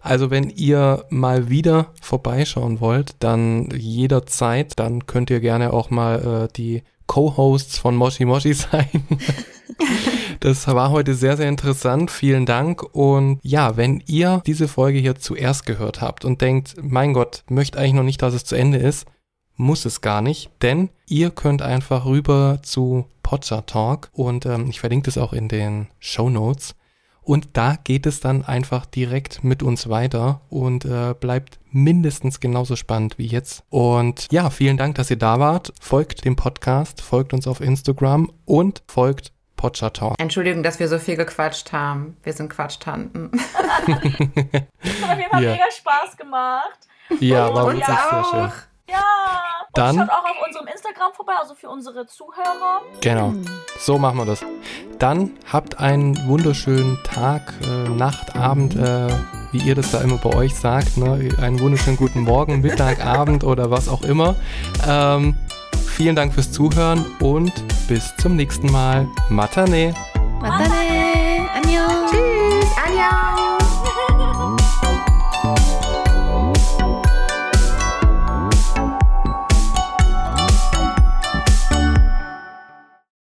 Also 0.00 0.30
wenn 0.30 0.50
ihr 0.50 1.04
mal 1.10 1.48
wieder 1.48 1.92
vorbeischauen 2.00 2.80
wollt, 2.80 3.16
dann 3.18 3.68
jederzeit, 3.70 4.78
dann 4.78 5.06
könnt 5.06 5.30
ihr 5.30 5.40
gerne 5.40 5.72
auch 5.72 5.90
mal 5.90 6.46
äh, 6.46 6.52
die 6.56 6.82
Co-Hosts 7.06 7.78
von 7.78 7.96
Moshi 7.96 8.24
Moshi 8.24 8.54
sein. 8.54 8.88
Das 10.40 10.66
war 10.66 10.90
heute 10.90 11.14
sehr, 11.14 11.36
sehr 11.36 11.48
interessant. 11.48 12.10
Vielen 12.10 12.46
Dank. 12.46 12.82
Und 12.94 13.40
ja, 13.42 13.76
wenn 13.76 14.02
ihr 14.06 14.42
diese 14.46 14.68
Folge 14.68 14.98
hier 14.98 15.16
zuerst 15.16 15.66
gehört 15.66 16.00
habt 16.00 16.24
und 16.24 16.40
denkt, 16.40 16.76
mein 16.80 17.12
Gott, 17.12 17.44
möchte 17.48 17.78
eigentlich 17.78 17.92
noch 17.92 18.02
nicht, 18.02 18.22
dass 18.22 18.32
es 18.32 18.44
zu 18.44 18.54
Ende 18.54 18.78
ist, 18.78 19.06
muss 19.56 19.84
es 19.84 20.00
gar 20.00 20.22
nicht, 20.22 20.50
denn 20.62 20.88
ihr 21.06 21.30
könnt 21.30 21.60
einfach 21.60 22.06
rüber 22.06 22.60
zu 22.62 23.04
Podstar 23.22 23.66
Talk 23.66 24.08
und 24.12 24.46
ähm, 24.46 24.68
ich 24.70 24.80
verlinke 24.80 25.04
das 25.04 25.18
auch 25.18 25.34
in 25.34 25.48
den 25.48 25.88
Show 25.98 26.30
Notes. 26.30 26.74
Und 27.30 27.50
da 27.52 27.76
geht 27.84 28.06
es 28.06 28.18
dann 28.18 28.44
einfach 28.44 28.86
direkt 28.86 29.44
mit 29.44 29.62
uns 29.62 29.88
weiter 29.88 30.40
und 30.50 30.84
äh, 30.84 31.14
bleibt 31.14 31.60
mindestens 31.70 32.40
genauso 32.40 32.74
spannend 32.74 33.18
wie 33.18 33.26
jetzt. 33.26 33.62
Und 33.70 34.26
ja, 34.32 34.50
vielen 34.50 34.76
Dank, 34.76 34.96
dass 34.96 35.12
ihr 35.12 35.16
da 35.16 35.38
wart. 35.38 35.72
Folgt 35.80 36.24
dem 36.24 36.34
Podcast, 36.34 37.00
folgt 37.00 37.32
uns 37.32 37.46
auf 37.46 37.60
Instagram 37.60 38.32
und 38.46 38.82
folgt 38.88 39.30
Talk. 39.56 40.16
Entschuldigung, 40.18 40.64
dass 40.64 40.80
wir 40.80 40.88
so 40.88 40.98
viel 40.98 41.14
gequatscht 41.16 41.70
haben. 41.72 42.16
Wir 42.24 42.32
sind 42.32 42.48
Quatschtanten. 42.48 43.30
Das 44.82 45.02
hat 45.02 45.12
auf 45.12 45.18
jeden 45.18 45.30
Fall 45.30 45.44
Ja. 45.44 45.52
mega 45.52 45.70
Spaß 45.70 46.16
gemacht. 46.16 46.80
Ja, 47.20 47.54
war 47.54 47.66
wirklich 47.66 47.86
sehr 47.86 48.24
schön. 48.28 48.52
Ja. 48.90 48.98
Und 49.68 49.78
Dann- 49.78 49.96
schaut 49.98 50.10
auch 50.10 50.24
auf 50.24 50.46
unserem 50.46 50.66
Instagram 50.66 51.12
vorbei, 51.12 51.32
also 51.40 51.54
für 51.54 51.68
unsere 51.68 52.04
Zuhörer. 52.06 52.80
Genau, 53.00 53.32
so 53.78 53.98
machen 53.98 54.18
wir 54.18 54.26
das. 54.26 54.44
Dann 54.98 55.30
habt 55.50 55.78
einen 55.78 56.28
wunderschönen 56.28 56.98
Tag, 57.04 57.54
äh, 57.62 57.88
Nacht, 57.88 58.34
Abend, 58.36 58.74
äh, 58.74 59.08
wie 59.52 59.58
ihr 59.58 59.74
das 59.76 59.92
da 59.92 60.00
immer 60.00 60.16
bei 60.16 60.34
euch 60.34 60.54
sagt. 60.56 60.96
Ne? 60.96 61.30
Einen 61.40 61.60
wunderschönen 61.60 61.96
guten 61.96 62.20
Morgen, 62.22 62.60
Mittag, 62.62 63.04
Abend 63.06 63.44
oder 63.44 63.70
was 63.70 63.88
auch 63.88 64.02
immer. 64.02 64.34
Ähm, 64.88 65.36
vielen 65.96 66.16
Dank 66.16 66.34
fürs 66.34 66.50
Zuhören 66.50 67.06
und 67.20 67.52
bis 67.88 68.14
zum 68.16 68.34
nächsten 68.36 68.70
Mal. 68.72 69.06
Matane! 69.28 69.94
Matane! 70.40 70.99